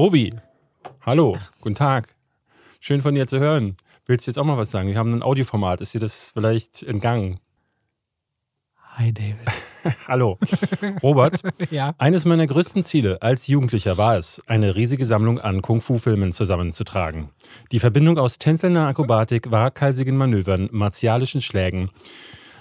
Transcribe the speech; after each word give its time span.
Robi, 0.00 0.32
hallo, 1.02 1.36
guten 1.60 1.74
Tag. 1.74 2.14
Schön 2.80 3.02
von 3.02 3.14
dir 3.14 3.26
zu 3.26 3.38
hören. 3.38 3.76
Willst 4.06 4.26
du 4.26 4.30
jetzt 4.30 4.38
auch 4.38 4.46
mal 4.46 4.56
was 4.56 4.70
sagen? 4.70 4.88
Wir 4.88 4.96
haben 4.96 5.12
ein 5.12 5.22
Audioformat. 5.22 5.82
Ist 5.82 5.92
dir 5.92 6.00
das 6.00 6.30
vielleicht 6.32 6.82
entgangen? 6.82 7.38
Hi, 8.94 9.12
David. 9.12 9.36
hallo. 10.08 10.38
Robert, 11.02 11.42
ja. 11.70 11.94
eines 11.98 12.24
meiner 12.24 12.46
größten 12.46 12.82
Ziele 12.82 13.20
als 13.20 13.46
Jugendlicher 13.46 13.98
war 13.98 14.16
es, 14.16 14.40
eine 14.46 14.74
riesige 14.74 15.04
Sammlung 15.04 15.38
an 15.38 15.60
Kung-Fu-Filmen 15.60 16.32
zusammenzutragen. 16.32 17.28
Die 17.70 17.78
Verbindung 17.78 18.16
aus 18.16 18.38
tänzelnder 18.38 18.86
Akrobatik, 18.86 19.50
waghalsigen 19.50 20.16
Manövern, 20.16 20.70
martialischen 20.72 21.42
Schlägen, 21.42 21.90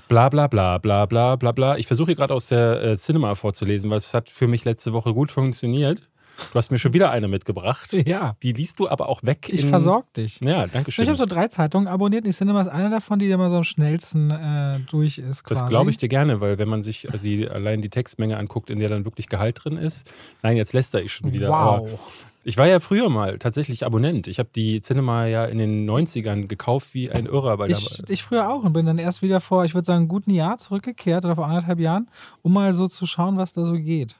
bla 0.10 0.28
bla 0.28 0.48
bla 0.48 0.78
bla 0.78 1.06
bla 1.06 1.38
bla 1.38 1.54
bla. 1.54 1.78
Ich 1.78 1.88
versuche 1.88 2.08
hier 2.08 2.16
gerade 2.18 2.34
aus 2.34 2.48
der 2.48 2.84
äh, 2.84 2.98
Cinema 2.98 3.36
vorzulesen, 3.36 3.90
weil 3.90 4.00
es 4.00 4.14
hat 4.14 4.30
für 4.30 4.50
mich 4.50 4.66
letzte 4.66 4.92
Woche 4.92 5.14
gut 5.14 5.32
funktioniert. 5.32 6.09
Du 6.52 6.58
hast 6.58 6.72
mir 6.72 6.80
schon 6.80 6.94
wieder 6.94 7.12
eine 7.12 7.28
mitgebracht. 7.28 7.94
Ja. 8.06 8.36
Die 8.44 8.54
liest 8.54 8.80
du 8.80 8.88
aber 8.90 9.10
auch 9.10 9.22
weg. 9.24 9.50
Ich 9.52 9.62
in- 9.64 9.70
versorg 9.70 10.12
dich. 10.14 10.40
Ja, 10.44 10.68
danke 10.68 10.92
schön. 10.92 11.04
Ich 11.04 11.10
habe 11.10 11.18
so 11.18 11.26
drei 11.26 11.48
Zeitungen 11.48 11.88
abonniert. 11.88 12.26
Die 12.26 12.32
Cinema 12.32 12.62
ist 12.62 12.68
eine 12.70 12.90
davon, 12.90 13.20
die 13.20 13.30
immer 13.30 13.50
so 13.50 13.58
am 13.58 13.64
schnellsten 13.64 14.32
äh, 14.32 14.80
durch 14.90 15.18
ist. 15.18 15.44
Quasi. 15.44 15.62
Das 15.62 15.70
glaube 15.70 15.90
ich 15.92 15.98
dir 15.98 16.10
gerne, 16.10 16.42
weil 16.42 16.58
wenn 16.58 16.70
man 16.70 16.84
sich 16.84 17.08
die, 17.24 17.48
allein 17.50 17.82
die 17.82 17.90
Textmenge 17.90 18.38
anguckt, 18.38 18.70
in 18.70 18.80
der 18.80 18.90
dann 18.90 19.06
wirklich 19.06 19.28
Gehalt 19.30 19.64
drin 19.64 19.78
ist. 19.78 20.10
Nein, 20.44 20.58
jetzt 20.58 20.74
läster 20.74 21.02
ich 21.02 21.12
schon 21.14 21.32
wieder. 21.34 21.54
Aber 21.54 21.82
Wow. 21.92 22.00
ich 22.44 22.58
war 22.58 22.68
ja 22.68 22.80
früher 22.80 23.10
mal 23.10 23.38
tatsächlich 23.38 23.86
Abonnent. 23.86 24.28
Ich 24.28 24.40
habe 24.40 24.50
die 24.56 24.82
Cinema 24.82 25.26
ja 25.26 25.46
in 25.46 25.58
den 25.58 25.90
90ern 25.90 26.48
gekauft 26.48 26.94
wie 26.94 27.12
ein 27.12 27.26
Irrer. 27.26 27.60
Weil 27.60 27.72
Ich, 27.72 28.02
ich 28.08 28.24
früher 28.24 28.50
auch 28.50 28.64
und 28.64 28.74
bin 28.74 28.86
dann 28.86 28.98
erst 28.98 29.22
wieder 29.22 29.42
vor, 29.42 29.66
ich 29.66 29.74
würde 29.76 29.86
sagen, 29.86 30.00
einem 30.00 30.08
guten 30.08 30.32
Jahr 30.32 30.58
zurückgekehrt 30.58 31.26
oder 31.26 31.36
vor 31.36 31.46
anderthalb 31.48 31.80
Jahren, 31.80 32.10
um 32.42 32.54
mal 32.54 32.72
so 32.74 32.88
zu 32.88 33.06
schauen, 33.06 33.38
was 33.38 33.54
da 33.54 33.66
so 33.66 33.74
geht. 33.74 34.16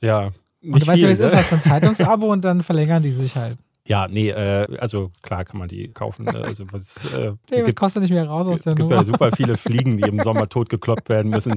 ja, 0.00 0.30
Und 0.62 0.74
nicht 0.74 0.82
du 0.82 0.86
weißt 0.90 1.02
ja, 1.02 1.08
wie 1.08 1.12
es 1.12 1.20
ist, 1.20 1.32
ne? 1.32 1.38
hast 1.38 1.52
ein 1.52 1.62
Zeitungsabo 1.62 2.32
und 2.32 2.44
dann 2.44 2.62
verlängern 2.62 3.02
die 3.02 3.10
sich 3.10 3.36
halt. 3.36 3.58
Ja, 3.88 4.06
nee, 4.06 4.28
äh, 4.28 4.66
also 4.78 5.10
klar 5.22 5.44
kann 5.44 5.58
man 5.58 5.66
die 5.68 5.88
kaufen. 5.88 6.26
ne? 6.26 6.34
Also 6.44 6.64
was, 6.70 7.02
äh, 7.14 7.32
David 7.48 7.66
gibt, 7.66 7.78
kostet 7.78 8.02
nicht 8.02 8.12
mehr 8.12 8.26
raus 8.28 8.46
aus 8.46 8.58
es 8.58 8.64
der 8.64 8.74
gibt 8.74 8.88
Nummer. 8.90 8.96
ja 9.00 9.04
super 9.04 9.30
viele 9.34 9.56
Fliegen, 9.56 9.96
die 9.96 10.06
im 10.06 10.18
Sommer 10.18 10.48
totgekloppt 10.48 11.08
werden 11.08 11.30
müssen. 11.30 11.56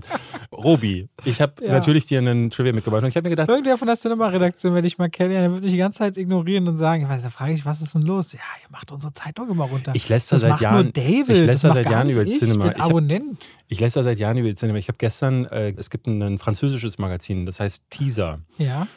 Robi, 0.52 1.10
ich 1.26 1.42
habe 1.42 1.64
Ja. 1.64 1.72
natürlich 1.74 2.06
dir 2.06 2.20
einen 2.20 2.50
Trivia 2.50 2.74
mitgebracht 2.74 3.04
und 3.04 3.10
ich 3.10 3.16
habe 3.18 3.26
mir 3.26 3.32
gedacht, 3.32 3.50
Irgendwer 3.50 3.78
von 3.78 3.88
der 3.88 3.98
Cinema-Redaktion, 3.98 4.74
wenn 4.74 4.86
ich 4.86 4.98
mal 4.98 5.10
kenne, 5.10 5.34
der 5.34 5.52
wird 5.52 5.62
mich 5.62 5.72
die 5.72 5.78
ganze 5.78 6.00
Zeit 6.00 6.18
ignorieren 6.18 6.68
und 6.68 6.78
sagen, 6.78 7.04
ich 7.04 7.10
weiß, 7.10 7.22
da 7.24 7.30
frage 7.30 7.54
ich, 7.54 7.66
was 7.66 7.82
ist 7.82 7.96
denn 7.96 8.02
los? 8.04 8.32
Ja, 8.34 8.40
ihr 8.64 8.70
macht 8.72 8.92
unsere 8.92 9.14
Zeitung 9.14 9.50
immer 9.50 9.66
runter. 9.66 9.92
ich 9.96 10.08
lässt 10.10 10.32
da 10.32 10.38
seit 10.38 10.62
Jahren, 10.62 10.94
David. 10.94 11.20
ich 11.30 11.38
das 11.40 11.42
lässt 11.42 11.64
da 11.66 11.74
seit 11.74 11.90
Jahren 11.90 12.10
über 12.10 12.24
ich. 12.24 12.40
Cinema. 12.40 12.68
Ich 12.68 12.74
bin 12.74 12.82
Abonnent. 12.82 13.46
Ich 13.68 13.80
lese 13.80 14.00
da 14.00 14.04
seit 14.04 14.20
Jahren 14.20 14.38
über 14.38 14.48
die 14.50 14.56
Cinema. 14.56 14.78
Ich 14.80 14.88
habe 14.88 14.98
gestern, 14.98 15.46
äh, 15.46 15.74
es 15.78 15.90
gibt 15.90 16.08
ein, 16.08 16.22
ein 16.22 16.38
französisches 16.38 16.98
Magazin, 16.98 17.46
das 17.46 17.60
heißt 17.60 17.84
Teaser. 17.90 18.40
Ja. 18.58 18.88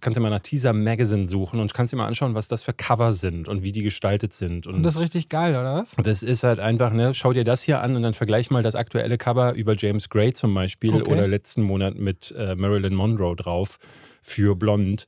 Kannst 0.00 0.16
du 0.16 0.20
mal 0.22 0.30
nach 0.30 0.40
Teaser 0.40 0.72
Magazine 0.72 1.28
suchen 1.28 1.60
und 1.60 1.74
kannst 1.74 1.92
dir 1.92 1.96
mal 1.96 2.06
anschauen, 2.06 2.34
was 2.34 2.48
das 2.48 2.62
für 2.62 2.72
Cover 2.72 3.12
sind 3.12 3.48
und 3.48 3.62
wie 3.62 3.72
die 3.72 3.82
gestaltet 3.82 4.32
sind. 4.32 4.66
Und, 4.66 4.76
Und 4.76 4.82
das 4.82 4.94
ist 4.96 5.02
richtig 5.02 5.28
geil, 5.28 5.52
oder 5.52 5.74
was? 5.74 5.92
das 6.02 6.22
ist 6.22 6.42
halt 6.44 6.60
einfach, 6.60 6.92
ne, 6.92 7.12
schau 7.14 7.32
dir 7.32 7.44
das 7.44 7.62
hier 7.62 7.80
an 7.82 7.96
und 7.96 8.02
dann 8.02 8.14
vergleich 8.14 8.50
mal 8.50 8.62
das 8.62 8.74
aktuelle 8.74 9.18
Cover 9.18 9.52
über 9.54 9.74
James 9.76 10.08
Gray 10.08 10.32
zum 10.32 10.54
Beispiel 10.54 10.94
Okay. 10.94 11.10
oder 11.12 11.28
letzten 11.28 11.62
Monat 11.62 11.96
mit 11.96 12.34
äh, 12.36 12.54
Marilyn 12.54 12.94
Monroe 12.94 13.36
drauf 13.36 13.78
für 14.22 14.56
Blond. 14.56 15.06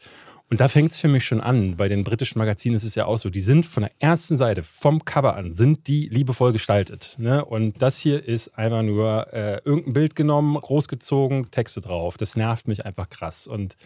Und 0.51 0.61
da 0.61 0.69
fängt 0.69 0.93
es 0.93 0.99
für 0.99 1.09
mich 1.09 1.25
schon 1.25 1.41
an. 1.41 1.79
Bei 1.79 1.89
den 1.89 2.05
britischen 2.05 2.39
Magazinen 2.39 2.77
ist 2.77 2.85
es 2.85 2.95
ja 2.95 3.07
auch 3.07 3.17
so. 3.17 3.31
Die 3.31 3.41
sind 3.41 3.65
von 3.65 3.85
der 3.85 3.93
ersten 4.01 4.37
Seite, 4.37 4.63
vom 4.63 5.03
Cover 5.07 5.35
an, 5.35 5.51
sind 5.51 5.87
die 5.87 6.09
liebevoll 6.11 6.53
gestaltet. 6.53 7.17
Ne? 7.19 7.43
Und 7.43 7.81
das 7.81 7.99
hier 7.99 8.23
ist 8.29 8.49
einfach 8.59 8.83
nur 8.83 9.33
äh, 9.33 9.63
irgendein 9.65 9.95
Bild 9.95 10.15
genommen, 10.15 10.55
großgezogen, 10.61 11.51
Texte 11.51 11.81
drauf. 11.81 12.19
Das 12.19 12.37
nervt 12.37 12.69
mich 12.69 12.85
einfach 12.85 13.09
krass. 13.09 13.47
Und 13.47 13.77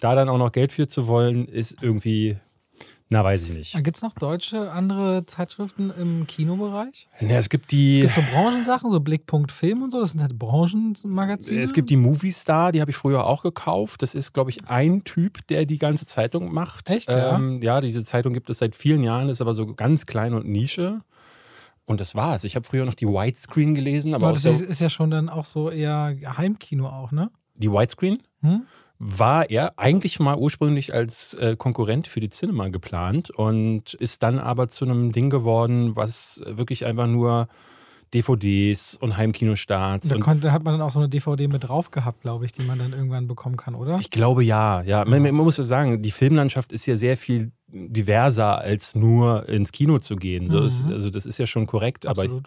da 0.00 0.14
dann 0.14 0.28
auch 0.28 0.38
noch 0.38 0.52
Geld 0.52 0.72
für 0.72 0.88
zu 0.88 1.06
wollen, 1.06 1.46
ist 1.46 1.76
irgendwie, 1.80 2.36
na, 3.08 3.22
weiß 3.22 3.44
ich 3.44 3.50
nicht. 3.50 3.84
Gibt 3.84 3.96
es 3.96 4.02
noch 4.02 4.14
deutsche 4.14 4.72
andere 4.72 5.24
Zeitschriften 5.26 5.90
im 5.90 6.26
Kinobereich? 6.26 7.08
Ja, 7.20 7.36
es 7.36 7.48
gibt 7.48 7.70
die. 7.70 8.00
Es 8.02 8.14
gibt 8.14 8.26
so 8.26 8.34
Branchensachen, 8.34 8.90
so 8.90 8.98
Blickpunkt 8.98 9.52
Film 9.52 9.82
und 9.82 9.90
so, 9.90 10.00
das 10.00 10.10
sind 10.10 10.20
halt 10.20 10.36
Branchenmagazine. 10.38 11.60
Es 11.60 11.72
gibt 11.72 11.88
die 11.88 11.96
Movie 11.96 12.32
Star, 12.32 12.72
die 12.72 12.80
habe 12.80 12.90
ich 12.90 12.96
früher 12.96 13.24
auch 13.24 13.42
gekauft. 13.42 14.02
Das 14.02 14.14
ist, 14.16 14.32
glaube 14.32 14.50
ich, 14.50 14.68
ein 14.68 15.04
Typ, 15.04 15.46
der 15.46 15.66
die 15.66 15.78
ganze 15.78 16.04
Zeitung 16.04 16.52
macht. 16.52 16.90
Echt, 16.90 17.08
ja? 17.08 17.36
Ähm, 17.36 17.62
ja, 17.62 17.80
diese 17.80 18.04
Zeitung 18.04 18.32
gibt 18.32 18.50
es 18.50 18.58
seit 18.58 18.74
vielen 18.74 19.04
Jahren, 19.04 19.28
ist 19.28 19.40
aber 19.40 19.54
so 19.54 19.72
ganz 19.74 20.06
klein 20.06 20.34
und 20.34 20.46
Nische. 20.46 21.02
Und 21.84 22.00
das 22.00 22.16
war's. 22.16 22.42
Ich 22.42 22.56
habe 22.56 22.66
früher 22.66 22.84
noch 22.84 22.94
die 22.94 23.06
Widescreen 23.06 23.76
gelesen, 23.76 24.14
aber 24.14 24.28
Aber 24.28 24.40
das 24.40 24.60
ist 24.60 24.80
ja 24.80 24.88
schon 24.88 25.12
dann 25.12 25.28
auch 25.28 25.44
so 25.44 25.70
eher 25.70 26.16
Heimkino 26.36 26.88
auch, 26.88 27.12
ne? 27.12 27.30
die 27.58 27.70
Widescreen 27.70 28.22
Hm? 28.42 28.62
War 28.98 29.50
er 29.50 29.78
eigentlich 29.78 30.18
mal 30.20 30.36
ursprünglich 30.36 30.94
als 30.94 31.34
äh, 31.34 31.56
Konkurrent 31.56 32.06
für 32.08 32.20
die 32.20 32.30
Cinema 32.30 32.68
geplant 32.68 33.30
und 33.30 33.94
ist 33.94 34.22
dann 34.22 34.38
aber 34.38 34.68
zu 34.68 34.84
einem 34.84 35.12
Ding 35.12 35.28
geworden, 35.30 35.96
was 35.96 36.42
wirklich 36.46 36.86
einfach 36.86 37.06
nur 37.06 37.48
DVDs 38.14 38.96
und 38.96 39.16
Heimkinostarts 39.16 40.08
Da 40.08 40.18
konnte, 40.18 40.52
hat 40.52 40.62
man 40.62 40.74
dann 40.74 40.82
auch 40.82 40.92
so 40.92 41.00
eine 41.00 41.08
DVD 41.08 41.48
mit 41.48 41.68
drauf 41.68 41.90
gehabt, 41.90 42.22
glaube 42.22 42.44
ich, 42.46 42.52
die 42.52 42.62
man 42.62 42.78
dann 42.78 42.92
irgendwann 42.92 43.26
bekommen 43.26 43.56
kann, 43.56 43.74
oder? 43.74 43.98
Ich 43.98 44.10
glaube 44.10 44.44
ja, 44.44 44.80
ja. 44.82 45.04
Man, 45.04 45.22
man 45.22 45.34
muss 45.34 45.56
ja 45.56 45.64
sagen, 45.64 46.00
die 46.02 46.10
Filmlandschaft 46.12 46.72
ist 46.72 46.86
ja 46.86 46.96
sehr 46.96 47.16
viel 47.16 47.50
diverser, 47.68 48.58
als 48.58 48.94
nur 48.94 49.48
ins 49.48 49.72
Kino 49.72 49.98
zu 49.98 50.16
gehen. 50.16 50.48
So 50.48 50.60
Mhm. 50.60 50.66
ist, 50.66 50.88
also 50.88 51.10
das 51.10 51.26
ist 51.26 51.38
ja 51.38 51.46
schon 51.46 51.66
korrekt, 51.66 52.06
aber 52.06 52.22
Absolut. 52.22 52.44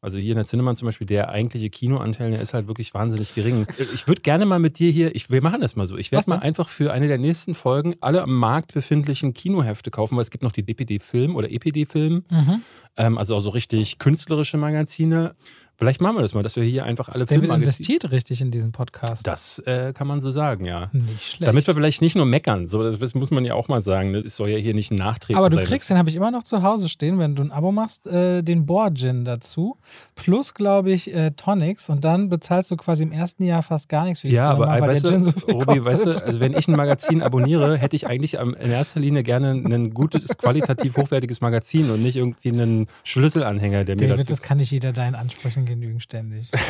Also 0.00 0.18
hier 0.18 0.32
in 0.32 0.36
der 0.36 0.44
Cinema 0.44 0.74
zum 0.74 0.86
Beispiel, 0.86 1.06
der 1.06 1.30
eigentliche 1.30 1.70
Kinoanteil, 1.70 2.30
der 2.30 2.40
ist 2.40 2.54
halt 2.54 2.66
wirklich 2.68 2.94
wahnsinnig 2.94 3.34
gering. 3.34 3.66
Ich 3.94 4.06
würde 4.06 4.20
gerne 4.22 4.46
mal 4.46 4.58
mit 4.58 4.78
dir 4.78 4.90
hier, 4.90 5.14
ich, 5.16 5.30
wir 5.30 5.42
machen 5.42 5.60
das 5.60 5.74
mal 5.76 5.86
so, 5.86 5.96
ich 5.96 6.12
werde 6.12 6.30
mal 6.30 6.38
einfach 6.38 6.68
für 6.68 6.92
eine 6.92 7.08
der 7.08 7.18
nächsten 7.18 7.54
Folgen 7.54 7.94
alle 8.00 8.22
am 8.22 8.34
Markt 8.34 8.74
befindlichen 8.74 9.34
Kinohefte 9.34 9.90
kaufen, 9.90 10.16
weil 10.16 10.22
es 10.22 10.30
gibt 10.30 10.44
noch 10.44 10.52
die 10.52 10.62
DPD-Film 10.62 11.34
oder 11.36 11.50
EPD-Film, 11.50 12.24
Mhm. 12.30 12.62
ähm, 12.96 13.18
also 13.18 13.34
auch 13.36 13.40
so 13.40 13.50
richtig 13.50 13.98
künstlerische 13.98 14.56
Magazine. 14.56 15.34
Vielleicht 15.78 16.00
machen 16.00 16.16
wir 16.16 16.22
das 16.22 16.32
mal, 16.32 16.42
dass 16.42 16.56
wir 16.56 16.62
hier 16.62 16.84
einfach 16.84 17.10
alle 17.10 17.26
Filmmagazine... 17.26 17.64
investiert 17.64 18.10
richtig 18.10 18.40
in 18.40 18.50
diesen 18.50 18.72
Podcast. 18.72 19.26
Das 19.26 19.58
äh, 19.60 19.92
kann 19.92 20.06
man 20.06 20.22
so 20.22 20.30
sagen, 20.30 20.64
ja. 20.64 20.88
Nicht 20.92 21.22
schlecht. 21.22 21.48
Damit 21.48 21.66
wir 21.66 21.74
vielleicht 21.74 22.00
nicht 22.00 22.16
nur 22.16 22.24
meckern, 22.24 22.66
so, 22.66 22.82
das 22.82 23.14
muss 23.14 23.30
man 23.30 23.44
ja 23.44 23.54
auch 23.54 23.68
mal 23.68 23.82
sagen. 23.82 24.12
ne? 24.12 24.18
Es 24.18 24.36
soll 24.36 24.48
ja 24.48 24.56
hier 24.56 24.72
nicht 24.72 24.90
ein 24.90 24.96
Nachtreten 24.96 25.36
Aber 25.36 25.50
du 25.50 25.56
sein. 25.56 25.66
kriegst, 25.66 25.90
den 25.90 25.98
habe 25.98 26.08
ich 26.08 26.16
immer 26.16 26.30
noch 26.30 26.44
zu 26.44 26.62
Hause 26.62 26.88
stehen, 26.88 27.18
wenn 27.18 27.34
du 27.34 27.42
ein 27.42 27.52
Abo 27.52 27.72
machst, 27.72 28.06
äh, 28.06 28.42
den 28.42 28.64
Bohr-Gin 28.64 29.26
dazu. 29.26 29.76
Plus, 30.14 30.54
glaube 30.54 30.92
ich, 30.92 31.12
äh, 31.14 31.32
Tonics. 31.32 31.90
Und 31.90 32.04
dann 32.04 32.30
bezahlst 32.30 32.70
du 32.70 32.76
quasi 32.76 33.02
im 33.02 33.12
ersten 33.12 33.44
Jahr 33.44 33.62
fast 33.62 33.90
gar 33.90 34.04
nichts 34.04 34.20
für 34.20 34.28
ja, 34.28 34.48
aber 34.48 34.68
weil 34.68 34.82
weißt 34.82 35.04
du, 35.04 35.22
so 35.22 35.30
Robi, 35.50 35.84
weißt 35.84 36.06
du, 36.06 36.24
also 36.24 36.40
wenn 36.40 36.54
ich 36.54 36.68
ein 36.68 36.76
Magazin 36.76 37.22
abonniere, 37.22 37.76
hätte 37.76 37.96
ich 37.96 38.06
eigentlich 38.06 38.34
in 38.34 38.54
erster 38.70 39.00
Linie 39.00 39.22
gerne 39.22 39.50
ein 39.50 39.92
gutes, 39.92 40.26
qualitativ 40.38 40.96
hochwertiges 40.96 41.42
Magazin 41.42 41.90
und 41.90 42.02
nicht 42.02 42.16
irgendwie 42.16 42.48
einen 42.48 42.86
Schlüsselanhänger, 43.04 43.84
der 43.84 43.96
mir 43.96 44.08
David, 44.08 44.20
dazu. 44.20 44.30
das 44.30 44.40
kann 44.40 44.56
nicht 44.56 44.70
jeder 44.70 44.92
deinen 44.92 45.14
Ansprüchen 45.14 45.65
genügen 45.66 46.00
ständig. 46.00 46.50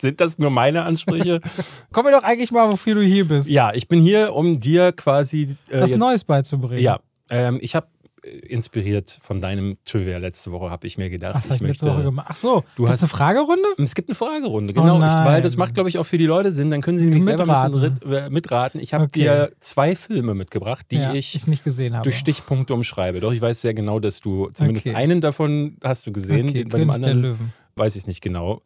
Sind, 0.00 0.20
das 0.20 0.36
nur 0.38 0.50
meine 0.50 0.82
Ansprüche? 0.82 1.40
Komm 1.92 2.06
mir 2.06 2.10
doch 2.10 2.24
eigentlich 2.24 2.50
mal, 2.50 2.68
wofür 2.72 2.96
du 2.96 3.02
hier 3.02 3.24
bist. 3.28 3.48
ja, 3.48 3.72
ich 3.72 3.86
bin 3.86 4.00
hier, 4.00 4.34
um 4.34 4.58
dir 4.58 4.90
quasi. 4.90 5.56
Äh, 5.70 5.82
was 5.82 5.94
Neues 5.94 6.24
beizubringen. 6.24 6.82
Ja, 6.82 6.98
ähm, 7.30 7.58
ich 7.62 7.76
habe 7.76 7.86
inspiriert 8.48 9.18
von 9.22 9.40
deinem 9.40 9.78
Trivia 9.84 10.18
letzte 10.18 10.50
Woche, 10.52 10.70
habe 10.70 10.86
ich 10.88 10.96
mir 10.98 11.08
gedacht. 11.10 11.36
Ach, 11.38 11.44
ich 11.54 11.60
ich 11.60 11.68
letzte 11.68 11.86
Woche 11.86 12.02
gemacht. 12.04 12.26
Ach 12.30 12.36
so, 12.36 12.64
Du 12.76 12.88
hast- 12.88 13.02
eine 13.02 13.08
Fragerunde? 13.08 13.62
Es 13.78 13.94
gibt 13.94 14.08
eine 14.08 14.14
Fragerunde, 14.16 14.72
Oh 14.76 14.80
genau. 14.80 14.94
ich, 14.96 15.00
nein. 15.00 15.24
weil 15.26 15.42
das 15.42 15.56
macht, 15.56 15.74
glaube 15.74 15.88
ich, 15.88 15.98
auch 15.98 16.06
für 16.06 16.18
die 16.18 16.26
Leute 16.26 16.50
Sinn. 16.52 16.70
Dann 16.72 16.82
können 16.82 16.98
sie 16.98 17.04
nämlich 17.04 17.24
selber 17.24 17.44
ein 17.48 17.72
bisschen 17.72 18.32
Mitraten. 18.32 18.80
äh. 18.80 18.82
Ich 18.84 18.94
habe 18.94 19.04
Okay. 19.04 19.20
dir 19.20 19.52
zwei 19.60 19.94
Filme 19.96 20.34
mitgebracht, 20.34 20.86
die 20.92 20.96
ja, 20.96 21.12
ich 21.14 21.34
ich 21.34 21.46
nicht 21.48 21.62
gesehen 21.64 21.94
habe. 21.94 22.02
durch 22.04 22.16
Stichpunkte 22.16 22.74
umschreibe. 22.74 23.18
Doch 23.20 23.32
ich 23.32 23.40
weiß 23.40 23.60
sehr 23.60 23.74
genau, 23.74 23.98
dass 24.00 24.20
du 24.20 24.50
zumindest 24.52 24.86
Okay. 24.86 24.96
einen 24.96 25.20
davon 25.20 25.76
hast 25.82 26.06
du 26.06 26.12
gesehen. 26.12 26.48
okay, 26.48 26.64
Den- 26.64 26.68
bei 26.68 26.78
dem 26.78 26.88
König 26.90 27.02
der 27.02 27.12
anderen 27.12 27.20
Löwen. 27.22 27.52
Weiß 27.76 27.96
ich 27.96 28.06
nicht 28.06 28.20
genau. 28.22 28.62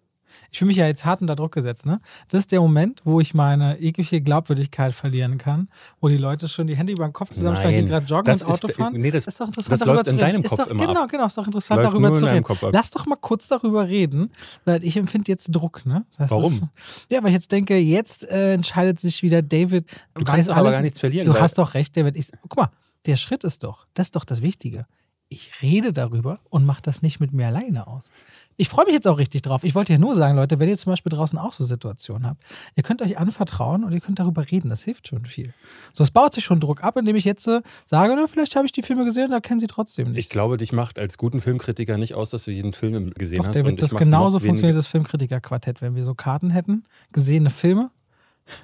Ich 0.50 0.58
fühle 0.58 0.66
mich 0.68 0.76
ja 0.76 0.86
jetzt 0.86 1.04
hart 1.04 1.22
unter 1.22 1.34
Druck 1.36 1.52
gesetzt, 1.52 1.86
ne? 1.86 2.00
Das 2.28 2.40
ist 2.40 2.52
der 2.52 2.60
Moment, 2.60 3.00
wo 3.04 3.20
ich 3.20 3.32
meine 3.32 3.80
jegliche 3.80 4.20
Glaubwürdigkeit 4.20 4.92
verlieren 4.92 5.38
kann, 5.38 5.68
wo 6.00 6.08
die 6.08 6.16
Leute 6.18 6.46
schon 6.48 6.66
die 6.66 6.76
Hände 6.76 6.92
über 6.92 7.06
den 7.08 7.12
Kopf 7.14 7.30
zusammenschlagen, 7.30 7.76
die 7.84 7.86
gerade 7.86 8.04
joggen 8.06 8.24
das 8.26 8.42
und 8.42 8.52
Auto 8.52 8.66
ist- 8.68 8.76
fahren. 8.76 8.92
nee, 9.00 9.10
das- 9.10 9.26
ist 9.26 9.40
doch 9.40 9.46
interessant, 9.46 9.72
das 9.72 9.78
darüber 9.80 9.94
läuft 9.94 10.06
zu 10.06 10.12
in 10.14 10.18
reden. 10.20 10.32
deinem 10.32 10.42
ist 10.44 10.50
Kopf 10.50 10.58
doch, 10.58 10.66
immer 10.66 10.86
Genau, 10.86 11.02
ab. 11.04 11.10
genau, 11.10 11.26
ist 11.26 11.38
doch 11.38 11.46
interessant, 11.46 11.80
Läuft 11.80 11.92
darüber 11.94 12.12
zu 12.12 12.26
reden. 12.26 12.70
Lass 12.72 12.90
doch 12.90 13.06
mal 13.06 13.16
kurz 13.16 13.46
darüber 13.48 13.86
reden, 13.88 14.30
weil 14.64 14.84
ich 14.84 14.96
empfinde 14.96 15.30
jetzt 15.30 15.46
Druck, 15.54 15.86
ne? 15.86 16.04
Das 16.18 16.30
Warum? 16.30 16.52
Ist, 16.52 16.62
ja, 17.10 17.22
weil 17.22 17.28
ich 17.28 17.34
jetzt 17.34 17.52
denke, 17.52 17.78
jetzt 17.78 18.28
äh, 18.28 18.54
entscheidet 18.54 19.00
sich 19.00 19.22
wieder 19.22 19.40
David. 19.42 19.88
Du 20.14 20.24
kannst 20.24 20.48
doch 20.50 20.56
aber 20.56 20.70
gar 20.72 20.82
nichts 20.82 20.98
verlieren. 20.98 21.24
Du 21.24 21.38
hast 21.40 21.56
doch 21.56 21.72
recht, 21.74 21.96
David. 21.96 22.16
Ich, 22.16 22.28
guck 22.42 22.56
mal, 22.56 22.70
der 23.06 23.16
Schritt 23.16 23.44
ist 23.44 23.62
doch, 23.62 23.86
das 23.94 24.08
ist 24.08 24.16
doch 24.16 24.24
das 24.24 24.42
Wichtige. 24.42 24.86
Ich 25.28 25.60
rede 25.60 25.92
darüber 25.92 26.38
und 26.50 26.64
mache 26.64 26.82
das 26.82 27.02
nicht 27.02 27.18
mit 27.18 27.32
mir 27.32 27.48
alleine 27.48 27.88
aus. 27.88 28.12
Ich 28.56 28.68
freue 28.68 28.84
mich 28.86 28.94
jetzt 28.94 29.08
auch 29.08 29.18
richtig 29.18 29.42
drauf. 29.42 29.64
Ich 29.64 29.74
wollte 29.74 29.92
ja 29.92 29.98
nur 29.98 30.14
sagen, 30.14 30.36
Leute, 30.36 30.60
wenn 30.60 30.68
ihr 30.68 30.78
zum 30.78 30.92
Beispiel 30.92 31.10
draußen 31.10 31.36
auch 31.36 31.52
so 31.52 31.64
Situationen 31.64 32.26
habt, 32.26 32.44
ihr 32.76 32.84
könnt 32.84 33.02
euch 33.02 33.18
anvertrauen 33.18 33.84
und 33.84 33.92
ihr 33.92 34.00
könnt 34.00 34.20
darüber 34.20 34.48
reden. 34.50 34.70
Das 34.70 34.84
hilft 34.84 35.08
schon 35.08 35.24
viel. 35.26 35.52
So, 35.92 36.04
es 36.04 36.12
baut 36.12 36.32
sich 36.32 36.44
schon 36.44 36.60
Druck 36.60 36.82
ab, 36.82 36.96
indem 36.96 37.16
ich 37.16 37.24
jetzt 37.24 37.48
äh, 37.48 37.60
sage, 37.84 38.14
na, 38.16 38.26
vielleicht 38.28 38.54
habe 38.54 38.66
ich 38.66 38.72
die 38.72 38.82
Filme 38.82 39.04
gesehen, 39.04 39.32
da 39.32 39.40
kennen 39.40 39.58
sie 39.58 39.66
trotzdem 39.66 40.12
nicht. 40.12 40.18
Ich 40.18 40.28
glaube, 40.30 40.56
dich 40.56 40.72
macht 40.72 40.98
als 40.98 41.18
guten 41.18 41.40
Filmkritiker 41.40 41.98
nicht 41.98 42.14
aus, 42.14 42.30
dass 42.30 42.44
du 42.44 42.52
jeden 42.52 42.72
Film 42.72 43.10
gesehen 43.10 43.38
Doch, 43.38 43.48
hast. 43.48 43.56
David, 43.56 43.72
und 43.72 43.82
das 43.82 43.94
genauso 43.94 44.38
funktioniert 44.38 44.76
das 44.76 44.86
Filmkritiker-Quartett. 44.86 45.82
Wenn 45.82 45.96
wir 45.96 46.04
so 46.04 46.14
Karten 46.14 46.50
hätten, 46.50 46.84
gesehene 47.12 47.50
Filme, 47.50 47.90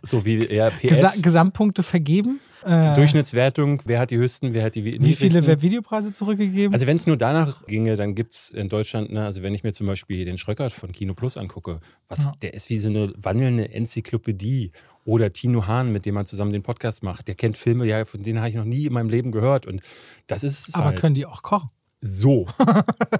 So 0.02 0.24
wie 0.24 0.44
eher 0.46 0.70
PS. 0.70 0.80
Gesa 0.82 1.12
Gesamtpunkte 1.22 1.82
vergeben. 1.82 2.40
Äh, 2.64 2.94
Durchschnittswertung, 2.94 3.82
wer 3.86 3.98
hat 3.98 4.12
die 4.12 4.16
höchsten, 4.18 4.54
wer 4.54 4.62
hat 4.64 4.76
die 4.76 4.84
wie 4.84 4.92
niedrigsten. 4.92 5.30
viele 5.30 5.46
Wer- 5.46 5.62
Videopreise 5.62 6.12
zurückgegeben? 6.12 6.72
Also 6.72 6.86
wenn 6.86 6.96
es 6.96 7.06
nur 7.08 7.16
danach 7.16 7.66
ginge, 7.66 7.96
dann 7.96 8.14
gibt 8.14 8.34
es 8.34 8.50
in 8.50 8.68
Deutschland, 8.68 9.10
ne, 9.12 9.24
also 9.24 9.42
wenn 9.42 9.52
ich 9.54 9.64
mir 9.64 9.72
zum 9.72 9.88
Beispiel 9.88 10.24
den 10.24 10.38
Schröckert 10.38 10.72
von 10.72 10.92
Kino 10.92 11.14
Plus 11.14 11.36
angucke, 11.36 11.80
was, 12.08 12.24
Ja. 12.26 12.32
der 12.42 12.54
ist 12.54 12.70
wie 12.70 12.78
so 12.78 12.88
eine 12.88 13.12
wandelnde 13.16 13.70
Enzyklopädie. 13.72 14.70
Oder 15.04 15.32
Tino 15.32 15.66
Hahn, 15.66 15.90
mit 15.90 16.06
dem 16.06 16.14
man 16.14 16.26
zusammen 16.26 16.52
den 16.52 16.62
Podcast 16.62 17.02
macht, 17.02 17.26
der 17.26 17.34
kennt 17.34 17.56
Filme, 17.56 17.84
ja, 17.86 18.04
von 18.04 18.22
denen 18.22 18.38
habe 18.38 18.50
ich 18.50 18.54
noch 18.54 18.64
nie 18.64 18.86
in 18.86 18.92
meinem 18.92 19.08
Leben 19.08 19.32
gehört. 19.32 19.66
Und 19.66 19.82
das 20.28 20.44
ist 20.44 20.76
Aber 20.76 20.84
halt. 20.86 21.00
können 21.00 21.16
die 21.16 21.26
auch 21.26 21.42
kochen? 21.42 21.70
So. 22.02 22.46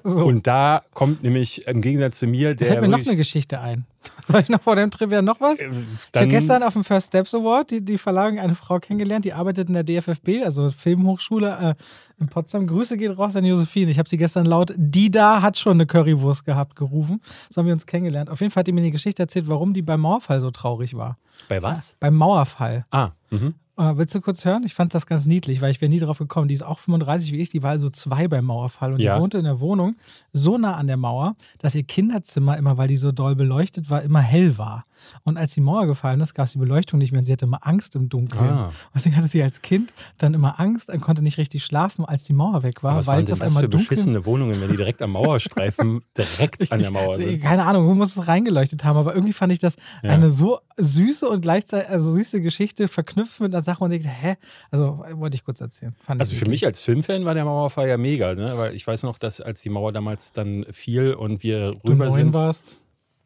So. 0.05 0.25
Und 0.25 0.49
da 0.49 0.83
kommt 0.95 1.23
nämlich 1.23 1.67
im 1.69 1.81
Gegensatz 1.81 2.19
zu 2.19 2.27
mir, 2.27 2.57
der 2.57 2.67
fällt 2.67 2.81
mir 2.81 2.89
noch 2.89 2.99
eine 3.07 3.17
Geschichte 3.17 3.61
ein. 3.61 3.85
Soll 4.27 4.41
ich 4.41 4.49
noch 4.49 4.61
vor 4.61 4.75
dem 4.75 4.91
Trivia 4.91 5.23
noch 5.23 5.41
was? 5.41 5.61
Äh, 5.61 5.71
Ich 6.13 6.21
habe 6.21 6.29
gestern 6.29 6.63
auf 6.65 6.73
dem 6.73 6.83
First 6.83 7.09
Steps 7.09 7.35
Award 7.35 7.71
die, 7.71 7.81
die 7.81 7.99
Verlagerung 7.99 8.41
eine 8.41 8.57
Frau 8.57 8.81
kennengelernt, 8.81 9.25
die 9.25 9.33
arbeitet 9.33 9.69
in 9.69 9.75
der 9.75 9.85
DFFB, 9.85 10.43
also 10.45 10.71
Filmhochschule 10.71 11.77
äh, 11.79 12.21
in 12.21 12.27
Potsdam. 12.27 12.67
Grüße 12.67 12.97
geht 12.97 13.17
raus 13.17 13.37
an 13.37 13.45
Josephine. 13.45 13.93
Ich 13.93 13.99
habe 13.99 14.09
sie 14.09 14.17
gestern 14.17 14.45
laut, 14.45 14.75
die 14.77 15.11
da 15.11 15.41
hat 15.41 15.57
schon 15.57 15.75
eine 15.75 15.87
Currywurst 15.87 16.45
gehabt, 16.45 16.75
gerufen. 16.75 17.21
So 17.49 17.61
haben 17.61 17.67
wir 17.67 17.75
uns 17.75 17.87
kennengelernt. 17.87 18.29
Auf 18.29 18.41
jeden 18.41 18.51
Fall 18.51 18.63
hat 18.63 18.67
die 18.67 18.73
mir 18.73 18.83
die 18.83 18.91
Geschichte 18.91 19.23
erzählt, 19.23 19.47
warum 19.49 19.73
die 19.73 19.83
beim 19.83 20.01
Mauerfall 20.01 20.41
so 20.41 20.51
traurig 20.51 20.97
war. 20.97 21.17
Bei 21.49 21.63
was? 21.63 21.97
Beim 22.01 22.15
Mauerfall. 22.17 22.87
Ah, 22.91 23.11
mhm. 23.31 23.55
Äh, 23.79 23.97
willst 23.97 24.15
du 24.15 24.21
kurz 24.21 24.45
hören? 24.45 24.65
Ich 24.67 24.75
fand 24.75 24.95
das 24.95 25.07
ganz 25.07 25.25
niedlich, 25.25 25.63
weil 25.63 25.71
ich 25.71 25.81
wäre 25.81 25.89
nie 25.89 25.99
drauf 25.99 26.19
gekommen. 26.19 26.47
Die 26.47 26.55
ist 26.55 26.63
auch 26.63 26.79
35 26.79 27.33
wie 27.33 27.41
ich, 27.41 27.49
die 27.49 27.63
war 27.63 27.71
also 27.71 27.89
zwei 27.89 28.29
beim 28.29 28.45
Mauerfall 28.45 28.93
und 28.93 29.01
Ja. 29.01 29.15
die 29.17 29.21
wohnte 29.23 29.39
in 29.39 29.45
der 29.45 29.61
Wohnung 29.61 29.95
so 30.35 30.59
nah 30.59 30.75
an 30.77 30.87
der 30.87 30.99
Mauer, 30.99 31.37
dass 31.59 31.75
ihr 31.75 31.83
Kinderzimmer 31.83 32.59
immer, 32.59 32.77
weil 32.77 32.89
die 32.89 32.99
so 32.99 33.13
doll 33.13 33.35
beleuchtet 33.35 33.89
war, 33.89 34.03
immer 34.03 34.21
hell 34.21 34.59
war. 34.59 34.85
Und 35.25 35.39
als 35.39 35.55
die 35.55 35.63
Mauer 35.63 35.87
gefallen 35.87 36.21
ist, 36.21 36.35
gab 36.35 36.47
es 36.47 36.53
die 36.53 36.59
Beleuchtung 36.59 36.99
nicht 36.99 37.13
mehr 37.13 37.21
und 37.21 37.25
sie 37.25 37.33
hatte 37.33 37.47
immer 37.47 37.67
Angst 37.67 37.97
im 37.97 38.09
Dunkeln. 38.11 38.45
Ah. 38.45 38.67
Und 38.67 38.73
deswegen 38.95 39.17
hatte 39.17 39.27
sie 39.27 39.43
als 39.43 39.63
Kind 39.63 39.93
dann 40.19 40.35
immer 40.35 40.61
Angst 40.61 40.91
und 40.91 41.01
konnte 41.01 41.23
nicht 41.23 41.39
richtig 41.39 41.65
schlafen, 41.65 42.05
als 42.05 42.25
die 42.25 42.35
Mauer 42.35 42.63
weg 42.63 42.83
war, 42.83 42.95
was 42.97 43.07
weil 43.07 43.17
waren 43.17 43.25
denn 43.25 43.33
auf 43.33 43.39
das 43.41 43.49
einmal 43.49 43.63
für 43.65 43.69
dunkel 43.71 43.89
beschissene 43.89 44.27
Wohnungen, 44.27 44.61
wenn 44.61 44.69
die 44.71 44.77
direkt 44.77 45.01
am 45.01 45.13
Mauerstreifen 45.13 46.03
direkt 46.17 46.71
an 46.71 46.81
der 46.81 46.91
Mauer 46.91 47.19
sind? 47.19 47.41
Keine 47.43 47.65
Ahnung, 47.65 47.87
wo 47.89 47.95
muss 47.95 48.17
es 48.17 48.29
reingeleuchtet 48.29 48.85
haben, 48.85 48.99
aber 48.99 49.15
irgendwie 49.15 49.33
fand 49.33 49.51
ich 49.53 49.59
das 49.59 49.77
Ja. 50.03 50.11
eine 50.11 50.31
so 50.31 50.59
süße 50.77 51.27
und 51.29 51.41
gleichzeitig 51.41 51.89
also 51.89 52.13
süße 52.13 52.41
Geschichte 52.43 52.87
verknüpft 52.87 53.41
mit 53.41 53.55
einer 53.55 53.62
Sache 53.63 53.83
und 53.85 53.93
ich 53.93 54.03
dachte, 54.03 54.15
hä? 54.15 54.35
Also 54.71 55.05
wollte 55.15 55.37
ich 55.37 55.45
kurz 55.45 55.61
erzählen. 55.61 55.95
Fand 56.05 56.21
Also 56.21 56.35
für 56.35 56.49
mich 56.49 56.67
als 56.67 56.81
Filmfan 56.81 57.25
war 57.25 57.35
der 57.35 57.45
Mauerfall 57.45 57.89
ja 57.89 57.97
mega, 57.97 58.35
ne? 58.35 58.57
weil 58.57 58.75
ich 58.75 58.87
weiß 58.87 59.03
noch, 59.05 59.19
dass 59.19 59.41
als 59.41 59.63
die 59.63 59.71
Mauer 59.71 59.93
damals 59.93 60.33
dann 60.33 60.67
fiel 60.71 61.15
und 61.15 61.43
wir 61.43 61.73
du 61.73 61.93
rüber 61.93 62.07
neun 62.07 62.15
sind, 62.15 62.35
warst. 62.35 62.77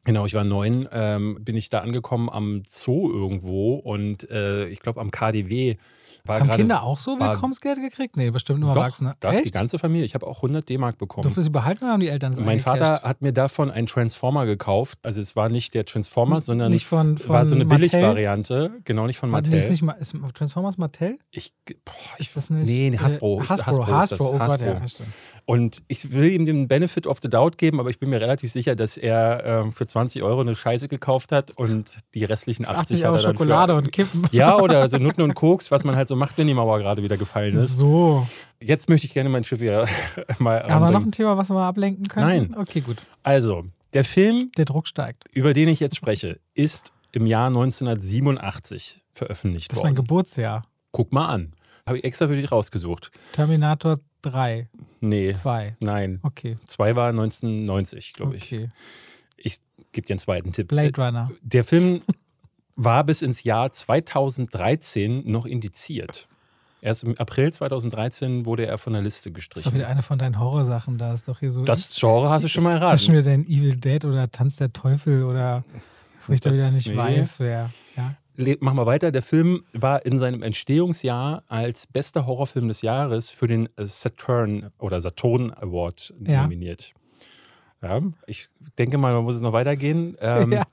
genau, 0.05 0.27
ich 0.27 0.35
war 0.35 0.45
neun, 0.45 0.89
ähm, 0.93 1.39
bin 1.41 1.57
ich 1.57 1.69
da 1.69 1.81
angekommen 1.81 2.31
am 2.31 2.63
Zoo 2.67 3.11
irgendwo 3.11 3.75
und 3.75 4.31
äh, 4.31 4.69
ich 4.69 4.81
glaube 4.81 5.01
am 5.01 5.11
KDW 5.11 5.77
war 6.29 6.41
Haben 6.41 6.47
gerade... 6.47 6.63
Kinder 6.63 6.83
auch 6.83 6.99
so 6.99 7.19
Willkommensgeld 7.19 7.79
gekriegt? 7.81 8.17
Nee, 8.17 8.31
bestimmt 8.31 8.61
nur 8.61 8.73
Doch, 8.73 8.81
Erwachsene. 8.81 9.15
doch, 9.21 9.31
die 9.31 9.37
Echt? 9.37 9.53
ganze 9.53 9.79
Familie. 9.79 10.05
Ich 10.07 10.15
habe 10.15 10.27
auch 10.27 10.39
100 10.39 10.69
D-Mark 10.69 10.99
bekommen. 10.99 11.23
Durfte 11.23 11.43
sie 11.43 11.51
behalten 11.51 11.85
oder 11.85 11.93
haben 11.93 12.01
die 12.01 12.09
Eltern 12.09 12.35
so 12.35 12.43
Mein 12.43 12.61
Vater 12.61 13.03
hat 13.03 13.23
mir 13.23 13.33
davon 13.33 13.71
einen 13.71 13.87
Transformer 13.87 14.47
gekauft. 14.47 14.99
Also 15.03 15.21
es 15.21 15.37
war 15.37 15.49
nicht 15.49 15.75
der 15.75 15.85
Transformer, 15.85 16.41
sondern 16.41 16.73
nicht 16.73 16.87
von, 16.87 17.19
von 17.19 17.29
war 17.29 17.47
so 17.47 17.55
eine? 17.55 17.65
Billigvariante. 17.67 18.73
Genau, 18.85 19.07
nicht 19.07 19.19
von 19.19 19.31
Mattel. 19.31 19.55
Ist, 19.55 19.71
nicht, 19.71 19.83
ist 20.01 20.17
Transformers 20.35 20.79
Mattel? 20.79 21.19
ich, 21.31 21.53
boah, 21.85 21.93
ich, 22.19 22.29
Ist 22.29 22.37
das 22.37 22.51
nicht? 22.51 22.67
nee, 22.67 22.91
nee, 22.91 22.99
Hasbro. 22.99 23.41
Äh, 23.43 23.47
Hasbro, 23.47 23.87
Hasbro, 23.87 23.87
Hasbro, 23.87 23.99
das. 23.99 24.21
oh 24.21 24.33
Gott, 24.33 24.41
Hasbro. 24.41 24.67
ja, 24.67 24.89
stimmt. 24.89 25.09
Und 25.49 25.85
ich 25.87 26.13
will 26.13 26.33
ihm 26.33 26.45
den 26.45 26.67
Benefit 26.67 27.07
of 27.07 27.21
the 27.23 27.31
Doubt 27.31 27.57
geben, 27.57 27.79
aber 27.79 27.89
ich 27.89 28.01
bin 28.01 28.11
mir 28.11 28.21
relativ 28.21 28.51
sicher, 28.51 28.75
dass 28.75 28.97
er 28.97 29.45
ähm, 29.45 29.73
für 29.73 29.87
20 29.87 30.25
Euro 30.25 30.41
eine 30.41 30.57
Scheiße 30.57 30.89
gekauft 30.89 31.31
hat 31.31 31.53
und 31.53 31.99
die 32.15 32.25
restlichen 32.25 32.65
80, 32.67 32.77
80 32.79 33.05
hat 33.05 33.15
er 33.15 33.23
dann 33.23 33.33
Schokolade 33.39 33.73
für, 33.73 33.77
und 33.79 33.93
Kippen. 33.93 34.25
Ja, 34.33 34.59
oder 34.59 34.89
so 34.89 34.99
Nutten 34.99 35.23
und 35.23 35.35
Koks, 35.35 35.71
was 35.71 35.85
man 35.85 35.95
halt 35.95 36.09
so 36.09 36.17
macht, 36.17 36.37
wenn 36.37 36.49
die 36.49 36.55
Mauer 36.55 36.81
gerade 36.81 37.05
wieder 37.05 37.17
gefallen 37.17 37.55
ist. 37.55 37.77
So. 37.77 38.27
Jetzt 38.61 38.89
möchte 38.89 39.07
ich 39.07 39.15
gerne 39.15 39.31
mein 39.31 39.45
Schiff 39.45 39.61
wieder 39.61 39.87
mal 40.41 40.63
Aber 40.63 40.69
noch 40.69 40.81
ranbringen. 40.81 41.09
ein 41.09 41.13
Thema, 41.13 41.37
was 41.37 41.49
wir 41.49 41.55
mal 41.55 41.69
ablenken 41.69 42.09
können? 42.09 42.27
Nein. 42.27 42.57
Okay, 42.59 42.81
gut. 42.81 42.97
Also, 43.23 43.67
der 43.93 44.03
Film, 44.05 44.51
Der 44.57 44.65
Druck 44.65 44.89
steigt. 44.89 45.27
über 45.33 45.55
den 45.55 45.69
ich 45.69 45.79
jetzt 45.79 45.95
spreche, 45.95 46.41
ist 46.55 46.93
im 47.13 47.25
Jahr 47.25 47.47
1987 47.47 49.05
veröffentlicht 49.13 49.71
Das 49.71 49.79
ist 49.79 49.83
mein 49.85 49.93
worden. 49.97 50.05
Geburtsjahr. 50.05 50.65
Guck 50.93 51.13
mal 51.13 51.27
an. 51.27 51.53
Habe 51.87 51.99
ich 51.99 52.05
extra 52.05 52.27
für 52.27 52.37
dich 52.37 52.51
rausgesucht. 52.51 53.11
Terminator 53.33 53.99
3, 54.23 54.69
Nee, 55.01 55.33
2. 55.35 55.77
nein. 55.81 56.19
Okay. 56.23 56.59
Zwei 56.67 56.97
war 56.97 57.11
1990, 57.11 58.13
glaube 58.13 58.37
ich. 58.37 58.53
Okay. 58.53 58.71
Ich 59.37 59.61
gebe 59.93 60.07
dir 60.07 60.15
einen 60.15 60.19
zweiten 60.21 60.53
Tipp. 60.53 60.69
Blade 60.69 61.01
Runner. 61.01 61.31
Der 61.43 61.63
Film 61.65 62.03
war 62.75 63.05
bis 63.05 63.23
ins 63.23 63.45
Jahr 63.45 63.71
2013 63.71 65.31
noch 65.31 65.47
indiziert. 65.47 66.29
Erst 66.83 67.05
im 67.05 67.17
April 67.19 67.53
2013 67.53 68.47
wurde 68.47 68.67
er 68.67 68.79
von 68.79 68.93
der 68.93 69.03
Liste 69.03 69.31
Das 69.31 69.43
ist 69.43 69.49
doch 69.49 69.55
gestrichen. 69.55 69.75
wieder 69.75 69.89
eine 69.89 70.03
von 70.03 70.19
deinen 70.19 70.39
Horrorsachen. 70.39 70.99
Da 70.99 71.13
ist 71.15 71.27
doch 71.29 71.41
hier 71.41 71.51
so. 71.51 71.65
Das 71.65 71.97
Genre 71.99 72.29
hast 72.29 72.43
du 72.43 72.49
schon 72.49 72.65
mal 72.65 72.75
ist 72.75 72.81
das 72.83 73.05
schon 73.05 73.15
erraten. 73.15 73.27
wieder 73.27 73.37
dein 73.37 73.47
Evil 73.47 73.77
Dead 73.77 74.05
oder 74.05 74.31
Tanz 74.31 74.57
der 74.57 74.73
Teufel 74.73 75.23
oder 75.25 75.65
wo 76.27 76.33
ich 76.33 76.41
da 76.41 76.53
wieder 76.53 76.71
nicht 76.71 76.89
nee. 76.89 76.97
weiß, 76.97 77.41
wer. 77.41 77.71
Ja. 77.97 78.15
Mach 78.61 78.75
mal 78.75 78.87
weiter. 78.87 79.13
Der 79.13 79.23
Film 79.23 79.65
war 79.73 80.05
in 80.07 80.19
seinem 80.19 80.43
Entstehungsjahr 80.43 81.43
als 81.49 81.87
bester 81.87 82.27
Horrorfilm 82.27 82.69
des 82.69 82.83
Jahres 82.83 83.31
für 83.31 83.47
den 83.49 83.69
Saturn 83.79 84.71
oder 84.79 85.01
Saturn 85.01 85.53
Award 85.53 86.15
Ja. 86.27 86.43
nominiert. 86.43 86.93
Ja, 87.83 88.01
ich 88.27 88.49
denke 88.79 88.99
mal, 88.99 89.13
man 89.13 89.25
muss 89.25 89.37
es 89.37 89.41
noch 89.43 89.53
weitergehen. 89.53 90.17
Ähm, 90.21 90.53
Ja. 90.53 90.65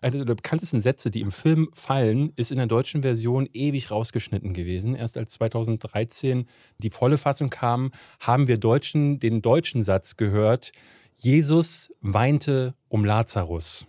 Eine 0.00 0.24
der 0.24 0.34
bekanntesten 0.34 0.80
Sätze, 0.80 1.12
die 1.12 1.20
im 1.20 1.30
Film 1.30 1.68
fallen, 1.74 2.32
ist 2.34 2.50
in 2.50 2.56
der 2.58 2.66
deutschen 2.66 3.02
Version 3.02 3.48
ewig 3.52 3.92
rausgeschnitten 3.92 4.52
gewesen. 4.52 4.96
Erst 4.96 5.16
als 5.16 5.30
2013 5.32 6.46
die 6.78 6.90
volle 6.90 7.18
Fassung 7.18 7.50
kam, 7.50 7.92
haben 8.18 8.48
wir 8.48 8.58
Deutschen 8.58 9.20
den 9.20 9.42
deutschen 9.42 9.84
Satz 9.84 10.16
gehört: 10.16 10.72
Jesus 11.16 11.92
weinte 12.00 12.74
um 12.88 13.04
Lazarus. 13.04 13.86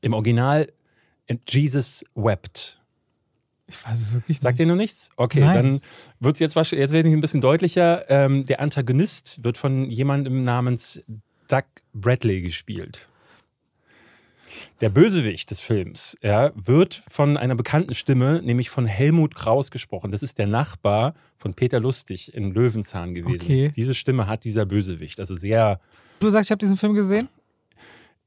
Im 0.00 0.14
Original 0.14 0.62
"And 0.62 0.70
Jesus 1.48 2.04
wept. 2.14 2.80
Ich 3.68 3.86
weiß 3.86 4.00
es 4.00 4.12
wirklich 4.12 4.40
Sagt 4.40 4.58
nicht. 4.58 4.66
ihr 4.66 4.72
noch 4.72 4.76
nichts? 4.80 5.10
Okay, 5.16 5.40
Nein. 5.40 5.54
dann 5.54 5.80
wird 6.18 6.34
es 6.36 6.40
jetzt, 6.40 6.56
jetzt 6.72 6.92
werde 6.92 7.08
ich 7.08 7.14
ein 7.14 7.20
bisschen 7.20 7.40
deutlicher. 7.40 8.10
Ähm, 8.10 8.44
der 8.46 8.60
Antagonist 8.60 9.44
wird 9.44 9.56
von 9.58 9.88
jemandem 9.88 10.42
namens 10.42 11.04
Doug 11.48 11.62
Bradley 11.94 12.42
gespielt. 12.42 13.06
Der 14.80 14.88
Bösewicht 14.88 15.50
des 15.52 15.60
Films 15.60 16.16
ja, 16.22 16.50
wird 16.56 17.02
von 17.08 17.36
einer 17.36 17.54
bekannten 17.54 17.94
Stimme, 17.94 18.40
nämlich 18.42 18.68
von 18.70 18.86
Helmut 18.86 19.34
Kraus 19.36 19.70
gesprochen. 19.70 20.10
Das 20.10 20.22
ist 20.24 20.38
der 20.38 20.48
Nachbar 20.48 21.14
von 21.36 21.54
Peter 21.54 21.78
Lustig 21.78 22.34
in 22.34 22.52
Löwenzahn 22.52 23.14
gewesen. 23.14 23.44
Okay. 23.44 23.72
Diese 23.76 23.94
Stimme 23.94 24.26
hat 24.26 24.42
dieser 24.44 24.66
Bösewicht. 24.66 25.20
Also 25.20 25.34
sehr, 25.34 25.80
Du 26.18 26.28
sagst, 26.30 26.48
ich 26.48 26.50
habe 26.50 26.58
diesen 26.58 26.76
Film 26.76 26.94
gesehen? 26.94 27.28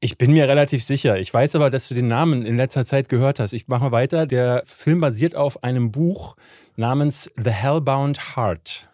Ich 0.00 0.18
bin 0.18 0.32
mir 0.32 0.48
relativ 0.48 0.84
sicher. 0.84 1.18
Ich 1.18 1.32
weiß 1.32 1.54
aber, 1.56 1.70
dass 1.70 1.88
du 1.88 1.94
den 1.94 2.08
Namen 2.08 2.44
in 2.44 2.56
letzter 2.56 2.84
Zeit 2.84 3.08
gehört 3.08 3.38
hast. 3.40 3.52
Ich 3.52 3.68
mache 3.68 3.84
mal 3.84 3.92
weiter. 3.92 4.26
Der 4.26 4.62
Film 4.66 5.00
basiert 5.00 5.34
auf 5.34 5.62
einem 5.64 5.92
Buch 5.92 6.36
namens 6.76 7.30
The 7.42 7.50
Hellbound 7.50 8.36
Heart. 8.36 8.88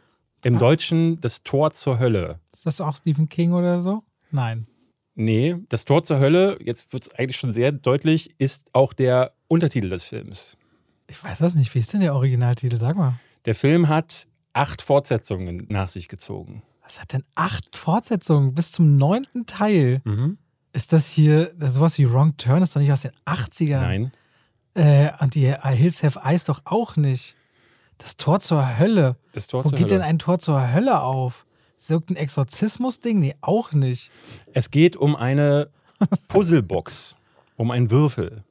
Im 0.44 0.56
Ah. 0.56 0.58
Deutschen 0.58 1.20
Das 1.20 1.42
Tor 1.42 1.72
zur 1.72 1.98
Hölle. 1.98 2.38
Ist 2.52 2.64
das 2.66 2.80
auch 2.80 2.94
Stephen 2.96 3.28
King 3.28 3.52
oder 3.52 3.80
so? 3.80 4.02
Nein. 4.30 4.66
Nee, 5.16 5.56
Das 5.68 5.84
Tor 5.84 6.02
zur 6.04 6.18
Hölle, 6.20 6.56
jetzt 6.64 6.92
wird 6.92 7.02
es 7.02 7.14
eigentlich 7.14 7.36
schon 7.36 7.52
sehr 7.52 7.72
deutlich, 7.72 8.30
ist 8.38 8.70
auch 8.72 8.92
der 8.92 9.32
Untertitel 9.48 9.90
des 9.90 10.04
Films. 10.04 10.56
Ich 11.08 11.22
weiß 11.22 11.38
das 11.38 11.54
nicht. 11.54 11.74
Wie 11.74 11.80
ist 11.80 11.92
denn 11.92 12.00
der 12.00 12.14
Originaltitel? 12.14 12.76
Sag 12.78 12.96
mal. 12.96 13.14
Der 13.44 13.54
Film 13.56 13.88
hat 13.88 14.28
acht 14.52 14.80
Fortsetzungen 14.80 15.66
nach 15.68 15.88
sich 15.88 16.08
gezogen. 16.08 16.62
Was 16.84 17.00
hat 17.00 17.12
denn 17.12 17.24
acht 17.34 17.76
Fortsetzungen 17.76 18.54
bis 18.54 18.70
zum 18.72 18.96
neunten 18.96 19.44
Teil? 19.46 20.00
Mhm. 20.04 20.38
Ist 20.72 20.92
das 20.92 21.10
hier 21.10 21.52
das 21.58 21.70
ist 21.70 21.74
sowas 21.76 21.98
wie 21.98 22.10
Wrong 22.10 22.36
Turn? 22.36 22.62
Ist 22.62 22.74
doch 22.76 22.80
nicht 22.80 22.92
aus 22.92 23.02
den 23.02 23.12
80ern. 23.26 23.80
Nein. 23.80 24.12
Äh, 24.74 25.10
und 25.20 25.34
die 25.34 25.52
Hills 25.52 26.02
Have 26.02 26.20
Eyes 26.24 26.44
doch 26.44 26.62
auch 26.64 26.96
nicht. 26.96 27.34
Das 27.98 28.16
Tor 28.16 28.40
zur 28.40 28.78
Hölle. 28.78 29.16
Das 29.32 29.46
Tor 29.46 29.64
Wo 29.64 29.68
zur 29.68 29.78
geht 29.78 29.90
denn 29.90 29.98
Hölle. 29.98 30.08
ein 30.08 30.18
Tor 30.18 30.38
zur 30.38 30.72
Hölle 30.72 31.00
auf? 31.02 31.44
Ist 31.76 31.90
das 31.90 31.90
irgendein 31.90 32.16
Exorzismus-Ding? 32.22 33.18
Nee, 33.18 33.34
auch 33.40 33.72
nicht. 33.72 34.10
Es 34.52 34.70
geht 34.70 34.96
um 34.96 35.16
eine 35.16 35.70
Puzzlebox, 36.28 37.16
um 37.56 37.70
einen 37.70 37.90
Würfel. 37.90 38.44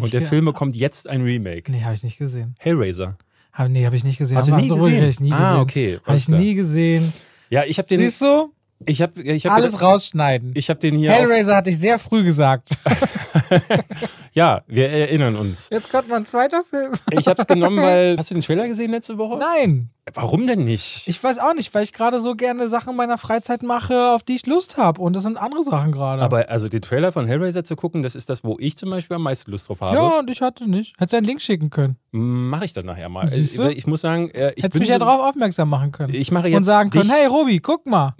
Und 0.00 0.12
der 0.12 0.20
ge- 0.20 0.28
Film 0.28 0.44
bekommt 0.44 0.76
jetzt 0.76 1.08
ein 1.08 1.22
Remake. 1.22 1.72
Nee, 1.72 1.82
habe 1.82 1.94
ich 1.94 2.04
nicht 2.04 2.18
gesehen. 2.18 2.54
Hellraiser. 2.58 3.18
Hab, 3.52 3.70
nee, 3.70 3.84
habe 3.86 3.96
ich 3.96 4.04
nicht 4.04 4.18
gesehen. 4.18 4.36
Hast 4.36 4.48
du 4.50 4.54
nie 4.54 4.68
gesehen? 4.68 5.08
Ich 5.08 5.18
nie 5.20 5.32
ah, 5.32 5.54
gesehen. 5.54 5.60
okay. 5.62 6.00
Habe 6.04 6.16
ich 6.16 6.26
klar. 6.26 6.38
nie 6.38 6.54
gesehen. 6.54 7.12
Ja, 7.50 7.64
ich 7.64 7.78
habe 7.78 7.88
den. 7.88 8.00
Siehst 8.00 8.20
du? 8.20 8.52
Ich 8.86 9.02
habe 9.02 9.20
ich 9.20 9.44
hab 9.44 9.54
Alles 9.54 9.72
den, 9.72 9.80
rausschneiden. 9.80 10.52
Ich 10.54 10.70
habe 10.70 10.78
den 10.78 10.94
hier. 10.94 11.10
Hellraiser 11.10 11.56
hatte 11.56 11.70
ich 11.70 11.78
sehr 11.78 11.98
früh 11.98 12.22
gesagt. 12.22 12.70
Ja, 14.38 14.62
wir 14.68 14.88
erinnern 14.88 15.34
uns. 15.34 15.68
Jetzt 15.68 15.90
kommt 15.90 16.08
mal 16.08 16.14
ein 16.14 16.24
zweiter 16.24 16.62
Film. 16.62 16.92
Ich 17.10 17.26
habe 17.26 17.40
es 17.40 17.48
genommen, 17.48 17.82
weil. 17.82 18.16
Hast 18.18 18.30
du 18.30 18.34
den 18.34 18.42
Trailer 18.44 18.68
gesehen 18.68 18.92
letzte 18.92 19.18
Woche? 19.18 19.36
Nein. 19.36 19.90
Warum 20.14 20.46
denn 20.46 20.64
nicht? 20.64 21.06
Ich 21.06 21.22
weiß 21.22 21.38
auch 21.38 21.54
nicht, 21.54 21.74
weil 21.74 21.82
ich 21.82 21.92
gerade 21.92 22.20
so 22.20 22.34
gerne 22.34 22.68
Sachen 22.68 22.96
meiner 22.96 23.18
Freizeit 23.18 23.62
mache, 23.62 24.12
auf 24.12 24.22
die 24.22 24.36
ich 24.36 24.46
Lust 24.46 24.76
habe. 24.76 25.02
Und 25.02 25.14
das 25.14 25.24
sind 25.24 25.36
andere 25.36 25.62
Sachen 25.64 25.92
gerade. 25.92 26.22
Aber 26.22 26.48
also 26.48 26.68
den 26.68 26.80
Trailer 26.80 27.12
von 27.12 27.26
Hellraiser 27.26 27.64
zu 27.64 27.76
gucken, 27.76 28.02
das 28.02 28.14
ist 28.14 28.30
das, 28.30 28.44
wo 28.44 28.56
ich 28.58 28.76
zum 28.76 28.90
Beispiel 28.90 29.16
am 29.16 29.22
meisten 29.22 29.50
Lust 29.50 29.68
drauf 29.68 29.80
habe. 29.80 29.94
Ja, 29.94 30.18
und 30.20 30.30
ich 30.30 30.40
hatte 30.40 30.68
nicht. 30.68 30.94
Hättest 30.98 31.12
du 31.12 31.16
einen 31.18 31.26
Link 31.26 31.42
schicken 31.42 31.70
können. 31.70 31.96
Mache 32.10 32.64
ich 32.64 32.72
dann 32.72 32.86
nachher 32.86 33.10
mal. 33.10 33.30
Ich, 33.32 33.58
ich 33.58 33.86
muss 33.86 34.00
sagen, 34.00 34.30
äh, 34.30 34.52
ich 34.56 34.64
Hättest 34.64 34.72
bin 34.72 34.80
mich 34.80 34.88
ja 34.88 34.98
darauf 34.98 35.28
aufmerksam 35.28 35.68
machen 35.68 35.92
können. 35.92 36.14
Ich 36.14 36.32
mache 36.32 36.48
jetzt 36.48 36.56
und 36.56 36.64
sagen 36.64 36.88
können, 36.88 37.10
hey 37.10 37.26
Robi, 37.26 37.60
guck 37.60 37.86
mal. 37.86 38.14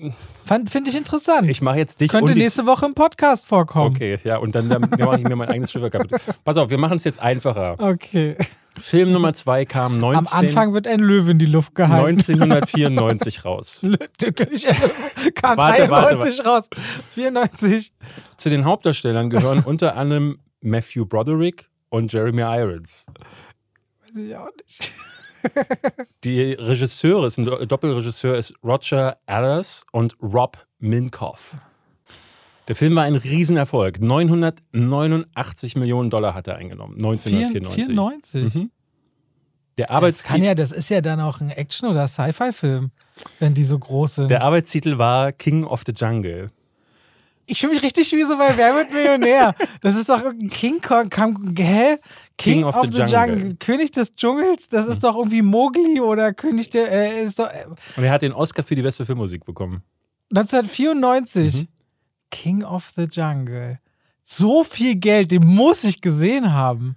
Finde 0.45 0.91
ich 0.91 0.97
interessant. 0.97 1.49
Ich 1.49 1.63
mache 1.63 1.79
jetzt 1.79 2.01
dich 2.01 2.11
Könnte 2.11 2.35
nächste 2.35 2.67
Woche 2.67 2.87
im 2.87 2.95
Podcast 2.95 3.47
vorkommen. 3.47 3.95
Okay, 3.95 4.19
ja, 4.25 4.37
und 4.39 4.55
dann, 4.55 4.69
dann 4.69 4.83
mache 4.83 5.19
ich 5.19 5.25
mir 5.25 5.37
mein 5.37 5.49
eigenes 5.49 5.73
Schiff 5.73 5.83
kaputt. 6.09 6.37
Pass 6.45 6.57
auf, 6.57 6.71
wir 6.71 6.79
machen 6.79 6.97
es 6.97 7.05
jetzt 7.05 7.21
einfacher. 7.21 7.77
Okay. 7.79 8.37
Film 8.79 9.11
Nummer 9.13 9.33
zwei 9.33 9.65
kam 9.65 9.99
19, 9.99 10.19
Am 10.33 10.47
Anfang 10.47 10.73
wird 10.73 10.87
ein 10.87 11.01
Löwe 11.01 11.33
in 11.33 11.39
die 11.39 11.47
Luft 11.47 11.75
gehalten. 11.75 12.19
1994 12.21 13.45
raus. 13.45 13.83
Löwen 13.83 13.99
kam 15.35 15.57
Warte, 15.57 15.91
warte, 15.91 16.15
93 16.17 16.47
raus. 16.47 16.69
94. 17.15 17.93
Zu 18.37 18.51
den 18.51 18.65
Hauptdarstellern 18.65 19.31
gehören 19.31 19.65
unter 19.65 19.97
anderem 19.97 20.39
Matthew 20.61 21.07
Broderick 21.07 21.69
und 21.89 22.13
Jeremy 22.13 22.43
Irons. 22.43 23.07
Weiß 24.03 24.17
ich 24.25 24.37
auch 24.37 24.49
nicht. 24.57 24.93
Die 26.25 26.53
Regisseure, 26.53 27.27
ist 27.27 27.39
ein 27.39 27.45
Do- 27.45 27.65
Doppelregisseur 27.65 28.37
ist 28.37 28.55
Roger 28.65 29.19
Allers 29.27 29.87
und 29.93 30.17
Rob 30.21 30.59
Minkoff. 30.79 31.57
Der 32.69 32.77
Film 32.77 32.95
war 32.97 33.05
ein 33.05 33.17
Riesenerfolg. 33.17 34.01
989 34.01 35.77
Millionen 35.77 36.11
Dollar 36.11 36.35
hat 36.35 36.49
er 36.49 36.57
eingenommen. 36.57 36.95
1994. 36.97 37.87
94. 37.87 38.55
Mhm. 38.55 38.71
Der, 39.79 39.87
Das, 39.87 39.89
kann 39.89 39.97
Arbeitstitel, 39.97 40.45
ja, 40.45 40.55
das 40.55 40.73
ist 40.73 40.89
ja 40.89 41.01
dann 41.01 41.21
auch 41.21 41.41
ein 41.41 41.51
Action- 41.51 41.89
oder 41.89 42.09
Sci-Fi-Film, 42.09 42.91
wenn 43.39 43.55
die 43.55 43.63
so 43.63 43.79
groß 43.79 44.17
sind. 44.17 44.31
der 44.31 44.43
Arbeitstitel 44.43 44.99
war 44.99 45.33
King 45.33 45.65
of 45.65 45.83
the 45.87 45.93
Jungle. 45.93 46.51
ich 47.47 47.61
fühle 47.61 47.75
mich 47.75 47.83
richtig 47.85 48.13
wie 48.13 48.25
so 48.25 48.37
bei 48.37 48.57
Wer 48.57 48.75
wird 48.75 48.93
Millionär. 48.93 49.55
Das 49.81 49.95
ist 49.95 50.09
doch 50.09 50.21
irgendein 50.23 50.51
King 50.51 50.81
Kong. 50.81 51.09
Kam, 51.11 51.55
hä? 51.57 51.97
King, 52.37 52.65
of, 52.65 52.77
the, 52.93 53.03
Jungle. 53.03 53.55
König 53.61 53.93
des 53.93 54.13
Dschungels? 54.13 54.69
Das 54.69 54.87
ist 54.87 55.05
doch 55.05 55.17
irgendwie 55.17 55.43
Mowgli 55.43 56.01
oder 56.01 56.35
König 56.35 56.71
der. 56.71 56.91
Äh, 56.91 57.25
ist 57.25 57.39
doch, 57.39 57.49
äh, 57.49 57.67
Und 57.97 58.05
er 58.05 58.11
hat 58.11 58.23
den 58.23 58.33
Oscar 58.33 58.65
für 58.65 58.75
die 58.75 58.83
beste 58.83 59.07
Filmmusik 59.07 59.45
bekommen. 59.45 59.83
1994. 60.35 61.55
Mhm. 61.55 61.69
King 62.31 62.63
of 62.65 62.91
the 62.97 63.05
Jungle. 63.11 63.79
So 64.23 64.63
viel 64.65 64.97
Geld, 64.97 65.31
den 65.33 65.47
muss 65.47 65.85
ich 65.85 66.01
gesehen 66.01 66.53
haben. 66.53 66.97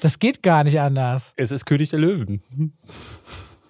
Das 0.00 0.18
geht 0.18 0.42
gar 0.42 0.64
nicht 0.64 0.80
anders. 0.80 1.32
Es 1.36 1.50
ist 1.52 1.64
König 1.66 1.90
der 1.90 1.98
Löwen. 2.00 2.42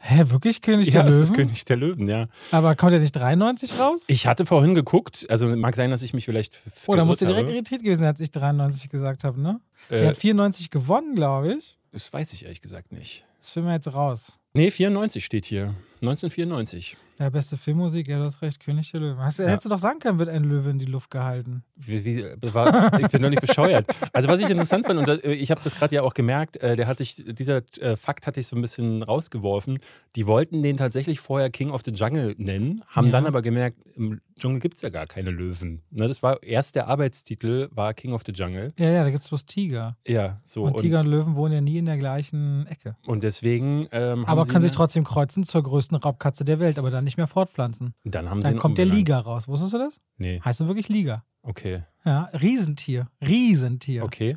Hä, 0.01 0.25
wirklich 0.29 0.63
König 0.63 0.89
ja, 0.89 1.03
der 1.03 1.09
es 1.11 1.15
Löwen? 1.15 1.23
ist 1.25 1.35
König 1.35 1.65
der 1.65 1.77
Löwen, 1.77 2.09
ja. 2.09 2.27
Aber 2.51 2.75
kommt 2.75 2.93
er 2.93 2.99
nicht 3.01 3.15
93 3.15 3.79
raus? 3.79 4.03
Ich 4.09 4.27
hatte 4.27 4.47
vorhin 4.47 4.75
geguckt, 4.75 5.27
also 5.29 5.47
mag 5.57 5.77
sein, 5.77 5.91
dass 5.91 6.03
ich 6.03 6.13
mich 6.15 6.25
vielleicht. 6.25 6.59
Oh, 6.87 6.95
da 6.97 7.05
muss 7.05 7.19
der 7.19 7.29
direkt 7.29 7.49
irritiert 7.51 7.83
gewesen 7.83 8.01
sein, 8.01 8.09
als 8.09 8.21
ich 8.21 8.31
93 8.31 8.89
gesagt 8.91 9.25
habe, 9.25 9.41
ne? 9.41 9.61
Der 9.91 10.03
Äh, 10.05 10.09
hat 10.09 10.17
94 10.17 10.71
gewonnen, 10.71 11.15
glaube 11.15 11.55
ich. 11.55 11.79
das 11.93 12.13
weiß 12.13 12.33
ich 12.33 12.45
ehrlich 12.45 12.61
gesagt 12.61 12.91
nicht. 12.93 13.25
Das 13.41 13.51
filmen 13.51 13.69
wir 13.69 13.75
jetzt 13.75 13.93
raus. 13.93 14.39
Nee, 14.55 14.71
94 14.71 15.25
steht 15.25 15.47
hier. 15.47 15.75
1994. 16.03 16.97
Ja, 17.19 17.31
beste 17.31 17.57
Filmmusik, 17.57 18.09
ja, 18.09 18.19
du 18.19 18.25
hast 18.25 18.43
recht, 18.43 18.59
König 18.59 18.91
der 18.91 19.01
Löwen. 19.01 19.19
Hast, 19.21 19.39
Ja. 19.39 19.47
Hättest 19.47 19.67
du 19.67 19.69
doch 19.69 19.79
sagen 19.79 20.01
können, 20.01 20.19
wird 20.19 20.29
ein 20.29 20.43
Löwe 20.43 20.71
in 20.71 20.79
die 20.81 20.87
Luft 20.87 21.11
gehalten. 21.11 21.63
Wie, 21.77 22.05
wie, 22.05 22.25
war, 22.53 22.99
ich 23.01 23.07
bin 23.09 23.23
doch 23.23 23.31
nicht 23.31 23.41
bescheuert. 23.41 23.87
Also 24.13 24.29
was 24.29 24.41
ich 24.41 24.51
interessant 24.51 24.87
fand, 24.87 24.99
und 24.99 25.07
da, 25.07 25.15
ich 25.19 25.53
habe 25.53 25.61
das 25.63 25.77
gerade 25.77 25.95
ja 25.95 26.03
auch 26.03 26.15
gemerkt, 26.15 26.57
äh, 26.57 26.75
der 26.75 26.89
hatte 26.89 27.05
ich, 27.05 27.23
dieser 27.25 27.61
äh, 27.81 27.97
Fakt 27.97 28.27
hatte 28.27 28.41
ich 28.41 28.49
so 28.49 28.57
ein 28.57 28.63
bisschen 28.63 29.05
rausgeworfen. 29.05 29.79
Die 30.17 30.27
wollten 30.27 30.65
den 30.65 30.77
tatsächlich 30.77 31.21
vorher 31.21 31.51
King 31.51 31.71
of 31.71 31.83
the 31.85 31.93
Jungle 31.93 32.35
nennen, 32.39 32.83
haben 32.89 33.07
Ja. 33.07 33.13
dann 33.13 33.27
aber 33.27 33.41
gemerkt, 33.43 33.79
im 33.95 34.21
Dschungel 34.41 34.59
gibt 34.59 34.75
es 34.77 34.83
ja 34.83 34.89
gar 34.89 35.07
keine 35.07 35.31
Löwen. 35.31 35.83
Ne, 35.91 36.09
das 36.09 36.23
war 36.25 36.43
erst 36.43 36.75
der 36.75 36.89
Arbeitstitel, 36.89 37.69
war 37.71 37.95
King 37.95 38.13
of 38.15 38.23
the 38.27 38.33
Jungle. 38.33 38.73
Ja, 38.79 38.91
ja, 38.91 39.05
da 39.05 39.11
gibt 39.11 39.23
es 39.23 39.29
bloß 39.29 39.47
Tiger. 39.47 39.97
Ja, 40.09 40.41
so. 40.43 40.65
Und 40.65 40.75
Und, 40.75 40.81
Tiger 40.81 40.99
und 41.01 41.07
Löwen 41.07 41.37
wohnen 41.37 41.53
ja 41.55 41.61
nie 41.61 41.79
in 41.79 41.85
der 41.87 41.99
gleichen 41.99 42.67
Ecke. 42.67 42.97
und 43.07 43.23
deswegen 43.23 43.87
ähm, 43.93 44.27
haben 44.27 44.42
Aber 44.43 44.53
können 44.53 44.63
sich 44.63 44.73
trotzdem 44.73 45.05
kreuzen 45.05 45.45
zur 45.45 45.63
größten 45.63 45.97
Raubkatze 45.97 46.45
der 46.45 46.61
Welt, 46.61 46.79
aber 46.79 46.91
dann 46.91 47.05
nicht 47.05 47.17
mehr 47.17 47.27
fortpflanzen. 47.27 47.95
Dann 48.05 48.29
haben 48.31 48.43
sie 48.43 48.49
Dann 48.49 48.59
kommt 48.59 48.79
der 48.79 48.85
umbenannt. 48.85 48.99
Liga 49.09 49.19
raus. 49.21 49.49
Wusstest 49.49 49.73
du 49.75 49.79
das? 49.79 50.01
Nee, 50.19 50.41
Heißt 50.45 50.61
du 50.61 50.67
wirklich 50.69 50.89
Liga? 50.89 51.25
okay. 51.43 51.85
Ja, 52.05 52.25
Riesentier. 52.33 53.09
Riesentier. 53.21 54.03
Okay. 54.05 54.37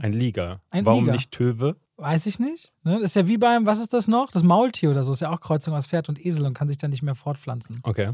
Ein 0.00 0.12
Liga. 0.12 0.60
Ein 0.70 0.84
Warum 0.84 1.04
Liga. 1.06 1.12
nicht 1.16 1.30
Töwe? 1.30 1.76
Weiß 1.96 2.26
ich 2.26 2.38
nicht. 2.38 2.72
Ne? 2.84 2.96
Das 2.96 3.04
ist 3.12 3.16
ja 3.16 3.26
wie 3.26 3.38
beim, 3.38 3.64
was 3.64 3.78
ist 3.78 3.94
das 3.94 4.06
noch? 4.06 4.30
Das 4.30 4.42
Maultier 4.42 4.90
oder 4.90 5.02
so. 5.02 5.12
Ist 5.12 5.20
ja 5.20 5.30
auch 5.30 5.40
Kreuzung 5.40 5.72
aus 5.74 5.86
Pferd 5.86 6.10
und 6.10 6.22
Esel 6.24 6.44
und 6.44 6.52
kann 6.52 6.68
sich 6.68 6.76
dann 6.76 6.90
nicht 6.90 7.02
mehr 7.02 7.14
fortpflanzen. 7.14 7.80
Okay. 7.82 8.12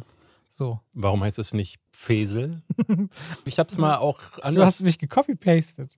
So. 0.49 0.79
Warum 0.93 1.25
heißt 1.25 1.39
es 1.41 1.53
nicht 1.55 1.81
Fesel? 1.91 2.63
ich 3.45 3.59
habe 3.59 3.69
es 3.69 3.79
mal 3.79 3.97
auch 3.97 4.19
Du 4.21 4.25
hast 4.37 4.43
anders. 4.45 4.81
mich 4.83 4.99
gecopy-pasted. 5.01 5.97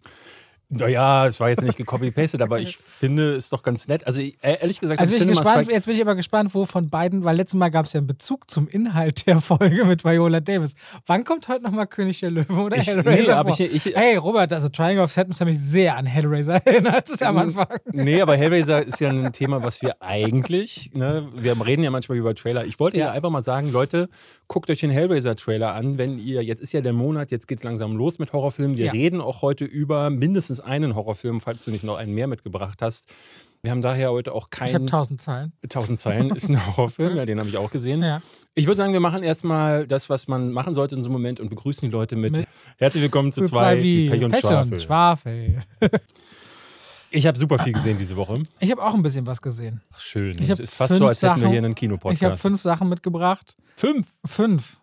Naja, 0.78 1.26
es 1.26 1.40
war 1.40 1.48
jetzt 1.50 1.62
nicht 1.62 1.76
gecopy-pasted, 1.76 2.40
aber 2.42 2.60
ich 2.60 2.76
finde 2.78 3.34
es 3.34 3.48
doch 3.48 3.62
ganz 3.62 3.88
nett. 3.88 4.06
Also 4.06 4.20
ich- 4.20 4.36
äh, 4.42 4.58
ehrlich 4.60 4.80
gesagt, 4.80 5.00
Also 5.00 5.12
ich 5.12 5.18
bin 5.20 5.28
ich 5.30 5.36
gespannt, 5.36 5.56
Strike, 5.62 5.72
jetzt 5.74 5.86
bin 5.86 5.94
ich 5.94 6.00
aber 6.02 6.14
gespannt, 6.14 6.54
wo 6.54 6.64
von 6.66 6.88
beiden, 6.90 7.24
weil 7.24 7.36
letztes 7.36 7.58
Mal 7.58 7.68
gab 7.70 7.86
es 7.86 7.92
ja 7.92 7.98
einen 7.98 8.06
Bezug 8.06 8.50
zum 8.50 8.68
Inhalt 8.68 9.26
der 9.26 9.40
Folge 9.40 9.84
mit 9.84 10.04
Viola 10.04 10.40
Davis. 10.40 10.74
Wann 11.06 11.24
kommt 11.24 11.48
heute 11.48 11.62
nochmal 11.64 11.86
König 11.86 12.20
der 12.20 12.30
Löwen 12.30 12.58
oder 12.58 12.76
Ich- 12.78 12.86
Hellraiser? 12.86 13.42
nee, 13.44 13.50
vor? 13.52 13.60
ich- 13.66 13.86
ich- 13.86 13.96
hey, 13.96 14.16
Robert, 14.16 14.52
also 14.52 14.68
Triangle 14.68 15.04
of 15.04 15.12
Sadness 15.12 15.40
hat 15.40 15.46
mich 15.46 15.58
sehr 15.58 15.96
an 15.96 16.06
Hellraiser 16.06 16.54
erinnert 16.66 17.22
am 17.22 17.38
Anfang. 17.38 17.68
Nee, 17.92 18.20
aber 18.20 18.36
Hellraiser 18.36 18.82
ist 18.82 19.00
ja 19.00 19.10
ein 19.10 19.32
Thema, 19.32 19.62
was 19.62 19.82
wir 19.82 19.96
eigentlich, 20.02 20.90
ne, 20.94 21.28
wir 21.34 21.54
reden 21.64 21.82
ja 21.84 21.90
manchmal 21.90 22.18
über 22.18 22.34
Trailer. 22.34 22.64
Ich 22.64 22.78
wollte 22.80 22.98
ja. 22.98 23.06
Ja. 23.06 23.12
einfach 23.12 23.30
mal 23.30 23.42
sagen, 23.44 23.70
Leute, 23.72 24.08
guckt 24.48 24.70
euch 24.70 24.80
den 24.80 24.90
Hellraiser-Trailer 24.90 25.74
an, 25.74 25.98
wenn 25.98 26.18
ihr, 26.18 26.42
jetzt 26.42 26.60
ist 26.60 26.72
ja 26.72 26.80
der 26.80 26.92
Monat, 26.92 27.30
jetzt 27.30 27.48
geht's 27.48 27.62
langsam 27.64 27.96
los 27.96 28.18
mit 28.18 28.32
Horrorfilmen. 28.32 28.76
Wir 28.76 28.86
Ja. 28.86 28.92
reden 28.92 29.20
auch 29.20 29.42
heute 29.42 29.64
über 29.64 30.10
mindestens 30.10 30.60
einen 30.64 30.94
Horrorfilm, 30.94 31.40
falls 31.40 31.64
du 31.64 31.70
nicht 31.70 31.84
noch 31.84 31.96
einen 31.96 32.12
mehr 32.12 32.26
mitgebracht 32.26 32.80
hast. 32.82 33.12
Wir 33.62 33.70
haben 33.70 33.80
daher 33.82 34.10
heute 34.10 34.32
auch 34.32 34.48
Ich 34.52 34.60
habe 34.60 34.72
keinen. 34.72 34.86
tausend 34.86 35.20
Zahlen. 35.22 35.52
1000 35.62 35.98
Zeilen 35.98 36.30
ist 36.36 36.48
ein 36.50 36.66
Horrorfilm, 36.76 37.16
ja, 37.16 37.24
den 37.24 37.38
habe 37.38 37.48
ich 37.48 37.56
auch 37.56 37.70
gesehen. 37.70 38.02
Ja. 38.02 38.20
Ich 38.54 38.66
würde 38.66 38.76
sagen, 38.76 38.92
wir 38.92 39.00
machen 39.00 39.22
erstmal 39.22 39.86
das, 39.86 40.10
was 40.10 40.28
man 40.28 40.52
machen 40.52 40.74
sollte 40.74 40.94
in 40.94 41.02
so 41.02 41.08
einem 41.08 41.14
Moment 41.14 41.40
und 41.40 41.48
begrüßen 41.48 41.88
die 41.88 41.92
Leute 41.92 42.14
mit, 42.16 42.36
Mit- 42.36 42.48
Herzlich 42.78 43.02
willkommen 43.02 43.32
zu, 43.32 43.42
zwei, 43.44 43.82
wie 43.82 44.10
Pech 44.10 44.22
und 44.24 44.30
Pech 44.32 44.40
Schwafel. 44.42 44.72
und 44.74 44.82
Schwafel. 44.82 45.58
Ich 47.10 47.28
habe 47.28 47.38
super 47.38 47.60
viel 47.60 47.72
gesehen 47.72 47.96
diese 47.96 48.16
Woche. 48.16 48.42
Ich 48.58 48.72
habe 48.72 48.82
auch 48.82 48.92
ein 48.92 49.02
bisschen 49.02 49.24
was 49.24 49.40
gesehen. 49.40 49.80
Ach, 49.92 50.00
schön. 50.00 50.36
Ich 50.42 50.50
es 50.50 50.58
ist 50.58 50.74
fast 50.74 50.96
so, 50.96 51.06
als 51.06 51.22
hätten 51.22 51.36
wir 51.36 51.42
Sachen- 51.42 51.50
hier 51.50 51.58
einen 51.58 51.66
Ich 51.66 51.68
habe 51.68 51.74
Kinopodcast. 51.74 52.42
fünf 52.42 52.60
Sachen 52.60 52.88
mitgebracht. 52.88 53.56
Fünf? 53.76 54.08
Fünf. 54.26 54.78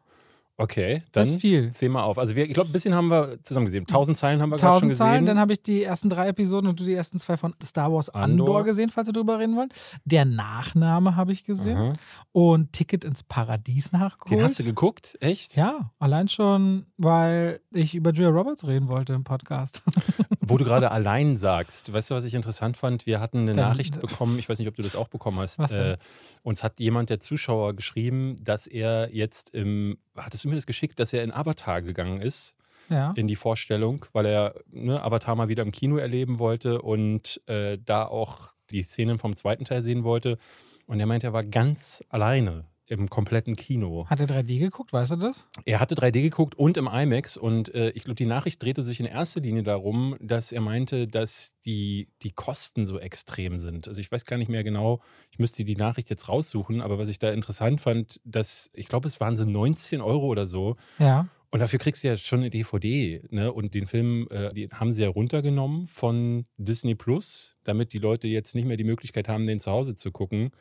Okay, 0.62 1.04
Das 1.12 1.28
dann 1.28 1.36
ist 1.36 1.42
viel. 1.42 1.70
zähl 1.72 1.90
mal 1.90 2.04
auf. 2.04 2.18
Also 2.18 2.36
wir, 2.36 2.46
ich 2.46 2.54
glaube, 2.54 2.70
ein 2.70 2.74
bisschen 2.74 2.94
haben 2.96 3.08
wir 3.10 3.42
zusammen 3.42 3.66
gesehen. 3.66 3.86
Tausend 3.88 4.18
Zeilen 4.18 4.42
haben 4.42 4.50
wir 4.52 4.58
gerade 4.58 4.80
schon 4.80 4.90
gesehen. 4.90 5.26
dann 5.26 5.40
habe 5.40 5.54
ich 5.54 5.64
die 5.64 5.84
ersten 5.84 6.10
drei 6.10 6.28
Episoden 6.28 6.70
und 6.70 6.80
du 6.80 6.84
die 6.84 6.94
ersten 6.94 7.18
zwei 7.20 7.38
von 7.38 7.54
Star 7.64 7.92
Wars 7.92 8.10
Andor, 8.10 8.48
Andor. 8.48 8.64
gesehen, 8.64 8.90
falls 8.90 9.08
wir 9.08 9.14
drüber 9.14 9.40
reden 9.40 9.56
wollen. 9.56 9.70
Der 10.06 10.26
Nachname 10.26 11.16
habe 11.16 11.32
ich 11.32 11.44
gesehen. 11.44 11.78
Aha. 11.78 11.94
Und 12.32 12.74
Ticket 12.74 13.04
ins 13.04 13.24
Paradies 13.24 13.92
nachgeholt. 13.92 14.40
Den 14.40 14.44
hast 14.44 14.60
du 14.60 14.64
geguckt? 14.64 15.18
Echt? 15.20 15.56
ja, 15.56 15.92
allein 16.00 16.28
schon, 16.28 16.86
weil 16.98 17.60
ich 17.72 17.96
über 17.96 18.12
Julia 18.12 18.30
Roberts 18.30 18.66
reden 18.68 18.88
wollte 18.88 19.14
im 19.14 19.24
Podcast. 19.24 19.82
Wo 20.40 20.58
du 20.58 20.64
gerade 20.66 20.92
allein 20.92 21.38
sagst. 21.38 21.92
Weißt 21.92 22.12
du, 22.12 22.16
was 22.16 22.26
ich 22.26 22.34
interessant 22.34 22.78
fand? 22.78 23.06
Wir 23.06 23.20
hatten 23.20 23.40
eine 23.40 23.54
Dann- 23.54 23.70
Nachricht 23.70 24.00
bekommen, 24.00 24.38
ich 24.40 24.48
weiß 24.50 24.60
nicht, 24.60 24.68
ob 24.68 24.76
du 24.76 24.82
das 24.84 24.96
auch 24.96 25.08
bekommen 25.08 25.40
hast. 25.40 25.60
Äh, 25.72 25.98
uns 26.44 26.64
hat 26.64 26.80
jemand, 26.80 27.10
der 27.10 27.20
Zuschauer, 27.20 27.74
geschrieben, 27.76 28.36
dass 28.44 28.68
er 28.68 29.10
jetzt 29.14 29.50
im, 29.52 29.98
hattest 30.16 30.44
du 30.44 30.50
mir 30.50 30.56
das 30.56 30.66
geschickt, 30.66 31.00
dass 31.00 31.14
er 31.14 31.24
in 31.24 31.32
Avatar 31.32 31.82
gegangen 31.82 32.22
ist? 32.22 32.56
ja. 32.90 33.14
in 33.16 33.28
die 33.28 33.36
Vorstellung, 33.36 34.06
weil 34.14 34.26
er 34.26 34.56
ne, 34.70 35.02
Avatar 35.02 35.36
mal 35.36 35.48
wieder 35.48 35.64
im 35.64 35.72
Kino 35.72 35.98
erleben 35.98 36.40
wollte 36.40 36.82
und 36.82 37.42
äh, 37.48 37.78
da 37.84 38.06
auch 38.06 38.52
die 38.70 38.84
Szenen 38.84 39.18
vom 39.18 39.36
zweiten 39.36 39.66
Teil 39.66 39.82
sehen 39.82 40.04
wollte. 40.04 40.38
Und 40.86 41.00
er 41.00 41.06
meinte, 41.06 41.28
er 41.28 41.34
war 41.34 41.44
ganz 41.44 42.04
alleine 42.10 42.66
im 42.92 43.10
kompletten 43.10 43.56
Kino. 43.56 44.06
Hat 44.08 44.20
er 44.20 44.28
3D 44.28 44.60
geguckt, 44.60 44.92
weißt 44.92 45.12
du 45.14 45.16
das? 45.16 45.48
Er 45.66 45.80
hatte 45.80 45.96
3D 45.96 46.22
geguckt 46.22 46.56
und 46.56 46.76
im 46.76 46.88
IMAX 46.88 47.38
und 47.38 47.74
äh, 47.74 47.90
ich 47.92 48.04
glaube, 48.04 48.16
die 48.16 48.26
Nachricht 48.26 48.62
drehte 48.62 48.82
sich 48.82 49.00
in 49.00 49.06
erster 49.06 49.40
Linie 49.40 49.64
darum, 49.64 50.18
dass 50.20 50.52
er 50.52 50.60
meinte, 50.62 51.08
dass 51.08 51.54
die, 51.66 52.10
die 52.22 52.32
Kosten 52.32 52.86
so 52.86 53.00
extrem 53.00 53.60
sind. 53.60 53.88
Also 53.88 54.02
ich 54.02 54.12
weiß 54.12 54.26
gar 54.26 54.36
nicht 54.38 54.50
mehr 54.50 54.64
genau, 54.64 55.02
ich 55.32 55.40
müsste 55.40 55.64
die 55.64 55.76
Nachricht 55.78 56.10
jetzt 56.10 56.28
raussuchen, 56.28 56.82
aber 56.82 57.00
was 57.00 57.08
ich 57.10 57.18
da 57.18 57.32
interessant 57.32 57.80
fand, 57.80 58.20
dass, 58.26 58.70
ich 58.74 58.88
glaube, 58.90 59.08
es 59.08 59.22
waren 59.22 59.38
so 59.38 59.46
19 59.46 60.02
Euro 60.02 60.28
oder 60.28 60.46
so, 60.46 60.76
Ja. 61.00 61.30
und 61.50 61.60
dafür 61.62 61.80
kriegst 61.80 62.04
du 62.04 62.10
ja 62.10 62.18
schon 62.18 62.42
eine 62.42 62.50
DVD, 62.50 63.24
ne? 63.30 63.54
Und 63.54 63.74
den 63.74 63.88
Film, 63.88 64.28
äh, 64.32 64.54
die 64.54 64.68
haben 64.70 64.92
sie 64.92 65.04
ja 65.04 65.10
runtergenommen 65.10 65.88
von 65.88 66.44
Disney 66.58 66.96
Plus, 66.96 67.56
damit 67.64 67.94
die 67.94 68.00
Leute 68.00 68.28
jetzt 68.28 68.54
nicht 68.54 68.66
mehr 68.68 68.78
die 68.78 68.84
Möglichkeit 68.84 69.30
haben, 69.30 69.48
den 69.48 69.60
zu 69.62 69.72
Hause 69.72 69.96
zu 69.96 70.12
gucken. 70.12 70.52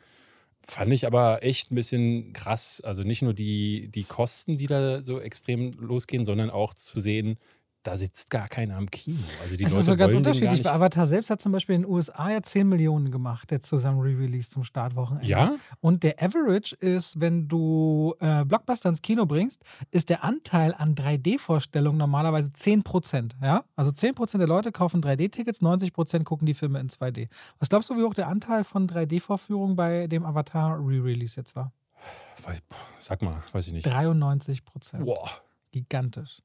Fand 0.63 0.93
ich 0.93 1.07
aber 1.07 1.43
echt 1.43 1.71
ein 1.71 1.75
bisschen 1.75 2.33
krass. 2.33 2.81
Also 2.81 3.03
nicht 3.03 3.21
nur 3.23 3.33
die, 3.33 3.89
die 3.89 4.03
Kosten, 4.03 4.57
die 4.57 4.67
da 4.67 5.03
so 5.03 5.19
extrem 5.19 5.71
losgehen, 5.73 6.23
sondern 6.23 6.49
auch 6.51 6.73
zu 6.75 6.99
sehen, 6.99 7.37
da 7.83 7.97
sitzt 7.97 8.29
gar 8.29 8.47
keiner 8.47 8.77
am 8.77 8.89
Kino. 8.91 9.17
Also 9.41 9.57
die 9.57 9.63
Es 9.63 9.71
Leute 9.71 9.81
ist 9.81 9.87
so 9.87 9.95
ganz 9.95 10.13
unterschiedlich. 10.13 10.69
Avatar 10.69 11.07
selbst 11.07 11.29
hat 11.29 11.41
zum 11.41 11.51
Beispiel 11.51 11.75
in 11.75 11.81
den 11.81 11.91
USA 11.91 12.29
ja 12.29 12.43
10 12.43 12.69
Millionen 12.69 13.09
gemacht, 13.09 13.49
der 13.49 13.61
zusammen 13.61 13.99
Re-Release 14.01 14.51
zum 14.51 14.63
Startwochenende. 14.63 15.27
Ja? 15.27 15.55
Und 15.79 16.03
der 16.03 16.21
Average 16.21 16.75
ist, 16.75 17.19
wenn 17.19 17.47
du 17.47 18.15
äh, 18.19 18.45
Blockbuster 18.45 18.89
ins 18.89 19.01
Kino 19.01 19.25
bringst, 19.25 19.63
ist 19.89 20.09
der 20.09 20.23
Anteil 20.23 20.75
an 20.75 20.93
3D-Vorstellungen 20.93 21.97
normalerweise 21.97 22.49
10%. 22.51 23.31
Ja? 23.41 23.63
Also 23.75 23.91
10% 23.91 24.37
der 24.37 24.47
Leute 24.47 24.71
kaufen 24.71 25.01
3D-Tickets, 25.01 25.61
90% 25.61 26.23
gucken 26.23 26.45
die 26.45 26.53
Filme 26.53 26.79
in 26.79 26.89
2D. 26.89 27.29
Was 27.59 27.69
glaubst 27.69 27.89
du, 27.89 27.97
wie 27.97 28.03
hoch 28.03 28.13
der 28.13 28.27
Anteil 28.27 28.63
von 28.63 28.87
3D-Vorführungen 28.87 29.75
bei 29.75 30.05
dem 30.07 30.23
Avatar 30.23 30.77
Re-Release 30.77 31.35
jetzt 31.35 31.55
war? 31.55 31.71
Weiß, 32.43 32.61
sag 32.99 33.21
mal, 33.21 33.43
weiß 33.53 33.67
ich 33.67 33.73
nicht. 33.73 33.87
93%. 33.87 35.03
Boah. 35.03 35.29
Gigantisch. 35.71 36.41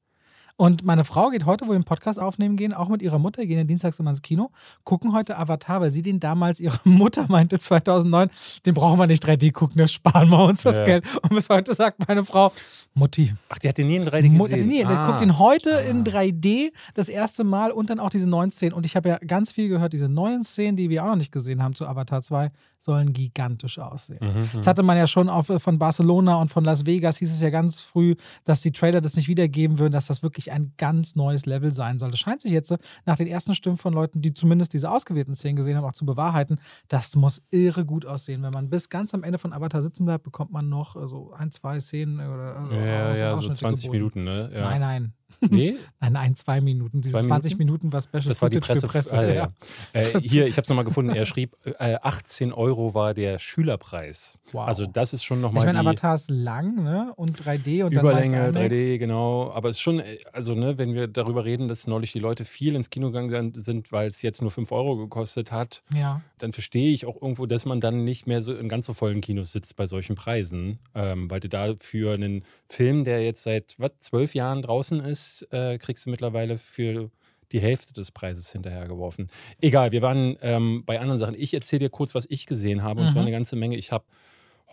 Und 0.59 0.83
meine 0.83 1.05
Frau 1.05 1.29
geht 1.29 1.45
heute, 1.45 1.65
wo 1.67 1.69
wir 1.71 1.77
den 1.77 1.83
Podcast 1.83 2.19
aufnehmen 2.19 2.57
gehen, 2.57 2.73
auch 2.73 2.89
mit 2.89 3.03
ihrer 3.03 3.19
Mutter, 3.19 3.45
gehen 3.45 3.59
ja 3.59 3.63
dienstags 3.63 3.99
immer 3.99 4.09
ins 4.09 4.23
Kino, 4.23 4.49
gucken 4.83 5.13
heute 5.13 5.37
Avatar, 5.37 5.81
weil 5.81 5.91
sie 5.91 6.01
den 6.01 6.19
damals, 6.19 6.59
ihre 6.59 6.79
Mutter 6.83 7.27
meinte 7.29 7.59
2009, 7.59 8.29
den 8.65 8.73
brauchen 8.73 8.97
wir 8.97 9.05
nicht 9.05 9.23
3D 9.23 9.51
gucken, 9.51 9.77
das 9.77 9.91
sparen 9.91 10.29
wir 10.29 10.43
uns 10.43 10.63
das 10.63 10.77
Ja. 10.79 10.85
Geld. 10.85 11.05
Und 11.21 11.29
bis 11.29 11.49
heute 11.49 11.75
sagt 11.75 12.07
meine 12.07 12.25
Frau, 12.25 12.51
Mutti, 12.95 13.35
Ach, 13.49 13.59
die 13.59 13.69
hat 13.69 13.77
den 13.77 13.85
nie 13.85 13.97
in 13.97 14.05
3D 14.05 14.29
Mutter, 14.31 14.55
gesehen. 14.55 14.69
nee, 14.69 14.83
der 14.83 14.97
Ah. 14.97 15.11
guckt 15.11 15.21
ihn 15.21 15.37
heute 15.37 15.77
Ah. 15.77 15.81
in 15.81 16.03
3D 16.03 16.71
das 16.95 17.07
erste 17.09 17.43
Mal 17.43 17.71
und 17.71 17.91
dann 17.91 17.99
auch 17.99 18.09
diese 18.09 18.27
neuen 18.27 18.49
Szenen. 18.49 18.73
Und 18.73 18.87
ich 18.87 18.95
habe 18.95 19.09
ja 19.09 19.17
ganz 19.19 19.51
viel 19.51 19.69
gehört, 19.69 19.93
diese 19.93 20.09
neuen 20.09 20.43
Szenen, 20.43 20.75
die 20.75 20.89
wir 20.89 21.03
auch 21.03 21.09
noch 21.09 21.15
nicht 21.17 21.31
gesehen 21.31 21.61
haben 21.61 21.75
zu 21.75 21.85
Avatar 21.87 22.23
2, 22.23 22.51
sollen 22.79 23.13
gigantisch 23.13 23.79
aussehen. 23.79 24.19
Mhm, 24.21 24.49
Das 24.55 24.67
hatte 24.67 24.83
man 24.83 24.97
ja 24.97 25.07
schon 25.07 25.29
auf, 25.29 25.47
von 25.57 25.79
Barcelona 25.79 26.35
und 26.35 26.49
von 26.49 26.63
Las 26.63 26.85
Vegas, 26.85 27.17
hieß 27.17 27.31
es 27.31 27.41
ja 27.41 27.49
ganz 27.49 27.79
früh, 27.79 28.15
dass 28.43 28.61
die 28.61 28.71
Trailer 28.71 29.01
das 29.01 29.15
nicht 29.15 29.27
wiedergeben 29.27 29.79
würden, 29.79 29.93
dass 29.93 30.07
das 30.07 30.23
wirklich 30.23 30.51
ein 30.51 30.73
ganz 30.77 31.15
neues 31.15 31.45
Level 31.45 31.71
sein 31.73 31.99
soll. 31.99 32.11
Das 32.11 32.19
scheint 32.19 32.41
sich 32.41 32.51
jetzt 32.51 32.71
äh, 32.71 32.77
nach 33.05 33.17
den 33.17 33.27
ersten 33.27 33.55
Stimmen 33.55 33.77
von 33.77 33.93
Leuten, 33.93 34.21
die 34.21 34.33
zumindest 34.33 34.73
diese 34.73 34.91
ausgewählten 34.91 35.33
Szenen 35.33 35.55
gesehen 35.55 35.75
haben, 35.77 35.85
auch 35.85 35.93
zu 35.93 36.05
bewahrheiten. 36.05 36.59
Das 36.87 37.15
muss 37.15 37.41
irre 37.51 37.85
gut 37.85 38.05
aussehen. 38.05 38.43
Wenn 38.43 38.53
man 38.53 38.69
bis 38.69 38.89
ganz 38.89 39.13
am 39.13 39.23
Ende 39.23 39.39
von 39.39 39.53
Avatar 39.53 39.81
sitzen 39.81 40.05
bleibt, 40.05 40.23
bekommt 40.23 40.51
man 40.51 40.69
noch 40.69 40.95
äh, 40.95 41.07
so 41.07 41.33
ein, 41.33 41.51
zwei 41.51 41.79
Szenen 41.79 42.19
oder 42.19 42.67
Ja, 42.71 43.13
ja, 43.13 43.15
so 43.15 43.37
Ausschnitte 43.37 43.59
20 43.59 43.91
geboten. 43.91 43.97
Minuten, 43.97 44.23
ne? 44.23 44.51
Ja. 44.53 44.61
Nein, 44.69 44.81
nein. 44.81 45.13
Nee, 45.41 45.75
Nein, 45.99 46.15
ein, 46.15 46.35
zwei 46.35 46.61
Minuten. 46.61 47.01
Diese 47.01 47.13
Zwei 47.13 47.21
20 47.23 47.57
Minuten 47.57 47.91
war 47.93 48.01
Special 48.01 48.23
das 48.23 48.41
war 48.41 48.49
die 48.49 48.59
Presse. 48.59 48.87
Presse. 48.87 49.17
Ah, 49.17 49.23
ja, 49.23 49.33
ja. 49.33 49.53
Äh, 49.93 50.19
hier, 50.21 50.47
ich 50.47 50.53
habe 50.53 50.63
es 50.63 50.69
nochmal 50.69 50.85
gefunden. 50.85 51.11
Er 51.15 51.25
schrieb, 51.25 51.55
äh, 51.79 51.95
18 52.01 52.53
Euro 52.53 52.93
war 52.93 53.13
der 53.13 53.39
Schülerpreis. 53.39 54.39
Wow. 54.51 54.67
Also 54.67 54.85
das 54.85 55.13
ist 55.13 55.23
schon 55.23 55.37
Ich 55.37 55.41
nochmal 55.43 55.65
meine, 55.65 55.79
die 55.81 55.87
Avatar 55.87 56.15
ist 56.15 56.29
lang 56.29 56.83
ne? 56.83 57.13
und 57.15 57.39
3D 57.41 57.83
und 57.83 57.93
Überlänge, 57.93 58.51
dann 58.51 58.53
meist 58.53 58.55
IMAX. 58.55 58.73
3D, 58.73 58.97
genau. 58.97 59.51
Aber 59.51 59.69
es 59.69 59.77
ist 59.77 59.81
schon, 59.81 59.99
äh, 59.99 60.17
also 60.33 60.55
ne, 60.55 60.77
wenn 60.77 60.93
wir 60.93 61.07
darüber 61.07 61.45
reden, 61.45 61.67
dass 61.67 61.87
neulich 61.87 62.11
die 62.11 62.19
Leute 62.19 62.45
viel 62.45 62.75
ins 62.75 62.89
Kino 62.89 63.11
gegangen 63.11 63.53
sind, 63.55 63.91
weil 63.91 64.09
es 64.09 64.21
jetzt 64.21 64.41
nur 64.41 64.51
5 64.51 64.71
Euro 64.71 64.97
gekostet 64.97 65.51
hat, 65.51 65.83
Ja. 65.93 66.21
dann 66.39 66.51
verstehe 66.53 66.93
ich 66.93 67.05
auch 67.05 67.21
irgendwo, 67.21 67.45
dass 67.45 67.65
man 67.65 67.79
dann 67.81 68.03
nicht 68.03 68.27
mehr 68.27 68.41
so 68.41 68.55
in 68.55 68.69
ganz 68.69 68.85
so 68.85 68.93
vollen 68.93 69.21
Kinos 69.21 69.51
sitzt 69.51 69.75
bei 69.75 69.85
solchen 69.85 70.15
Preisen. 70.15 70.79
Ähm, 70.95 71.29
weil 71.29 71.39
du 71.39 71.49
da 71.49 71.73
für 71.79 72.13
einen 72.13 72.43
Film, 72.69 73.03
der 73.03 73.23
jetzt 73.23 73.43
seit 73.43 73.75
was, 73.77 73.91
zwölf 73.99 74.33
Jahren 74.35 74.61
draußen 74.61 74.99
ist, 75.01 75.26
äh, 75.51 75.77
kriegst 75.77 76.05
du 76.05 76.09
mittlerweile 76.09 76.57
für 76.57 77.09
die 77.51 77.59
Hälfte 77.61 77.93
des 77.93 78.11
Preises 78.11 78.51
hinterhergeworfen. 78.51 79.29
Egal, 79.61 79.91
wir 79.93 80.01
waren 80.01 80.37
ähm, 80.41 80.83
bei 80.85 80.99
anderen 80.99 81.17
Sachen. 81.19 81.35
Ich 81.37 81.53
erzähle 81.53 81.79
dir 81.85 81.89
kurz, 81.89 82.13
was 82.13 82.25
ich 82.29 82.45
gesehen 82.45 82.83
habe, 82.83 83.01
und 83.01 83.07
zwar 83.09 83.21
Mhm. 83.21 83.27
eine 83.27 83.31
ganze 83.37 83.55
Menge. 83.55 83.77
Ich 83.77 83.91
habe 83.91 84.03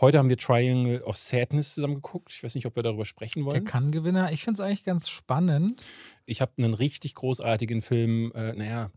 heute 0.01 0.19
haben 0.19 0.29
wir 0.29 0.37
Triangle 0.37 1.01
of 1.05 1.17
Sadness 1.17 1.75
zusammen 1.75 1.95
geguckt. 1.95 2.33
Ich 2.33 2.43
weiß 2.43 2.57
nicht, 2.57 2.67
ob 2.67 2.75
wir 2.75 2.83
darüber 2.83 3.05
sprechen 3.05 3.45
Der 3.45 3.53
wollen. 3.53 3.65
Kann-Gewinner. 3.65 4.33
Ich 4.33 4.43
finde 4.43 4.61
es 4.61 4.67
eigentlich 4.67 4.83
ganz 4.85 5.09
spannend. 5.09 5.83
Ich 6.27 6.41
habe 6.41 6.51
einen 6.59 6.75
richtig 6.75 7.15
großartigen 7.15 7.81
Film, 7.81 8.33
äh, 8.35 8.53
naja, 8.55 8.91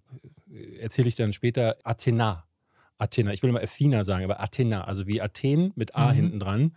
erzähle 0.80 1.08
ich 1.10 1.16
dann 1.16 1.34
später, 1.34 1.78
Athena. 1.84 2.46
Athena, 3.00 3.32
ich 3.32 3.44
will 3.44 3.52
mal 3.52 3.62
Athena 3.62 4.04
sagen, 4.04 4.24
aber 4.24 4.40
Athena, 4.42 4.86
also 4.86 5.06
wie 5.06 5.22
Athen 5.22 5.72
mit 5.76 5.94
A 5.96 6.10
Mhm. 6.10 6.16
hinten 6.16 6.40
dran, 6.40 6.76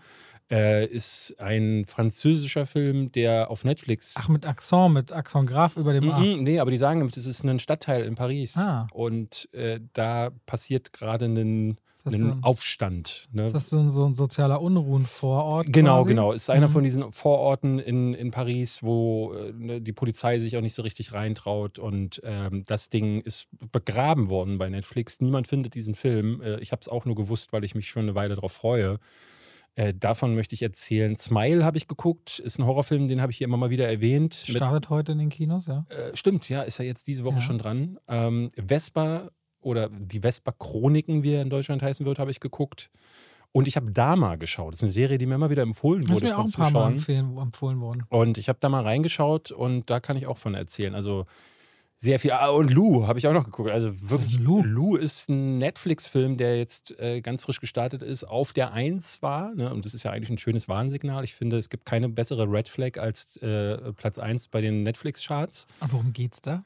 äh, 0.50 0.86
ist 0.86 1.34
ein 1.38 1.84
französischer 1.84 2.66
Film, 2.66 3.12
der 3.12 3.50
auf 3.50 3.64
Netflix. 3.64 4.14
Ach, 4.18 4.28
mit 4.28 4.44
Accent, 4.46 4.94
mit 4.94 5.12
Accent 5.12 5.48
Graf 5.48 5.76
über 5.76 5.92
dem 5.92 6.10
A. 6.10 6.18
Mhm, 6.20 6.42
nee, 6.42 6.58
aber 6.58 6.70
die 6.70 6.76
sagen, 6.78 7.06
es 7.08 7.26
ist 7.26 7.44
ein 7.44 7.58
Stadtteil 7.58 8.04
in 8.04 8.14
Paris 8.16 8.56
Ah. 8.56 8.86
und 8.92 9.48
äh, 9.52 9.78
da 9.92 10.30
passiert 10.46 10.92
gerade 10.92 11.26
ein, 11.26 11.76
Ist 11.94 12.06
das, 12.06 12.14
ein 12.14 12.20
so 12.20 12.26
ein, 12.32 12.42
Aufstand. 12.42 13.28
Ne? 13.32 13.44
ist 13.44 13.54
das 13.54 13.68
so 13.68 13.78
ein, 13.78 13.90
so 13.90 14.06
ein 14.06 14.14
sozialer 14.14 14.60
Unruhenvorort? 14.60 15.66
Genau, 15.72 15.98
quasi? 15.98 16.08
genau. 16.08 16.32
Ist 16.32 16.50
einer 16.50 16.68
Mhm. 16.68 16.72
von 16.72 16.84
diesen 16.84 17.12
Vororten 17.12 17.78
in, 17.78 18.14
in 18.14 18.30
Paris, 18.30 18.82
wo 18.82 19.34
äh, 19.34 19.52
ne, 19.52 19.80
die 19.80 19.92
Polizei 19.92 20.38
sich 20.38 20.56
auch 20.56 20.62
nicht 20.62 20.74
so 20.74 20.82
richtig 20.82 21.12
reintraut. 21.12 21.78
Und 21.78 22.20
ähm, 22.24 22.62
das 22.66 22.90
Ding 22.90 23.20
ist 23.20 23.46
begraben 23.72 24.28
worden 24.28 24.58
bei 24.58 24.68
Netflix. 24.70 25.20
Niemand 25.20 25.46
findet 25.46 25.74
diesen 25.74 25.94
Film. 25.94 26.40
Äh, 26.40 26.58
ich 26.60 26.72
habe 26.72 26.80
es 26.82 26.88
auch 26.88 27.04
nur 27.04 27.14
gewusst, 27.14 27.52
weil 27.52 27.64
ich 27.64 27.74
mich 27.74 27.88
schon 27.88 28.02
eine 28.04 28.14
Weile 28.14 28.34
darauf 28.34 28.52
freue. 28.52 28.98
Äh, 29.80 29.94
davon 29.94 30.34
möchte 30.34 30.54
ich 30.54 30.60
erzählen. 30.62 31.16
Smile 31.16 31.64
habe 31.64 31.78
ich 31.78 31.88
geguckt. 31.88 32.38
Ist 32.38 32.58
ein 32.58 32.66
Horrorfilm, 32.66 33.08
den 33.08 33.22
habe 33.22 33.32
ich 33.32 33.38
hier 33.38 33.46
immer 33.46 33.56
mal 33.56 33.70
wieder 33.70 33.88
erwähnt. 33.88 34.44
Mit, 34.46 34.56
Startet 34.56 34.90
heute 34.90 35.12
in 35.12 35.18
den 35.18 35.30
Kinos, 35.30 35.66
ja. 35.66 35.86
äh, 35.88 36.14
stimmt, 36.14 36.48
ja, 36.50 36.62
ist 36.62 36.78
ja 36.78 36.84
jetzt 36.84 37.06
diese 37.06 37.24
Woche 37.24 37.36
Ja. 37.36 37.40
schon 37.40 37.58
dran. 37.58 37.98
Ähm, 38.06 38.50
Vespa 38.68 39.30
oder 39.62 39.88
die 39.88 40.20
Vespa-Chroniken, 40.20 41.22
wie 41.22 41.32
er 41.32 41.42
in 41.42 41.48
Deutschland 41.50 41.80
heißen 41.82 42.04
wird, 42.04 42.18
habe 42.18 42.30
ich 42.30 42.40
geguckt. 42.40 42.90
Und 43.52 43.68
ich 43.68 43.76
habe 43.76 43.90
Dama 43.90 44.36
geschaut. 44.36 44.74
Das 44.74 44.80
ist 44.80 44.84
eine 44.84 44.92
Serie, 44.92 45.18
die 45.18 45.26
mir 45.26 45.34
immer 45.36 45.50
wieder 45.50 45.62
empfohlen 45.62 46.02
Das 46.02 46.10
ist 46.10 46.16
wurde 46.16 46.26
mir 46.26 46.38
auch 46.38 46.44
ein 46.44 46.52
paar 46.52 46.64
Mal 46.64 46.68
Zuschauern. 46.70 46.92
empfehlen, 46.92 47.36
empfohlen 47.38 47.80
worden. 47.80 48.04
Und 48.10 48.38
ich 48.38 48.48
habe 48.48 48.58
da 48.60 48.68
mal 48.68 48.82
reingeschaut 48.82 49.50
und 49.50 49.88
da 49.90 49.98
kann 49.98 50.16
ich 50.16 50.26
auch 50.26 50.38
von 50.38 50.54
erzählen. 50.54 50.94
Also 50.94 51.24
sehr 52.02 52.18
viel. 52.18 52.32
Ah, 52.32 52.48
und 52.48 52.70
Lou 52.72 53.06
habe 53.06 53.18
ich 53.18 53.26
auch 53.26 53.34
noch 53.34 53.44
geguckt. 53.44 53.68
Also 53.70 53.88
wirklich. 54.10 54.32
ist 54.32 54.40
Lou? 54.40 54.62
Lou 54.62 54.96
ist 54.96 55.28
ein 55.28 55.58
Netflix-Film, 55.58 56.38
der 56.38 56.56
jetzt 56.56 56.98
äh, 56.98 57.20
ganz 57.20 57.42
frisch 57.42 57.60
gestartet 57.60 58.02
ist, 58.02 58.24
auf 58.24 58.54
der 58.54 58.72
1 58.72 59.20
war. 59.20 59.54
Ne? 59.54 59.70
Und 59.70 59.84
das 59.84 59.92
ist 59.92 60.04
ja 60.04 60.10
eigentlich 60.10 60.30
ein 60.30 60.38
schönes 60.38 60.66
Warnsignal. 60.66 61.24
Ich 61.24 61.34
finde, 61.34 61.58
es 61.58 61.68
gibt 61.68 61.84
keine 61.84 62.08
bessere 62.08 62.50
Red 62.50 62.70
Flag 62.70 62.96
als 62.98 63.36
äh, 63.42 63.92
Platz 63.92 64.18
1 64.18 64.48
bei 64.48 64.62
den 64.62 64.82
Netflix-Charts. 64.82 65.66
Und 65.80 65.92
worum 65.92 66.12
geht's 66.14 66.40
da? 66.40 66.64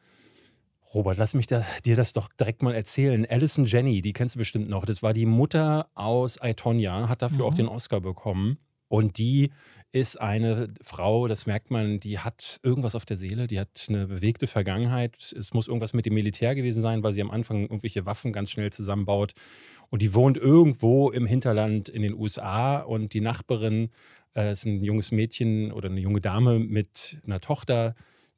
Robert, 0.95 1.19
lass 1.19 1.35
mich 1.35 1.49
da, 1.49 1.67
dir 1.85 1.97
das 1.97 2.13
doch 2.13 2.29
direkt 2.39 2.63
mal 2.63 2.73
erzählen. 2.73 3.27
Alison 3.29 3.65
Jenny, 3.65 4.01
die 4.03 4.13
kennst 4.13 4.37
du 4.37 4.39
bestimmt 4.39 4.69
noch. 4.69 4.87
Das 4.87 5.03
war 5.03 5.13
die 5.13 5.27
Mutter 5.27 5.89
aus 5.97 6.39
I, 6.45 6.55
Tonya, 6.55 7.09
hat 7.09 7.23
dafür 7.23 7.39
Mhm. 7.39 7.45
auch 7.45 7.55
den 7.55 7.67
Oscar 7.67 8.01
bekommen. 8.01 8.59
Und 8.87 9.19
die 9.19 9.51
ist 9.95 10.21
eine 10.21 10.75
Frau, 10.83 11.29
das 11.29 11.47
merkt 11.47 11.71
man, 11.71 12.01
die 12.01 12.19
hat 12.19 12.59
irgendwas 12.65 12.97
auf 12.97 13.05
der 13.05 13.17
Seele, 13.17 13.47
die 13.47 13.61
hat 13.61 13.87
eine 13.89 14.09
bewegte 14.09 14.49
Vergangenheit. 14.49 15.33
Es 15.39 15.55
muss 15.55 15.69
irgendwas 15.69 15.93
mit 15.93 16.05
dem 16.05 16.15
Militär 16.15 16.57
gewesen 16.57 16.83
sein, 16.83 17.05
weil 17.05 17.13
sie 17.13 17.23
am 17.23 17.31
Anfang 17.31 17.63
irgendwelche 17.63 18.05
Waffen 18.05 18.33
ganz 18.33 18.51
schnell 18.51 18.73
zusammenbaut. 18.73 19.35
Und 19.91 20.03
die 20.03 20.13
wohnt 20.13 20.37
irgendwo 20.37 21.11
im 21.11 21.27
Hinterland 21.27 21.89
in 21.89 22.03
den 22.03 22.15
USA 22.15 22.79
und 22.79 23.15
die 23.15 23.21
Nachbarin 23.21 23.91
äh, 24.35 24.51
ist 24.51 24.67
ein 24.67 24.83
junges 24.83 25.13
Mädchen 25.13 25.71
oder 25.71 25.89
eine 25.89 26.01
junge 26.01 26.21
Dame 26.21 26.59
mit 26.59 27.21
einer 27.25 27.41
Tochter. 27.41 27.95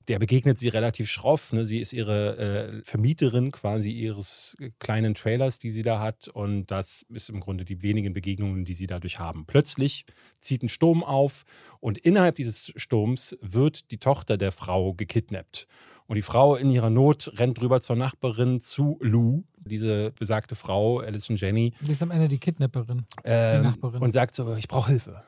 Der 0.09 0.19
begegnet 0.21 0.57
sie 0.59 0.69
relativ 0.69 1.11
schroff. 1.11 1.53
Ne? 1.53 1.67
Sie 1.67 1.81
ist 1.81 1.93
ihre 1.93 2.37
äh, 2.39 2.83
Vermieterin 2.85 3.51
quasi 3.51 3.91
ihres 3.91 4.57
äh, 4.61 4.71
kleinen 4.79 5.15
Trailers, 5.15 5.59
die 5.59 5.71
sie 5.71 5.83
da 5.83 5.99
hat. 6.01 6.29
Und 6.29 6.67
das 6.71 7.05
ist 7.09 7.29
im 7.29 7.41
Grunde 7.41 7.65
die 7.65 7.83
wenigen 7.83 8.13
Begegnungen, 8.13 8.65
die 8.65 8.73
sie 8.75 8.87
dadurch 8.87 9.19
haben. 9.19 9.47
Plötzlich 9.47 10.05
zieht 10.39 10.63
ein 10.63 10.69
Sturm 10.69 11.03
auf 11.03 11.45
und 11.81 11.99
innerhalb 11.99 12.37
dieses 12.37 12.73
Sturms 12.77 13.37
wird 13.41 13.91
die 13.91 13.99
Tochter 13.99 14.37
der 14.37 14.53
Frau 14.53 14.95
gekidnappt. 14.95 15.67
Und 16.07 16.15
die 16.15 16.23
Frau 16.23 16.55
in 16.55 16.71
ihrer 16.71 16.89
Not 16.91 17.33
rennt 17.35 17.61
rüber 17.61 17.81
zur 17.81 17.97
Nachbarin 17.97 18.61
zu 18.61 18.97
Lou, 19.01 19.43
diese 19.59 20.13
besagte 20.13 20.55
Frau, 20.55 20.99
Alison 21.01 21.35
Jenny, 21.35 21.73
Die 21.81 21.91
ist 21.91 22.01
am 22.01 22.13
Ende 22.13 22.29
die 22.29 22.39
Kidnapperin. 22.39 23.07
ähm, 23.25 23.63
Nachbarin. 23.65 24.01
und 24.01 24.13
sagt 24.13 24.37
so, 24.37 24.55
ich 24.55 24.69
brauche 24.69 24.91
Hilfe. 24.93 25.25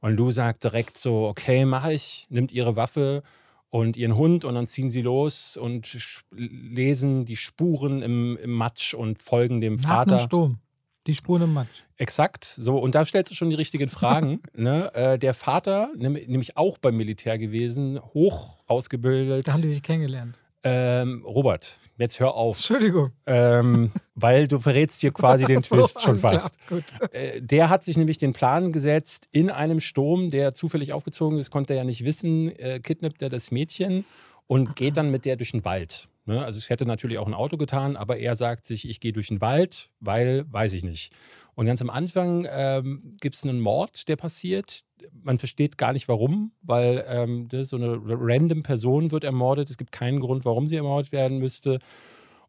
Und 0.00 0.14
Lou 0.16 0.30
sagt 0.30 0.62
direkt 0.62 0.96
so, 0.96 1.26
okay, 1.26 1.64
mache 1.64 1.92
ich, 1.92 2.26
nimmt 2.28 2.52
ihre 2.52 2.76
Waffe 2.76 3.24
und 3.72 3.96
ihren 3.96 4.16
Hund 4.18 4.44
und 4.44 4.54
dann 4.54 4.66
ziehen 4.66 4.90
sie 4.90 5.00
los 5.00 5.56
und 5.56 5.96
lesen 6.30 7.24
die 7.24 7.36
Spuren 7.36 8.02
im, 8.02 8.36
im 8.36 8.50
Matsch 8.50 8.92
und 8.92 9.18
folgen 9.18 9.62
dem 9.62 9.76
Nach 9.76 10.00
einem 10.00 10.10
Vater. 10.10 10.18
Sturm. 10.18 10.58
Die 11.06 11.14
Spuren 11.14 11.42
im 11.42 11.54
Matsch. 11.54 11.82
Exakt, 11.96 12.54
so 12.58 12.76
und 12.76 12.94
da 12.94 13.04
stellst 13.06 13.30
du 13.30 13.34
schon 13.34 13.48
die 13.48 13.56
richtigen 13.56 13.88
Fragen. 13.88 14.40
ne? 14.54 14.94
äh, 14.94 15.18
der 15.18 15.32
Vater, 15.32 15.88
nämlich 15.96 16.58
auch 16.58 16.76
beim 16.76 16.98
Militär 16.98 17.38
gewesen, 17.38 17.98
hoch 18.12 18.58
ausgebildet. 18.66 19.48
Da 19.48 19.54
haben 19.54 19.62
die 19.62 19.68
sich 19.68 19.82
kennengelernt. 19.82 20.38
Ähm, 20.64 21.24
Robert, 21.24 21.78
jetzt 21.98 22.20
hör 22.20 22.34
auf, 22.34 22.56
Entschuldigung. 22.56 23.12
ähm, 23.26 23.90
weil 24.14 24.46
du 24.48 24.58
verrätst 24.60 25.00
hier 25.00 25.12
quasi 25.12 25.44
den 25.44 25.62
So, 25.62 25.74
Twist 25.76 26.02
schon 26.02 26.18
fast. 26.18 26.56
Gut. 26.68 26.84
Äh, 27.12 27.40
der 27.40 27.68
hat 27.68 27.82
sich 27.84 27.96
nämlich 27.96 28.18
den 28.18 28.32
Plan 28.32 28.72
gesetzt, 28.72 29.28
in 29.32 29.50
einem 29.50 29.80
Sturm, 29.80 30.30
der 30.30 30.54
zufällig 30.54 30.92
aufgezogen 30.92 31.38
ist, 31.38 31.50
konnte 31.50 31.72
er 31.72 31.78
ja 31.78 31.84
nicht 31.84 32.04
wissen, 32.04 32.54
äh, 32.58 32.80
kidnappt 32.80 33.22
er 33.22 33.28
das 33.28 33.50
Mädchen 33.50 34.04
und 34.46 34.76
geht 34.76 34.96
dann 34.96 35.10
mit 35.10 35.24
der 35.24 35.36
durch 35.36 35.52
den 35.52 35.64
Wald. 35.64 36.08
Ne? 36.24 36.44
Also 36.44 36.58
es 36.58 36.70
hätte 36.70 36.86
natürlich 36.86 37.18
auch 37.18 37.26
ein 37.26 37.34
Auto 37.34 37.56
getan, 37.56 37.96
aber 37.96 38.18
er 38.18 38.36
sagt 38.36 38.66
sich, 38.66 38.88
ich 38.88 39.00
gehe 39.00 39.12
durch 39.12 39.28
den 39.28 39.40
Wald, 39.40 39.90
weil, 40.00 40.44
weiß 40.50 40.72
ich 40.74 40.84
nicht. 40.84 41.12
Und 41.54 41.66
ganz 41.66 41.82
am 41.82 41.90
Anfang 41.90 42.46
ähm, 42.50 43.16
gibt 43.20 43.34
es 43.34 43.44
einen 43.44 43.60
Mord, 43.60 44.08
der 44.08 44.16
passiert. 44.16 44.84
man 45.22 45.38
versteht 45.38 45.76
gar 45.76 45.92
nicht 45.92 46.08
warum, 46.08 46.52
weil 46.62 47.04
ähm, 47.06 47.48
so 47.62 47.76
eine 47.76 48.00
random 48.02 48.62
Person 48.62 49.10
wird 49.10 49.24
ermordet. 49.24 49.68
Es 49.68 49.76
gibt 49.76 49.92
keinen 49.92 50.20
Grund, 50.20 50.44
warum 50.44 50.66
sie 50.66 50.76
ermordet 50.76 51.12
werden 51.12 51.38
müsste. 51.38 51.78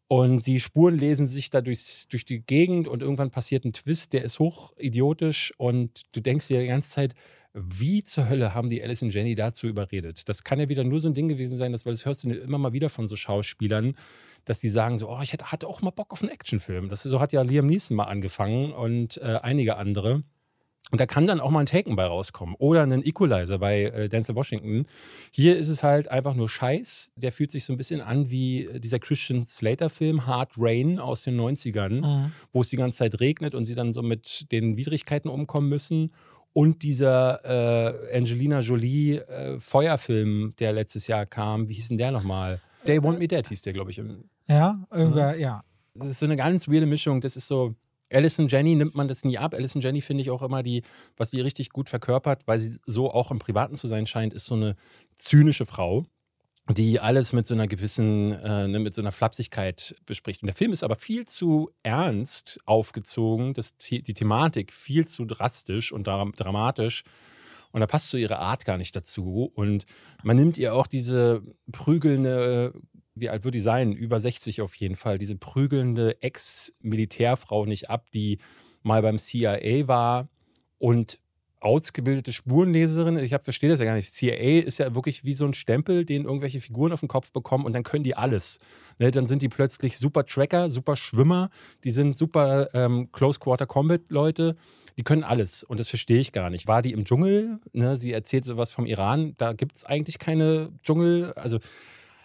Und 0.06 0.40
sie 0.40 0.60
Spuren 0.60 0.96
lesen 0.96 1.26
sich 1.26 1.50
da 1.50 1.60
durchs, 1.60 2.08
durch 2.08 2.24
die 2.24 2.40
Gegend 2.40 2.88
und 2.88 3.02
irgendwann 3.02 3.30
passiert 3.30 3.64
ein 3.64 3.72
Twist, 3.72 4.12
der 4.12 4.22
ist 4.22 4.38
hochidiotisch 4.38 5.52
und 5.56 6.02
du 6.12 6.20
denkst 6.20 6.48
dir 6.48 6.60
die 6.60 6.66
ganze 6.66 6.90
Zeit, 6.90 7.14
wie 7.54 8.02
zur 8.02 8.28
Hölle 8.28 8.52
haben 8.52 8.68
die 8.68 8.82
Alice 8.82 9.02
und 9.02 9.14
Jenny 9.14 9.36
dazu 9.36 9.68
überredet? 9.68 10.28
Das 10.28 10.42
kann 10.42 10.58
ja 10.58 10.68
wieder 10.68 10.82
nur 10.82 11.00
so 11.00 11.08
ein 11.08 11.14
Ding 11.14 11.28
gewesen 11.28 11.56
sein, 11.56 11.70
dass, 11.72 11.86
weil 11.86 11.92
das 11.92 12.04
hörst 12.04 12.24
du 12.24 12.30
immer 12.30 12.58
mal 12.58 12.72
wieder 12.72 12.90
von 12.90 13.06
so 13.06 13.14
Schauspielern, 13.14 13.96
dass 14.44 14.58
die 14.58 14.68
sagen 14.68 14.98
so, 14.98 15.08
oh, 15.08 15.20
ich 15.22 15.32
hatte 15.32 15.66
auch 15.66 15.80
mal 15.80 15.90
Bock 15.90 16.12
auf 16.12 16.22
einen 16.22 16.32
Actionfilm. 16.32 16.88
Das 16.88 17.04
so 17.04 17.20
hat 17.20 17.32
ja 17.32 17.42
Liam 17.42 17.66
Neeson 17.66 17.96
mal 17.96 18.04
angefangen 18.04 18.72
und 18.72 19.18
äh, 19.18 19.38
einige 19.40 19.76
andere. 19.76 20.24
Und 20.90 21.00
da 21.00 21.06
kann 21.06 21.26
dann 21.26 21.40
auch 21.40 21.50
mal 21.50 21.60
ein 21.60 21.66
Taken 21.66 21.96
bei 21.96 22.04
rauskommen. 22.04 22.54
Oder 22.58 22.82
ein 22.82 23.04
Equalizer 23.04 23.58
bei 23.58 23.84
äh, 23.84 24.08
Denzel 24.08 24.34
Washington. 24.34 24.86
Hier 25.30 25.56
ist 25.56 25.68
es 25.68 25.82
halt 25.82 26.08
einfach 26.08 26.34
nur 26.34 26.48
Scheiß. 26.48 27.12
Der 27.16 27.32
fühlt 27.32 27.50
sich 27.50 27.64
so 27.64 27.72
ein 27.72 27.78
bisschen 27.78 28.00
an 28.00 28.30
wie 28.30 28.68
dieser 28.78 28.98
Christian 28.98 29.46
Slater-Film 29.46 30.26
Hard 30.26 30.52
Rain 30.58 30.98
aus 30.98 31.22
den 31.22 31.40
90ern, 31.40 32.00
mhm. 32.00 32.32
wo 32.52 32.60
es 32.60 32.68
die 32.68 32.76
ganze 32.76 32.98
Zeit 32.98 33.18
regnet 33.18 33.54
und 33.54 33.64
sie 33.64 33.74
dann 33.74 33.94
so 33.94 34.02
mit 34.02 34.52
den 34.52 34.76
Widrigkeiten 34.76 35.30
umkommen 35.30 35.70
müssen. 35.70 36.12
Und 36.54 36.84
dieser 36.84 37.44
äh, 37.44 38.16
Angelina 38.16 38.60
Jolie 38.60 39.16
äh, 39.16 39.58
Feuerfilm, 39.58 40.54
der 40.60 40.72
letztes 40.72 41.08
Jahr 41.08 41.26
kam, 41.26 41.68
wie 41.68 41.74
hieß 41.74 41.88
denn 41.88 41.98
der 41.98 42.12
nochmal? 42.12 42.60
They 42.86 43.02
Want 43.02 43.18
Me 43.18 43.26
Dead 43.26 43.46
hieß 43.46 43.62
der, 43.62 43.72
glaube 43.72 43.90
ich. 43.90 44.00
Ja, 44.48 44.86
irgendwer, 44.90 45.36
ja. 45.36 45.64
Das 45.94 46.06
ist 46.08 46.20
so 46.20 46.26
eine 46.26 46.36
ganz 46.36 46.68
weirde 46.68 46.86
Mischung. 46.86 47.20
Das 47.20 47.36
ist 47.36 47.48
so, 47.48 47.74
Alison 48.12 48.46
Jenny 48.46 48.76
nimmt 48.76 48.94
man 48.94 49.08
das 49.08 49.24
nie 49.24 49.36
ab. 49.36 49.52
Alison 49.52 49.82
Jenny 49.82 50.00
finde 50.00 50.22
ich 50.22 50.30
auch 50.30 50.42
immer 50.42 50.62
die, 50.62 50.82
was 51.16 51.30
die 51.30 51.40
richtig 51.40 51.70
gut 51.70 51.88
verkörpert, 51.88 52.46
weil 52.46 52.60
sie 52.60 52.78
so 52.86 53.10
auch 53.10 53.32
im 53.32 53.40
Privaten 53.40 53.74
zu 53.74 53.88
sein 53.88 54.06
scheint, 54.06 54.32
ist 54.32 54.46
so 54.46 54.54
eine 54.54 54.76
zynische 55.16 55.66
Frau, 55.66 56.06
die 56.70 56.98
alles 56.98 57.32
mit 57.32 57.46
so 57.46 57.54
einer 57.54 57.66
gewissen, 57.66 58.32
äh, 58.32 58.68
ne, 58.68 58.78
mit 58.78 58.94
so 58.94 59.02
einer 59.02 59.12
Flapsigkeit 59.12 59.94
bespricht. 60.06 60.42
Und 60.42 60.46
der 60.46 60.54
Film 60.54 60.72
ist 60.72 60.82
aber 60.82 60.96
viel 60.96 61.26
zu 61.26 61.70
ernst 61.82 62.58
aufgezogen, 62.64 63.52
das, 63.52 63.76
die 63.76 64.02
Thematik 64.02 64.72
viel 64.72 65.06
zu 65.06 65.26
drastisch 65.26 65.92
und 65.92 66.04
dramatisch. 66.04 67.04
Und 67.70 67.80
da 67.80 67.86
passt 67.86 68.08
so 68.08 68.16
ihre 68.16 68.38
Art 68.38 68.64
gar 68.64 68.78
nicht 68.78 68.96
dazu. 68.96 69.50
Und 69.54 69.84
man 70.22 70.36
nimmt 70.36 70.56
ihr 70.56 70.74
auch 70.74 70.86
diese 70.86 71.42
prügelnde 71.70 72.72
wie 73.14 73.28
alt 73.28 73.44
wird 73.44 73.54
die 73.54 73.60
sein? 73.60 73.92
Über 73.92 74.20
60 74.20 74.60
auf 74.60 74.74
jeden 74.74 74.96
Fall. 74.96 75.18
Diese 75.18 75.36
prügelnde 75.36 76.20
Ex-Militärfrau 76.20 77.64
nicht 77.64 77.88
ab, 77.90 78.10
die 78.12 78.38
mal 78.82 79.02
beim 79.02 79.18
CIA 79.18 79.86
war 79.86 80.28
und 80.78 81.20
ausgebildete 81.64 82.32
Spurenleserin. 82.32 83.16
Ich 83.16 83.34
verstehe 83.42 83.70
das 83.70 83.80
ja 83.80 83.86
gar 83.86 83.94
nicht. 83.94 84.12
CIA 84.12 84.60
ist 84.60 84.78
ja 84.78 84.94
wirklich 84.94 85.24
wie 85.24 85.32
so 85.32 85.46
ein 85.46 85.54
Stempel, 85.54 86.04
den 86.04 86.24
irgendwelche 86.24 86.60
Figuren 86.60 86.92
auf 86.92 87.00
den 87.00 87.08
Kopf 87.08 87.32
bekommen 87.32 87.64
und 87.64 87.72
dann 87.72 87.82
können 87.82 88.04
die 88.04 88.14
alles. 88.14 88.60
Ne, 88.98 89.10
dann 89.10 89.26
sind 89.26 89.40
die 89.40 89.48
plötzlich 89.48 89.98
super 89.98 90.26
Tracker, 90.26 90.68
super 90.68 90.94
Schwimmer, 90.94 91.50
die 91.82 91.90
sind 91.90 92.18
super 92.18 92.68
ähm, 92.74 93.10
Close 93.12 93.40
Quarter 93.40 93.66
Combat 93.66 94.02
Leute. 94.08 94.56
Die 94.96 95.02
können 95.02 95.24
alles 95.24 95.64
und 95.64 95.80
das 95.80 95.88
verstehe 95.88 96.20
ich 96.20 96.30
gar 96.30 96.50
nicht. 96.50 96.68
War 96.68 96.80
die 96.80 96.92
im 96.92 97.04
Dschungel? 97.04 97.58
Ne, 97.72 97.96
sie 97.96 98.12
erzählt 98.12 98.44
sowas 98.44 98.70
vom 98.70 98.86
Iran. 98.86 99.34
Da 99.38 99.52
gibt 99.52 99.74
es 99.74 99.84
eigentlich 99.84 100.20
keine 100.20 100.70
Dschungel. 100.84 101.32
Also 101.32 101.58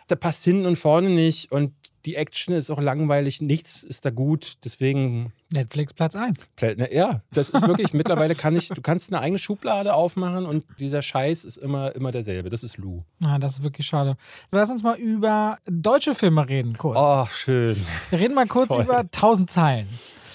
da 0.09 0.15
passt 0.15 0.43
hinten 0.43 0.65
und 0.65 0.75
vorne 0.75 1.09
nicht 1.09 1.51
und 1.51 1.73
die 2.05 2.15
Action 2.15 2.55
ist 2.55 2.71
auch 2.71 2.79
langweilig, 2.79 3.41
nichts 3.41 3.83
ist 3.83 4.05
da 4.05 4.09
gut, 4.09 4.53
deswegen. 4.63 5.33
Netflix 5.51 5.93
Platz 5.93 6.15
1. 6.15 6.47
Ne, 6.61 6.93
ja, 6.93 7.21
das 7.31 7.49
ist 7.49 7.67
wirklich, 7.67 7.93
mittlerweile 7.93 8.35
kann 8.35 8.55
ich, 8.55 8.69
du 8.69 8.81
kannst 8.81 9.11
eine 9.11 9.21
eigene 9.21 9.37
Schublade 9.37 9.93
aufmachen 9.93 10.45
und 10.45 10.63
dieser 10.79 11.01
Scheiß 11.01 11.43
ist 11.43 11.57
immer, 11.57 11.95
immer 11.95 12.11
derselbe. 12.11 12.49
Das 12.49 12.63
ist 12.63 12.77
Lou. 12.77 13.03
Ah, 13.23 13.37
das 13.37 13.53
ist 13.53 13.63
wirklich 13.63 13.85
schade. 13.85 14.15
Lass 14.51 14.69
uns 14.69 14.81
mal 14.81 14.97
über 14.97 15.57
deutsche 15.65 16.15
Filme 16.15 16.47
reden, 16.47 16.77
kurz. 16.77 16.97
Oh, 16.99 17.25
schön. 17.25 17.75
Wir 18.09 18.19
reden 18.19 18.33
mal 18.33 18.47
kurz 18.47 18.67
Toll. 18.67 18.83
über 18.83 18.99
1000 18.99 19.51
Zeilen. 19.51 19.87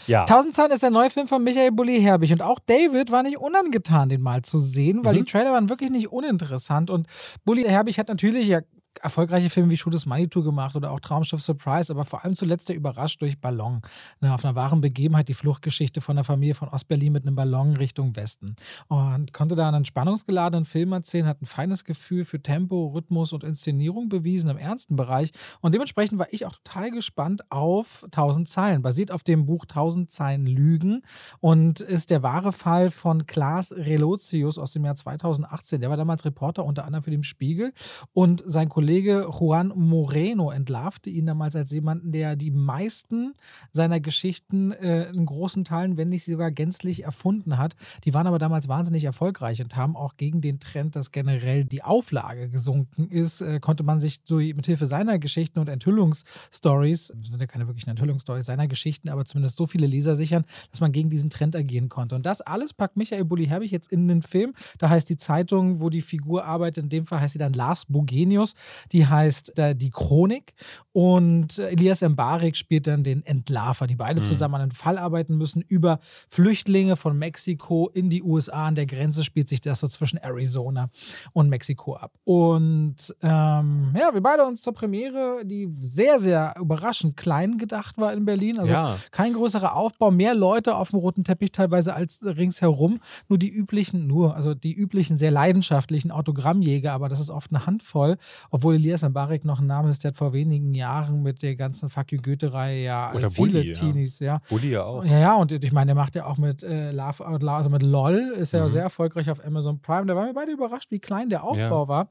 Ja. 0.07 0.27
Zeilen 0.27 0.71
ist 0.71 0.83
der 0.83 0.91
neue 0.91 1.09
Film 1.09 1.29
von 1.29 1.43
Michael 1.43 1.73
Bulli 1.73 2.01
Herbig. 2.01 2.31
Und 2.31 2.43
auch 2.43 2.59
David 2.59 3.11
war 3.11 3.23
nicht 3.23 3.39
unangetan, 3.39 4.11
den 4.11 4.21
mal 4.21 4.43
zu 4.43 4.59
sehen, 4.59 5.03
weil 5.03 5.15
mhm. 5.15 5.25
die 5.25 5.33
Trailer 5.33 5.53
waren 5.53 5.71
wirklich 5.71 5.91
nicht 5.91 6.13
uninteressant. 6.13 6.91
Und 6.91 7.07
Bulli 7.45 7.63
Herbig 7.63 7.99
hat 7.99 8.09
natürlich 8.09 8.49
ja 8.49 8.61
erfolgreiche 9.03 9.51
Filme 9.51 9.71
wie 9.71 9.77
Shooters 9.77 10.07
Money 10.07 10.29
Tour 10.29 10.45
gemacht 10.45 10.77
oder 10.77 10.91
auch 10.91 11.01
Traumschiff 11.01 11.43
Surprise, 11.43 11.93
aber 11.93 12.05
vor 12.05 12.25
allem 12.25 12.37
zuletzt 12.37 12.69
der 12.69 12.77
Überrascht 12.77 13.21
durch 13.21 13.41
Ballon. 13.41 13.83
Ne, 14.21 14.33
auf 14.33 14.45
einer 14.45 14.55
wahren 14.55 14.81
Begebenheit 14.81 15.29
die 15.29 15.35
Fluchtgeschichte 15.35 16.01
von 16.01 16.17
der 16.17 16.25
Familie 16.25 16.55
von 16.55 16.69
Ostberlin 16.69 17.13
mit 17.13 17.27
einem 17.27 17.35
Ballon 17.35 17.77
Richtung 17.77 18.17
Westen. 18.17 18.57
Und 18.89 19.33
konnte 19.33 19.57
da 19.57 19.69
einen 19.69 19.85
spannungsgeladenen 19.85 20.65
Film 20.65 20.93
erzählen, 20.93 21.27
hat 21.27 21.43
ein 21.43 21.47
feines 21.47 21.85
Gefühl 21.85 22.25
für 22.25 22.41
Tempo, 22.41 22.93
Rhythmus 22.95 23.33
und 23.33 23.45
Inszenierung 23.45 24.09
bewiesen 24.09 24.51
im 24.51 24.57
ernsten 24.57 24.97
Bereich. 24.97 25.31
Und 25.61 25.75
dementsprechend 25.75 26.19
war 26.19 26.29
ich 26.31 26.47
auch 26.47 26.55
total 26.63 26.91
gespannt 26.91 27.51
auf 27.51 28.05
1000 28.05 28.49
Zeilen. 28.49 28.83
Basiert 28.83 29.11
auf 29.11 29.23
dem 29.23 29.47
Buch 29.47 29.65
1000 29.65 30.11
Zeilen 30.11 30.47
Lügen 30.47 31.03
und 31.41 31.81
ist 31.81 32.11
der 32.11 32.23
wahre 32.23 32.53
Fall 32.53 32.91
von 32.91 33.27
Klaas 33.27 33.73
Relotius 33.73 34.59
aus 34.59 34.73
dem 34.73 34.85
Jahr 34.85 34.97
2018. 34.97 35.81
Der 35.81 35.91
war 35.91 35.97
damals 35.97 36.25
Reporter 36.25 36.65
unter 36.65 36.85
anderem 36.85 37.03
für 37.03 37.11
den 37.11 37.23
Spiegel 37.23 37.73
und 38.13 38.43
sein 38.47 38.69
Kollege 38.69 38.84
Kollege 38.85 39.31
Juan 39.41 39.73
Moreno 39.75 40.51
entlarvte 40.51 41.09
ihn 41.09 41.25
damals 41.25 41.57
als 41.57 41.71
jemanden, 41.71 42.13
der 42.13 42.37
die 42.37 42.51
meisten 42.51 43.33
seiner 43.73 43.99
Geschichten 43.99 44.73
äh, 44.73 45.05
in 45.05 45.25
großen 45.25 45.65
Teilen, 45.65 45.97
wenn 45.97 46.11
nicht 46.11 46.27
sogar 46.27 46.51
gänzlich 46.51 47.03
erfunden 47.03 47.57
hat. 47.57 47.77
Die 48.05 48.13
waren 48.13 48.27
aber 48.27 48.39
damals 48.39 48.69
wahnsinnig 48.69 49.05
erfolgreich 49.05 49.63
und 49.63 49.75
haben 49.75 49.97
auch 49.97 50.19
gegen 50.19 50.43
den 50.43 50.61
Trend, 50.61 50.97
dass 50.97 51.13
generell 51.13 51.65
die 51.65 51.83
Auflage 51.83 52.51
gesunken 52.51 53.09
ist, 53.09 53.41
äh, 53.41 53.59
konnte 53.59 53.85
man 53.85 54.01
sich 54.01 54.23
durch, 54.25 54.55
mit 54.55 54.67
Hilfe 54.67 54.85
seiner 54.85 55.19
Geschichten 55.19 55.61
und 55.61 55.71
Enthüllungsstories, 55.71 57.07
sind 57.07 57.41
ja 57.41 57.47
keine 57.47 57.67
wirklichen 57.67 57.89
Enthüllungsstories, 57.89 58.45
seiner 58.45 58.69
Geschichten, 58.69 59.09
aber 59.09 59.25
zumindest 59.25 59.57
so 59.57 59.67
viele 59.67 59.87
Leser 59.87 60.15
sichern, 60.15 60.45
dass 60.71 60.83
man 60.83 60.93
gegen 60.93 61.09
diesen 61.09 61.31
Trend 61.31 61.57
agieren 61.57 61.89
konnte. 61.89 62.17
Und 62.17 62.27
das 62.27 62.43
alles 62.43 62.75
packt 62.75 62.99
Michael 62.99 63.25
Bulli 63.25 63.47
Herbig 63.47 63.71
jetzt 63.71 63.91
in 63.91 64.09
den 64.09 64.21
Film. 64.21 64.53
Da 64.77 64.91
heißt 64.91 65.09
die 65.09 65.17
Zeitung, 65.17 65.81
wo 65.81 65.89
die 65.89 66.03
Figur 66.03 66.45
arbeitet, 66.45 66.85
in 66.85 66.91
dem 66.91 67.07
Fall 67.07 67.23
heißt 67.23 67.33
sie 67.33 67.39
dann 67.39 67.55
Lars 67.55 67.87
Bogenius 67.87 68.53
die 68.93 69.07
heißt 69.07 69.59
äh, 69.59 69.75
Die 69.75 69.91
Chronik. 69.91 70.55
Und 70.93 71.59
Elias 71.59 72.03
Mbarek 72.03 72.55
spielt 72.55 72.87
dann 72.87 73.03
den 73.03 73.27
Entlarver, 73.27 73.89
die 73.89 73.97
beide 73.97 74.21
mhm. 74.21 74.27
zusammen 74.27 74.55
an 74.55 74.61
einem 74.63 74.71
Fall 74.71 74.97
arbeiten 74.97 75.37
müssen 75.37 75.61
über 75.61 75.99
Flüchtlinge 76.29 76.95
von 76.95 77.19
Mexiko 77.19 77.91
in 77.93 78.11
die 78.11 78.23
USA. 78.23 78.67
An 78.67 78.77
der 78.77 78.87
Grenze 78.87 79.25
spielt 79.25 79.49
sich 79.49 79.61
das 79.61 79.81
so 79.81 79.89
zwischen 79.89 80.19
Arizona 80.19 80.91
und 81.33 81.49
Mexiko 81.49 81.97
ab. 81.97 82.13
Und 82.23 82.97
ähm, 83.23 83.93
ja, 83.99 84.15
wir 84.15 84.21
beide 84.21 84.47
uns 84.47 84.63
zur 84.63 84.73
Premiere, 84.73 85.43
die 85.45 85.69
sehr, 85.81 86.21
sehr 86.21 86.55
überraschend 86.61 87.17
klein 87.17 87.59
gedacht 87.59 87.99
war 87.99 88.13
in 88.13 88.25
Berlin. 88.25 88.59
Also 88.59 88.73
ja. 88.73 88.97
kein 89.11 89.33
größerer 89.33 89.75
Aufbau, 89.75 90.11
mehr 90.11 90.35
Leute 90.35 90.77
auf 90.77 90.91
dem 90.91 90.99
roten 91.01 91.25
Teppich 91.25 91.53
teilweise 91.53 91.95
als 91.95 92.21
ringsherum. 92.23 93.01
Nur 93.29 93.39
die 93.39 93.51
üblichen, 93.51 94.07
nur, 94.07 94.37
also 94.37 94.55
die 94.55 94.73
üblichen 94.73 95.19
sehr 95.19 95.31
leidenschaftlichen 95.31 96.11
Autogrammjäger, 96.11 96.93
aber 96.93 97.09
das 97.09 97.21
ist 97.21 97.31
oft 97.31 97.51
eine 97.53 97.67
Handvoll, 97.67 98.17
obwohl 98.51 98.64
obwohl 98.65 98.77
Elias 98.77 99.03
Mbarek 99.03 99.45
noch 99.45 99.61
ein 99.61 99.67
Name 99.67 99.91
ist, 99.91 100.05
der 100.05 100.13
hat 100.13 100.17
vor 100.17 100.33
wenigen 100.33 100.73
Jahren 100.73 101.23
mit 101.23 101.43
der 101.43 101.55
ganzen 101.55 101.91
Fuck 101.91 102.13
You 102.13 102.19
Goethe-Reihe 102.23 102.83
ja 102.83 103.13
Oder 103.13 103.31
viele 103.31 103.61
Bulli, 103.61 103.73
Teenies, 103.75 104.21
ja. 104.21 104.41
Bulli 104.49 104.71
ja 104.71 104.85
auch. 104.85 105.05
Ja, 105.05 105.19
ja, 105.19 105.35
und 105.35 105.53
ich 105.53 105.73
meine, 105.73 105.89
der 105.89 105.95
macht 105.95 106.15
ja 106.15 106.25
auch 106.25 106.39
mit 106.39 106.63
äh, 106.63 106.91
Love 106.91 107.27
Out 107.27 107.43
Loud, 107.43 107.57
also 107.57 107.69
mit 107.69 107.83
LOL, 107.83 108.35
ist 108.39 108.55
ja 108.55 108.65
mhm. 108.65 108.71
sehr 108.71 108.83
erfolgreich 108.83 109.29
auf 109.29 109.45
Amazon 109.45 109.81
Prime. 109.81 110.07
Da 110.07 110.17
waren 110.17 110.29
wir 110.29 110.33
beide 110.33 110.51
überrascht, 110.51 110.91
wie 110.91 110.99
klein 110.99 111.29
der 111.29 111.45
Aufbau 111.45 111.83
ja. 111.83 111.89
war. 111.89 112.09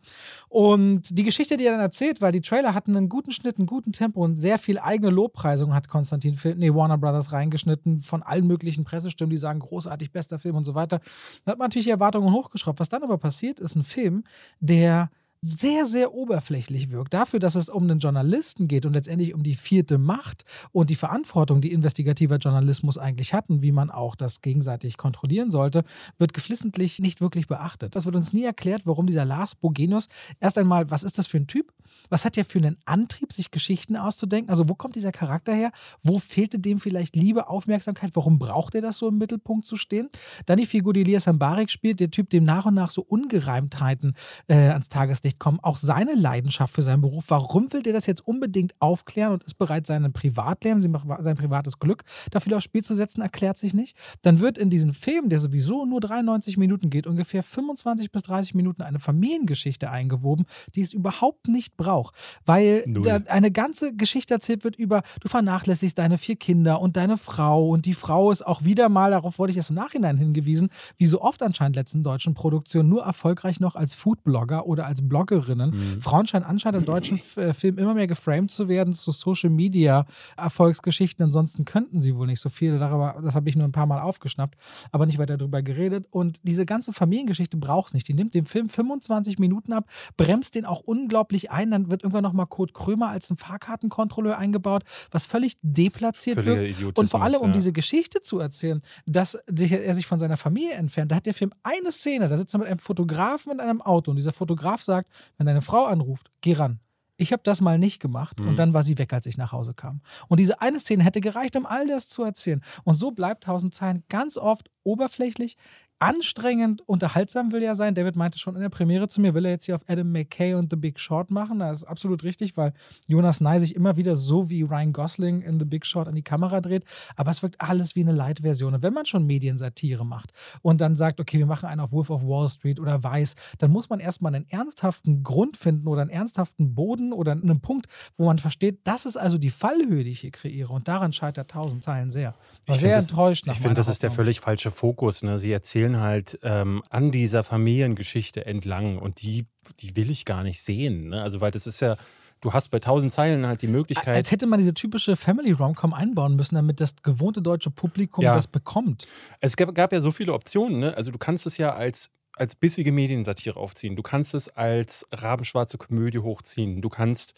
Und 0.48 1.18
die 1.18 1.24
Geschichte, 1.24 1.58
die 1.58 1.66
er 1.66 1.72
dann 1.72 1.82
erzählt, 1.82 2.22
weil 2.22 2.32
die 2.32 2.42
Trailer 2.42 2.76
hatten 2.76 2.96
einen 2.96 3.10
guten 3.10 3.32
Schnitt, 3.32 3.58
einen 3.58 3.66
guten 3.66 3.92
Tempo 3.92 4.24
und 4.24 4.36
sehr 4.36 4.60
viel 4.60 4.78
eigene 4.78 5.10
Lobpreisung 5.10 5.74
hat 5.74 5.88
Konstantin 5.88 6.36
Film, 6.36 6.60
nee, 6.60 6.72
Warner 6.72 7.00
Brothers 7.00 7.32
reingeschnitten 7.32 8.04
von 8.04 8.22
allen 8.22 8.46
möglichen 8.46 8.84
Pressestimmen, 8.84 9.32
die 9.32 9.38
sagen, 9.38 9.60
großartig, 9.60 10.12
bester 10.12 10.38
Film 10.38 10.56
und 10.56 10.66
so 10.66 10.76
weiter. 10.76 11.00
Da 11.46 11.54
hat 11.54 11.58
man 11.58 11.70
natürlich 11.70 11.88
Erwartungen 11.88 12.32
hochgeschraubt. 12.32 12.80
Was 12.80 12.90
dann 12.90 13.02
aber 13.02 13.18
passiert, 13.18 13.60
ist 13.60 13.76
ein 13.76 13.84
Film, 13.84 14.24
der 14.60 15.10
sehr, 15.44 15.86
sehr 15.86 16.14
oberflächlich 16.14 16.90
wirkt. 16.90 17.14
Dafür, 17.14 17.40
dass 17.40 17.56
es 17.56 17.68
um 17.68 17.84
einen 17.84 18.00
Journalisten 18.00 18.68
geht 18.68 18.86
und 18.86 18.94
letztendlich 18.94 19.34
um 19.34 19.44
die 19.44 19.56
vierte 19.56 19.98
Macht 19.98 20.46
und 20.72 20.90
die 20.90 20.96
Verantwortung, 20.96 21.60
die 21.60 21.74
investigativer 21.74 22.38
Journalismus 22.38 22.98
eigentlich 22.98 23.34
hat 23.34 23.50
und 23.50 23.62
wie 23.62 23.74
man 23.74 23.92
auch 23.92 24.16
das 24.16 24.42
gegenseitig 24.42 24.98
kontrollieren 24.98 25.52
sollte, 25.52 25.84
wird 26.18 26.34
geflissentlich 26.34 27.00
nicht 27.00 27.20
wirklich 27.20 27.48
beachtet. 27.48 27.96
Das 27.96 28.06
wird 28.06 28.16
uns 28.16 28.32
nie 28.32 28.44
erklärt, 28.44 28.84
warum 28.86 29.06
dieser 29.06 29.26
Lars 29.26 29.56
Bogenius 29.56 30.08
erst 30.40 30.58
einmal, 30.58 30.90
was 30.90 31.04
ist 31.04 31.18
das 31.18 31.28
für 31.28 31.38
ein 31.38 31.48
Typ? 31.48 31.74
Was 32.10 32.26
hat 32.26 32.38
er 32.38 32.46
für 32.46 32.60
einen 32.60 32.78
Antrieb, 32.86 33.34
sich 33.34 33.52
Geschichten 33.52 33.96
auszudenken? 33.96 34.50
Also, 34.50 34.68
wo 34.68 34.76
kommt 34.76 34.96
dieser 34.96 35.12
Charakter 35.12 35.54
her? 35.54 35.72
Wo 36.02 36.20
fehlte 36.20 36.60
dem 36.60 36.80
vielleicht 36.80 37.16
Liebe, 37.16 37.48
Aufmerksamkeit? 37.48 38.12
Warum 38.14 38.40
braucht 38.40 38.76
er 38.76 38.82
das 38.82 38.98
so 38.98 39.10
im 39.10 39.18
Mittelpunkt 39.18 39.66
zu 39.66 39.78
stehen? 39.78 40.10
Dann 40.46 40.58
die 40.58 40.66
Figur, 40.66 40.94
die 40.94 41.02
Elias 41.02 41.26
Sambarek 41.26 41.70
spielt, 41.70 42.00
der 42.00 42.12
Typ, 42.12 42.30
dem 42.30 42.46
nach 42.46 42.66
und 42.66 42.74
nach 42.74 42.92
so 42.92 43.02
Ungereimtheiten 43.02 44.16
äh, 44.48 44.56
ans 44.56 44.90
Tageslicht 44.90 45.33
Kommen, 45.40 45.60
auch 45.62 45.78
seine 45.78 46.14
Leidenschaft 46.14 46.74
für 46.74 46.82
seinen 46.82 47.02
Beruf. 47.02 47.26
Warum 47.28 47.72
will 47.74 47.84
der 47.84 47.94
das 47.94 48.06
jetzt 48.06 48.26
unbedingt 48.26 48.74
aufklären 48.80 49.34
und 49.34 49.44
ist 49.44 49.56
bereit, 49.56 49.88
seine 49.88 50.10
Privatleben, 50.10 50.82
sein 50.82 51.38
privates 51.38 51.80
Glück 51.80 52.04
dafür 52.32 52.58
aufs 52.58 52.66
Spiel 52.66 52.84
zu 52.84 52.96
setzen, 52.96 53.22
erklärt 53.22 53.58
sich 53.58 53.74
nicht. 53.74 53.98
Dann 54.22 54.40
wird 54.40 54.58
in 54.58 54.70
diesem 54.70 54.94
Film, 54.94 55.30
der 55.30 55.40
sowieso 55.40 55.86
nur 55.86 56.00
93 56.00 56.58
Minuten 56.58 56.90
geht, 56.90 57.08
ungefähr 57.08 57.44
25 57.44 58.12
bis 58.12 58.24
30 58.24 58.56
Minuten 58.56 58.82
eine 58.82 59.00
Familiengeschichte 59.00 59.90
eingewoben, 59.90 60.46
die 60.76 60.82
es 60.82 60.94
überhaupt 60.94 61.48
nicht 61.48 61.78
braucht, 61.78 62.16
weil 62.46 62.84
da 62.88 63.20
eine 63.28 63.52
ganze 63.52 63.96
Geschichte 63.96 64.34
erzählt 64.34 64.64
wird 64.64 64.76
über, 64.76 65.04
du 65.22 65.28
vernachlässigst 65.28 65.98
deine 65.98 66.18
vier 66.18 66.36
Kinder 66.36 66.82
und 66.82 66.98
deine 66.98 67.18
Frau 67.18 67.70
und 67.70 67.86
die 67.86 67.94
Frau 67.94 68.32
ist 68.32 68.46
auch 68.46 68.64
wieder 68.64 68.90
mal, 68.90 69.12
darauf 69.12 69.40
wurde 69.40 69.52
ich 69.52 69.58
erst 69.58 69.70
im 69.70 69.76
Nachhinein 69.76 70.18
hingewiesen, 70.18 70.70
wie 70.98 71.06
so 71.06 71.22
oft 71.22 71.42
anscheinend 71.42 71.76
letzten 71.76 72.04
deutschen 72.04 72.34
Produktionen, 72.34 72.90
nur 72.90 73.04
erfolgreich 73.04 73.60
noch 73.60 73.76
als 73.76 73.94
Foodblogger 73.94 74.66
oder 74.66 74.86
als 74.86 75.02
Bloggerinnen. 75.26 75.72
Mhm. 75.72 76.02
Frauen 76.02 76.28
scheinen 76.28 76.46
anscheinend 76.46 76.82
im 76.82 76.86
deutschen 76.86 77.22
äh, 77.36 77.54
Film 77.54 77.78
immer 77.78 77.94
mehr 77.94 78.08
geframed 78.08 78.52
zu 78.52 78.68
werden 78.68 78.94
zu 78.94 79.12
Social 79.12 79.50
Media 79.50 80.06
Erfolgsgeschichten, 80.38 81.24
ansonsten 81.24 81.66
könnten 81.66 82.02
sie 82.02 82.16
wohl 82.16 82.28
nicht 82.28 82.40
so 82.40 82.50
viel, 82.50 82.80
darüber, 82.80 83.20
das 83.24 83.36
habe 83.36 83.50
ich 83.50 83.56
nur 83.56 83.68
ein 83.68 83.72
paar 83.72 83.86
Mal 83.86 84.02
aufgeschnappt, 84.02 84.58
aber 84.92 85.06
nicht 85.06 85.18
weiter 85.18 85.38
darüber 85.38 85.62
geredet 85.62 86.06
und 86.12 86.40
diese 86.44 86.66
ganze 86.66 86.94
Familiengeschichte 86.94 87.58
braucht 87.58 87.90
es 87.90 87.94
nicht. 87.94 88.08
Die 88.08 88.14
nimmt 88.14 88.34
dem 88.34 88.46
Film 88.46 88.70
25 88.70 89.40
Minuten 89.40 89.74
ab, 89.74 89.86
bremst 90.18 90.56
den 90.56 90.66
auch 90.66 90.82
unglaublich 90.82 91.52
ein, 91.52 91.72
dann 91.72 91.90
wird 91.90 92.04
irgendwann 92.04 92.24
nochmal 92.24 92.48
Kurt 92.48 92.74
Krömer 92.74 93.10
als 93.10 93.30
ein 93.30 93.38
Fahrkartenkontrolleur 93.38 94.38
eingebaut, 94.38 94.84
was 95.12 95.26
völlig 95.26 95.54
deplatziert 95.62 96.46
wird. 96.46 96.98
Und 96.98 97.10
vor 97.10 97.24
allem, 97.24 97.42
um 97.42 97.48
ja. 97.48 97.54
diese 97.54 97.72
Geschichte 97.72 98.22
zu 98.22 98.40
erzählen, 98.40 98.82
dass 99.06 99.36
er 99.36 99.96
sich 99.96 100.06
von 100.06 100.20
seiner 100.20 100.38
Familie 100.38 100.74
entfernt, 100.74 101.12
da 101.12 101.16
hat 101.16 101.26
der 101.26 101.34
Film 101.34 101.54
eine 101.64 101.92
Szene, 101.92 102.30
da 102.30 102.38
sitzt 102.38 102.56
er 102.56 102.60
mit 102.60 102.68
einem 102.68 102.80
Fotografen 102.80 103.52
in 103.54 103.60
einem 103.60 103.82
Auto 103.82 104.12
und 104.12 104.18
dieser 104.18 104.34
Fotograf 104.34 104.82
sagt, 104.82 105.10
wenn 105.38 105.46
deine 105.46 105.62
Frau 105.62 105.86
anruft, 105.86 106.32
geh 106.42 106.54
ran. 106.54 106.80
Ich 107.18 107.32
habe 107.32 107.44
das 107.44 107.62
mal 107.62 107.78
nicht 107.78 108.00
gemacht 108.00 108.40
mhm. 108.40 108.50
und 108.50 108.56
dann 108.58 108.74
war 108.74 108.84
sie 108.84 108.98
weg, 108.98 109.14
als 109.14 109.26
ich 109.26 109.38
nach 109.38 109.52
Hause 109.52 109.74
kam. 109.74 110.02
Und 110.28 110.40
diese 110.40 110.62
eine 110.62 110.80
Szene 110.80 111.04
hätte 111.04 111.22
gereicht, 111.22 111.56
um 111.56 111.66
all 111.66 111.88
das 111.88 112.08
zu 112.08 112.24
erzählen. 112.24 112.64
Und 112.84 112.96
so 112.96 113.12
bleibt 113.12 113.44
Tausend 113.44 113.76
Zeilen 113.76 114.04
ganz 114.10 114.38
oft 114.38 114.70
oberflächlich, 114.84 115.56
anstrengend, 116.04 116.82
unterhaltsam 116.86 117.54
will 117.54 117.64
er 117.64 117.76
sein. 117.76 117.96
David 117.96 118.18
meinte 118.18 118.38
schon 118.38 118.56
in 118.56 118.62
der 118.62 118.68
Premiere 118.68 119.08
zu 119.08 119.22
mir, 119.22 119.34
will 119.34 119.46
er 119.46 119.52
jetzt 119.52 119.66
hier 119.66 119.76
auf 119.76 119.84
Adam 119.88 120.12
McKay 120.12 120.54
und 120.56 120.70
The 120.70 120.76
Big 120.76 121.00
Short 121.00 121.32
machen. 121.32 121.60
Das 121.60 121.78
ist 121.78 121.84
absolut 121.86 122.26
richtig, 122.26 122.58
weil 122.58 122.74
Jonas 123.08 123.40
Nye 123.40 123.62
sich 123.62 123.74
immer 123.74 123.96
wieder 123.96 124.18
so 124.18 124.50
wie 124.50 124.64
Ryan 124.64 124.92
Gosling 124.92 125.42
in 125.42 125.60
The 125.60 125.66
Big 125.66 125.86
Short 125.86 126.10
an 126.10 126.16
die 126.16 126.22
Kamera 126.22 126.60
dreht. 126.60 126.84
Aber 127.16 127.32
es 127.32 127.42
wirkt 127.42 127.62
alles 127.62 127.96
wie 127.96 128.02
eine 128.02 128.12
Light-Version. 128.12 128.74
Und 128.74 128.84
wenn 128.84 128.94
man 128.94 129.06
schon 129.06 129.26
Mediensatire 129.26 130.06
macht 130.06 130.34
und 130.62 130.82
dann 130.82 130.98
sagt, 130.98 131.22
okay, 131.22 131.40
wir 131.40 131.46
machen 131.46 131.70
einen 131.70 131.80
auf 131.80 131.94
Wolf 131.94 132.10
of 132.10 132.24
Wall 132.24 132.50
Street 132.50 132.82
oder 132.82 133.02
Weiß, 133.02 133.36
dann 133.60 133.72
muss 133.72 133.90
man 133.90 134.02
erstmal 134.02 134.36
einen 134.36 134.50
ernsthaften 134.50 135.24
Grund 135.24 135.56
finden 135.56 135.88
oder 135.88 136.02
einen 136.02 136.12
ernsthaften 136.12 136.76
Boden 136.76 137.14
oder 137.14 137.32
einen 137.32 137.62
Punkt, 137.62 137.88
wo 138.18 138.26
man 138.26 138.40
versteht, 138.40 138.82
das 138.84 139.06
ist 139.06 139.16
also 139.16 139.38
die 139.38 139.52
Fallhöhe, 139.52 140.04
die 140.04 140.12
ich 140.12 140.20
hier 140.20 140.32
kreiere. 140.32 140.74
Und 140.74 140.90
daran 140.90 141.14
scheitert 141.14 141.50
tausend 141.50 141.82
Zeilen 141.86 142.12
sehr. 142.12 142.34
War 142.66 142.78
sehr 142.78 142.96
das, 142.96 143.10
enttäuscht. 143.10 143.46
ich 143.48 143.58
finde, 143.60 143.74
das 143.74 143.88
ist 143.88 144.04
der 144.04 144.12
völlig 144.12 144.40
falsche 144.40 144.72
Fokus. 144.72 145.22
Ne? 145.22 145.38
Sie 145.38 145.52
erzählen 145.52 146.00
halt 146.00 146.40
ähm, 146.44 146.82
an 146.90 147.12
dieser 147.12 147.44
Familiengeschichte 147.44 148.46
entlang 148.46 148.98
und 148.98 149.22
die, 149.22 149.46
die 149.80 149.96
will 149.96 150.10
ich 150.10 150.24
gar 150.26 150.44
nicht 150.44 150.62
sehen. 150.62 151.10
Ne? 151.10 151.22
Also, 151.22 151.42
weil 151.42 151.52
das 151.52 151.68
ist 151.68 151.82
ja, 151.82 151.98
du 152.40 152.54
hast 152.54 152.70
bei 152.70 152.80
tausend 152.80 153.12
Zeilen 153.12 153.46
halt 153.46 153.62
die 153.62 153.68
Möglichkeit. 153.68 154.16
Als 154.16 154.32
hätte 154.32 154.48
man 154.48 154.60
diese 154.60 154.74
typische 154.74 155.18
Family-Romcom 155.18 155.94
einbauen 155.94 156.36
müssen, 156.36 156.56
damit 156.56 156.80
das 156.80 156.96
gewohnte 157.04 157.42
deutsche 157.42 157.70
Publikum 157.70 158.24
ja. 158.24 158.34
das 158.34 158.48
bekommt. 158.48 159.08
Es 159.42 159.58
gab, 159.58 159.76
gab, 159.76 159.92
ja 159.92 160.00
so 160.00 160.12
viele 160.12 160.34
Optionen. 160.34 160.80
Ne? 160.80 160.96
Also, 160.96 161.12
du 161.12 161.18
kannst 161.18 161.46
es 161.46 161.58
ja 161.58 161.74
als 161.74 162.12
als 162.36 162.56
bissige 162.56 162.92
Mediensatire 162.92 163.58
aufziehen. 163.58 163.96
Du 163.96 164.02
kannst 164.02 164.34
es 164.34 164.50
als 164.50 165.06
rabenschwarze 165.12 165.78
Komödie 165.78 166.18
hochziehen. 166.18 166.82
Du 166.82 166.90
kannst 166.90 167.36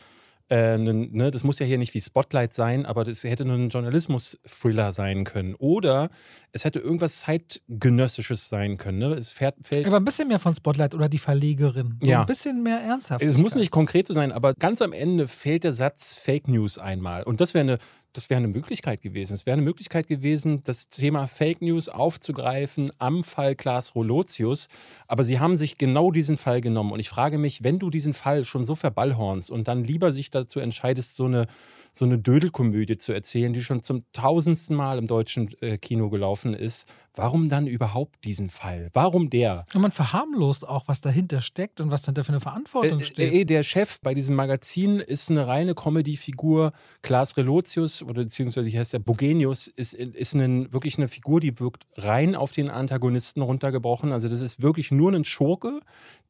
äh, 0.50 0.78
ne, 0.78 1.32
das 1.32 1.44
muss 1.44 1.60
ja 1.60 1.66
hier 1.66 1.78
nicht 1.78 1.94
wie 1.94 2.02
Spotlight 2.02 2.54
sein, 2.54 2.86
aber 2.86 3.04
das 3.04 3.24
hätte 3.24 3.46
nur 3.46 3.58
ein 3.58 3.70
Journalismus-Thriller 3.70 4.94
sein 4.94 5.24
können. 5.24 5.56
Oder 5.56 6.10
es 6.56 6.64
hätte 6.64 6.80
irgendwas 6.80 7.20
Zeitgenössisches 7.20 8.48
sein 8.48 8.78
können. 8.78 9.00
Ne? 9.00 9.08
Es 9.08 9.34
fährt, 9.34 9.56
fällt 9.62 9.86
aber 9.86 9.98
ein 9.98 10.06
bisschen 10.06 10.30
mehr 10.30 10.40
von 10.40 10.56
Spotlight 10.56 10.96
oder 10.96 11.10
die 11.10 11.18
Verlegerin. 11.18 12.00
So 12.02 12.10
ja. 12.10 12.22
Ein 12.22 12.26
bisschen 12.26 12.64
mehr 12.64 12.80
ernsthaft. 12.80 13.22
Es 13.22 13.38
muss 13.38 13.56
nicht 13.56 13.72
konkret 13.72 14.08
so 14.08 14.14
sein, 14.14 14.32
aber 14.32 14.54
ganz 14.54 14.82
am 14.82 14.94
Ende 14.94 15.28
fällt 15.28 15.66
der 15.66 15.74
Satz 15.74 16.16
Fake 16.16 16.48
News 16.48 16.78
einmal. 16.78 17.24
Und 17.24 17.42
das 17.42 17.54
wäre 17.54 17.64
eine 17.64 17.78
das 18.14 18.30
wäre 18.30 18.38
eine 18.38 18.48
Möglichkeit 18.48 19.02
gewesen. 19.02 19.34
Es 19.34 19.46
wäre 19.46 19.56
eine 19.56 19.62
Möglichkeit 19.62 20.08
gewesen, 20.08 20.64
das 20.64 20.88
Thema 20.88 21.28
Fake 21.28 21.62
News 21.62 21.90
aufzugreifen 21.90 22.90
am 22.98 23.24
Fall 23.24 23.56
Klaas 23.56 23.94
Rolotius. 23.94 24.70
Aber 25.06 25.26
sie 25.26 25.42
haben 25.42 25.58
sich 25.58 25.78
genau 25.78 26.12
diesen 26.12 26.38
Fall 26.38 26.62
genommen. 26.62 26.94
Und 26.94 27.02
ich 27.02 27.10
frage 27.10 27.38
mich, 27.38 27.66
wenn 27.66 27.78
du 27.78 27.90
diesen 27.90 28.14
Fall 28.14 28.46
schon 28.46 28.64
so 28.64 28.76
verballhornst 28.76 29.52
und 29.52 29.68
dann 29.68 29.84
lieber 29.84 30.14
sich 30.14 30.32
dazu 30.32 30.62
entscheidest, 30.62 31.18
so 31.18 31.26
eine 31.26 31.48
so 31.98 32.04
eine 32.04 32.18
Dödelkomödie 32.18 32.98
zu 32.98 33.14
erzählen, 33.14 33.54
die 33.54 33.62
schon 33.62 33.82
zum 33.82 34.04
tausendsten 34.12 34.76
Mal 34.76 34.98
im 34.98 35.08
deutschen 35.08 35.50
äh, 35.62 35.78
Kino 35.78 36.10
gelaufen 36.10 36.54
ist. 36.54 36.88
Warum 37.18 37.48
dann 37.48 37.66
überhaupt 37.66 38.26
diesen 38.26 38.50
Fall? 38.50 38.90
Warum 38.92 39.30
der? 39.30 39.64
Und 39.74 39.82
man 39.82 39.94
verharmlost 39.94 40.68
auch, 40.68 40.90
was 40.90 41.00
dahinter 41.00 41.40
steckt 41.40 41.80
und 41.80 41.90
was 41.90 42.02
dahinter 42.02 42.26
für 42.26 42.34
eine 42.34 42.42
Verantwortung 42.42 43.00
äh, 43.00 43.06
steht. 43.06 43.34
Äh, 43.34 43.46
der 43.46 43.64
Chef 43.64 44.02
bei 44.02 44.14
diesem 44.14 44.36
Magazin 44.36 45.00
ist 45.00 45.32
eine 45.32 45.48
reine 45.48 45.74
Comedy-Figur. 45.74 46.74
Klaas 47.02 47.38
Relotius, 47.38 48.04
oder 48.04 48.24
beziehungsweise 48.24 48.70
heißt 48.78 48.92
der 48.92 49.00
Bogenius, 49.00 49.68
ist, 49.68 49.94
ist 49.94 50.36
ein, 50.36 50.74
wirklich 50.74 50.98
eine 50.98 51.08
Figur, 51.08 51.40
die 51.40 51.58
wirkt 51.62 51.86
rein 51.96 52.36
auf 52.36 52.52
den 52.52 52.70
Antagonisten 52.70 53.42
runtergebrochen. 53.42 54.12
Also 54.12 54.28
das 54.28 54.42
ist 54.42 54.62
wirklich 54.62 54.92
nur 54.92 55.14
ein 55.14 55.24
Schurke, 55.24 55.80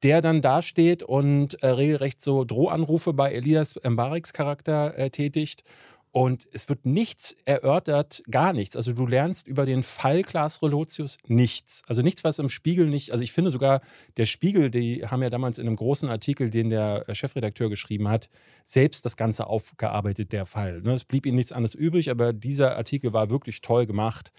der 0.04 0.22
dann 0.22 0.44
dasteht 0.44 1.02
und 1.02 1.56
äh, 1.64 1.68
regelrecht 1.68 2.22
so 2.22 2.44
Drohanrufe 2.44 3.14
bei 3.14 3.32
Elias 3.32 3.80
Mbariks 3.84 4.34
Charakter 4.34 4.96
äh, 5.00 5.10
tätigt. 5.56 5.64
Und 6.12 6.48
es 6.54 6.70
wird 6.70 6.86
nichts 6.86 7.36
erörtert, 7.44 8.24
gar 8.32 8.54
nichts. 8.54 8.78
Also 8.78 8.94
du 8.94 9.06
lernst 9.06 9.50
über 9.50 9.66
den 9.66 9.84
Fall 9.84 10.22
Klaas 10.22 10.64
Relotius 10.64 11.18
nichts. 11.28 11.82
Also 11.88 12.04
nichts, 12.04 12.24
was 12.24 12.40
im 12.40 12.48
Spiegel 12.48 12.88
nicht, 12.88 13.12
also 13.12 13.22
ich 13.22 13.34
finde 13.34 13.52
sogar, 13.52 13.82
der 14.16 14.26
Spiegel, 14.26 14.72
die 14.72 15.06
haben 15.06 15.22
ja 15.22 15.30
damals 15.30 15.58
in 15.58 15.68
einem 15.68 15.76
großen 15.76 16.10
Artikel, 16.10 16.50
den 16.50 16.70
der 16.70 17.04
Chefredakteur 17.12 17.70
geschrieben 17.70 18.08
hat, 18.08 18.30
selbst 18.64 19.04
das 19.04 19.18
Ganze 19.18 19.48
aufgearbeitet, 19.48 20.32
der 20.32 20.46
Fall. 20.46 20.82
Ne, 20.84 20.94
es 20.94 21.04
blieb 21.04 21.26
ihnen 21.26 21.36
nichts 21.36 21.52
anderes 21.52 21.76
übrig, 21.76 22.10
aber 22.10 22.32
dieser 22.32 22.78
Artikel 22.78 23.12
war 23.12 23.30
wirklich 23.30 23.60
toll 23.60 23.86
gemacht. 23.86 24.32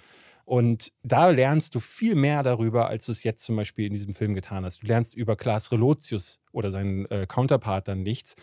Und 0.46 0.92
da 1.02 1.28
lernst 1.28 1.74
du 1.74 1.80
viel 1.80 2.14
mehr 2.14 2.42
darüber, 2.42 2.88
als 2.88 3.04
du 3.04 3.12
es 3.12 3.22
jetzt 3.22 3.44
zum 3.44 3.56
Beispiel 3.56 3.84
in 3.84 3.92
diesem 3.92 4.14
Film 4.14 4.32
getan 4.32 4.64
hast. 4.64 4.82
Du 4.82 4.86
lernst 4.86 5.14
über 5.14 5.36
Klaas 5.36 5.72
Relotius 5.72 6.38
oder 6.52 6.70
seinen 6.70 7.04
äh, 7.10 7.26
Counterpart 7.28 7.88
dann 7.88 8.02
nichts. 8.02 8.36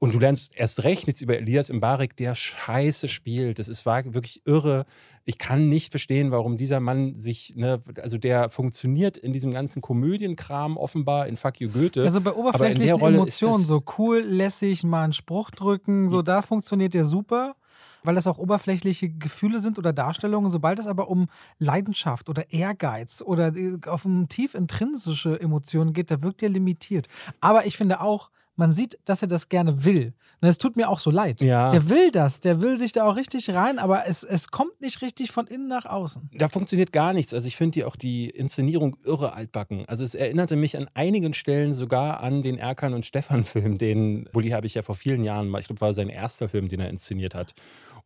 Und 0.00 0.14
du 0.14 0.20
lernst 0.20 0.54
erst 0.54 0.84
recht 0.84 1.08
nichts 1.08 1.20
über 1.20 1.36
Elias 1.36 1.72
Mbarek, 1.72 2.16
der 2.16 2.36
scheiße 2.36 3.08
spielt. 3.08 3.58
Das 3.58 3.68
ist 3.68 3.84
wirklich 3.84 4.42
irre. 4.46 4.86
Ich 5.24 5.38
kann 5.38 5.68
nicht 5.68 5.90
verstehen, 5.90 6.30
warum 6.30 6.56
dieser 6.56 6.78
Mann 6.78 7.18
sich, 7.18 7.56
ne, 7.56 7.80
also 8.00 8.16
der 8.16 8.48
funktioniert 8.48 9.16
in 9.16 9.32
diesem 9.32 9.52
ganzen 9.52 9.82
Komödienkram 9.82 10.76
offenbar 10.76 11.26
in 11.26 11.36
Fuck 11.36 11.60
You 11.60 11.68
Goethe. 11.70 12.04
Also 12.04 12.20
bei 12.20 12.32
oberflächlichen 12.32 13.00
Emotionen, 13.00 13.64
so 13.64 13.82
cool, 13.98 14.20
lässig, 14.20 14.84
mal 14.84 15.02
einen 15.02 15.12
Spruch 15.12 15.50
drücken, 15.50 16.10
so 16.10 16.22
da 16.22 16.42
funktioniert 16.42 16.94
der 16.94 17.04
super 17.04 17.56
weil 18.04 18.14
das 18.14 18.26
auch 18.26 18.38
oberflächliche 18.38 19.10
Gefühle 19.10 19.58
sind 19.58 19.76
oder 19.76 19.92
Darstellungen. 19.92 20.50
Sobald 20.50 20.78
es 20.78 20.86
aber 20.86 21.08
um 21.10 21.28
Leidenschaft 21.58 22.28
oder 22.28 22.52
Ehrgeiz 22.52 23.22
oder 23.22 23.52
auf 23.86 24.04
um 24.04 24.28
tief 24.28 24.54
intrinsische 24.54 25.38
Emotionen 25.40 25.92
geht, 25.92 26.10
da 26.10 26.22
wirkt 26.22 26.42
er 26.42 26.48
limitiert. 26.48 27.06
Aber 27.40 27.66
ich 27.66 27.76
finde 27.76 28.00
auch, 28.00 28.30
man 28.58 28.72
sieht, 28.72 28.98
dass 29.04 29.22
er 29.22 29.28
das 29.28 29.48
gerne 29.48 29.84
will. 29.84 30.12
Und 30.40 30.48
es 30.48 30.58
tut 30.58 30.76
mir 30.76 30.88
auch 30.88 30.98
so 30.98 31.10
leid. 31.10 31.40
Ja. 31.40 31.70
Der 31.70 31.88
will 31.88 32.10
das, 32.10 32.40
der 32.40 32.60
will 32.60 32.76
sich 32.76 32.92
da 32.92 33.04
auch 33.04 33.16
richtig 33.16 33.50
rein, 33.50 33.78
aber 33.78 34.06
es, 34.06 34.22
es 34.22 34.48
kommt 34.48 34.80
nicht 34.80 35.00
richtig 35.02 35.32
von 35.32 35.46
innen 35.46 35.68
nach 35.68 35.86
außen. 35.86 36.30
Da 36.34 36.48
funktioniert 36.48 36.92
gar 36.92 37.12
nichts. 37.12 37.34
Also 37.34 37.46
ich 37.48 37.56
finde 37.56 37.86
auch 37.86 37.96
die 37.96 38.28
Inszenierung 38.28 38.96
irre 39.04 39.32
altbacken. 39.32 39.84
Also 39.86 40.04
es 40.04 40.14
erinnerte 40.14 40.56
mich 40.56 40.76
an 40.76 40.88
einigen 40.94 41.34
Stellen 41.34 41.72
sogar 41.72 42.22
an 42.22 42.42
den 42.42 42.58
Erkan 42.58 42.94
und 42.94 43.06
Stefan 43.06 43.44
Film, 43.44 43.78
den 43.78 44.28
Bulli 44.32 44.50
habe 44.50 44.66
ich 44.66 44.74
ja 44.74 44.82
vor 44.82 44.94
vielen 44.94 45.24
Jahren 45.24 45.48
mal, 45.48 45.60
ich 45.60 45.66
glaube, 45.66 45.80
war 45.80 45.94
sein 45.94 46.08
erster 46.08 46.48
Film, 46.48 46.68
den 46.68 46.80
er 46.80 46.90
inszeniert 46.90 47.34
hat. 47.34 47.54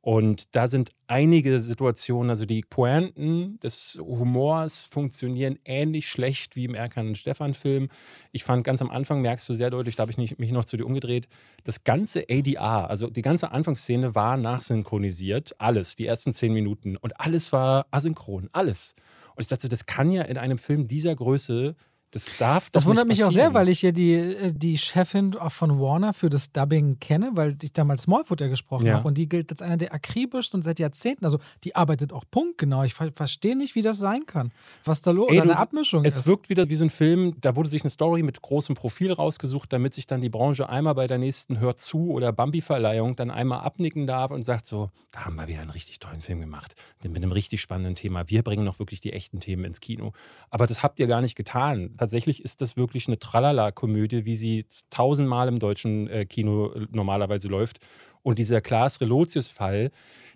Und 0.05 0.57
da 0.57 0.67
sind 0.67 0.91
einige 1.07 1.61
Situationen, 1.61 2.29
also 2.29 2.45
die 2.45 2.62
Pointen 2.69 3.61
des 3.61 4.01
Humors 4.03 4.83
funktionieren 4.83 5.61
ähnlich 5.65 6.09
schlecht 6.09 6.57
wie 6.57 6.65
im 6.65 6.75
Erkan 6.75 7.07
und 7.07 7.19
Stefan-Film. 7.19 7.88
Ich 8.33 8.43
fand 8.43 8.65
ganz 8.65 8.83
am 8.83 8.91
Anfang, 8.91 9.23
merkst 9.23 9.49
du 9.49 9.55
sehr 9.55 9.71
deutlich, 9.71 9.95
da 9.95 10.03
habe 10.03 10.11
ich 10.11 10.38
mich 10.38 10.51
noch 10.51 10.65
zu 10.65 10.77
dir 10.77 10.87
umgedreht, 10.87 11.29
das 11.62 11.85
ganze 11.85 12.25
ADR, 12.29 12.91
also 12.91 13.11
die 13.11 13.23
ganze 13.23 13.53
Anfangsszene 13.53 14.17
war 14.17 14.37
nachsynchronisiert, 14.37 15.55
alles, 15.59 15.95
die 15.95 16.07
ersten 16.07 16.33
zehn 16.33 16.53
Minuten. 16.53 16.97
Und 16.97 17.21
alles 17.21 17.53
war 17.53 17.87
asynchron, 17.93 18.51
alles. 18.53 18.97
Und 19.37 19.43
ich 19.43 19.49
dachte, 19.49 19.69
das 19.69 19.87
kann 19.87 20.11
ja 20.11 20.23
in 20.23 20.37
einem 20.37 20.59
Film 20.59 20.88
dieser 20.88 21.15
Größe 21.15 21.77
Das 22.12 22.27
darf 22.38 22.68
Das 22.70 22.85
wundert 22.87 23.07
mich 23.09 23.25
auch 23.25 23.31
sehr, 23.31 23.55
weil 23.55 23.68
ich 23.70 23.81
hier 23.81 23.92
die, 23.92 24.12
äh, 24.14 24.53
die 24.55 24.77
Chefin 24.79 25.33
von 25.48 25.81
Warner 25.81 26.12
für 26.12 26.29
das 26.31 26.53
Dubbing 26.53 27.01
kenne, 27.01 27.31
weil 27.35 27.57
ich 27.62 27.72
damals 27.72 28.03
Smallfoot 28.03 28.40
ja 28.42 28.48
gesprochen 28.48 28.87
Ja. 28.87 28.96
habe 28.98 29.09
und 29.09 29.16
die 29.18 29.29
gilt 29.29 29.51
als 29.51 29.62
einer 29.62 29.79
der 29.79 29.94
akribischsten 29.94 30.59
und 30.59 30.62
seit 30.62 30.79
Jahrzehnten. 30.79 31.25
Also 31.25 31.38
die 31.64 31.75
arbeitet 31.75 32.12
auch 32.12 32.25
punktgenau. 32.31 32.85
Ich 32.85 32.94
ver 32.94 33.11
verstehe 33.14 33.57
nicht, 33.57 33.75
wie 33.75 33.83
das 33.83 33.96
sein 33.98 34.27
kann. 34.27 34.53
Was 34.85 35.01
da 35.01 35.11
los 35.11 35.29
Ey, 35.31 35.37
oder 35.40 35.42
eine 35.44 35.57
Abmischung 35.59 36.05
Es 36.05 36.18
ist. 36.18 36.27
wirkt 36.27 36.48
wieder 36.51 36.68
wie 36.68 36.77
so 36.77 36.85
ein 36.85 36.90
Film, 36.90 37.35
da 37.40 37.57
wurde 37.57 37.68
sich 37.70 37.83
eine 37.83 37.90
Story 37.90 38.22
mit 38.22 38.42
großem 38.42 38.75
Profil 38.75 39.12
rausgesucht, 39.12 39.72
damit 39.72 39.94
sich 39.94 40.07
dann 40.07 40.20
die 40.20 40.29
Branche 40.29 40.68
einmal 40.68 40.94
bei 40.94 41.07
der 41.07 41.16
nächsten 41.18 41.59
Hör 41.61 41.77
zu 41.77 42.11
oder 42.11 42.31
Bambi-Verleihung 42.33 43.16
dann 43.16 43.31
einmal 43.31 43.61
abnicken 43.61 44.07
darf 44.07 44.31
und 44.31 44.42
sagt 44.44 44.66
so, 44.66 44.90
da 45.12 45.25
haben 45.25 45.37
wir 45.37 45.48
wieder 45.48 45.61
einen 45.62 45.70
richtig 45.70 45.98
tollen 45.98 46.20
Film 46.20 46.40
gemacht, 46.40 46.75
mit 47.03 47.16
einem 47.16 47.33
richtig 47.33 47.61
spannenden 47.62 47.94
Thema. 47.94 48.29
Wir 48.29 48.42
bringen 48.42 48.64
noch 48.64 48.79
wirklich 48.79 49.01
die 49.01 49.12
echten 49.14 49.40
Themen 49.40 49.64
ins 49.64 49.81
Kino. 49.81 50.12
Aber 50.51 50.66
das 50.66 50.83
habt 50.83 51.01
ihr 51.01 51.07
gar 51.07 51.22
nicht 51.22 51.37
getan. 51.37 51.94
Tatsächlich 52.03 52.43
ist 52.43 52.61
das 52.61 52.77
wirklich 52.77 53.07
eine 53.07 53.21
Tralala-Komödie, 53.21 54.25
wie 54.25 54.35
sie 54.35 54.67
tausendmal 54.91 55.47
im 55.47 55.61
deutschen 55.61 56.09
äh, 56.09 56.27
Kino 56.27 56.73
äh, 56.73 56.88
normalerweise 56.91 57.47
läuft. 57.47 57.79
Und 58.25 58.41
dieser 58.41 58.61
Klaas 58.61 59.01
Relotius-Fall, 59.01 59.93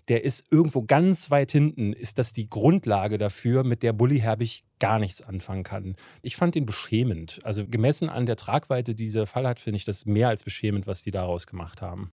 der 0.07 0.23
ist 0.23 0.47
irgendwo 0.53 0.83
ganz 0.83 1.33
weit 1.33 1.51
hinten, 1.51 1.93
ist 1.93 2.21
das 2.21 2.33
die 2.33 2.49
Grundlage 2.49 3.19
dafür, 3.19 3.65
mit 3.65 3.83
der 3.83 3.93
Bully 3.93 4.21
Herbig 4.21 4.63
gar 4.79 5.01
nichts 5.01 5.23
anfangen 5.23 5.65
kann. 5.65 5.97
Ich 6.23 6.37
fand 6.37 6.55
ihn 6.55 6.67
beschämend. 6.67 7.41
Also 7.43 7.67
gemessen 7.67 8.09
an 8.09 8.27
der 8.27 8.37
Tragweite, 8.37 8.95
die 8.95 9.07
dieser 9.07 9.27
Fall 9.27 9.49
hat, 9.49 9.59
finde 9.59 9.79
ich 9.79 9.85
das 9.85 10.07
mehr 10.07 10.29
als 10.29 10.45
beschämend, 10.45 10.87
was 10.87 11.03
die 11.03 11.11
daraus 11.11 11.49
gemacht 11.49 11.83
haben. 11.83 12.13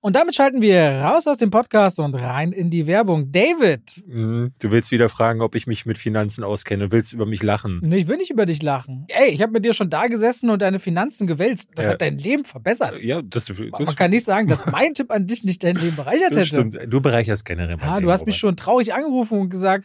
Und 0.00 0.14
damit 0.14 0.36
schalten 0.36 0.60
wir 0.60 0.80
raus 1.02 1.26
aus 1.26 1.38
dem 1.38 1.50
Podcast 1.50 1.98
und 1.98 2.14
rein 2.14 2.52
in 2.52 2.70
die 2.70 2.86
Werbung. 2.86 3.32
David, 3.32 4.04
Du 4.06 4.70
willst 4.70 4.92
wieder 4.92 5.08
fragen, 5.08 5.40
ob 5.40 5.56
ich 5.56 5.66
mich 5.66 5.86
mit 5.86 5.98
Finanzen 5.98 6.44
auskenne 6.44 6.84
und 6.84 6.92
willst 6.92 7.12
über 7.12 7.26
mich 7.26 7.42
lachen. 7.42 7.80
nee, 7.82 7.96
ich 7.98 8.06
will 8.06 8.16
nicht 8.16 8.30
über 8.30 8.46
dich 8.46 8.62
lachen. 8.62 9.06
Ey, 9.08 9.30
ich 9.30 9.42
habe 9.42 9.50
mit 9.52 9.64
dir 9.64 9.72
schon 9.74 9.90
da 9.90 10.06
gesessen 10.06 10.50
und 10.50 10.62
deine 10.62 10.78
Finanzen 10.78 11.26
gewälzt. 11.26 11.70
Das 11.74 11.86
Ja. 11.86 11.92
hat 11.92 12.00
dein 12.00 12.16
Leben 12.16 12.44
verbessert. 12.44 13.02
Ja, 13.02 13.22
das, 13.22 13.46
das, 13.46 13.56
Man 13.58 13.94
kann 13.96 14.12
nicht 14.12 14.24
sagen, 14.24 14.46
dass 14.46 14.66
mein 14.66 14.94
Tipp 14.94 15.10
an 15.10 15.26
dich 15.26 15.42
nicht 15.42 15.64
dein 15.64 15.74
Leben 15.74 15.96
bereichert 15.96 16.30
hätte. 16.30 16.46
stimmt. 16.46 16.78
Du 16.86 17.00
bereicherst 17.00 17.44
generell 17.44 17.76
mein 17.76 17.86
Ja, 17.86 17.94
Leben, 17.96 18.06
du 18.06 18.12
hast 18.12 18.24
mich 18.24 18.34
Robert. 18.36 18.40
schon 18.40 18.56
traurig 18.56 18.94
angerufen 18.94 19.40
und 19.40 19.50
gesagt, 19.50 19.84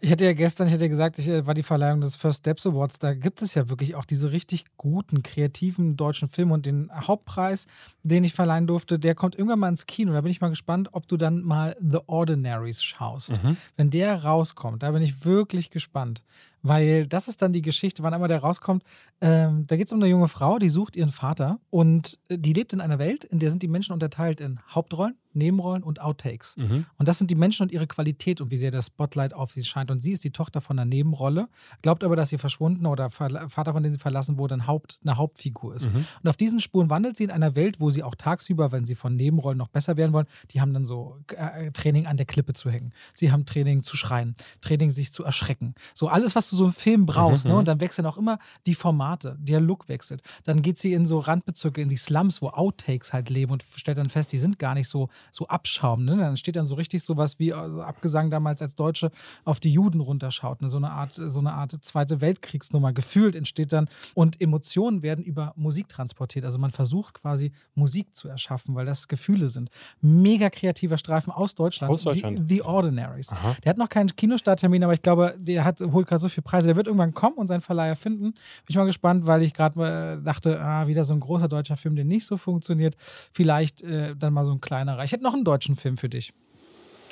Ich 0.00 0.12
hatte 0.12 0.24
ja 0.24 0.32
gestern, 0.32 0.68
ich 0.68 0.72
hatte 0.72 0.84
ja 0.84 0.88
gesagt, 0.88 1.18
ich 1.18 1.28
äh, 1.28 1.46
war 1.46 1.54
die 1.54 1.62
Verleihung 1.62 2.00
des 2.00 2.14
First 2.14 2.40
Steps 2.40 2.66
Awards. 2.66 2.98
Da 2.98 3.14
gibt 3.14 3.42
es 3.42 3.54
ja 3.54 3.68
wirklich 3.68 3.96
auch 3.96 4.04
diese 4.04 4.30
richtig 4.30 4.64
guten, 4.76 5.22
kreativen 5.22 5.96
deutschen 5.96 6.28
Filme 6.28 6.54
und 6.54 6.66
den 6.66 6.90
Hauptpreis, 6.92 7.66
den 8.04 8.22
ich 8.22 8.32
verleihen 8.32 8.66
durfte, 8.66 8.98
der 8.98 9.14
kommt 9.14 9.34
irgendwann 9.34 9.58
mal 9.58 9.68
ins 9.68 9.86
Kino. 9.86 10.12
Da 10.12 10.20
bin 10.20 10.30
ich 10.30 10.40
mal 10.40 10.48
gespannt, 10.48 10.90
ob 10.92 11.08
du 11.08 11.16
dann 11.16 11.42
mal 11.42 11.76
The 11.80 11.98
Ordinaries 12.06 12.82
schaust. 12.82 13.32
Mhm. 13.42 13.56
Wenn 13.76 13.90
der 13.90 14.22
rauskommt, 14.22 14.82
da 14.82 14.92
bin 14.92 15.02
ich 15.02 15.24
wirklich 15.24 15.70
gespannt. 15.70 16.22
Weil 16.68 17.06
das 17.06 17.28
ist 17.28 17.40
dann 17.42 17.52
die 17.52 17.62
Geschichte, 17.62 18.02
wann 18.02 18.12
immer 18.12 18.28
der 18.28 18.40
rauskommt. 18.40 18.82
Ähm, 19.20 19.66
da 19.66 19.76
geht 19.76 19.86
es 19.86 19.92
um 19.92 20.00
eine 20.00 20.08
junge 20.08 20.28
Frau, 20.28 20.58
die 20.58 20.68
sucht 20.68 20.96
ihren 20.96 21.10
Vater 21.10 21.58
und 21.70 22.18
äh, 22.28 22.38
die 22.38 22.52
lebt 22.52 22.72
in 22.72 22.80
einer 22.80 22.98
Welt, 22.98 23.24
in 23.24 23.38
der 23.38 23.50
sind 23.50 23.62
die 23.62 23.68
Menschen 23.68 23.92
unterteilt 23.92 24.40
in 24.40 24.60
Hauptrollen, 24.68 25.16
Nebenrollen 25.32 25.82
und 25.82 26.00
Outtakes. 26.00 26.56
Mhm. 26.56 26.86
Und 26.96 27.08
das 27.08 27.18
sind 27.18 27.30
die 27.30 27.34
Menschen 27.34 27.62
und 27.62 27.72
ihre 27.72 27.86
Qualität 27.86 28.40
und 28.40 28.50
wie 28.50 28.56
sehr 28.56 28.70
der 28.70 28.82
Spotlight 28.82 29.34
auf 29.34 29.52
sie 29.52 29.62
scheint. 29.62 29.90
Und 29.90 30.02
sie 30.02 30.12
ist 30.12 30.24
die 30.24 30.30
Tochter 30.30 30.60
von 30.60 30.78
einer 30.78 30.88
Nebenrolle, 30.88 31.48
glaubt 31.82 32.04
aber, 32.04 32.16
dass 32.16 32.32
ihr 32.32 32.38
verschwunden 32.38 32.86
oder 32.86 33.10
Vater, 33.10 33.72
von 33.72 33.82
dem 33.82 33.92
sie 33.92 33.98
verlassen 33.98 34.38
wurde, 34.38 34.54
ein 34.54 34.66
Haupt, 34.66 35.00
eine 35.02 35.16
Hauptfigur 35.16 35.74
ist. 35.74 35.86
Mhm. 35.92 36.06
Und 36.22 36.28
auf 36.28 36.36
diesen 36.36 36.60
Spuren 36.60 36.90
wandelt 36.90 37.16
sie 37.16 37.24
in 37.24 37.30
einer 37.30 37.56
Welt, 37.56 37.80
wo 37.80 37.90
sie 37.90 38.02
auch 38.02 38.14
tagsüber, 38.14 38.72
wenn 38.72 38.84
sie 38.84 38.94
von 38.94 39.16
Nebenrollen 39.16 39.58
noch 39.58 39.68
besser 39.68 39.96
werden 39.96 40.12
wollen, 40.12 40.26
die 40.50 40.60
haben 40.60 40.74
dann 40.74 40.84
so 40.84 41.16
äh, 41.34 41.70
Training 41.72 42.06
an 42.06 42.16
der 42.16 42.26
Klippe 42.26 42.52
zu 42.52 42.70
hängen. 42.70 42.92
Sie 43.14 43.32
haben 43.32 43.46
Training 43.46 43.82
zu 43.82 43.96
schreien, 43.96 44.34
Training 44.60 44.90
sich 44.90 45.12
zu 45.12 45.24
erschrecken. 45.24 45.74
So 45.94 46.08
alles, 46.08 46.34
was 46.34 46.50
du 46.50 46.56
so 46.58 46.66
im 46.66 46.72
Film 46.72 47.06
brauchst. 47.06 47.44
Mhm. 47.44 47.52
Ne? 47.52 47.56
Und 47.58 47.68
dann 47.68 47.80
wechseln 47.80 48.06
auch 48.06 48.18
immer 48.18 48.38
die 48.66 48.74
Formate, 48.74 49.36
der 49.40 49.60
Look 49.60 49.88
wechselt. 49.88 50.22
Dann 50.44 50.62
geht 50.62 50.78
sie 50.78 50.92
in 50.92 51.06
so 51.06 51.18
Randbezirke, 51.18 51.80
in 51.80 51.88
die 51.88 51.96
Slums, 51.96 52.42
wo 52.42 52.48
Outtakes 52.48 53.12
halt 53.12 53.30
leben 53.30 53.52
und 53.52 53.64
stellt 53.74 53.98
dann 53.98 54.08
fest, 54.08 54.32
die 54.32 54.38
sind 54.38 54.58
gar 54.58 54.74
nicht 54.74 54.88
so, 54.88 55.08
so 55.32 55.46
Abschaum. 55.46 56.04
Ne? 56.04 56.16
Dann 56.16 56.36
steht 56.36 56.56
dann 56.56 56.66
so 56.66 56.74
richtig 56.74 57.02
sowas 57.02 57.38
wie 57.38 57.52
also 57.52 57.82
Abgesang 57.82 58.30
damals 58.30 58.60
als 58.62 58.76
Deutsche 58.76 59.10
auf 59.44 59.60
die 59.60 59.72
Juden 59.72 60.00
runterschaut. 60.00 60.60
Ne? 60.60 60.68
So 60.68 60.76
eine 60.76 60.90
Art, 60.90 61.14
so 61.14 61.40
eine 61.40 61.52
Art 61.52 61.72
Zweite 61.82 62.20
Weltkriegsnummer. 62.20 62.92
Gefühlt 62.92 63.36
entsteht 63.36 63.72
dann 63.72 63.88
und 64.14 64.40
Emotionen 64.40 65.02
werden 65.02 65.24
über 65.24 65.52
Musik 65.56 65.88
transportiert. 65.88 66.44
Also 66.44 66.58
man 66.58 66.70
versucht 66.70 67.14
quasi 67.14 67.52
Musik 67.74 68.14
zu 68.14 68.28
erschaffen, 68.28 68.74
weil 68.74 68.86
das 68.86 69.08
Gefühle 69.08 69.48
sind. 69.48 69.70
Mega 70.00 70.50
kreativer 70.50 70.98
Streifen 70.98 71.32
aus 71.32 71.54
Deutschland. 71.54 71.92
Aus 71.92 72.02
Deutschland. 72.02 72.48
The, 72.48 72.56
The 72.56 72.62
Ordinaries. 72.62 73.30
Aha. 73.30 73.56
Der 73.64 73.70
hat 73.70 73.78
noch 73.78 73.88
keinen 73.88 74.14
Kinostarttermin, 74.14 74.82
aber 74.84 74.94
ich 74.94 75.02
glaube, 75.02 75.34
der 75.38 75.64
hat, 75.64 75.80
holt 75.80 76.06
gerade 76.06 76.20
so 76.20 76.28
viele 76.38 76.42
Preise. 76.42 76.68
Der 76.68 76.76
wird 76.76 76.86
irgendwann 76.86 77.14
kommen 77.14 77.36
und 77.36 77.48
seinen 77.48 77.60
Verleiher 77.60 77.96
finden. 77.96 78.32
Bin 78.32 78.68
ich 78.68 78.76
mal 78.76 78.84
gespannt, 78.84 79.26
weil 79.26 79.42
ich 79.42 79.54
gerade 79.54 80.18
äh, 80.20 80.24
dachte, 80.24 80.60
ah, 80.60 80.86
wieder 80.86 81.04
so 81.04 81.14
ein 81.14 81.20
großer 81.20 81.48
deutscher 81.48 81.76
Film, 81.76 81.96
der 81.96 82.04
nicht 82.04 82.26
so 82.26 82.36
funktioniert. 82.36 82.96
Vielleicht 83.32 83.82
äh, 83.82 84.14
dann 84.16 84.32
mal 84.32 84.44
so 84.44 84.52
ein 84.52 84.60
kleinerer. 84.60 85.04
Ich 85.04 85.12
hätte 85.12 85.24
noch 85.24 85.34
einen 85.34 85.44
deutschen 85.44 85.76
Film 85.76 85.96
für 85.96 86.08
dich. 86.08 86.32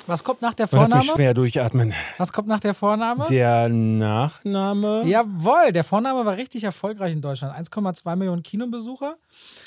Was 0.05 0.23
kommt 0.23 0.41
nach 0.41 0.53
der 0.53 0.69
Lass 0.71 0.71
mich 0.71 0.89
Vorname? 0.89 1.03
schwer 1.03 1.33
durchatmen. 1.33 1.93
Was 2.17 2.31
kommt 2.31 2.47
nach 2.47 2.61
der 2.61 2.73
Vorname? 2.73 3.25
Der 3.25 3.67
Nachname? 3.67 5.03
Jawohl, 5.05 5.73
der 5.73 5.83
Vorname 5.83 6.25
war 6.25 6.37
richtig 6.37 6.63
erfolgreich 6.63 7.11
in 7.11 7.21
Deutschland. 7.21 7.53
1,2 7.53 8.15
Millionen 8.15 8.41
Kinobesucher. 8.41 9.17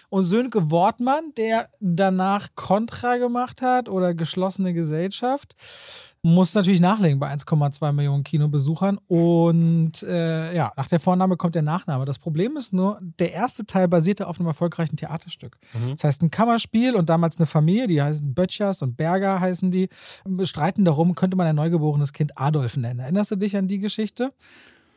Und 0.08 0.24
Sönke 0.24 0.70
Wortmann, 0.70 1.34
der 1.36 1.68
danach 1.80 2.48
Contra 2.54 3.18
gemacht 3.18 3.60
hat 3.60 3.90
oder 3.90 4.14
geschlossene 4.14 4.72
Gesellschaft, 4.72 5.54
muss 6.22 6.54
natürlich 6.54 6.80
nachlegen 6.80 7.18
bei 7.18 7.32
1,2 7.32 7.92
Millionen 7.92 8.24
Kinobesuchern. 8.24 8.98
Und 9.08 10.02
äh, 10.02 10.54
ja, 10.54 10.72
nach 10.76 10.88
der 10.88 11.00
Vorname 11.00 11.36
kommt 11.36 11.54
der 11.54 11.62
Nachname. 11.62 12.04
Das 12.04 12.18
Problem 12.18 12.56
ist 12.56 12.72
nur, 12.72 12.98
der 13.18 13.32
erste 13.32 13.64
Teil 13.64 13.88
basierte 13.88 14.26
auf 14.26 14.38
einem 14.38 14.48
erfolgreichen 14.48 14.96
Theaterstück. 14.96 15.56
Mhm. 15.72 15.92
Das 15.92 16.04
heißt, 16.04 16.22
ein 16.22 16.30
Kammerspiel 16.30 16.94
und 16.94 17.08
damals 17.08 17.38
eine 17.38 17.46
Familie, 17.46 17.86
die 17.86 18.02
heißen 18.02 18.34
Böttchers 18.34 18.82
und 18.82 18.96
Berger 18.96 19.40
heißen 19.40 19.70
die, 19.70 19.88
streiten 20.42 20.84
darum, 20.84 21.14
könnte 21.14 21.36
man 21.36 21.46
ein 21.46 21.56
neugeborenes 21.56 22.12
Kind 22.12 22.36
Adolf 22.36 22.76
nennen. 22.76 23.00
Erinnerst 23.00 23.30
du 23.30 23.36
dich 23.36 23.56
an 23.56 23.66
die 23.66 23.78
Geschichte? 23.78 24.32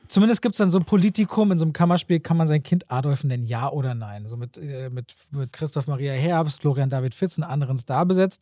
Zumindest 0.07 0.41
gibt 0.41 0.53
es 0.53 0.57
dann 0.57 0.69
so 0.69 0.79
ein 0.79 0.85
Politikum, 0.85 1.51
in 1.51 1.57
so 1.57 1.65
einem 1.65 1.73
Kammerspiel 1.73 2.19
kann 2.19 2.37
man 2.37 2.47
sein 2.47 2.61
Kind 2.61 2.89
Adolf 2.91 3.23
nennen, 3.23 3.43
ja 3.43 3.71
oder 3.71 3.95
nein. 3.95 4.27
So 4.27 4.37
mit, 4.37 4.57
äh, 4.57 4.89
mit, 4.89 5.15
mit 5.31 5.53
Christoph 5.53 5.87
Maria 5.87 6.13
Herbst, 6.13 6.61
Florian 6.61 6.89
David 6.89 7.15
Fitz 7.15 7.37
und 7.37 7.43
anderen 7.43 7.77
Star 7.77 8.05
besetzt. 8.05 8.41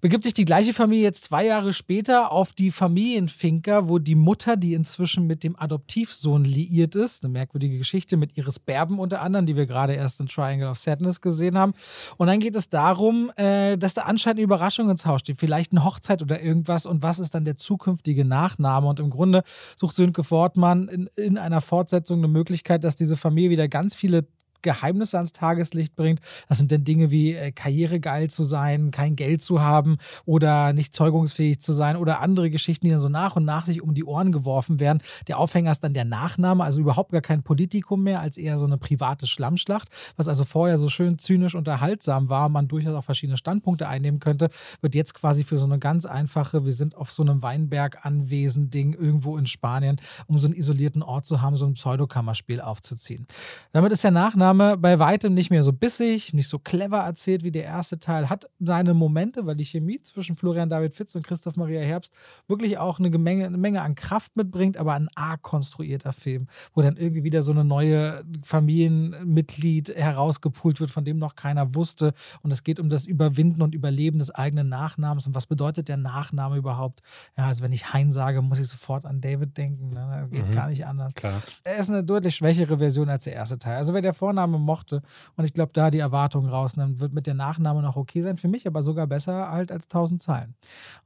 Begibt 0.00 0.24
sich 0.24 0.34
die 0.34 0.44
gleiche 0.44 0.74
Familie 0.74 1.04
jetzt 1.04 1.24
zwei 1.24 1.46
Jahre 1.46 1.72
später 1.72 2.32
auf 2.32 2.52
die 2.52 2.70
Familienfinker, 2.70 3.88
wo 3.88 3.98
die 3.98 4.14
Mutter, 4.14 4.56
die 4.56 4.74
inzwischen 4.74 5.26
mit 5.26 5.44
dem 5.44 5.56
Adoptivsohn 5.58 6.44
liiert 6.44 6.96
ist, 6.96 7.24
eine 7.24 7.32
merkwürdige 7.32 7.78
Geschichte 7.78 8.16
mit 8.16 8.36
Iris 8.36 8.58
Berben 8.58 8.98
unter 8.98 9.22
anderem, 9.22 9.46
die 9.46 9.56
wir 9.56 9.66
gerade 9.66 9.94
erst 9.94 10.20
in 10.20 10.26
Triangle 10.26 10.68
of 10.68 10.78
Sadness 10.78 11.20
gesehen 11.20 11.56
haben. 11.56 11.74
Und 12.16 12.26
dann 12.26 12.40
geht 12.40 12.56
es 12.56 12.68
darum, 12.68 13.30
äh, 13.36 13.76
dass 13.78 13.94
da 13.94 14.02
anscheinend 14.02 14.38
eine 14.38 14.44
Überraschung 14.44 14.90
ins 14.90 15.06
Haus 15.06 15.20
steht, 15.20 15.38
vielleicht 15.38 15.72
eine 15.72 15.84
Hochzeit 15.84 16.20
oder 16.20 16.42
irgendwas 16.42 16.84
und 16.84 17.02
was 17.02 17.18
ist 17.18 17.34
dann 17.34 17.44
der 17.44 17.56
zukünftige 17.56 18.24
Nachname. 18.24 18.88
Und 18.88 19.00
im 19.00 19.10
Grunde 19.10 19.42
sucht 19.76 19.96
Sönke 19.96 20.24
Fortmann 20.24 20.88
in, 20.96 21.10
in 21.16 21.38
einer 21.38 21.60
Fortsetzung 21.60 22.18
eine 22.18 22.28
Möglichkeit, 22.28 22.84
dass 22.84 22.96
diese 22.96 23.16
Familie 23.16 23.50
wieder 23.50 23.68
ganz 23.68 23.94
viele 23.94 24.26
Geheimnisse 24.62 25.16
ans 25.16 25.32
Tageslicht 25.32 25.96
bringt. 25.96 26.20
Das 26.48 26.58
sind 26.58 26.72
dann 26.72 26.84
Dinge 26.84 27.10
wie 27.10 27.34
äh, 27.34 27.52
karrieregeil 27.52 28.30
zu 28.30 28.44
sein, 28.44 28.90
kein 28.90 29.16
Geld 29.16 29.42
zu 29.42 29.60
haben 29.60 29.98
oder 30.24 30.72
nicht 30.72 30.94
zeugungsfähig 30.94 31.60
zu 31.60 31.72
sein 31.72 31.96
oder 31.96 32.20
andere 32.20 32.50
Geschichten, 32.50 32.86
die 32.86 32.90
dann 32.90 33.00
so 33.00 33.08
nach 33.08 33.36
und 33.36 33.44
nach 33.44 33.66
sich 33.66 33.82
um 33.82 33.94
die 33.94 34.04
Ohren 34.04 34.32
geworfen 34.32 34.80
werden. 34.80 35.02
Der 35.28 35.38
Aufhänger 35.38 35.70
ist 35.70 35.82
dann 35.82 35.94
der 35.94 36.04
Nachname, 36.04 36.64
also 36.64 36.80
überhaupt 36.80 37.12
gar 37.12 37.20
kein 37.20 37.42
Politikum 37.42 38.02
mehr, 38.02 38.20
als 38.20 38.38
eher 38.38 38.58
so 38.58 38.66
eine 38.66 38.78
private 38.78 39.26
Schlammschlacht, 39.26 39.88
was 40.16 40.28
also 40.28 40.44
vorher 40.44 40.78
so 40.78 40.88
schön 40.88 41.18
zynisch 41.18 41.54
unterhaltsam 41.54 42.28
war, 42.28 42.48
man 42.48 42.68
durchaus 42.68 42.94
auch 42.94 43.04
verschiedene 43.04 43.36
Standpunkte 43.36 43.88
einnehmen 43.88 44.20
könnte, 44.20 44.48
wird 44.80 44.94
jetzt 44.94 45.14
quasi 45.14 45.44
für 45.44 45.58
so 45.58 45.64
eine 45.64 45.78
ganz 45.78 46.06
einfache, 46.06 46.64
wir 46.64 46.72
sind 46.72 46.96
auf 46.96 47.10
so 47.10 47.22
einem 47.22 47.42
Weinberg-Anwesen-Ding 47.42 48.94
irgendwo 48.94 49.36
in 49.36 49.46
Spanien, 49.46 49.96
um 50.26 50.38
so 50.38 50.46
einen 50.46 50.56
isolierten 50.56 51.02
Ort 51.02 51.26
zu 51.26 51.42
haben, 51.42 51.56
so 51.56 51.66
ein 51.66 51.74
Pseudokammerspiel 51.74 52.60
aufzuziehen. 52.60 53.26
Damit 53.72 53.92
ist 53.92 54.04
der 54.04 54.10
Nachname 54.10 54.45
Name 54.46 54.76
bei 54.76 55.00
weitem 55.00 55.34
nicht 55.34 55.50
mehr 55.50 55.64
so 55.64 55.72
bissig, 55.72 56.32
nicht 56.32 56.48
so 56.48 56.60
clever 56.60 56.98
erzählt 56.98 57.42
wie 57.42 57.50
der 57.50 57.64
erste 57.64 57.98
Teil. 57.98 58.30
Hat 58.30 58.48
seine 58.60 58.94
Momente, 58.94 59.44
weil 59.44 59.56
die 59.56 59.64
Chemie 59.64 60.00
zwischen 60.02 60.36
Florian 60.36 60.70
David 60.70 60.94
Fitz 60.94 61.16
und 61.16 61.26
Christoph 61.26 61.56
Maria 61.56 61.80
Herbst 61.80 62.14
wirklich 62.46 62.78
auch 62.78 63.00
eine 63.00 63.10
Menge, 63.18 63.46
eine 63.46 63.58
Menge 63.58 63.82
an 63.82 63.96
Kraft 63.96 64.36
mitbringt, 64.36 64.76
aber 64.76 64.94
ein 64.94 65.08
arg 65.16 65.42
konstruierter 65.42 66.12
Film, 66.12 66.46
wo 66.74 66.82
dann 66.82 66.96
irgendwie 66.96 67.24
wieder 67.24 67.42
so 67.42 67.50
eine 67.50 67.64
neue 67.64 68.24
Familienmitglied 68.44 69.96
herausgepult 69.96 70.78
wird, 70.78 70.92
von 70.92 71.04
dem 71.04 71.18
noch 71.18 71.34
keiner 71.34 71.74
wusste. 71.74 72.12
Und 72.42 72.52
es 72.52 72.62
geht 72.62 72.78
um 72.78 72.88
das 72.88 73.06
Überwinden 73.06 73.62
und 73.62 73.74
Überleben 73.74 74.20
des 74.20 74.30
eigenen 74.30 74.68
Nachnamens. 74.68 75.26
Und 75.26 75.34
was 75.34 75.46
bedeutet 75.46 75.88
der 75.88 75.96
Nachname 75.96 76.56
überhaupt? 76.56 77.02
Ja, 77.36 77.46
also 77.46 77.64
wenn 77.64 77.72
ich 77.72 77.92
Hein 77.92 78.12
sage, 78.12 78.42
muss 78.42 78.60
ich 78.60 78.68
sofort 78.68 79.06
an 79.06 79.20
David 79.20 79.56
denken. 79.56 79.90
Ne? 79.90 80.28
Geht 80.30 80.46
mhm. 80.46 80.52
gar 80.52 80.68
nicht 80.68 80.86
anders. 80.86 81.14
Klar. 81.14 81.42
Er 81.64 81.78
ist 81.78 81.90
eine 81.90 82.04
deutlich 82.04 82.36
schwächere 82.36 82.78
Version 82.78 83.08
als 83.08 83.24
der 83.24 83.32
erste 83.32 83.58
Teil. 83.58 83.78
Also 83.78 83.92
wer 83.92 84.02
der 84.02 84.14
vorne 84.14 84.35
Vorname 84.36 84.58
mochte 84.58 85.02
und 85.36 85.44
ich 85.44 85.54
glaube, 85.54 85.70
da 85.72 85.90
die 85.90 85.98
Erwartungen 85.98 86.48
rausnimmt, 86.48 87.00
wird 87.00 87.12
mit 87.14 87.26
der 87.26 87.34
Nachname 87.34 87.80
noch 87.80 87.96
okay 87.96 88.20
sein. 88.20 88.36
Für 88.36 88.48
mich 88.48 88.66
aber 88.66 88.82
sogar 88.82 89.06
besser 89.06 89.50
halt 89.50 89.72
als 89.72 89.84
1000 89.84 90.22
Zeilen. 90.22 90.54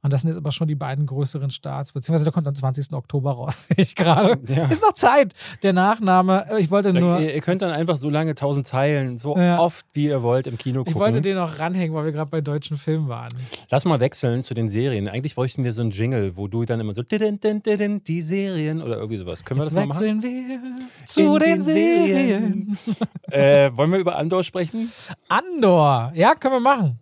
Und 0.01 0.11
das 0.11 0.21
sind 0.21 0.29
jetzt 0.29 0.37
aber 0.37 0.51
schon 0.51 0.67
die 0.67 0.75
beiden 0.75 1.05
größeren 1.05 1.49
Starts, 1.49 1.93
beziehungsweise 1.93 2.25
der 2.25 2.33
kommt 2.33 2.47
am 2.47 2.55
20. 2.55 2.91
Oktober 2.93 3.31
raus, 3.31 3.67
ich 3.77 3.95
gerade. 3.95 4.39
Ja. 4.47 4.65
Ist 4.65 4.81
noch 4.81 4.93
Zeit. 4.93 5.33
Der 5.63 5.71
Nachname, 5.71 6.45
ich 6.59 6.69
wollte 6.71 6.93
nur. 6.93 7.19
Ihr, 7.19 7.33
ihr 7.35 7.41
könnt 7.41 7.61
dann 7.61 7.71
einfach 7.71 7.97
so 7.97 8.09
lange 8.09 8.31
1000 8.31 8.67
Zeilen, 8.67 9.17
so 9.17 9.37
ja. 9.37 9.59
oft 9.59 9.85
wie 9.93 10.07
ihr 10.07 10.21
wollt 10.23 10.47
im 10.47 10.57
Kino 10.57 10.79
gucken. 10.79 10.93
Ich 10.93 10.99
wollte 10.99 11.21
den 11.21 11.35
noch 11.35 11.59
ranhängen, 11.59 11.95
weil 11.95 12.05
wir 12.05 12.11
gerade 12.11 12.29
bei 12.29 12.41
deutschen 12.41 12.77
Filmen 12.77 13.07
waren. 13.07 13.29
Lass 13.69 13.85
mal 13.85 13.99
wechseln 13.99 14.43
zu 14.43 14.53
den 14.53 14.67
Serien. 14.67 15.07
Eigentlich 15.07 15.35
bräuchten 15.35 15.63
wir 15.63 15.71
so 15.71 15.81
einen 15.81 15.91
Jingle, 15.91 16.35
wo 16.35 16.47
du 16.47 16.65
dann 16.65 16.79
immer 16.79 16.93
so 16.93 17.01
die 17.03 18.21
Serien 18.21 18.81
oder 18.81 18.95
irgendwie 18.95 19.17
sowas. 19.17 19.45
Können 19.45 19.61
wir 19.61 19.65
Jetzt 19.65 19.73
das 19.73 19.79
mal 19.79 19.85
machen? 19.87 20.01
wechseln 20.01 20.23
wir 20.23 20.81
zu 21.05 21.37
den, 21.37 21.55
den, 21.55 21.63
Serien. 21.63 22.77
äh, 23.29 23.69
wollen 23.75 23.91
wir 23.91 23.99
über 23.99 24.17
Andor 24.17 24.43
sprechen? 24.43 24.91
Andor, 25.27 26.11
ja, 26.15 26.35
können 26.35 26.55
wir 26.55 26.59
machen. 26.59 26.99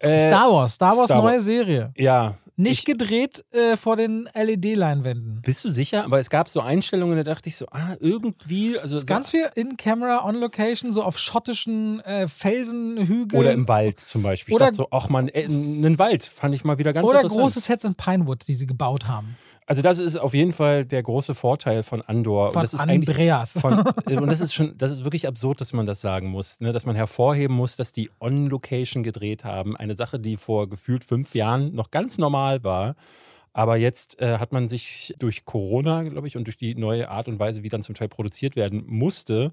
Äh, 0.00 0.28
Star 0.28 0.50
Wars, 0.52 0.74
Star 0.74 0.96
Wars 0.96 1.06
Star 1.06 1.22
neue 1.22 1.40
Serie. 1.40 1.92
Ja. 1.96 2.34
Nicht 2.60 2.80
ich, 2.80 2.84
gedreht 2.86 3.44
äh, 3.52 3.76
vor 3.76 3.94
den 3.94 4.28
LED-Leinwänden. 4.34 5.42
Bist 5.42 5.64
du 5.64 5.68
sicher? 5.68 6.04
Aber 6.04 6.18
es 6.18 6.28
gab 6.28 6.48
so 6.48 6.60
Einstellungen, 6.60 7.16
da 7.16 7.22
dachte 7.22 7.48
ich 7.48 7.56
so, 7.56 7.66
ah, 7.70 7.94
irgendwie. 8.00 8.76
Also 8.76 8.98
so 8.98 9.06
ganz 9.06 9.30
viel 9.30 9.48
in 9.54 9.76
Camera, 9.76 10.24
on 10.24 10.34
Location, 10.34 10.92
so 10.92 11.04
auf 11.04 11.18
schottischen 11.18 12.00
äh, 12.00 12.26
Felsenhügeln. 12.26 13.40
Oder 13.40 13.52
im 13.52 13.68
Wald 13.68 14.00
zum 14.00 14.24
Beispiel. 14.24 14.56
Oder 14.56 14.70
ich 14.70 14.76
dachte 14.76 14.76
so, 14.76 14.88
ach 14.90 15.08
man, 15.08 15.28
äh, 15.28 15.44
einen 15.44 16.00
Wald 16.00 16.24
fand 16.24 16.52
ich 16.52 16.64
mal 16.64 16.78
wieder 16.78 16.92
ganz 16.92 17.06
oder 17.06 17.18
interessant. 17.18 17.36
Oder 17.36 17.44
große 17.44 17.60
Sets 17.60 17.84
in 17.84 17.94
Pinewood, 17.94 18.48
die 18.48 18.54
sie 18.54 18.66
gebaut 18.66 19.06
haben. 19.06 19.36
Also 19.68 19.82
das 19.82 19.98
ist 19.98 20.16
auf 20.16 20.32
jeden 20.32 20.54
Fall 20.54 20.86
der 20.86 21.02
große 21.02 21.34
Vorteil 21.34 21.82
von 21.82 22.00
Andor. 22.00 22.52
Von 22.52 22.60
und 22.60 22.62
das 22.62 22.72
ist 22.72 22.80
Andreas. 22.80 23.52
Von, 23.52 23.80
und 24.06 24.26
das 24.26 24.40
ist 24.40 24.54
schon, 24.54 24.72
das 24.78 24.92
ist 24.92 25.04
wirklich 25.04 25.28
absurd, 25.28 25.60
dass 25.60 25.74
man 25.74 25.84
das 25.84 26.00
sagen 26.00 26.28
muss, 26.28 26.58
ne? 26.60 26.72
dass 26.72 26.86
man 26.86 26.96
hervorheben 26.96 27.54
muss, 27.54 27.76
dass 27.76 27.92
die 27.92 28.08
On-Location 28.18 29.02
gedreht 29.02 29.44
haben. 29.44 29.76
Eine 29.76 29.94
Sache, 29.94 30.18
die 30.18 30.38
vor 30.38 30.70
gefühlt 30.70 31.04
fünf 31.04 31.34
Jahren 31.34 31.74
noch 31.74 31.90
ganz 31.90 32.16
normal 32.16 32.64
war. 32.64 32.96
Aber 33.52 33.76
jetzt 33.76 34.18
äh, 34.22 34.38
hat 34.38 34.52
man 34.52 34.68
sich 34.68 35.14
durch 35.18 35.44
Corona, 35.44 36.02
glaube 36.04 36.28
ich, 36.28 36.38
und 36.38 36.46
durch 36.46 36.56
die 36.56 36.74
neue 36.74 37.10
Art 37.10 37.28
und 37.28 37.38
Weise, 37.38 37.62
wie 37.62 37.68
dann 37.68 37.82
zum 37.82 37.94
Teil 37.94 38.08
produziert 38.08 38.56
werden 38.56 38.84
musste, 38.86 39.52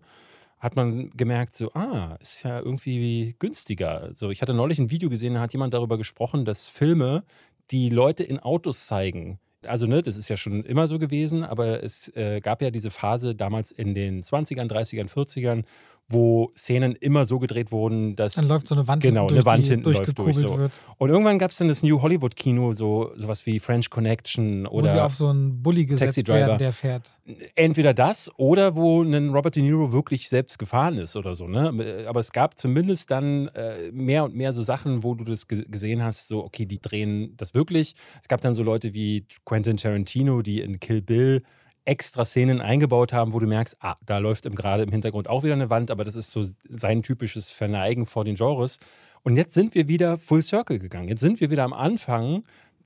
hat 0.60 0.78
man 0.78 1.10
gemerkt, 1.18 1.56
so, 1.56 1.74
ah, 1.74 2.16
ist 2.22 2.44
ja 2.44 2.60
irgendwie 2.60 3.36
günstiger. 3.38 4.12
So, 4.14 4.30
ich 4.32 4.42
hatte 4.42 4.54
neulich 4.54 4.80
ein 4.80 4.92
Video 4.92 5.10
gesehen, 5.10 5.34
da 5.34 5.42
hat 5.42 5.52
jemand 5.52 5.74
darüber 5.74 5.98
gesprochen, 5.98 6.46
dass 6.46 6.70
Filme, 6.70 7.26
die 7.72 7.90
Leute 7.90 8.24
in 8.24 8.40
Autos 8.40 8.88
zeigen, 8.88 9.40
also 9.68 9.88
ne, 9.88 10.02
das 10.02 10.18
ist 10.18 10.30
ja 10.30 10.38
schon 10.38 10.64
immer 10.64 10.88
so 10.88 11.00
gewesen, 11.00 11.44
aber 11.44 11.84
es 11.84 12.10
äh, 12.16 12.42
gab 12.42 12.62
ja 12.62 12.72
diese 12.72 12.92
Phase 12.92 13.36
damals 13.36 13.72
in 13.72 13.94
den 13.94 14.24
20ern, 14.24 14.70
30ern, 14.70 15.10
40ern, 15.10 15.64
wo 16.08 16.52
Szenen 16.56 16.94
immer 16.94 17.26
so 17.26 17.40
gedreht 17.40 17.72
wurden, 17.72 18.16
dass. 18.16 18.36
Dann 18.36 18.48
läuft 18.48 18.68
so 18.68 18.76
eine 18.76 18.88
Wand 18.88 19.02
genau, 19.02 19.22
hinten. 19.22 19.36
Genau, 19.36 19.50
eine 19.50 19.58
Wand 19.58 19.68
hinten 19.68 19.92
läuft 19.92 20.18
durch. 20.18 20.36
So. 20.36 20.58
Wird. 20.58 20.72
Und 20.98 21.10
irgendwann 21.10 21.40
gab 21.40 21.52
es 21.52 21.58
dann 21.58 21.68
das 21.68 21.82
New 21.82 22.02
Hollywood-Kino, 22.02 22.74
so 22.74 23.12
sowas 23.16 23.46
wie 23.46 23.60
French 23.60 23.90
Connection 23.90 24.68
oder. 24.68 24.90
Wo 24.90 24.94
sie 24.94 25.04
auf 25.04 25.16
so 25.16 25.28
einen 25.28 25.64
Bulli 25.64 25.86
gesetzt 25.86 26.16
Taxi 26.16 26.24
Driver. 26.24 26.48
werden, 26.48 26.58
der 26.60 26.74
fährt. 26.74 27.12
Entweder 27.56 27.94
das 27.94 28.32
oder 28.38 28.76
wo 28.76 29.02
ein 29.02 29.30
Robert 29.30 29.56
De 29.56 29.64
Niro 29.64 29.92
wirklich 29.92 30.30
selbst 30.30 30.60
gefahren 30.60 30.98
ist 30.98 31.16
oder 31.16 31.34
so. 31.34 31.48
Ne? 31.48 32.06
Aber 32.08 32.20
es 32.20 32.32
gab 32.32 32.58
zumindest 32.58 33.10
dann 33.10 33.48
äh, 33.50 33.92
mehr 33.92 34.26
und 34.26 34.36
mehr 34.36 34.54
so 34.54 34.62
Sachen, 34.62 35.04
wo 35.04 35.16
du 35.16 35.24
das 35.24 35.48
gesehen 35.48 36.04
hast, 36.04 36.28
so, 36.28 36.44
okay, 36.44 36.66
die 36.66 36.80
drehen 36.80 37.36
das 37.38 37.54
wirklich. 37.54 37.96
Es 38.22 38.28
gab 38.28 38.42
dann 38.42 38.54
so 38.54 38.62
Leute 38.62 38.94
wie 38.94 39.26
Quentin 39.44 39.78
Tarantino, 39.78 40.42
die 40.42 40.62
in 40.62 40.80
Kill 40.80 41.02
Bill 41.02 41.42
extra 41.86 42.26
Szenen 42.26 42.62
eingebaut 42.62 43.14
haben, 43.14 43.34
wo 43.34 43.40
du 43.40 43.48
merkst, 43.48 43.78
ah, 43.80 43.96
da 44.06 44.18
läuft 44.18 44.46
im, 44.46 44.56
gerade 44.56 44.84
im 44.84 44.92
Hintergrund 44.92 45.30
auch 45.30 45.44
wieder 45.44 45.54
eine 45.54 45.70
Wand, 45.70 45.92
aber 45.92 46.04
das 46.04 46.16
ist 46.16 46.32
so 46.32 46.46
sein 46.68 47.04
typisches 47.04 47.50
Verneigen 47.50 48.06
vor 48.06 48.26
den 48.26 48.36
Genres. 48.36 48.80
Und 49.24 49.38
jetzt 49.38 49.54
sind 49.54 49.76
wir 49.76 49.88
wieder 49.88 50.18
Full 50.18 50.42
Circle 50.42 50.80
gegangen. 50.80 51.08
Jetzt 51.08 51.22
sind 51.22 51.40
wir 51.40 51.50
wieder 51.50 51.64
am 51.64 51.74
Anfang, 51.74 52.44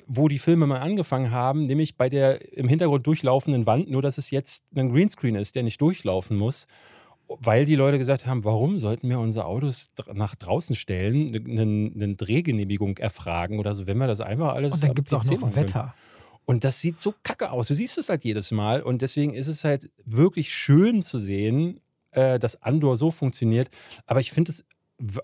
wo 0.07 0.27
die 0.27 0.39
Filme 0.39 0.67
mal 0.67 0.79
angefangen 0.79 1.31
haben, 1.31 1.63
nämlich 1.63 1.95
bei 1.97 2.09
der 2.09 2.55
im 2.57 2.67
Hintergrund 2.67 3.05
durchlaufenden 3.07 3.65
Wand, 3.65 3.89
nur 3.89 4.01
dass 4.01 4.17
es 4.17 4.31
jetzt 4.31 4.63
ein 4.75 4.89
Greenscreen 4.89 5.35
ist, 5.35 5.55
der 5.55 5.63
nicht 5.63 5.81
durchlaufen 5.81 6.37
muss 6.37 6.67
weil 7.29 7.65
die 7.65 7.75
Leute 7.75 7.99
gesagt 7.99 8.25
haben, 8.25 8.43
warum 8.43 8.79
sollten 8.79 9.07
wir 9.09 9.19
unsere 9.19 9.45
Autos 9.45 9.91
nach 10.13 10.35
draußen 10.35 10.75
stellen, 10.75 11.29
eine, 11.35 11.61
eine 11.61 12.15
Drehgenehmigung 12.15 12.97
erfragen 12.97 13.59
oder 13.59 13.75
so, 13.75 13.85
wenn 13.85 13.97
wir 13.97 14.07
das 14.07 14.19
einfach 14.19 14.55
alles. 14.55 14.73
Und 14.73 14.83
dann 14.83 14.95
gibt 14.95 15.09
es 15.09 15.13
auch 15.13 15.23
noch 15.23 15.55
Wetter. 15.55 15.93
Und 16.49 16.63
das 16.63 16.81
sieht 16.81 16.99
so 16.99 17.13
kacke 17.21 17.51
aus. 17.51 17.67
Du 17.67 17.75
siehst 17.75 17.99
es 17.99 18.09
halt 18.09 18.23
jedes 18.23 18.49
Mal. 18.49 18.81
Und 18.81 19.03
deswegen 19.03 19.35
ist 19.35 19.45
es 19.45 19.63
halt 19.63 19.91
wirklich 20.03 20.51
schön 20.51 21.03
zu 21.03 21.19
sehen, 21.19 21.79
äh, 22.09 22.39
dass 22.39 22.63
Andor 22.63 22.97
so 22.97 23.11
funktioniert. 23.11 23.69
Aber 24.07 24.19
ich 24.19 24.31
finde 24.31 24.53
es 24.53 24.65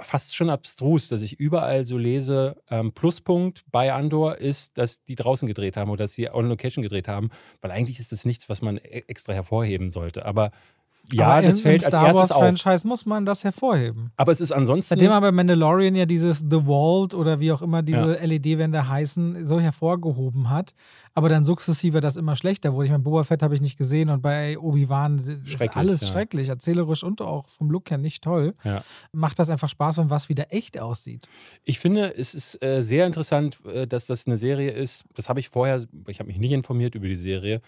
fast 0.01 0.36
schon 0.36 0.51
abstrus, 0.51 1.07
dass 1.07 1.23
ich 1.23 1.39
überall 1.39 1.88
so 1.88 1.97
lese, 1.97 2.61
ähm, 2.69 2.91
Pluspunkt 2.91 3.63
bei 3.71 3.91
Andor 3.91 4.38
ist, 4.38 4.78
dass 4.78 5.03
die 5.03 5.15
draußen 5.15 5.47
gedreht 5.47 5.78
haben 5.78 5.89
oder 5.89 6.03
dass 6.03 6.13
sie 6.13 6.30
on 6.30 6.47
Location 6.47 6.84
gedreht 6.84 7.07
haben, 7.07 7.32
weil 7.59 7.71
eigentlich 7.71 7.99
ist 7.99 8.11
das 8.11 8.26
nichts, 8.26 8.47
was 8.47 8.61
man 8.61 8.78
e-, 8.78 9.05
extra 9.07 9.34
hervorheben 9.34 9.89
sollte. 9.89 10.28
Aber 10.28 10.51
ja, 11.12 11.28
aber 11.28 11.41
das 11.43 11.62
fällt 11.62 11.84
im 11.84 11.93
als 11.93 11.93
erstes 11.93 12.16
Wars 12.16 12.32
Franchise 12.32 12.88
muss 12.88 13.06
man 13.06 13.26
das 13.26 13.43
hervorheben. 13.43 14.12
Aber 14.18 14.32
es 14.32 14.41
ist 14.41 14.51
ansonsten. 14.51 14.89
Seitdem 14.89 15.12
aber 15.12 15.32
Mandalorian 15.32 15.95
ja 15.95 16.06
dieses 16.06 16.39
The 16.39 16.66
Vault 16.66 17.14
oder 17.14 17.39
wie 17.39 17.51
auch 17.51 17.62
immer 17.62 17.84
diese 17.84 18.18
ja. 18.18 18.24
LED-Wände 18.24 18.88
heißen, 18.88 19.45
so 19.45 19.60
hervorgehoben 19.60 20.49
hat, 20.49 20.74
aber 21.14 21.30
dann 21.30 21.45
sukzessive 21.45 22.01
das 22.01 22.18
immer 22.18 22.36
schlechter 22.36 22.74
wurde. 22.74 22.86
Ich 22.86 22.91
meine, 22.91 23.03
Boba 23.03 23.24
Fett 23.24 23.43
habe 23.43 23.56
ich 23.56 23.62
nicht 23.62 23.78
gesehen 23.78 24.10
und 24.10 24.22
bei 24.22 24.58
Obi-Wan 24.58 25.20
ist 25.20 25.76
alles 25.76 26.01
ja. 26.01 26.08
schrecklich, 26.08 26.49
erzählerisch 26.49 27.03
und 27.03 27.22
auch 27.22 27.47
vom 27.49 27.70
Look 27.70 27.91
her 27.91 27.97
nicht 27.97 28.24
toll. 28.24 28.53
Ja. 28.64 28.84
Macht 29.12 29.39
das 29.39 29.49
einfach 29.49 29.70
Spaß, 29.70 29.97
wenn 29.97 30.10
was 30.10 30.30
wieder 30.30 30.53
echt 30.53 30.80
aussieht. 30.80 31.28
Ich 31.64 31.80
finde, 31.80 32.16
es 32.18 32.34
ist 32.34 32.62
äh, 32.64 32.82
sehr 32.82 33.06
interessant, 33.06 33.58
äh, 33.66 33.88
dass 33.88 34.08
das 34.08 34.28
eine 34.28 34.38
Serie 34.38 34.72
ist. 34.72 35.06
Das 35.16 35.30
habe 35.30 35.39
ich 35.39 35.49
vorher, 35.49 35.84
ich 36.08 36.20
habe 36.20 36.28
mich 36.28 36.38
nicht 36.38 36.51
informiert 36.51 36.95
über 36.95 37.08
die 37.08 37.16
Serie 37.16 37.62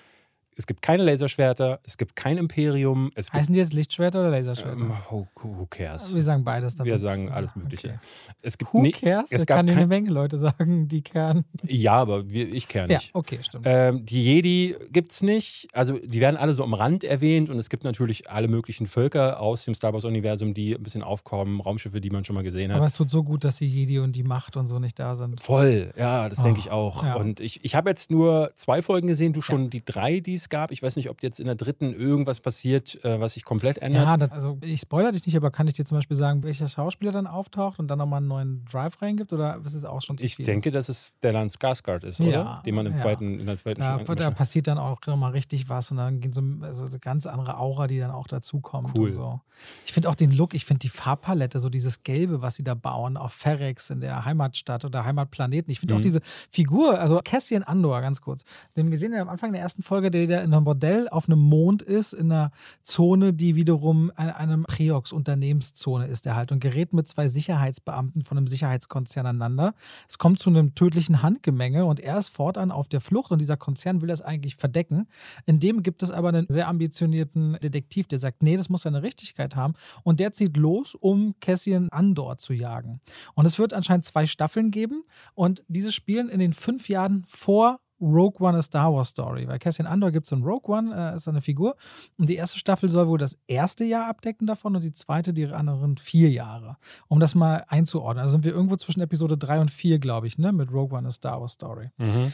Es 0.60 0.66
gibt 0.66 0.82
keine 0.82 1.04
Laserschwerter, 1.04 1.80
es 1.84 1.98
gibt 1.98 2.16
kein 2.16 2.38
Imperium. 2.40 3.12
Es 3.14 3.32
Heißen 3.32 3.54
die 3.54 3.60
jetzt 3.60 3.74
Lichtschwerter 3.74 4.22
oder 4.22 4.32
Laserschwerter? 4.32 4.82
ähm, 4.82 4.92
who, 5.10 5.28
who 5.44 5.68
cares? 5.70 6.16
Wir 6.16 6.24
sagen 6.24 6.44
beides. 6.44 6.74
damit 6.74 6.92
Wir 6.92 6.98
sagen 6.98 7.32
alles 7.32 7.56
Mögliche. 7.56 7.90
Okay. 7.90 7.98
Es 8.42 8.58
gibt 8.58 8.74
Who 8.74 8.82
nie- 8.82 8.92
cares? 8.92 9.32
es 9.32 9.46
kann 9.46 9.68
dir 9.68 9.74
eine 9.74 9.82
kein, 9.82 9.90
Menge 9.90 10.10
Leute 10.10 10.38
sagen, 10.40 10.88
die 10.88 11.02
kehren. 11.04 11.46
Ja, 11.64 11.94
aber 11.94 12.28
wir, 12.28 12.52
ich 12.52 12.68
kenne 12.68 12.92
Ja, 12.94 12.98
nicht. 13.00 13.12
okay, 13.14 13.38
stimmt. 13.42 13.66
Ähm, 13.68 14.04
die 14.06 14.24
Jedi 14.24 14.76
gibt 14.92 15.12
es 15.12 15.22
nicht. 15.22 15.68
Also 15.74 16.00
die 16.00 16.20
werden 16.20 16.38
alle 16.38 16.54
so 16.54 16.64
am 16.64 16.74
Rand 16.74 17.04
erwähnt 17.04 17.50
und 17.52 17.60
es 17.60 17.70
gibt 17.70 17.84
natürlich 17.84 18.30
alle 18.30 18.48
möglichen 18.48 18.88
Völker 18.88 19.40
aus 19.40 19.64
dem 19.66 19.76
Star 19.76 19.94
Wars-Universum, 19.94 20.54
die 20.56 20.74
ein 20.76 20.82
bisschen 20.82 21.04
aufkommen, 21.04 21.62
Raumschiffe, 21.62 22.02
die 22.02 22.10
man 22.10 22.24
schon 22.24 22.34
mal 22.34 22.44
gesehen 22.44 22.72
hat. 22.72 22.78
Aber 22.78 22.86
es 22.88 22.94
tut 22.94 23.12
so 23.12 23.24
gut, 23.24 23.44
dass 23.44 23.58
die 23.58 23.68
Jedi 23.68 24.00
und 24.00 24.16
die 24.16 24.24
Macht 24.24 24.58
und 24.58 24.66
so 24.66 24.80
nicht 24.80 24.98
da 24.98 25.14
sind. 25.14 25.40
Voll, 25.42 25.94
ja, 25.96 26.28
das 26.30 26.42
denke 26.42 26.60
Oh, 26.62 26.64
ich 26.66 26.72
auch. 26.72 27.04
ja. 27.06 27.16
Und 27.16 27.40
ich, 27.40 27.64
ich 27.64 27.76
habe 27.76 27.90
jetzt 27.92 28.10
nur 28.10 28.50
zwei 28.56 28.82
Folgen 28.82 29.08
gesehen, 29.08 29.34
du 29.34 29.42
schon 29.42 29.70
die 29.70 29.86
drei, 29.86 30.20
die 30.20 30.34
es 30.34 30.47
gab. 30.50 30.72
Ich 30.72 30.82
weiß 30.84 30.96
nicht, 30.96 31.10
ob 31.10 31.24
jetzt 31.24 31.40
in 31.40 31.46
der 31.46 31.56
dritten 31.56 31.94
irgendwas 31.94 32.40
passiert, 32.40 33.04
äh, 33.04 33.20
was 33.20 33.34
sich 33.34 33.44
komplett 33.46 33.78
ändert. 33.80 34.06
Ja, 34.06 34.18
das, 34.18 34.32
also 34.32 34.58
ich 34.62 34.82
spoilere 34.82 35.12
dich 35.12 35.26
nicht, 35.26 35.36
aber 35.36 35.52
kann 35.52 35.68
ich 35.68 35.74
dir 35.74 35.86
zum 35.86 35.98
Beispiel 35.98 36.18
sagen, 36.18 36.44
welcher 36.44 36.68
Schauspieler 36.68 37.12
dann 37.12 37.28
auftaucht 37.28 37.80
und 37.80 37.88
dann 37.88 37.98
nochmal 38.00 38.18
einen 38.18 38.28
neuen 38.28 38.66
Drive 38.66 39.02
reingibt? 39.02 39.34
Oder 39.34 39.60
ist 39.64 39.74
es 39.74 39.86
auch 39.86 40.02
schon 40.02 40.18
zu 40.18 40.24
ich 40.24 40.36
viel? 40.36 40.46
denke, 40.46 40.72
dass 40.72 40.90
es 40.90 41.16
Stellan 41.18 41.50
Skarsgård 41.50 42.04
ist, 42.06 42.20
Ja, 42.20 42.28
oder? 42.28 42.62
Den 42.66 42.76
man 42.76 42.86
im 42.86 42.94
ja. 42.94 42.98
zweiten, 42.98 43.40
in 43.40 43.46
der 43.46 43.58
zweiten 43.58 43.82
Da, 43.82 44.06
schon 44.06 44.16
da 44.16 44.32
passiert 44.32 44.68
dann 44.68 44.78
auch 44.78 45.00
nochmal 45.06 45.32
richtig 45.32 45.70
was 45.70 45.92
und 45.92 45.98
dann 45.98 46.20
gehen 46.20 46.34
so 46.34 46.42
also 46.62 46.86
eine 46.86 47.00
ganz 47.00 47.26
andere 47.26 47.58
Aura, 47.58 47.88
die 47.88 48.00
dann 48.00 48.12
auch 48.12 48.28
dazukommt. 48.28 48.98
Cool. 48.98 49.12
So. 49.12 49.42
Ich 49.86 49.94
finde 49.94 50.10
auch 50.10 50.16
den 50.16 50.32
Look, 50.32 50.54
ich 50.54 50.66
finde 50.66 50.80
die 50.80 50.90
Farbpalette, 50.90 51.60
so 51.60 51.70
dieses 51.70 52.04
Gelbe, 52.04 52.42
was 52.42 52.56
sie 52.56 52.64
da 52.64 52.74
bauen 52.74 53.18
auf 53.18 53.34
Ferrex 53.34 53.90
in 53.90 54.02
der 54.02 54.26
Heimatstadt 54.26 54.86
oder 54.86 55.04
Heimatplaneten. 55.06 55.72
Ich 55.72 55.80
finde 55.80 55.96
auch 55.96 56.00
Mhm. 56.00 56.04
diese 56.04 56.22
Figur, 56.52 57.00
also 57.00 57.20
Cassian 57.24 57.64
Andor, 57.64 58.02
ganz 58.02 58.22
kurz. 58.22 58.44
Denn 58.76 58.92
wir 58.92 58.98
sehen 58.98 59.14
ja 59.14 59.22
am 59.22 59.30
Anfang 59.30 59.52
der 59.54 59.62
ersten 59.62 59.84
Folge, 59.84 60.12
der 60.12 60.37
da 60.38 60.44
in 60.44 60.54
einem 60.54 60.64
Bordell 60.64 61.10
auf 61.10 61.28
einem 61.28 61.40
Mond 61.40 61.82
ist, 61.82 62.14
in 62.14 62.32
einer 62.32 62.52
Zone, 62.84 63.34
die 63.34 63.56
wiederum 63.56 64.12
eine, 64.16 64.36
einem 64.36 64.64
Preox-Unternehmenszone 64.64 66.08
ist, 66.08 66.26
der 66.26 66.36
halt 66.36 66.52
und 66.52 66.60
gerät 66.60 66.94
mit 66.94 67.08
zwei 67.08 67.28
Sicherheitsbeamten 67.28 68.24
von 68.24 68.38
einem 68.38 68.48
Sicherheitskonzern 68.48 69.26
aneinander. 69.26 69.74
Es 70.08 70.18
kommt 70.18 70.40
zu 70.40 70.50
einem 70.50 70.76
tödlichen 70.76 71.22
Handgemenge 71.22 71.86
und 71.86 72.00
er 72.00 72.18
ist 72.18 72.30
fortan 72.30 72.72
auf 72.72 72.88
der 72.88 73.02
Flucht 73.02 73.32
und 73.32 73.40
dieser 73.40 73.58
Konzern 73.58 74.02
will 74.02 74.08
das 74.08 74.22
eigentlich 74.22 74.56
verdecken. 74.56 75.08
In 75.46 75.60
dem 75.60 75.84
gibt 75.84 76.04
es 76.04 76.12
aber 76.12 76.30
einen 76.30 76.46
sehr 76.50 76.68
ambitionierten 76.68 77.58
Detektiv, 77.62 78.08
der 78.08 78.20
sagt, 78.20 78.44
nee, 78.44 78.58
das 78.58 78.70
muss 78.70 78.84
seine 78.84 79.04
Richtigkeit 79.04 79.56
haben 79.56 79.74
und 80.04 80.20
der 80.20 80.34
zieht 80.34 80.56
los, 80.58 80.96
um 80.96 81.36
Cassian 81.42 81.90
Andor 81.90 82.38
zu 82.38 82.54
jagen. 82.54 83.02
Und 83.34 83.46
es 83.46 83.60
wird 83.60 83.74
anscheinend 83.74 84.06
zwei 84.06 84.26
Staffeln 84.26 84.72
geben 84.72 85.04
und 85.34 85.64
diese 85.68 85.92
spielen 85.92 86.30
in 86.30 86.40
den 86.40 86.54
fünf 86.54 86.90
Jahren 86.90 87.26
vor 87.28 87.80
Rogue 88.00 88.40
One 88.40 88.58
a 88.58 88.62
Star 88.62 88.94
Wars 88.94 89.10
Story. 89.10 89.48
Weil 89.48 89.60
Cassian 89.60 89.88
Andor 89.88 90.12
gibt 90.12 90.26
es 90.26 90.32
in 90.32 90.44
Rogue 90.44 90.74
One, 90.76 90.96
äh, 90.96 91.16
ist 91.16 91.28
eine 91.28 91.42
Figur. 91.42 91.76
Und 92.18 92.30
die 92.30 92.36
erste 92.36 92.60
Staffel 92.60 92.90
soll 92.90 93.08
wohl 93.08 93.18
das 93.18 93.38
erste 93.48 93.84
Jahr 93.86 94.08
abdecken 94.08 94.48
davon 94.48 94.76
und 94.76 94.84
die 94.84 94.94
zweite 94.94 95.34
die 95.34 95.48
anderen 95.48 95.98
vier 95.98 96.30
Jahre. 96.30 96.78
Um 97.08 97.20
das 97.20 97.36
mal 97.36 97.66
einzuordnen. 97.68 98.22
Also 98.22 98.34
sind 98.34 98.46
wir 98.46 98.54
irgendwo 98.54 98.76
zwischen 98.76 99.02
Episode 99.02 99.38
3 99.38 99.62
und 99.62 99.72
4, 99.72 100.00
glaube 100.00 100.28
ich, 100.28 100.38
ne? 100.38 100.52
Mit 100.52 100.72
Rogue 100.72 100.98
One 100.98 101.08
a 101.08 101.12
Star 101.12 101.40
Wars 101.40 101.54
Story. 101.54 101.90
Mhm. 101.98 102.34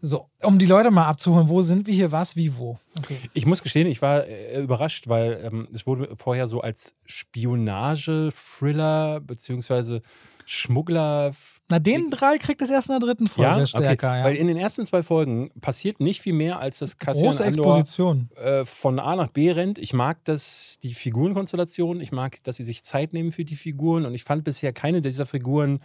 So, 0.00 0.28
um 0.42 0.58
die 0.60 0.66
Leute 0.66 0.92
mal 0.92 1.06
abzuholen, 1.06 1.48
wo 1.48 1.60
sind 1.60 1.88
wir 1.88 1.94
hier, 1.94 2.12
was, 2.12 2.36
wie, 2.36 2.56
wo. 2.56 2.78
Okay. 3.00 3.16
Ich 3.34 3.46
muss 3.46 3.62
gestehen, 3.62 3.88
ich 3.88 4.00
war 4.00 4.24
äh, 4.26 4.62
überrascht, 4.62 5.08
weil 5.08 5.40
ähm, 5.44 5.66
es 5.72 5.86
wurde 5.88 6.14
vorher 6.16 6.46
so 6.46 6.60
als 6.60 6.94
Spionage-Thriller 7.06 9.20
beziehungsweise 9.20 10.02
Schmuggler. 10.46 11.32
Na, 11.68 11.78
den 11.78 12.10
drei 12.10 12.38
kriegt 12.38 12.62
es 12.62 12.70
erst 12.70 12.88
in 12.88 12.92
der 12.98 13.00
dritten 13.00 13.26
Folge 13.26 13.50
Ja, 13.50 13.56
okay. 13.56 13.66
stärker. 13.66 14.18
Ja. 14.18 14.24
Weil 14.24 14.36
in 14.36 14.46
den 14.46 14.56
ersten 14.56 14.86
zwei 14.86 15.02
Folgen 15.02 15.50
passiert 15.60 16.00
nicht 16.00 16.22
viel 16.22 16.32
mehr, 16.32 16.58
als 16.58 16.78
dass 16.78 16.96
Cassian 16.96 17.32
Große 17.32 17.44
Andor 17.44 17.78
Exposition. 17.78 18.30
äh, 18.36 18.64
von 18.64 18.98
A 18.98 19.14
nach 19.16 19.28
B 19.28 19.50
rennt. 19.50 19.76
Ich 19.78 19.92
mag 19.92 20.24
das, 20.24 20.78
die 20.82 20.94
Figurenkonstellation. 20.94 22.00
Ich 22.00 22.12
mag, 22.12 22.42
dass 22.44 22.56
sie 22.56 22.64
sich 22.64 22.82
Zeit 22.84 23.12
nehmen 23.12 23.32
für 23.32 23.44
die 23.44 23.56
Figuren. 23.56 24.06
Und 24.06 24.14
ich 24.14 24.24
fand 24.24 24.44
bisher 24.44 24.72
keine 24.72 25.02
dieser 25.02 25.26
Figuren 25.26 25.80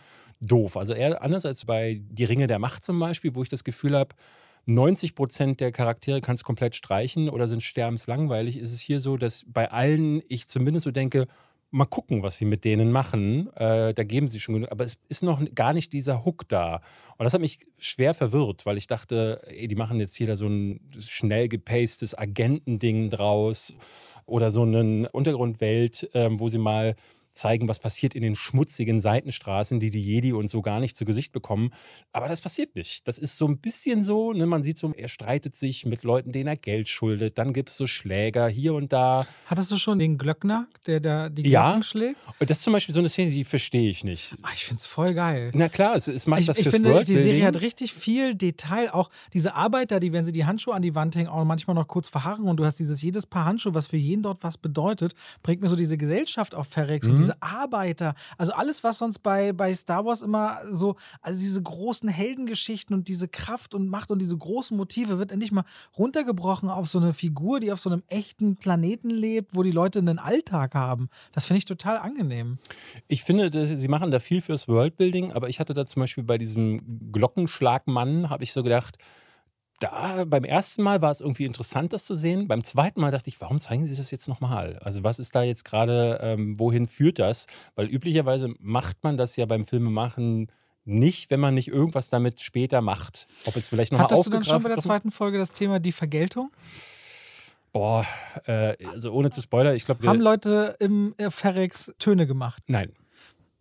doof. 0.48 0.78
Also 0.78 0.94
eher 0.94 1.22
anders 1.22 1.46
als 1.46 1.66
bei 1.66 2.02
Die 2.10 2.26
Ringe 2.26 2.48
der 2.48 2.60
Macht 2.60 2.84
zum 2.84 3.00
Beispiel, 3.00 3.36
wo 3.36 3.44
ich 3.44 3.50
das 3.50 3.64
Gefühl 3.64 3.98
habe, 3.98 4.16
90 4.66 5.16
Prozent 5.16 5.60
der 5.60 5.72
Charaktere 5.72 6.22
kannst 6.22 6.44
komplett 6.44 6.76
streichen 6.76 7.30
oder 7.30 7.48
sind 7.48 7.64
sterbenslangweilig. 7.64 8.58
Ist 8.58 8.72
es 8.72 8.80
hier 8.80 9.00
so, 9.00 9.18
dass 9.18 9.44
bei 9.46 9.72
allen 9.72 10.22
ich 10.30 10.48
zumindest 10.48 10.86
so 10.86 10.92
denke, 10.92 11.28
mal 11.74 11.86
gucken, 11.86 12.22
was 12.22 12.38
sie 12.38 12.46
mit 12.46 12.64
denen 12.66 12.92
machen. 12.92 13.52
Äh, 13.56 13.94
da 13.94 14.04
geben 14.04 14.28
sie 14.28 14.40
schon 14.40 14.56
genug. 14.56 14.72
Aber 14.72 14.86
es 14.86 14.98
ist 15.10 15.24
noch 15.24 15.44
gar 15.56 15.74
nicht 15.74 15.92
dieser 15.92 16.24
Hook 16.24 16.48
da. 16.48 16.82
Und 17.18 17.24
das 17.24 17.34
hat 17.34 17.42
mich 17.42 17.60
schwer 17.80 18.14
verwirrt, 18.14 18.66
weil 18.66 18.78
ich 18.78 18.88
dachte, 18.88 19.42
ey, 19.48 19.68
die 19.68 19.76
machen 19.76 20.00
jetzt 20.00 20.16
hier 20.16 20.28
da 20.28 20.36
so 20.36 20.48
ein 20.48 20.80
schnell 21.00 21.50
gepastes 21.50 22.16
Agentending 22.18 23.10
draus 23.10 23.74
oder 24.26 24.52
so 24.52 24.62
eine 24.62 25.10
Untergrundwelt, 25.12 26.10
ähm, 26.14 26.40
wo 26.40 26.48
sie 26.48 26.60
mal 26.60 26.96
zeigen, 27.34 27.68
was 27.68 27.80
passiert 27.80 28.16
in 28.16 28.22
den 28.22 28.36
schmutzigen 28.36 29.00
Seitenstraßen, 29.00 29.80
die 29.80 29.90
die 29.90 30.04
Jedi 30.04 30.34
und 30.34 30.50
so 30.50 30.62
gar 30.62 30.80
nicht 30.80 30.96
zu 30.96 31.06
Gesicht 31.06 31.32
bekommen. 31.32 31.72
Aber 32.12 32.28
das 32.28 32.42
passiert 32.42 32.76
nicht. 32.76 33.08
Das 33.08 33.18
ist 33.20 33.38
so 33.38 33.48
ein 33.48 33.58
bisschen 33.58 34.04
so, 34.04 34.34
ne? 34.34 34.46
man 34.46 34.64
sieht 34.64 34.78
so, 34.78 34.94
er 34.94 35.10
streitet 35.10 35.56
sich 35.56 35.86
mit 35.86 36.04
Leuten, 36.04 36.32
denen 36.32 36.48
er 36.48 36.56
Geld 36.56 36.90
schuldet. 36.90 37.38
Dann 37.38 37.54
gibt 37.54 37.70
es 37.70 37.78
so 37.78 37.88
Schläger 37.88 38.48
hier 38.48 38.74
und 38.74 38.94
da. 38.94 39.26
Hattest 39.48 39.72
du 39.72 39.78
schon 39.78 40.00
den 40.00 40.18
Glöckner, 40.18 40.68
der 40.86 41.00
da 41.00 41.30
die 41.30 41.44
Glocken 41.44 41.52
Ja. 41.52 41.84
schlägt? 41.84 42.18
Und 42.40 42.50
das 42.50 42.60
ist 42.60 42.64
zum 42.64 42.74
Beispiel 42.74 42.94
so 42.94 43.00
eine 43.00 43.10
Szene, 43.10 43.32
die 43.32 43.44
verstehe 43.44 43.90
ich 43.90 44.04
nicht. 44.04 44.36
Ah, 44.44 44.50
ich 44.54 44.66
finde 44.66 44.82
es 44.82 44.86
voll 44.88 45.14
geil. 45.14 45.52
Na 45.54 45.70
klar, 45.70 45.96
es, 45.96 46.08
es 46.08 46.28
macht 46.28 46.42
Ich, 46.42 46.46
das 46.48 46.58
ich 46.58 46.64
fürs 46.64 46.76
finde, 46.76 46.90
die 46.90 46.96
Worldbuilding. 46.96 47.24
Serie 47.24 47.46
hat 47.46 47.62
richtig 47.62 47.94
viel 47.94 48.36
Detail. 48.36 48.90
Auch 48.92 49.10
diese 49.34 49.56
Arbeiter, 49.56 50.00
die, 50.00 50.14
wenn 50.14 50.26
sie 50.26 50.32
die 50.32 50.46
Handschuhe 50.46 50.74
an 50.76 50.82
die 50.82 50.96
Wand 50.96 51.16
hängen, 51.16 51.28
auch 51.30 51.44
manchmal 51.46 51.76
noch 51.76 51.88
kurz 51.88 52.08
verharren 52.10 52.46
und 52.48 52.58
du 52.58 52.66
hast 52.66 52.80
dieses 52.80 53.02
jedes 53.02 53.26
Paar 53.26 53.46
Handschuhe, 53.46 53.74
was 53.74 53.88
für 53.88 53.98
jeden 53.98 54.24
dort 54.24 54.44
was 54.44 54.58
bedeutet, 54.58 55.16
bringt 55.42 55.62
mir 55.62 55.68
so 55.70 55.76
diese 55.76 55.98
Gesellschaft 55.98 56.56
auf 56.56 56.68
Ferrex 56.68 57.08
und 57.08 57.14
Mhm. 57.14 57.23
Diese 57.24 57.42
Arbeiter. 57.42 58.16
Also 58.38 58.54
alles, 58.54 58.84
was 58.84 58.98
sonst 58.98 59.20
bei, 59.20 59.54
bei 59.54 59.74
Star 59.74 60.06
Wars 60.06 60.22
immer 60.22 60.60
so, 60.72 60.96
also 61.22 61.40
diese 61.40 61.62
großen 61.62 62.10
Heldengeschichten 62.10 62.96
und 62.96 63.08
diese 63.08 63.28
Kraft 63.28 63.74
und 63.74 63.88
Macht 63.88 64.12
und 64.12 64.20
diese 64.20 64.38
großen 64.38 64.76
Motive 64.76 65.20
wird 65.20 65.32
endlich 65.32 65.52
mal 65.52 65.66
runtergebrochen 65.98 66.70
auf 66.70 66.88
so 66.88 67.00
eine 67.00 67.14
Figur, 67.14 67.60
die 67.60 67.72
auf 67.72 67.80
so 67.80 67.90
einem 67.90 68.04
echten 68.08 68.56
Planeten 68.56 69.10
lebt, 69.10 69.56
wo 69.56 69.64
die 69.64 69.72
Leute 69.72 70.00
einen 70.00 70.20
Alltag 70.20 70.76
haben. 70.76 71.10
Das 71.32 71.46
finde 71.46 71.60
ich 71.60 71.66
total 71.66 71.98
angenehm. 71.98 72.58
Ich 73.08 73.24
finde, 73.24 73.66
sie 73.66 73.88
machen 73.88 74.12
da 74.12 74.20
viel 74.20 74.42
fürs 74.42 74.68
Worldbuilding, 74.68 75.34
aber 75.34 75.50
ich 75.50 75.60
hatte 75.60 75.74
da 75.74 75.86
zum 75.86 76.02
Beispiel 76.02 76.24
bei 76.24 76.38
diesem 76.38 77.12
Glockenschlagmann, 77.12 78.30
habe 78.30 78.44
ich 78.44 78.54
so 78.54 78.64
gedacht, 78.64 78.98
da 79.84 80.24
beim 80.26 80.44
ersten 80.44 80.82
Mal 80.82 81.02
war 81.02 81.12
es 81.12 81.20
irgendwie 81.20 81.46
interessant, 81.46 81.94
das 81.94 82.06
zu 82.06 82.16
sehen. 82.16 82.48
Beim 82.48 82.64
zweiten 82.64 83.02
Mal 83.02 83.12
dachte 83.12 83.30
ich, 83.30 83.40
warum 83.42 83.60
zeigen 83.60 83.86
sie 83.86 83.96
das 83.96 84.12
jetzt 84.12 84.28
nochmal? 84.28 84.80
Also 84.82 85.04
was 85.04 85.20
ist 85.20 85.36
da 85.36 85.44
jetzt 85.44 85.66
gerade, 85.66 86.20
ähm, 86.22 86.58
wohin 86.60 86.88
führt 86.88 87.20
das? 87.20 87.48
Weil 87.76 87.88
üblicherweise 87.88 88.54
macht 88.60 89.04
man 89.04 89.18
das 89.18 89.36
ja 89.36 89.46
beim 89.46 89.66
Filmemachen 89.66 90.48
nicht, 90.86 91.32
wenn 91.32 91.40
man 91.40 91.54
nicht 91.54 91.68
irgendwas 91.68 92.10
damit 92.10 92.42
später 92.42 92.82
macht. 92.82 93.28
Ob 93.46 93.56
es 93.56 93.70
vielleicht 93.70 93.92
nochmal 93.92 94.06
Hattest 94.06 94.26
du 94.26 94.30
dann 94.30 94.40
aufgegriffen 94.40 94.62
schon 94.62 94.64
bei 94.64 94.76
der 94.76 94.84
zweiten 94.84 95.12
Folge 95.12 95.38
das 95.38 95.52
Thema 95.52 95.80
die 95.80 95.92
Vergeltung? 95.92 96.52
Boah, 97.72 98.06
äh, 98.46 98.76
also 98.88 99.12
ohne 99.12 99.32
zu 99.32 99.42
spoilern, 99.42 99.76
ich 99.76 99.86
glaube, 99.86 100.08
Haben 100.08 100.22
Leute 100.22 100.76
im 100.80 101.16
äh, 101.18 101.30
Ferrex 101.30 101.94
Töne 102.00 102.26
gemacht? 102.28 102.64
nein. 102.68 102.94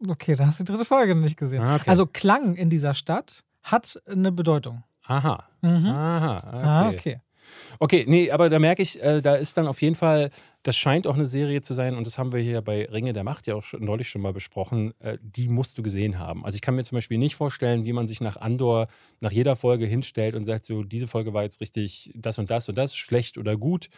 Okay, 0.08 0.34
da 0.34 0.46
hast 0.46 0.58
du 0.58 0.64
die 0.64 0.72
dritte 0.72 0.84
Folge 0.84 1.14
nicht 1.14 1.36
gesehen. 1.36 1.62
Ah, 1.62 1.76
okay. 1.76 1.88
Also 1.88 2.06
Klang 2.06 2.56
in 2.56 2.70
dieser 2.70 2.92
Stadt 2.92 3.44
hat 3.62 4.02
eine 4.06 4.32
Bedeutung. 4.32 4.82
Aha. 5.08 5.48
Mhm. 5.62 5.86
Aha, 5.86 6.36
okay. 6.62 6.62
Ah, 6.62 6.88
okay. 6.90 7.20
Okay, 7.80 8.04
nee, 8.08 8.30
aber 8.30 8.50
da 8.50 8.58
merke 8.58 8.82
ich, 8.82 9.02
äh, 9.02 9.22
da 9.22 9.34
ist 9.36 9.56
dann 9.56 9.66
auf 9.68 9.82
jeden 9.82 9.96
Fall, 9.96 10.30
das 10.62 10.76
scheint 10.76 11.06
auch 11.06 11.14
eine 11.14 11.26
Serie 11.26 11.62
zu 11.62 11.74
sein 11.74 11.96
und 11.96 12.06
das 12.06 12.18
haben 12.18 12.32
wir 12.32 12.40
hier 12.40 12.62
bei 12.62 12.86
Ringe 12.86 13.12
der 13.12 13.24
Macht 13.24 13.46
ja 13.48 13.56
auch 13.56 13.64
schon, 13.64 13.84
neulich 13.84 14.08
schon 14.10 14.22
mal 14.22 14.32
besprochen, 14.32 14.94
äh, 15.00 15.18
die 15.22 15.48
musst 15.48 15.78
du 15.78 15.82
gesehen 15.82 16.18
haben. 16.18 16.44
Also 16.44 16.56
ich 16.56 16.62
kann 16.62 16.76
mir 16.76 16.84
zum 16.84 16.96
Beispiel 16.96 17.18
nicht 17.18 17.36
vorstellen, 17.36 17.84
wie 17.86 17.92
man 17.92 18.06
sich 18.06 18.20
nach 18.20 18.36
Andor 18.36 18.88
nach 19.20 19.32
jeder 19.32 19.56
Folge 19.56 19.86
hinstellt 19.86 20.34
und 20.36 20.44
sagt 20.44 20.64
so, 20.66 20.84
diese 20.84 21.08
Folge 21.08 21.34
war 21.34 21.42
jetzt 21.44 21.60
richtig 21.60 22.12
das 22.16 22.38
und 22.38 22.50
das 22.50 22.68
und 22.68 22.78
das, 22.78 22.94
schlecht 22.96 23.38
oder 23.38 23.56
gut. 23.56 23.88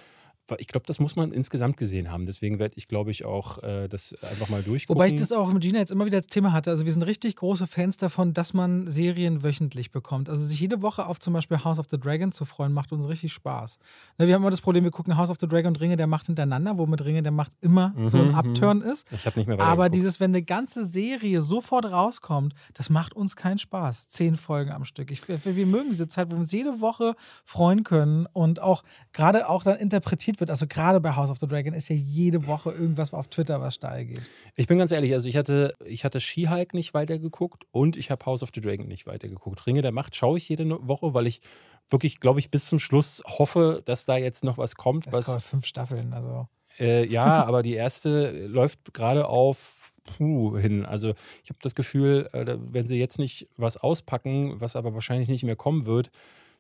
Ich 0.59 0.67
glaube, 0.69 0.85
das 0.87 1.01
muss 1.01 1.17
man 1.17 1.33
insgesamt 1.33 1.77
gesehen 1.79 2.11
haben. 2.11 2.27
Deswegen 2.27 2.59
werde 2.59 2.75
ich, 2.77 2.87
glaube 2.89 3.11
ich, 3.11 3.25
auch 3.25 3.63
äh, 3.63 3.89
das 3.89 4.15
einfach 4.23 4.49
mal 4.51 4.63
durchgucken. 4.63 4.97
Wobei 5.01 5.07
ich 5.09 5.19
das 5.19 5.33
auch 5.33 5.51
mit 5.53 5.63
Gina 5.63 5.79
jetzt 5.79 5.91
immer 5.91 6.05
wieder 6.05 6.19
als 6.19 6.27
Thema 6.27 6.53
hatte. 6.53 6.71
Also 6.71 6.85
wir 6.85 6.93
sind 6.93 7.03
richtig 7.03 7.37
große 7.37 7.67
Fans 7.67 7.97
davon, 7.97 8.35
dass 8.35 8.53
man 8.53 8.91
Serien 8.91 9.43
wöchentlich 9.43 9.91
bekommt. 9.91 10.29
Also 10.29 10.45
sich 10.45 10.61
jede 10.61 10.83
Woche 10.83 11.07
auf 11.07 11.19
zum 11.19 11.33
Beispiel 11.33 11.65
House 11.65 11.79
of 11.79 11.87
the 11.91 11.99
Dragon 11.99 12.31
zu 12.31 12.45
freuen, 12.45 12.73
macht 12.73 12.93
uns 12.93 13.09
richtig 13.09 13.33
Spaß. 13.33 13.79
Ne, 14.19 14.27
Wir 14.27 14.35
haben 14.35 14.43
immer 14.43 14.51
das 14.51 14.61
Problem, 14.61 14.85
wir 14.85 14.91
gucken 14.91 15.17
House 15.17 15.31
of 15.31 15.39
the 15.41 15.49
Dragon 15.49 15.69
und 15.69 15.81
Ringe 15.81 15.97
der 15.97 16.07
Macht 16.07 16.27
hintereinander, 16.27 16.77
womit 16.77 17.03
Ringe 17.05 17.23
der 17.23 17.33
Macht 17.33 17.53
immer 17.63 17.95
so 18.05 18.19
ein 18.19 18.29
Mhm, 18.29 18.35
Upturn 18.35 18.83
ist. 18.83 19.07
ich 19.13 19.25
habe 19.27 19.39
nicht 19.39 19.47
mehr 19.47 19.59
Aber 19.59 19.85
weitergeguckt. 19.85 19.95
dieses, 19.95 20.21
wenn 20.21 20.31
eine 20.33 20.43
ganze 20.43 20.85
Serie 20.85 21.41
sofort 21.41 21.87
rauskommt, 21.87 22.55
das 22.75 22.91
macht 22.91 23.15
uns 23.15 23.35
keinen 23.37 23.59
Spaß. 23.59 24.09
Zehn 24.09 24.37
Folgen 24.37 24.73
am 24.73 24.85
Stück. 24.85 25.11
Ich, 25.11 25.27
wir, 25.27 25.39
wir 25.45 25.67
mögen 25.67 25.91
diese 25.91 26.07
Zeit, 26.09 26.29
wo 26.29 26.33
wir 26.33 26.41
uns 26.41 26.53
jede 26.53 26.81
Woche 26.83 27.15
freuen 27.45 27.83
können 27.83 28.27
und 28.33 28.61
auch 28.61 28.83
gerade 29.13 29.49
auch 29.49 29.65
dann 29.65 29.79
interpretiert 29.79 30.34
erzählt 30.35 30.41
wird, 30.41 30.51
also 30.51 30.67
gerade 30.67 31.01
bei 31.01 31.15
House 31.15 31.31
of 31.31 31.39
the 31.39 31.47
Dragon 31.47 31.75
ist 31.75 31.89
ja 31.89 31.97
jede 31.97 32.47
Woche 32.47 32.71
irgendwas 32.71 33.13
auf 33.13 33.29
Twitter, 33.29 33.61
was 33.61 33.75
steil 33.75 34.07
geht. 34.07 34.23
Ich 34.57 34.67
bin 34.67 34.79
ganz 34.79 34.93
ehrlich, 34.93 35.13
also 35.13 35.29
ich 35.29 35.37
hatte, 35.37 35.75
ich 35.85 36.05
hatte 36.05 36.21
She-Hulk 36.21 36.75
nicht 36.75 36.95
weitergeguckt 36.95 37.65
und 37.71 37.97
ich 37.97 38.11
habe 38.11 38.25
House 38.27 38.43
of 38.43 38.51
the 38.55 38.61
Dragon 38.61 38.87
nicht 38.87 39.07
weitergeguckt. 39.07 39.67
Ringe 39.67 39.83
der 39.83 39.93
Macht 39.93 40.17
schaue 40.17 40.39
ich 40.39 40.49
jede 40.49 40.69
Woche, 40.87 41.15
weil 41.15 41.27
ich 41.27 41.41
wirklich, 41.89 42.21
glaube 42.21 42.41
ich, 42.41 42.51
bis 42.51 42.67
zum 42.67 42.79
Schluss 42.79 43.23
hoffe, 43.27 43.83
dass 43.85 44.07
da 44.07 44.17
jetzt 44.17 44.45
noch 44.45 44.59
was 44.59 44.75
kommt. 44.75 45.07
Das 45.07 45.29
was, 45.29 45.43
fünf 45.43 45.67
Staffeln, 45.67 46.13
also. 46.13 46.49
Äh, 46.79 47.07
ja, 47.07 47.45
aber 47.47 47.63
die 47.63 47.75
erste 47.75 48.47
läuft 48.47 48.95
gerade 48.95 49.29
auf 49.29 49.93
puh, 50.05 50.59
hin. 50.59 50.85
Also 50.85 51.15
ich 51.43 51.51
habe 51.51 51.59
das 51.63 51.75
Gefühl, 51.75 52.29
äh, 52.33 52.57
wenn 52.59 52.89
sie 52.89 52.99
jetzt 52.99 53.19
nicht 53.19 53.49
was 53.57 53.77
auspacken, 53.77 54.61
was 54.61 54.77
aber 54.77 54.95
wahrscheinlich 54.95 55.29
nicht 55.29 55.45
mehr 55.45 55.57
kommen 55.57 55.87
wird, 55.87 56.11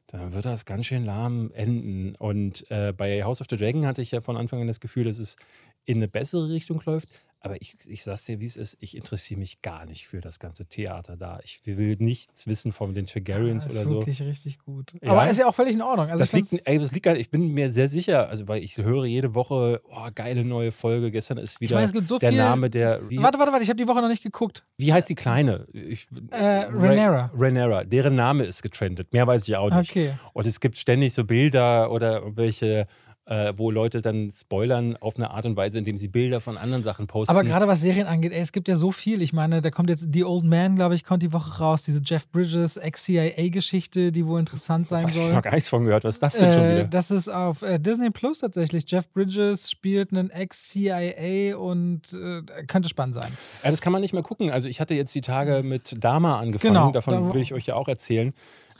dann 0.06 0.32
wird 0.32 0.44
das 0.44 0.64
ganz 0.64 0.86
schön 0.86 1.04
lahm 1.04 1.50
enden. 1.52 2.14
Und 2.16 2.70
äh, 2.70 2.92
bei 2.96 3.24
House 3.24 3.40
of 3.40 3.46
the 3.50 3.56
Dragon 3.56 3.86
hatte 3.86 4.02
ich 4.02 4.10
ja 4.10 4.20
von 4.20 4.36
Anfang 4.36 4.60
an 4.60 4.66
das 4.66 4.80
Gefühl, 4.80 5.04
dass 5.04 5.18
es 5.18 5.36
in 5.84 5.98
eine 5.98 6.08
bessere 6.08 6.48
Richtung 6.48 6.80
läuft. 6.84 7.08
Aber 7.44 7.60
ich, 7.60 7.76
ich 7.86 8.02
sag's 8.02 8.24
dir, 8.24 8.40
wie 8.40 8.46
es 8.46 8.56
ist, 8.56 8.78
ich 8.80 8.96
interessiere 8.96 9.38
mich 9.38 9.60
gar 9.60 9.84
nicht 9.84 10.06
für 10.08 10.22
das 10.22 10.38
ganze 10.38 10.64
Theater 10.64 11.14
da. 11.18 11.40
Ich 11.44 11.60
will 11.66 11.94
nichts 11.98 12.46
wissen 12.46 12.72
von 12.72 12.94
den 12.94 13.04
Targaryens 13.04 13.66
ja, 13.66 13.70
oder 13.72 13.82
ist 13.82 13.88
so. 13.88 13.94
wirklich 13.96 14.22
richtig 14.22 14.60
gut. 14.60 14.94
Ja. 15.02 15.10
Aber 15.10 15.28
ist 15.28 15.38
ja 15.38 15.46
auch 15.46 15.54
völlig 15.54 15.74
in 15.74 15.82
Ordnung. 15.82 16.06
Also 16.06 16.20
das 16.20 16.32
ich 16.32 16.50
liegt, 16.50 16.66
ey, 16.66 16.78
das 16.78 16.90
liegt 16.92 17.04
gar, 17.04 17.16
ich 17.16 17.28
bin 17.28 17.48
mir 17.52 17.70
sehr 17.70 17.88
sicher, 17.88 18.30
also 18.30 18.48
weil 18.48 18.64
ich 18.64 18.78
höre 18.78 19.04
jede 19.04 19.34
Woche, 19.34 19.82
oh, 19.90 20.08
geile 20.14 20.42
neue 20.42 20.72
Folge. 20.72 21.10
Gestern 21.10 21.36
ist 21.36 21.60
wieder 21.60 21.78
es 21.82 21.92
gibt 21.92 22.08
so 22.08 22.18
der 22.18 22.30
viel- 22.30 22.38
Name 22.38 22.70
der. 22.70 23.10
Wie, 23.10 23.18
Warte, 23.22 23.38
warte, 23.38 23.52
warte, 23.52 23.62
ich 23.62 23.68
habe 23.68 23.76
die 23.76 23.86
Woche 23.88 24.00
noch 24.00 24.08
nicht 24.08 24.22
geguckt. 24.22 24.64
wie 24.78 24.94
heißt 24.94 25.10
die 25.10 25.14
Kleine? 25.14 25.66
Ich, 25.74 26.06
Äh, 26.30 26.36
Rhaenyra. 26.70 27.30
Rhaenyra. 27.36 27.84
Deren 27.84 28.14
Name 28.14 28.44
ist 28.44 28.62
getrendet. 28.62 29.12
Mehr 29.12 29.26
weiß 29.26 29.46
ich 29.46 29.54
auch 29.56 29.68
nicht. 29.68 29.90
Okay. 29.90 30.14
Und 30.32 30.46
es 30.46 30.60
gibt 30.60 30.78
ständig 30.78 31.12
so 31.12 31.24
Bilder 31.24 31.90
oder 31.90 32.22
welche, 32.38 32.86
äh, 33.26 33.54
wo 33.56 33.70
Leute 33.70 34.02
dann 34.02 34.30
spoilern 34.30 34.96
auf 34.98 35.16
eine 35.16 35.30
Art 35.30 35.46
und 35.46 35.56
Weise, 35.56 35.78
indem 35.78 35.96
sie 35.96 36.08
Bilder 36.08 36.40
von 36.42 36.58
anderen 36.58 36.82
Sachen 36.82 37.06
posten. 37.06 37.30
Aber 37.34 37.42
gerade 37.42 37.66
was 37.66 37.80
Serien 37.80 38.06
angeht, 38.06 38.32
ey, 38.32 38.40
es 38.40 38.52
gibt 38.52 38.68
ja 38.68 38.76
so 38.76 38.92
viel. 38.92 39.22
Ich 39.22 39.32
meine, 39.32 39.62
da 39.62 39.70
kommt 39.70 39.88
jetzt 39.88 40.06
The 40.12 40.24
Old 40.24 40.44
Man, 40.44 40.76
glaube 40.76 40.94
ich, 40.94 41.04
kommt 41.04 41.22
die 41.22 41.32
Woche 41.32 41.58
raus. 41.58 41.82
Diese 41.82 42.02
Jeff 42.04 42.28
Bridges 42.30 42.76
Ex-CIA-Geschichte, 42.76 44.12
die 44.12 44.26
wohl 44.26 44.40
interessant 44.40 44.86
sein 44.88 45.08
ich 45.08 45.14
habe 45.16 45.24
soll. 45.26 45.32
noch 45.34 45.42
gar 45.42 45.54
nichts 45.54 45.68
von 45.68 45.84
gehört. 45.84 46.04
Was 46.04 46.16
ist 46.16 46.22
das 46.22 46.34
denn 46.36 46.52
schon 46.52 46.62
Äh, 46.62 46.74
wieder? 46.74 46.84
das 46.84 47.10
ist 47.10 47.28
auf 47.28 47.62
äh, 47.62 47.78
Disney 47.78 48.10
Plus 48.10 48.38
tatsächlich. 48.40 48.84
Jeff 48.88 49.08
Bridges 49.10 49.70
spielt 49.70 50.12
einen 50.12 50.30
Ex-CIA 50.30 51.56
und 51.56 52.02
äh, 52.12 52.42
könnte 52.66 52.88
spannend 52.88 53.14
sein. 53.14 53.32
Ja, 53.62 53.70
das 53.70 53.80
kann 53.80 53.92
man 53.92 54.02
nicht 54.02 54.12
mehr 54.12 54.22
gucken. 54.22 54.50
Also 54.50 54.68
ich 54.68 54.80
hatte 54.80 54.94
jetzt 54.94 55.14
die 55.14 55.20
Tage 55.20 55.62
mit 55.62 55.96
Dama 56.02 56.38
angefangen. 56.40 56.74
Genau, 56.74 56.90
Davon 56.92 57.28
da- 57.28 57.34
will 57.34 57.40
ich 57.40 57.54
euch 57.54 57.66
ja 57.66 57.74
auch 57.76 57.88
erzählen. 57.88 58.34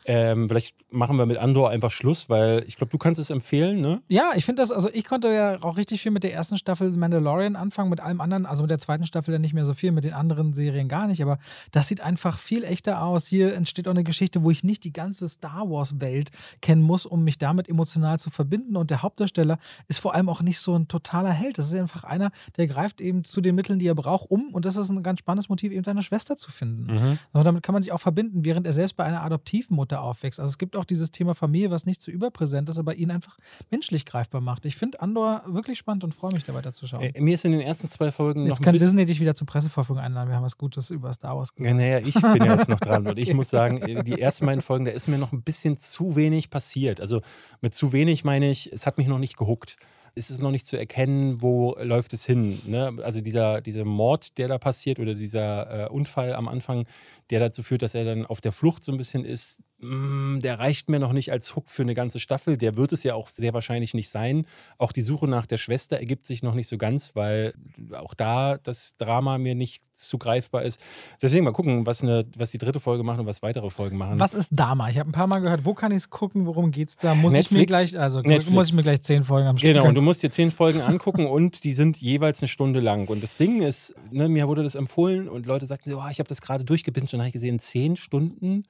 Ähm, 0.07 0.49
vielleicht 0.49 0.77
machen 0.93 1.17
wir 1.17 1.27
mit 1.27 1.39
Andor 1.39 1.71
einfach 1.71 1.91
Schluss, 1.91 2.29
weil 2.29 2.65
ich 2.67 2.77
glaube, 2.77 2.91
du 2.91 2.99
kannst 2.99 3.19
es 3.19 3.31
empfehlen, 3.31 3.81
ne? 3.81 4.03
Ja, 4.09 4.33
ich 4.35 4.45
finde 4.45 4.63
das, 4.63 4.71
also 4.71 4.91
ich 4.93 5.05
konnte 5.05 5.33
ja 5.33 5.63
auch 5.63 5.77
richtig 5.77 6.03
viel 6.03 6.13
mit 6.13 6.25
der 6.25 6.35
ersten 6.35 6.59
Staffel 6.59 6.91
Mandalorian 6.91 7.57
anfangen, 7.57 7.89
mit 7.89 8.01
allem 8.01 8.21
anderen, 8.21 8.45
also 8.45 8.63
mit 8.63 8.71
der 8.71 8.79
zweiten 8.79 9.07
Staffel 9.07 9.33
dann 9.33 9.41
nicht 9.41 9.55
mehr 9.55 9.65
so 9.65 9.73
viel, 9.73 9.93
mit 9.93 10.05
den 10.05 10.13
anderen 10.13 10.53
Serien 10.53 10.89
gar 10.89 11.07
nicht, 11.07 11.23
aber 11.23 11.39
das 11.73 11.89
sieht 11.89 12.03
einfach 12.03 12.39
viel 12.39 12.65
echter 12.65 13.03
aus. 13.03 13.27
Hier 13.27 13.55
entsteht 13.55 13.89
auch 13.89 13.93
eine 13.93 14.05
Geschichte, 14.05 14.43
wo 14.43 14.51
ich 14.51 14.63
nicht 14.63 14.85
die 14.85 14.93
ganze 14.93 15.29
Star 15.29 15.71
Wars-Welt 15.71 16.31
kennen 16.61 16.83
muss, 16.83 17.07
um 17.07 17.25
mich 17.25 17.39
damit 17.39 17.69
emotional 17.69 18.19
zu 18.19 18.31
verbinden 18.31 18.77
und 18.77 18.91
der 18.91 19.03
Hauptdarsteller 19.03 19.59
ist 19.89 20.01
vor 20.01 20.15
allem 20.15 20.29
auch 20.29 20.43
nicht 20.43 20.61
so 20.61 20.77
ein 20.77 20.87
totaler 20.87 21.31
Held. 21.31 21.57
Das 21.57 21.67
ist 21.67 21.75
einfach 21.75 22.05
einer, 22.05 22.31
der 22.57 22.67
greift 22.67 23.01
eben 23.01 23.25
zu 23.25 23.41
den 23.41 23.55
Mitteln, 23.55 23.79
die 23.79 23.87
er 23.87 23.95
braucht, 23.95 24.31
um, 24.31 24.53
und 24.53 24.67
das 24.67 24.77
ist 24.77 24.91
ein 24.91 25.03
ganz 25.03 25.21
spannendes 25.21 25.49
Motiv, 25.49 25.73
eben 25.73 25.85
seine 25.85 26.03
Schwester 26.03 26.37
zu 26.37 26.53
finden. 26.53 26.95
Mhm. 26.95 27.19
Und 27.33 27.45
damit 27.45 27.63
kann 27.63 27.73
man 27.73 27.83
sich 27.83 27.93
auch 27.93 28.01
verbinden, 28.01 28.45
während 28.45 28.67
er 28.67 28.75
selbst 28.75 28.97
bei 28.97 29.05
einer 29.05 29.23
adoptiven 29.23 29.75
Mutter 29.95 30.03
aufwächst. 30.03 30.41
Also 30.41 30.51
es 30.51 30.59
gibt 30.59 30.77
auch 30.77 30.85
dieses 30.85 31.11
Thema 31.11 31.35
Familie, 31.35 31.71
was 31.71 31.87
nicht 31.87 32.03
so 32.03 32.11
überpräsent 32.11 32.69
ist, 32.69 32.79
aber 32.79 32.95
ihn 32.97 33.11
einfach 33.11 33.39
menschlich 33.71 34.05
greifbar 34.05 34.41
macht. 34.41 34.67
Ich 34.67 34.77
finde 34.77 35.01
Andor 35.01 35.43
wirklich 35.47 35.79
spannend 35.79 36.05
und 36.05 36.15
freue 36.15 36.33
mich, 36.33 36.45
da 36.45 36.55
weiterzuschauen. 36.55 37.03
Äh, 37.03 37.21
mir 37.21 37.35
ist 37.35 37.45
in 37.45 37.53
den 37.53 37.61
ersten 37.61 37.89
zwei 37.89 38.13
Folgen 38.13 38.43
noch 38.43 38.49
Jetzt 38.49 38.61
ein 38.61 38.65
kann. 38.65 38.75
Disney 38.79 39.07
dich 39.07 39.21
wieder 39.21 39.35
zur 39.35 39.47
Presseverfügung 39.47 40.03
einladen. 40.03 40.29
Wir 40.29 40.37
haben 40.37 40.45
was 40.45 40.59
Gutes 40.59 40.91
über 40.91 41.13
Star 41.13 41.37
Wars 41.37 41.51
Ja, 41.59 41.65
gesagt. 41.65 41.77
naja, 41.77 41.99
ich 41.99 42.15
bin 42.15 42.45
ja 42.45 42.57
jetzt 42.57 42.69
noch 42.69 42.81
dran 42.81 43.07
und 43.07 43.19
ich 43.19 43.33
muss 43.35 43.51
sagen, 43.51 43.79
äh, 43.79 44.03
die 44.05 44.21
ersten 44.21 44.47
beiden 44.47 44.63
Folgen, 44.63 44.85
da 44.85 44.91
ist 44.91 45.09
mir 45.09 45.19
noch 45.19 45.33
ein 45.33 45.43
bisschen 45.43 45.79
zu 45.79 46.17
wenig 46.17 46.51
passiert. 46.51 47.01
Also 47.01 47.21
mit 47.61 47.75
zu 47.75 47.93
wenig 47.93 48.25
meine 48.25 48.51
ich, 48.51 48.73
es 48.73 48.87
hat 48.87 48.99
mich 48.99 49.07
noch 49.07 49.19
nicht 49.19 49.37
gehuckt. 49.37 49.77
Es 50.17 50.31
ist 50.31 50.41
noch 50.41 50.53
nicht 50.53 50.65
zu 50.65 50.77
erkennen, 50.77 51.43
wo 51.43 51.77
läuft 51.83 52.13
es 52.13 52.25
hin. 52.25 52.61
Ne? 52.67 52.99
Also 53.03 53.21
dieser, 53.21 53.61
dieser 53.61 53.85
Mord, 53.85 54.39
der 54.39 54.47
da 54.47 54.59
passiert 54.59 55.01
oder 55.01 55.17
dieser 55.17 55.87
äh, 55.87 55.89
Unfall 55.89 56.35
am 56.35 56.47
Anfang, 56.47 56.87
der 57.31 57.41
dazu 57.41 57.65
führt, 57.65 57.83
dass 57.83 57.97
er 57.97 58.05
dann 58.05 58.25
auf 58.25 58.41
der 58.41 58.53
Flucht 58.53 58.85
so 58.85 58.93
ein 58.93 58.99
bisschen 58.99 59.25
ist, 59.25 59.61
mm, 59.85 60.41
der 60.41 60.59
reicht 60.59 60.89
mir 60.89 60.99
noch 60.99 61.13
nicht 61.13 61.31
als 61.33 61.55
Hook 61.57 61.71
für 61.71 61.83
eine 61.83 61.95
ganze 61.95 62.19
Staffel. 62.19 62.57
Der 62.57 62.77
wird 62.77 62.93
es 62.93 63.03
ja 63.03 63.15
auch 63.15 63.29
sehr 63.29 63.55
wahrscheinlich 63.55 63.95
nicht 63.95 64.09
sein. 64.09 64.47
Auch 64.79 64.93
die 64.93 65.03
Suche 65.03 65.29
nach 65.29 65.47
der 65.47 65.59
Schwester 65.59 65.99
ergibt 65.99 66.27
sich 66.27 66.43
noch 66.43 66.55
nicht 66.55 66.69
so 66.69 66.79
ganz, 66.79 67.15
weil 67.15 67.55
auch 67.93 68.15
da 68.15 68.59
das 68.59 68.97
Drama 68.97 69.39
mir 69.39 69.55
nicht 69.55 69.83
zu 69.95 70.19
greifbar 70.19 70.63
ist. 70.63 70.81
Deswegen 71.23 71.45
mal 71.45 71.53
gucken, 71.53 71.87
was, 71.87 72.03
eine, 72.03 72.27
was 72.37 72.51
die 72.51 72.59
dritte 72.59 72.81
Folge 72.81 73.05
macht 73.05 73.21
und 73.21 73.27
was 73.27 73.43
weitere 73.43 73.71
Folgen 73.71 73.97
machen. 73.97 74.19
Was 74.19 74.35
ist 74.35 74.51
Dama? 74.53 74.91
Ich 74.91 74.99
habe 74.99 75.09
ein 75.09 75.13
paar 75.13 75.27
Mal 75.27 75.39
gehört, 75.39 75.65
wo 75.65 75.75
kann 75.75 75.93
ich 75.93 75.99
es 75.99 76.11
gucken, 76.11 76.47
worum 76.47 76.71
geht's 76.71 76.97
da? 76.97 77.15
Muss 77.15 77.33
ich 77.33 77.51
mir 77.51 77.59
Netflix. 77.59 77.67
gleich, 77.67 77.99
also 78.01 78.21
Netflix. 78.21 78.51
muss 78.51 78.69
ich 78.69 78.75
mir 78.75 78.83
gleich 78.83 79.03
zehn 79.03 79.25
Folgen 79.25 79.49
am 79.49 79.57
Stück 79.57 79.69
Genau, 79.69 79.87
und 79.87 79.95
du 79.95 80.03
musst 80.03 80.23
dir 80.23 80.31
zehn 80.31 80.51
Folgen 80.51 80.81
angucken 80.81 81.27
und 81.27 81.65
die 81.65 81.73
sind 81.73 81.97
jeweils 81.97 82.43
eine 82.43 82.49
Stunde 82.49 82.81
lang. 82.81 83.09
Und 83.09 83.23
das 83.23 83.37
Ding 83.37 83.63
ist, 83.63 83.95
ne, 84.11 84.29
mir 84.29 84.49
wurde 84.49 84.63
das 84.63 84.75
empfohlen 84.75 85.29
und 85.29 85.47
Leute 85.47 85.67
sagten, 85.67 85.93
oh, 85.95 86.03
ich 86.11 86.19
habe 86.19 86.29
das 86.29 86.41
gerade 86.41 86.65
durchgebinged 86.65 87.15
und 87.15 87.19
dann 87.19 87.21
habe 87.21 87.29
ich 87.29 87.35
gesehen, 87.35 87.59
zehn 87.59 87.97
Stunden, 87.97 88.65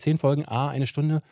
zehn 0.00 0.18
Folgen, 0.18 0.46
A, 0.46 0.68
eine 0.68 0.86
Stunde. 0.86 1.22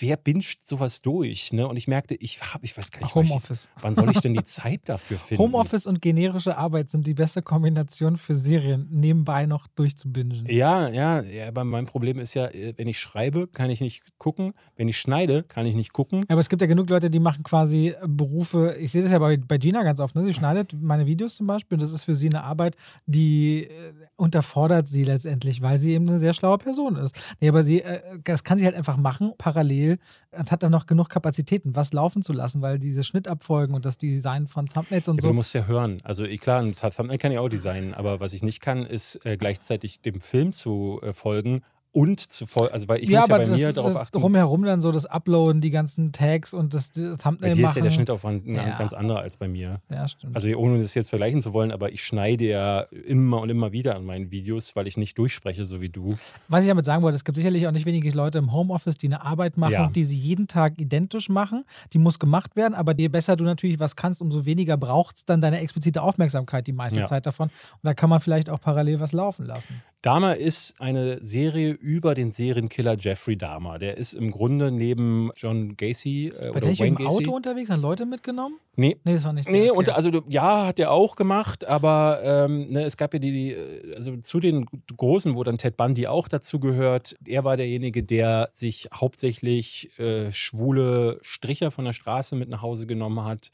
Wer 0.00 0.16
binscht 0.16 0.64
sowas 0.64 1.02
durch? 1.02 1.52
Ne? 1.52 1.66
Und 1.66 1.76
ich 1.76 1.88
merkte, 1.88 2.14
ich 2.14 2.40
habe, 2.40 2.64
ich 2.64 2.76
weiß 2.76 2.90
gar 2.92 3.00
nicht, 3.02 3.14
wann 3.16 3.24
ich- 3.24 3.30
Homeoffice. 3.30 3.68
wann 3.80 3.94
soll 3.94 4.10
ich 4.10 4.20
denn 4.20 4.34
die 4.34 4.44
Zeit 4.44 4.82
dafür 4.88 5.18
finden? 5.18 5.42
Homeoffice 5.42 5.86
und 5.86 6.00
generische 6.00 6.56
Arbeit 6.56 6.90
sind 6.90 7.06
die 7.06 7.14
beste 7.14 7.42
Kombination 7.42 8.16
für 8.16 8.34
Serien, 8.34 8.86
nebenbei 8.90 9.46
noch 9.46 9.66
durchzubingen. 9.68 10.46
Ja, 10.46 10.88
ja, 10.88 11.22
ja, 11.22 11.48
aber 11.48 11.64
mein 11.64 11.86
Problem 11.86 12.18
ist 12.18 12.34
ja, 12.34 12.46
äh, 12.46 12.74
wenn 12.76 12.86
ich 12.88 12.98
schreibe, 12.98 13.46
kann 13.48 13.70
ich 13.70 13.80
nicht 13.80 14.02
gucken. 14.18 14.52
Wenn 14.76 14.88
ich 14.88 14.98
schneide, 14.98 15.42
kann 15.42 15.66
ich 15.66 15.74
nicht 15.74 15.92
gucken. 15.92 16.24
Aber 16.28 16.40
es 16.40 16.48
gibt 16.48 16.62
ja 16.62 16.68
genug 16.68 16.88
Leute, 16.90 17.10
die 17.10 17.18
machen 17.20 17.42
quasi 17.42 17.88
äh, 17.88 17.94
Berufe. 18.06 18.76
Ich 18.78 18.92
sehe 18.92 19.02
das 19.02 19.10
ja 19.12 19.18
bei, 19.18 19.36
bei 19.36 19.58
Gina 19.58 19.82
ganz 19.82 20.00
oft. 20.00 20.14
Ne? 20.14 20.24
Sie 20.24 20.34
schneidet 20.34 20.74
meine 20.80 21.06
Videos 21.06 21.36
zum 21.36 21.46
Beispiel. 21.46 21.76
und 21.76 21.82
Das 21.82 21.92
ist 21.92 22.04
für 22.04 22.14
sie 22.14 22.28
eine 22.28 22.44
Arbeit, 22.44 22.76
die 23.06 23.64
äh, 23.64 23.92
unterfordert 24.16 24.86
sie 24.88 25.04
letztendlich, 25.04 25.62
weil 25.62 25.78
sie 25.78 25.92
eben 25.92 26.08
eine 26.08 26.18
sehr 26.18 26.32
schlaue 26.34 26.58
Person 26.58 26.96
ist. 26.96 27.18
Nee, 27.40 27.48
aber 27.48 27.64
sie, 27.64 27.82
das 28.24 28.44
kann 28.44 28.58
sie 28.58 28.64
halt 28.64 28.74
einfach 28.74 28.96
machen, 28.96 29.32
parallel 29.38 29.87
und 30.32 30.50
hat 30.50 30.62
dann 30.62 30.72
noch 30.72 30.86
genug 30.86 31.08
Kapazitäten, 31.08 31.74
was 31.74 31.92
laufen 31.92 32.22
zu 32.22 32.32
lassen, 32.32 32.60
weil 32.60 32.78
diese 32.78 33.04
Schnittabfolgen 33.04 33.74
und 33.74 33.84
das 33.86 33.96
Design 33.96 34.46
von 34.46 34.66
Thumbnails 34.66 35.08
und 35.08 35.16
Ja, 35.16 35.22
so. 35.22 35.28
du 35.28 35.34
musst 35.34 35.54
ja 35.54 35.64
hören. 35.66 36.00
Also 36.04 36.24
ich, 36.24 36.40
klar, 36.40 36.60
ein 36.60 36.74
Thumbnail 36.74 37.18
kann 37.18 37.32
ich 37.32 37.38
auch 37.38 37.48
designen, 37.48 37.94
aber 37.94 38.20
was 38.20 38.32
ich 38.32 38.42
nicht 38.42 38.60
kann, 38.60 38.84
ist 38.84 39.24
äh, 39.24 39.36
gleichzeitig 39.36 40.00
dem 40.00 40.20
Film 40.20 40.52
zu 40.52 41.00
äh, 41.02 41.12
folgen 41.12 41.62
und 41.92 42.20
zu 42.20 42.46
folgen. 42.46 42.72
Also 42.72 42.86
weil 42.88 43.02
ich 43.02 43.08
ja, 43.08 43.20
muss 43.20 43.28
ja 43.28 43.36
bei 43.38 43.46
mir 43.46 43.66
das, 43.68 43.74
darauf 43.74 43.92
das 43.92 44.00
achten. 44.02 44.20
drumherum 44.20 44.62
dann 44.64 44.80
so 44.80 44.92
das 44.92 45.06
Uploaden, 45.06 45.60
die 45.60 45.70
ganzen 45.70 46.12
Tags 46.12 46.52
und 46.54 46.74
das, 46.74 46.90
das 46.90 47.16
Bei 47.16 47.16
Thumbnail 47.16 47.54
dir 47.54 47.66
ist 47.66 47.76
ja 47.76 47.82
der 47.82 47.90
Schnittaufwand 47.90 48.46
ein 48.46 48.54
Ja. 48.54 48.76
ganz 48.78 48.92
anderer 48.92 49.20
als 49.20 49.36
bei 49.36 49.48
mir. 49.48 49.80
Ja, 49.90 50.06
stimmt. 50.06 50.34
Also 50.36 50.48
ohne 50.48 50.80
das 50.80 50.94
jetzt 50.94 51.10
vergleichen 51.10 51.40
zu 51.40 51.52
wollen, 51.52 51.72
aber 51.72 51.90
ich 51.92 52.04
schneide 52.04 52.44
ja 52.44 52.80
immer 52.80 53.40
und 53.40 53.48
immer 53.50 53.72
wieder 53.72 53.96
an 53.96 54.04
meinen 54.04 54.30
Videos, 54.30 54.76
weil 54.76 54.86
ich 54.86 54.96
nicht 54.96 55.16
durchspreche, 55.18 55.64
so 55.64 55.80
wie 55.80 55.88
du. 55.88 56.16
Was 56.48 56.62
ich 56.62 56.68
damit 56.68 56.84
sagen 56.84 57.02
wollte, 57.02 57.16
es 57.16 57.24
gibt 57.24 57.36
sicherlich 57.36 57.66
auch 57.66 57.72
nicht 57.72 57.86
wenige 57.86 58.10
Leute 58.10 58.38
im 58.38 58.52
Homeoffice, 58.52 58.96
die 58.96 59.06
eine 59.06 59.22
Arbeit 59.24 59.56
machen, 59.56 59.72
Ja. 59.72 59.88
die 59.88 60.04
sie 60.04 60.16
jeden 60.18 60.46
Tag 60.46 60.74
identisch 60.78 61.28
machen. 61.28 61.64
Die 61.92 61.98
muss 61.98 62.18
gemacht 62.18 62.54
werden, 62.56 62.74
aber 62.74 62.94
je 62.96 63.08
besser 63.08 63.36
du 63.36 63.44
natürlich 63.44 63.80
was 63.80 63.96
kannst, 63.96 64.20
umso 64.22 64.44
weniger 64.44 64.76
braucht 64.76 65.16
es 65.16 65.24
dann 65.24 65.40
deine 65.40 65.60
explizite 65.60 66.02
Aufmerksamkeit 66.02 66.66
die 66.66 66.72
meiste 66.72 67.00
Ja. 67.00 67.06
Zeit 67.06 67.26
davon. 67.26 67.48
Und 67.48 67.80
da 67.82 67.94
kann 67.94 68.10
man 68.10 68.20
vielleicht 68.20 68.50
auch 68.50 68.60
parallel 68.60 69.00
was 69.00 69.12
laufen 69.12 69.46
lassen. 69.46 69.82
Dahmer 70.02 70.36
ist 70.36 70.80
eine 70.80 71.20
Serie 71.24 71.72
über 71.72 72.14
den 72.14 72.30
Serienkiller 72.30 72.96
Jeffrey 72.96 73.36
Dahmer. 73.36 73.78
Der 73.80 73.96
ist 73.96 74.12
im 74.14 74.30
Grunde 74.30 74.70
neben 74.70 75.32
John 75.34 75.76
Gacy 75.76 76.28
äh, 76.28 76.40
War 76.40 76.50
oder 76.50 76.60
der 76.60 76.68
nicht 76.70 76.80
Wayne 76.80 76.90
im 76.90 77.04
Gacy. 77.04 77.16
Auto 77.26 77.34
unterwegs, 77.34 77.68
hat 77.68 77.80
Leute 77.80 78.06
mitgenommen? 78.06 78.58
Nee, 78.76 78.96
Nee, 79.04 79.14
das 79.14 79.24
war 79.24 79.32
nicht 79.32 79.48
Nee, 79.50 79.64
der. 79.64 79.74
und 79.74 79.88
okay. 79.88 79.96
also 79.96 80.22
ja, 80.28 80.66
hat 80.68 80.78
er 80.78 80.92
auch 80.92 81.16
gemacht, 81.16 81.64
aber 81.66 82.20
ähm, 82.22 82.68
ne, 82.68 82.84
es 82.84 82.96
gab 82.96 83.12
ja 83.12 83.18
die, 83.18 83.32
die, 83.32 83.50
äh, 83.54 83.96
also 83.96 84.16
zu 84.18 84.38
den 84.38 84.66
Großen, 84.96 85.34
wo 85.34 85.42
dann 85.42 85.58
Ted 85.58 85.76
Bundy 85.76 86.06
auch 86.06 86.28
dazu 86.28 86.60
gehört. 86.60 87.16
Er 87.26 87.42
war 87.42 87.56
derjenige, 87.56 88.04
der 88.04 88.50
sich 88.52 88.88
hauptsächlich 88.94 89.98
äh, 89.98 90.30
schwule 90.32 91.18
Stricher 91.22 91.72
von 91.72 91.84
der 91.84 91.92
Straße 91.92 92.36
mit 92.36 92.48
nach 92.48 92.62
Hause 92.62 92.86
genommen 92.86 93.24
hat. 93.24 93.50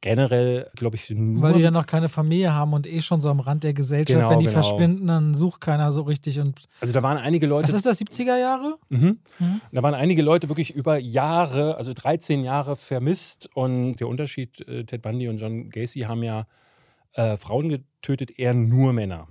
Generell, 0.00 0.70
glaube 0.76 0.94
ich, 0.94 1.10
nur. 1.10 1.42
Weil 1.42 1.54
die 1.54 1.62
dann 1.62 1.74
noch 1.74 1.86
keine 1.86 2.08
Familie 2.08 2.54
haben 2.54 2.72
und 2.72 2.86
eh 2.86 3.00
schon 3.00 3.20
so 3.20 3.30
am 3.30 3.40
Rand 3.40 3.64
der 3.64 3.74
Gesellschaft. 3.74 4.16
Genau, 4.16 4.30
Wenn 4.30 4.38
die 4.38 4.46
genau. 4.46 4.62
verschwinden, 4.62 5.08
dann 5.08 5.34
sucht 5.34 5.60
keiner 5.60 5.90
so 5.90 6.02
richtig. 6.02 6.38
Und 6.38 6.68
also 6.80 6.94
da 6.94 7.02
waren 7.02 7.18
einige 7.18 7.46
Leute. 7.46 7.68
was 7.68 7.74
ist 7.74 7.84
das, 7.84 8.00
70er 8.00 8.38
Jahre? 8.38 8.78
Mhm. 8.90 9.18
Mhm. 9.40 9.60
Da 9.72 9.82
waren 9.82 9.94
einige 9.94 10.22
Leute 10.22 10.48
wirklich 10.48 10.72
über 10.72 10.98
Jahre, 10.98 11.76
also 11.76 11.94
13 11.94 12.44
Jahre 12.44 12.76
vermisst. 12.76 13.50
Und 13.54 13.96
der 13.96 14.06
Unterschied, 14.06 14.60
äh, 14.68 14.84
Ted 14.84 15.02
Bundy 15.02 15.28
und 15.28 15.38
John 15.38 15.68
Gacy 15.68 16.00
haben 16.00 16.22
ja 16.22 16.46
äh, 17.14 17.36
Frauen 17.36 17.68
getötet, 17.68 18.38
eher 18.38 18.54
nur 18.54 18.92
Männer. 18.92 19.26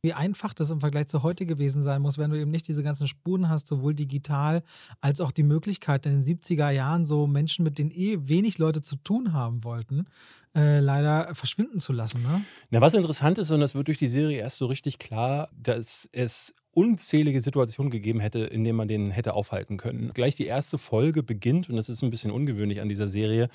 Wie 0.00 0.12
einfach 0.12 0.54
das 0.54 0.70
im 0.70 0.80
Vergleich 0.80 1.08
zu 1.08 1.22
heute 1.22 1.46
gewesen 1.46 1.82
sein 1.82 2.02
muss, 2.02 2.18
wenn 2.18 2.30
du 2.30 2.38
eben 2.38 2.50
nicht 2.50 2.68
diese 2.68 2.82
ganzen 2.82 3.08
Spuren 3.08 3.48
hast, 3.48 3.66
sowohl 3.66 3.94
digital 3.94 4.62
als 5.00 5.20
auch 5.20 5.32
die 5.32 5.42
Möglichkeit 5.42 6.06
in 6.06 6.22
den 6.22 6.24
70er 6.24 6.70
Jahren 6.70 7.04
so 7.04 7.26
Menschen, 7.26 7.64
mit 7.64 7.78
denen 7.78 7.90
eh 7.90 8.18
wenig 8.22 8.58
Leute 8.58 8.82
zu 8.82 8.96
tun 8.96 9.32
haben 9.32 9.64
wollten, 9.64 10.06
äh, 10.54 10.80
leider 10.80 11.34
verschwinden 11.34 11.78
zu 11.78 11.92
lassen. 11.92 12.22
Ne? 12.22 12.44
Na, 12.70 12.80
was 12.80 12.94
interessant 12.94 13.38
ist, 13.38 13.50
und 13.50 13.60
das 13.60 13.74
wird 13.74 13.88
durch 13.88 13.98
die 13.98 14.08
Serie 14.08 14.38
erst 14.38 14.58
so 14.58 14.66
richtig 14.66 14.98
klar, 14.98 15.48
dass 15.52 16.08
es 16.12 16.54
unzählige 16.72 17.40
Situationen 17.40 17.90
gegeben 17.90 18.20
hätte, 18.20 18.40
in 18.40 18.62
denen 18.62 18.76
man 18.76 18.86
den 18.86 19.10
hätte 19.10 19.34
aufhalten 19.34 19.78
können. 19.78 20.12
Gleich 20.14 20.36
die 20.36 20.46
erste 20.46 20.78
Folge 20.78 21.22
beginnt, 21.22 21.68
und 21.68 21.76
das 21.76 21.88
ist 21.88 22.02
ein 22.02 22.10
bisschen 22.10 22.30
ungewöhnlich 22.30 22.80
an 22.80 22.88
dieser 22.88 23.08
Serie, 23.08 23.48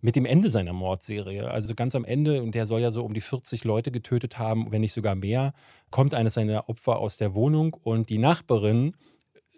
mit 0.00 0.14
dem 0.14 0.24
Ende 0.24 0.50
seiner 0.50 0.72
Mordserie. 0.72 1.50
Also 1.50 1.74
ganz 1.74 1.94
am 1.96 2.04
Ende, 2.04 2.42
und 2.42 2.54
der 2.54 2.66
soll 2.66 2.80
ja 2.80 2.92
so 2.92 3.04
um 3.04 3.12
die 3.12 3.20
40 3.20 3.64
Leute 3.64 3.90
getötet 3.90 4.38
haben, 4.38 4.70
wenn 4.70 4.82
nicht 4.82 4.92
sogar 4.92 5.16
mehr, 5.16 5.52
kommt 5.90 6.14
eines 6.14 6.34
seiner 6.34 6.68
Opfer 6.68 6.98
aus 6.98 7.16
der 7.16 7.34
Wohnung 7.34 7.74
und 7.82 8.08
die 8.08 8.18
Nachbarin 8.18 8.94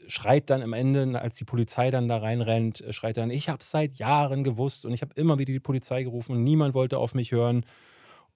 schreit 0.06 0.50
dann 0.50 0.62
am 0.62 0.72
Ende, 0.72 1.20
als 1.20 1.36
die 1.36 1.44
Polizei 1.44 1.90
dann 1.90 2.08
da 2.08 2.18
reinrennt, 2.18 2.84
schreit 2.90 3.16
dann, 3.16 3.30
ich 3.30 3.48
habe 3.48 3.60
es 3.60 3.70
seit 3.70 3.96
Jahren 3.96 4.44
gewusst 4.44 4.84
und 4.86 4.92
ich 4.92 5.02
habe 5.02 5.14
immer 5.14 5.38
wieder 5.38 5.52
die 5.52 5.60
Polizei 5.60 6.02
gerufen 6.02 6.36
und 6.36 6.44
niemand 6.44 6.74
wollte 6.74 6.98
auf 6.98 7.14
mich 7.14 7.32
hören. 7.32 7.64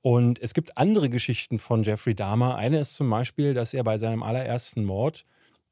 Und 0.02 0.40
es 0.40 0.54
gibt 0.54 0.78
andere 0.78 1.10
Geschichten 1.10 1.58
von 1.58 1.82
Jeffrey 1.82 2.14
Dahmer. 2.14 2.56
Eine 2.56 2.78
ist 2.78 2.94
zum 2.94 3.10
Beispiel, 3.10 3.54
dass 3.54 3.74
er 3.74 3.82
bei 3.82 3.98
seinem 3.98 4.22
allerersten 4.22 4.84
Mord 4.84 5.24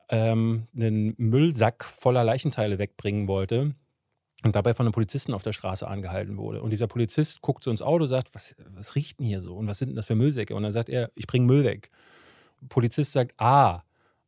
ähm, 0.09 0.66
einen 0.76 1.14
Müllsack 1.18 1.84
voller 1.84 2.24
Leichenteile 2.24 2.78
wegbringen 2.78 3.28
wollte 3.28 3.74
und 4.42 4.57
dabei 4.57 4.74
von 4.74 4.86
einem 4.86 4.92
Polizisten 4.92 5.32
auf 5.32 5.42
der 5.42 5.53
Straße 5.53 5.86
angehalten 5.86 6.36
wurde. 6.36 6.62
Und 6.62 6.70
dieser 6.70 6.86
Polizist 6.86 7.40
guckt 7.40 7.64
so 7.64 7.70
ins 7.70 7.82
Auto 7.82 8.03
und 8.03 8.09
sagt, 8.09 8.34
was, 8.34 8.57
was 8.68 8.95
riecht 8.95 9.20
denn 9.20 9.26
hier 9.26 9.42
so 9.42 9.55
und 9.57 9.66
was 9.66 9.78
sind 9.78 9.88
denn 9.88 9.97
das 9.97 10.07
für 10.07 10.14
Müllsäcke? 10.14 10.55
Und 10.55 10.62
dann 10.62 10.72
sagt 10.72 10.88
er, 10.88 11.11
ich 11.14 11.26
bringe 11.26 11.47
Müll 11.47 11.64
weg. 11.64 11.90
Polizist 12.68 13.12
sagt, 13.12 13.40
ah. 13.40 13.82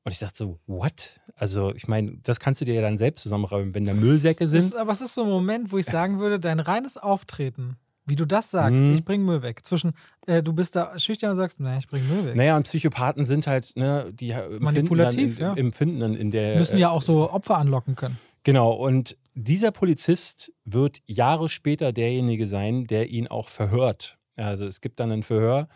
Und 0.07 0.13
ich 0.13 0.21
dachte 0.21 0.37
so, 0.37 0.61
what? 0.69 1.21
Also, 1.35 1.75
ich 1.75 1.89
meine, 1.89 2.19
das 2.23 2.39
kannst 2.39 2.61
du 2.61 2.65
dir 2.65 2.75
ja 2.75 2.81
dann 2.81 2.97
selbst 2.97 3.23
zusammenräumen, 3.23 3.75
wenn 3.75 3.85
da 3.85 3.93
Müllsäcke 3.93 4.47
sind. 4.47 4.73
Das, 4.73 4.81
aber 4.81 4.93
es 4.93 5.01
ist 5.01 5.15
so 5.15 5.25
ein 5.25 5.29
Moment, 5.29 5.73
wo 5.73 5.79
ich 5.79 5.87
sagen 5.87 6.21
würde, 6.21 6.39
dein 6.39 6.61
reines 6.61 6.97
Auftreten 6.97 7.77
wie 8.09 8.15
du 8.15 8.25
das 8.25 8.53
sagst, 8.53 8.85
mhm. 8.85 8.95
ich 8.95 9.05
bring 9.05 9.25
Müll 9.25 9.43
weg. 9.43 9.65
Zwischen, 9.65 9.93
äh, 10.29 10.41
du 10.41 10.53
bist 10.53 10.77
da 10.77 10.97
schüchtern 10.97 11.33
und 11.33 11.37
sagst, 11.37 11.59
nein, 11.59 11.81
ich 11.81 11.89
bring 11.89 12.07
Müll 12.07 12.25
weg. 12.25 12.37
Naja, 12.37 12.57
und 12.57 12.63
Psychopathen 12.63 13.27
sind 13.27 13.49
halt, 13.49 13.73
ne, 13.75 14.13
die 14.13 14.33
Manipulativ, 14.61 15.41
dann 15.41 15.51
in, 15.51 15.57
ja. 15.57 15.61
empfinden 15.61 15.99
dann 15.99 16.15
in 16.15 16.31
der. 16.31 16.57
Müssen 16.57 16.79
ja 16.79 16.91
auch 16.91 17.03
so 17.03 17.29
Opfer 17.29 17.59
anlocken 17.59 17.97
können. 17.97 18.17
Genau, 18.45 18.71
und 18.71 19.17
dieser 19.35 19.73
Polizist 19.73 20.53
wird 20.65 21.03
Jahre 21.07 21.49
später 21.49 21.93
derjenige 21.93 22.47
sein, 22.47 22.87
der 22.87 23.11
ihn 23.11 23.27
auch 23.27 23.49
verhört. 23.49 24.19
Also 24.37 24.67
es 24.67 24.81
gibt 24.81 25.01
dann 25.01 25.11
ein 25.11 25.25
Verhör, 25.25 25.67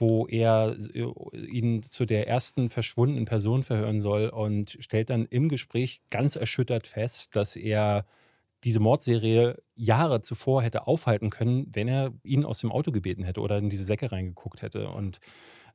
wo 0.00 0.26
er 0.26 0.76
ihn 1.34 1.82
zu 1.82 2.06
der 2.06 2.26
ersten 2.26 2.70
verschwundenen 2.70 3.26
Person 3.26 3.62
verhören 3.62 4.00
soll 4.00 4.28
und 4.28 4.76
stellt 4.80 5.10
dann 5.10 5.26
im 5.26 5.48
Gespräch 5.48 6.00
ganz 6.10 6.36
erschüttert 6.36 6.86
fest, 6.86 7.36
dass 7.36 7.54
er 7.54 8.06
diese 8.64 8.80
Mordserie 8.80 9.62
Jahre 9.74 10.20
zuvor 10.20 10.62
hätte 10.62 10.86
aufhalten 10.86 11.30
können, 11.30 11.66
wenn 11.72 11.88
er 11.88 12.12
ihn 12.22 12.44
aus 12.44 12.60
dem 12.60 12.72
Auto 12.72 12.92
gebeten 12.92 13.24
hätte 13.24 13.40
oder 13.40 13.58
in 13.58 13.70
diese 13.70 13.84
Säcke 13.84 14.12
reingeguckt 14.12 14.62
hätte. 14.62 14.88
Und 14.88 15.18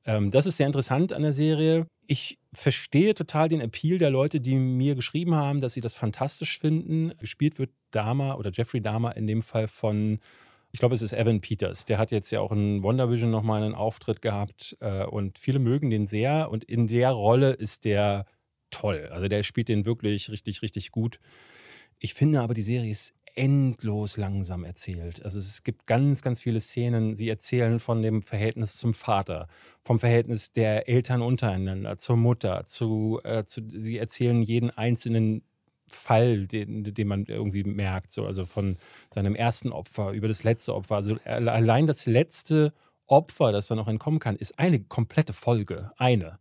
ähm, 0.05 0.31
das 0.31 0.45
ist 0.45 0.57
sehr 0.57 0.67
interessant 0.67 1.13
an 1.13 1.23
der 1.23 1.33
Serie. 1.33 1.87
Ich 2.07 2.39
verstehe 2.53 3.15
total 3.15 3.49
den 3.49 3.61
Appeal 3.61 3.97
der 3.97 4.11
Leute, 4.11 4.39
die 4.39 4.55
mir 4.55 4.95
geschrieben 4.95 5.35
haben, 5.35 5.61
dass 5.61 5.73
sie 5.73 5.81
das 5.81 5.95
fantastisch 5.95 6.59
finden. 6.59 7.13
Gespielt 7.17 7.57
wird 7.57 7.71
Dahmer 7.91 8.37
oder 8.37 8.51
Jeffrey 8.51 8.81
Dahmer 8.81 9.17
in 9.17 9.25
dem 9.25 9.41
Fall 9.41 9.67
von, 9.67 10.19
ich 10.75 10.79
glaube, 10.79 10.93
es 10.93 11.01
ist 11.01 11.13
Evan 11.13 11.39
Peters. 11.39 11.85
Der 11.85 11.97
hat 11.97 12.11
jetzt 12.11 12.31
ja 12.31 12.41
auch 12.41 12.51
in 12.51 12.83
WandaVision 12.83 13.31
nochmal 13.31 13.63
einen 13.63 13.75
Auftritt 13.75 14.21
gehabt 14.21 14.75
äh, 14.81 15.05
und 15.05 15.39
viele 15.39 15.59
mögen 15.59 15.89
den 15.89 16.05
sehr. 16.05 16.51
Und 16.51 16.65
in 16.65 16.87
der 16.87 17.11
Rolle 17.11 17.53
ist 17.53 17.85
der 17.85 18.25
toll. 18.71 19.07
Also 19.09 19.29
der 19.29 19.43
spielt 19.43 19.69
den 19.69 19.85
wirklich 19.85 20.29
richtig, 20.29 20.61
richtig 20.61 20.91
gut. 20.91 21.21
Ich 21.97 22.13
finde 22.13 22.41
aber, 22.41 22.53
die 22.53 22.61
Serie 22.61 22.91
ist 22.91 23.13
endlos 23.35 24.17
langsam 24.17 24.65
erzählt. 24.65 25.23
Also 25.23 25.39
es 25.39 25.63
gibt 25.63 25.87
ganz, 25.87 26.21
ganz 26.21 26.41
viele 26.41 26.59
Szenen. 26.59 27.15
Sie 27.15 27.29
erzählen 27.29 27.79
von 27.79 28.01
dem 28.01 28.21
Verhältnis 28.21 28.75
zum 28.75 28.93
Vater, 28.93 29.47
vom 29.81 29.97
Verhältnis 29.97 30.51
der 30.51 30.89
Eltern 30.89 31.21
untereinander, 31.21 31.97
zur 31.97 32.17
Mutter, 32.17 32.65
zu, 32.65 33.21
äh, 33.23 33.45
zu 33.45 33.61
sie 33.73 33.97
erzählen 33.97 34.41
jeden 34.41 34.71
einzelnen 34.71 35.41
Fall, 35.87 36.47
den, 36.47 36.83
den 36.83 37.07
man 37.07 37.25
irgendwie 37.25 37.63
merkt, 37.63 38.11
so, 38.11 38.25
also 38.25 38.45
von 38.45 38.77
seinem 39.13 39.35
ersten 39.35 39.71
Opfer 39.71 40.11
über 40.11 40.27
das 40.27 40.43
letzte 40.43 40.73
Opfer. 40.73 40.95
Also 40.95 41.17
allein 41.25 41.87
das 41.87 42.05
letzte 42.05 42.73
Opfer, 43.07 43.51
das 43.51 43.67
dann 43.67 43.77
noch 43.77 43.87
entkommen 43.87 44.19
kann, 44.19 44.35
ist 44.35 44.57
eine 44.57 44.79
komplette 44.79 45.33
Folge. 45.33 45.91
Eine. 45.97 46.39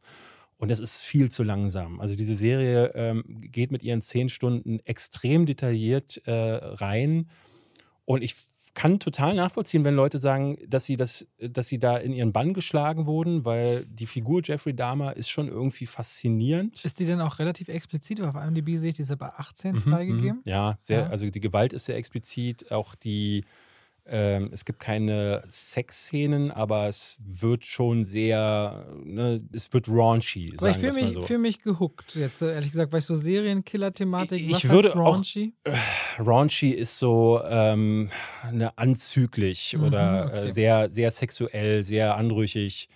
Und 0.57 0.71
das 0.71 0.81
ist 0.81 1.03
viel 1.03 1.31
zu 1.31 1.43
langsam. 1.43 2.01
Also 2.01 2.17
diese 2.17 2.35
Serie 2.35 2.93
ähm, 2.95 3.25
geht 3.27 3.71
mit 3.71 3.83
ihren 3.83 4.01
zehn 4.01 4.29
Stunden 4.29 4.81
extrem 4.81 5.47
detailliert 5.47 6.23
äh, 6.27 6.33
rein. 6.33 7.29
Und 8.07 8.23
ich 8.23 8.35
kann 8.75 8.99
total 8.99 9.35
nachvollziehen, 9.35 9.85
wenn 9.85 9.95
Leute 9.95 10.19
sagen, 10.19 10.59
dass 10.67 10.85
sie, 10.85 10.97
das, 10.97 11.27
dass 11.39 11.69
sie 11.69 11.79
da 11.79 11.97
in 11.97 12.13
ihren 12.13 12.33
Bann 12.33 12.55
geschlagen 12.55 13.07
wurden, 13.07 13.45
weil 13.45 13.87
die 13.87 14.07
Figur 14.07 14.43
Jeffrey 14.45 14.75
Dahmer 14.75 15.17
ist 15.17 15.31
schon 15.31 15.49
irgendwie 15.49 15.87
faszinierend. 15.87 16.85
Ist 16.85 16.99
die 16.99 17.07
denn 17.07 17.21
auch 17.21 17.39
relativ 17.39 17.69
explizit? 17.69 18.21
Auf 18.21 18.35
IMDb 18.35 18.77
sehe 18.77 18.89
ich, 18.89 18.95
die 18.97 19.03
ist 19.03 19.11
ja 19.11 19.17
bei 19.17 19.31
18 19.31 19.77
mhm, 19.77 19.81
freigegeben. 19.81 20.41
Ja, 20.45 20.77
sehr, 20.81 21.01
ja. 21.01 21.07
also 21.07 21.31
die 21.31 21.41
Gewalt 21.41 21.73
ist 21.73 21.85
sehr 21.85 21.97
explizit. 21.97 22.73
Auch 22.73 22.97
die 22.97 23.45
ähm, 24.07 24.51
es 24.53 24.65
gibt 24.65 24.81
keine 24.81 25.43
Sexszenen, 25.49 26.51
aber 26.51 26.89
es 26.89 27.19
wird 27.25 27.65
schon 27.65 28.05
sehr, 28.05 28.87
ne, 29.03 29.43
es 29.53 29.73
wird 29.73 29.89
raunchy. 29.89 30.51
Aber 30.59 30.71
ich 30.71 30.77
fühle 30.77 30.93
mich, 30.93 31.13
so. 31.15 31.23
fühl 31.23 31.39
mich 31.39 31.63
gehuckt 31.63 32.15
jetzt, 32.15 32.43
ehrlich 32.43 32.71
gesagt, 32.71 32.93
weil 32.93 32.99
ich 32.99 33.07
so 33.07 33.15
Serienkiller-Thematik, 33.15 34.41
ich, 34.43 34.65
ich 34.65 34.69
würde 34.69 34.93
raunchy? 34.93 35.55
Auch, 35.67 35.73
äh, 35.73 36.23
raunchy 36.23 36.71
ist 36.71 36.99
so 36.99 37.41
ähm, 37.49 38.11
ne, 38.53 38.77
anzüglich 38.77 39.75
mhm, 39.77 39.85
oder 39.85 40.27
okay. 40.27 40.49
äh, 40.49 40.53
sehr, 40.53 40.91
sehr 40.91 41.11
sexuell, 41.11 41.83
sehr 41.83 42.17
anrüchig 42.17 42.89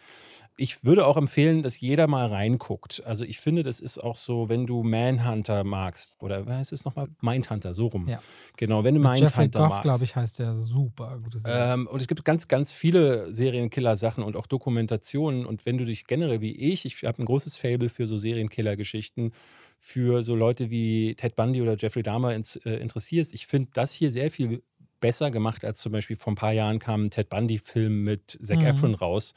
ich 0.60 0.84
würde 0.84 1.06
auch 1.06 1.16
empfehlen, 1.16 1.62
dass 1.62 1.78
jeder 1.80 2.08
mal 2.08 2.26
reinguckt. 2.26 3.02
Also 3.06 3.24
ich 3.24 3.38
finde, 3.38 3.62
das 3.62 3.78
ist 3.78 3.98
auch 3.98 4.16
so, 4.16 4.48
wenn 4.48 4.66
du 4.66 4.82
Manhunter 4.82 5.62
magst, 5.62 6.16
oder 6.20 6.46
was 6.46 6.56
heißt 6.56 6.72
es 6.72 6.84
nochmal? 6.84 7.06
Mindhunter, 7.20 7.74
so 7.74 7.86
rum. 7.86 8.08
Ja. 8.08 8.20
Genau, 8.56 8.82
wenn 8.82 8.96
du 8.96 9.00
Mindhunter 9.00 9.26
Jeffrey 9.26 9.48
Goff, 9.48 9.68
magst. 9.68 9.82
glaube 9.82 10.04
ich, 10.04 10.16
heißt 10.16 10.40
der 10.40 10.54
super. 10.54 11.20
Ähm, 11.44 11.86
und 11.86 12.00
es 12.00 12.08
gibt 12.08 12.24
ganz, 12.24 12.48
ganz 12.48 12.72
viele 12.72 13.32
Serienkiller-Sachen 13.32 14.24
und 14.24 14.34
auch 14.36 14.48
Dokumentationen. 14.48 15.46
Und 15.46 15.64
wenn 15.64 15.78
du 15.78 15.84
dich 15.84 16.06
generell 16.08 16.40
wie 16.40 16.56
ich, 16.56 16.84
ich 16.84 17.04
habe 17.04 17.22
ein 17.22 17.26
großes 17.26 17.56
Fable 17.56 17.88
für 17.88 18.08
so 18.08 18.18
Serienkiller-Geschichten, 18.18 19.30
für 19.78 20.24
so 20.24 20.34
Leute 20.34 20.70
wie 20.70 21.14
Ted 21.14 21.36
Bundy 21.36 21.62
oder 21.62 21.76
Jeffrey 21.76 22.02
Dahmer 22.02 22.34
ins, 22.34 22.56
äh, 22.56 22.72
interessierst, 22.72 23.32
ich 23.32 23.46
finde 23.46 23.70
das 23.74 23.92
hier 23.92 24.10
sehr 24.10 24.32
viel 24.32 24.64
besser 24.98 25.30
gemacht, 25.30 25.64
als 25.64 25.78
zum 25.78 25.92
Beispiel 25.92 26.16
vor 26.16 26.32
ein 26.32 26.36
paar 26.36 26.52
Jahren 26.52 26.80
kam 26.80 27.04
ein 27.04 27.10
Ted 27.10 27.28
Bundy-Film 27.28 28.02
mit 28.02 28.36
Zac 28.42 28.58
mhm. 28.58 28.66
Efron 28.66 28.94
raus. 28.96 29.34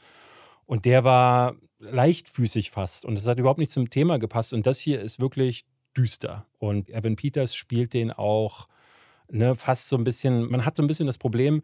Und 0.72 0.86
der 0.86 1.04
war 1.04 1.56
leichtfüßig 1.80 2.70
fast 2.70 3.04
und 3.04 3.14
das 3.14 3.26
hat 3.26 3.38
überhaupt 3.38 3.58
nicht 3.58 3.70
zum 3.70 3.90
Thema 3.90 4.18
gepasst. 4.18 4.54
Und 4.54 4.66
das 4.66 4.78
hier 4.80 5.02
ist 5.02 5.20
wirklich 5.20 5.66
düster. 5.94 6.46
Und 6.58 6.88
Evan 6.88 7.14
Peters 7.14 7.54
spielt 7.54 7.92
den 7.92 8.10
auch 8.10 8.68
ne, 9.30 9.54
fast 9.54 9.90
so 9.90 9.98
ein 9.98 10.04
bisschen, 10.04 10.50
man 10.50 10.64
hat 10.64 10.74
so 10.74 10.82
ein 10.82 10.86
bisschen 10.86 11.06
das 11.06 11.18
Problem, 11.18 11.60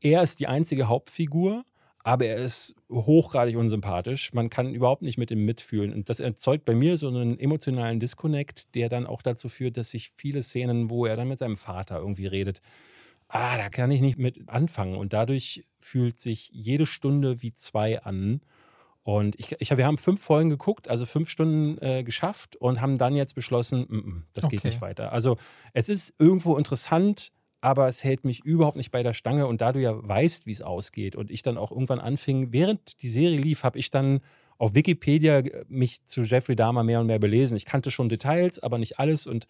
er 0.00 0.22
ist 0.22 0.38
die 0.38 0.46
einzige 0.46 0.86
Hauptfigur, 0.86 1.64
aber 2.04 2.26
er 2.26 2.36
ist 2.36 2.76
hochgradig 2.88 3.56
unsympathisch. 3.56 4.32
Man 4.34 4.50
kann 4.50 4.72
überhaupt 4.72 5.02
nicht 5.02 5.18
mit 5.18 5.32
ihm 5.32 5.44
mitfühlen. 5.44 5.92
Und 5.92 6.08
das 6.08 6.20
erzeugt 6.20 6.64
bei 6.64 6.76
mir 6.76 6.96
so 6.96 7.08
einen 7.08 7.40
emotionalen 7.40 7.98
Disconnect, 7.98 8.72
der 8.76 8.88
dann 8.88 9.04
auch 9.04 9.22
dazu 9.22 9.48
führt, 9.48 9.76
dass 9.78 9.90
sich 9.90 10.12
viele 10.14 10.44
Szenen, 10.44 10.90
wo 10.90 11.06
er 11.06 11.16
dann 11.16 11.26
mit 11.26 11.40
seinem 11.40 11.56
Vater 11.56 11.98
irgendwie 11.98 12.28
redet, 12.28 12.60
ah, 13.34 13.58
da 13.58 13.68
kann 13.68 13.90
ich 13.90 14.00
nicht 14.00 14.16
mit 14.16 14.48
anfangen. 14.48 14.94
Und 14.94 15.12
dadurch 15.12 15.66
fühlt 15.80 16.20
sich 16.20 16.50
jede 16.52 16.86
Stunde 16.86 17.42
wie 17.42 17.52
zwei 17.52 18.00
an. 18.02 18.40
Und 19.02 19.38
ich, 19.38 19.60
ich, 19.60 19.76
wir 19.76 19.84
haben 19.84 19.98
fünf 19.98 20.22
Folgen 20.22 20.48
geguckt, 20.48 20.88
also 20.88 21.04
fünf 21.04 21.28
Stunden 21.28 21.76
äh, 21.82 22.04
geschafft 22.04 22.56
und 22.56 22.80
haben 22.80 22.96
dann 22.96 23.16
jetzt 23.16 23.34
beschlossen, 23.34 23.86
m 23.90 24.00
-m, 24.00 24.22
das 24.32 24.44
okay. 24.44 24.56
geht 24.56 24.64
nicht 24.64 24.80
weiter. 24.80 25.12
Also 25.12 25.36
es 25.74 25.88
ist 25.88 26.14
irgendwo 26.18 26.56
interessant, 26.56 27.32
aber 27.60 27.88
es 27.88 28.04
hält 28.04 28.24
mich 28.24 28.44
überhaupt 28.44 28.76
nicht 28.76 28.92
bei 28.92 29.02
der 29.02 29.14
Stange. 29.14 29.46
Und 29.46 29.60
da 29.60 29.72
du 29.72 29.80
ja 29.80 29.92
weißt, 29.96 30.46
wie 30.46 30.52
es 30.52 30.62
ausgeht 30.62 31.16
und 31.16 31.30
ich 31.30 31.42
dann 31.42 31.58
auch 31.58 31.72
irgendwann 31.72 32.00
anfing, 32.00 32.52
während 32.52 33.02
die 33.02 33.08
Serie 33.08 33.36
lief, 33.38 33.64
habe 33.64 33.78
ich 33.78 33.90
dann 33.90 34.20
auf 34.58 34.74
Wikipedia 34.74 35.42
mich 35.68 36.04
zu 36.06 36.22
Jeffrey 36.22 36.56
Dahmer 36.56 36.84
mehr 36.84 37.00
und 37.00 37.06
mehr 37.06 37.18
belesen. 37.18 37.56
Ich 37.56 37.64
kannte 37.64 37.90
schon 37.90 38.08
Details, 38.08 38.58
aber 38.58 38.78
nicht 38.78 38.98
alles 38.98 39.26
und 39.26 39.46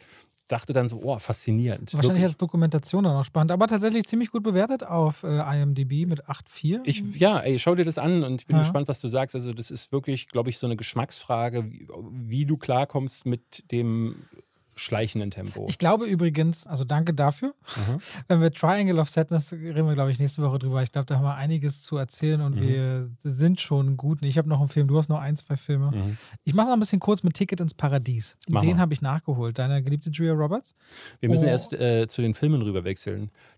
dachte 0.48 0.72
dann 0.72 0.88
so, 0.88 1.00
oh, 1.02 1.18
faszinierend. 1.18 1.94
Wahrscheinlich 1.94 2.08
Wirklich. 2.08 2.24
als 2.24 2.36
Dokumentation 2.36 3.04
dann 3.04 3.16
auch 3.16 3.24
spannend, 3.24 3.50
aber 3.50 3.66
tatsächlich 3.66 4.04
ziemlich 4.04 4.30
gut 4.30 4.42
bewertet 4.42 4.84
auf 4.84 5.22
äh, 5.22 5.62
IMDb 5.62 6.06
mit 6.06 6.26
8,4. 6.26 7.16
ja, 7.18 7.38
ey, 7.40 7.58
schau 7.58 7.74
dir 7.74 7.84
das 7.84 7.98
an 7.98 8.22
und 8.22 8.42
ich 8.42 8.46
bin 8.46 8.56
ja. 8.56 8.62
gespannt, 8.62 8.88
was 8.88 9.00
du 9.00 9.08
sagst. 9.08 9.34
Also, 9.34 9.54
das 9.54 9.70
ist 9.70 9.90
wirklich, 9.90 10.28
glaube 10.28 10.50
ich, 10.50 10.58
so 10.58 10.66
eine 10.66 10.76
Geschmacksfrage, 10.76 11.70
wie, 11.70 11.88
wie, 12.10 12.46
du 12.46 12.58
klarkommst 12.58 13.24
mit 13.24 13.70
dem 13.72 14.16
schleichenden 14.76 15.30
Tempo. 15.30 15.66
Ich 15.68 15.78
glaube 15.78 16.06
übrigens, 16.06 16.66
also 16.66 16.84
danke 16.84 17.14
dafür. 17.14 17.54
Mhm. 17.76 18.00
Wenn 18.28 18.40
wir 18.40 18.52
Triangle 18.52 18.98
of 18.98 19.08
Sadness 19.08 19.52
reden 19.52 19.86
wir, 19.86 19.94
glaube 19.94 20.10
ich, 20.10 20.18
nächste 20.18 20.42
Woche 20.42 20.58
drüber. 20.58 20.82
Ich 20.82 20.92
glaube, 20.92 21.06
da 21.06 21.16
haben 21.16 21.24
wir 21.24 21.34
einiges 21.34 21.82
zu 21.82 21.96
erzählen 21.96 22.40
und 22.40 22.56
mhm. 22.56 22.60
wir 22.60 23.10
sind 23.22 23.60
schon 23.60 23.96
gut. 23.96 24.22
Ich 24.22 24.38
habe 24.38 24.48
noch 24.48 24.60
einen 24.60 24.68
Film, 24.68 24.88
du 24.88 24.98
hast 24.98 25.08
noch 25.08 25.20
ein, 25.20 25.36
zwei 25.36 25.56
Filme. 25.56 25.90
Mhm. 25.90 26.16
Ich 26.44 26.54
mache 26.54 26.64
es 26.64 26.68
noch 26.68 26.76
ein 26.76 26.80
bisschen 26.80 27.00
kurz 27.00 27.22
mit 27.22 27.34
Ticket 27.34 27.60
ins 27.60 27.74
Paradies. 27.74 28.36
Mach 28.48 28.62
den 28.62 28.78
habe 28.78 28.92
ich 28.92 29.02
nachgeholt. 29.02 29.58
Deine 29.58 29.82
geliebte 29.82 30.10
Julia 30.10 30.32
Roberts. 30.32 30.74
Wir 31.20 31.28
müssen 31.28 31.46
oh. 31.46 31.48
erst 31.48 31.72
äh, 31.72 32.06
zu 32.08 32.22
den 32.22 32.34
Filmen 32.34 32.62
rüber 32.62 32.84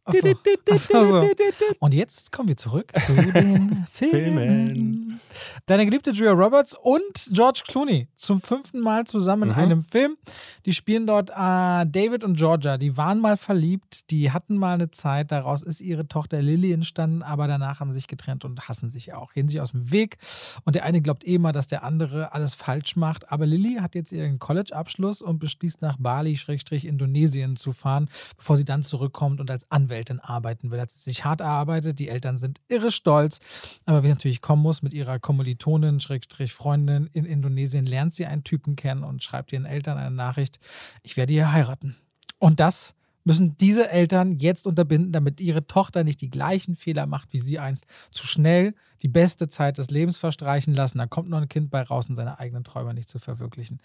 wechseln. 0.07 1.05
So. 1.11 1.21
So. 1.21 1.75
Und 1.79 1.95
jetzt 1.95 2.33
kommen 2.33 2.49
wir 2.49 2.57
zurück 2.57 2.93
zu 3.07 3.15
den 3.15 3.87
Filmen. 3.91 5.21
Deine 5.67 5.85
geliebte 5.85 6.11
Julia 6.11 6.33
Roberts 6.33 6.75
und 6.81 7.29
George 7.33 7.63
Clooney 7.67 8.09
zum 8.15 8.41
fünften 8.41 8.81
Mal 8.81 9.07
zusammen 9.07 9.51
in 9.51 9.57
mhm. 9.57 9.63
einem 9.63 9.83
Film. 9.83 10.17
Die 10.65 10.73
spielen 10.73 11.07
dort 11.07 11.31
äh, 11.31 11.35
David 11.35 12.25
und 12.25 12.37
Georgia. 12.37 12.79
Die 12.79 12.97
waren 12.97 13.21
mal 13.21 13.37
verliebt, 13.37 14.11
die 14.11 14.31
hatten 14.31 14.57
mal 14.57 14.75
eine 14.75 14.91
Zeit. 14.91 15.33
Daraus 15.33 15.63
ist 15.63 15.81
ihre 15.81 16.09
Tochter 16.09 16.41
Lily 16.41 16.73
entstanden, 16.73 17.23
aber 17.23 17.49
danach 17.49 17.81
haben 17.81 17.93
sie 17.93 17.99
sich 17.99 18.09
getrennt 18.09 18.45
und 18.45 18.69
hassen 18.69 18.89
sich 18.89 19.13
auch, 19.13 19.33
gehen 19.33 19.49
sich 19.49 19.61
aus 19.61 19.73
dem 19.73 19.91
Weg. 19.91 20.19
Und 20.65 20.75
der 20.75 20.85
eine 20.85 21.01
glaubt 21.03 21.27
eh 21.27 21.39
mal, 21.39 21.53
dass 21.53 21.67
der 21.67 21.83
andere 21.83 22.33
alles 22.33 22.55
falsch 22.55 22.97
macht. 22.97 23.31
Aber 23.31 23.47
Lily 23.47 23.79
hat 23.81 23.95
jetzt 23.95 24.13
ihren 24.13 24.39
College-Abschluss 24.39 25.23
und 25.23 25.39
beschließt 25.39 25.83
nach 25.83 25.97
Bali-Indonesien 25.99 27.57
zu 27.57 27.73
fahren, 27.73 28.09
bevor 28.37 28.57
sie 28.57 28.65
dann 28.65 28.83
zurückkommt 28.83 29.41
und 29.41 29.51
als 29.51 29.71
Anwältin 29.71 29.96
arbeiten 30.21 30.71
will. 30.71 30.81
Hat 30.81 30.91
sie 30.91 30.99
sich 30.99 31.25
hart 31.25 31.41
erarbeitet. 31.41 31.99
Die 31.99 32.09
Eltern 32.09 32.37
sind 32.37 32.61
irre 32.69 32.91
stolz. 32.91 33.39
Aber 33.85 34.03
wie 34.03 34.09
natürlich 34.09 34.41
kommen 34.41 34.63
muss 34.63 34.83
mit 34.83 34.95
ihrer 34.95 35.19
Kommilitonin, 35.19 36.01
Schrägstrich 36.01 36.53
Freundin 36.53 37.09
in 37.13 37.25
Indonesien, 37.25 37.87
lernt 37.87 38.15
sie 38.15 38.27
einen 38.27 38.45
Typen 38.45 38.77
kennen 38.77 39.05
und 39.05 39.23
schreibt 39.23 39.53
ihren 39.53 39.65
Eltern 39.65 39.99
eine 39.99 40.15
Nachricht, 40.15 40.59
ich 41.03 41.17
werde 41.17 41.33
hier 41.33 41.53
heiraten. 41.53 41.97
Und 42.39 42.61
das 42.61 42.95
müssen 43.27 43.57
diese 43.59 43.91
Eltern 43.91 44.39
jetzt 44.39 44.67
unterbinden, 44.67 45.11
damit 45.11 45.41
ihre 45.41 45.67
Tochter 45.67 46.05
nicht 46.05 46.21
die 46.21 46.31
gleichen 46.31 46.77
Fehler 46.77 47.07
macht 47.07 47.33
wie 47.33 47.39
sie 47.39 47.59
einst. 47.59 47.87
Zu 48.13 48.27
schnell 48.27 48.75
die 49.03 49.09
beste 49.09 49.49
Zeit 49.49 49.79
des 49.79 49.91
Lebens 49.91 50.17
verstreichen 50.17 50.75
lassen. 50.75 50.99
Da 50.99 51.07
kommt 51.07 51.29
noch 51.29 51.41
ein 51.41 51.49
Kind 51.49 51.71
bei 51.71 51.83
raus 51.83 52.09
und 52.09 52.15
seine 52.15 52.39
eigenen 52.39 52.63
Träume 52.63 52.95
nicht 52.95 53.09
zu 53.09 53.19
verwirklichen. 53.19 53.79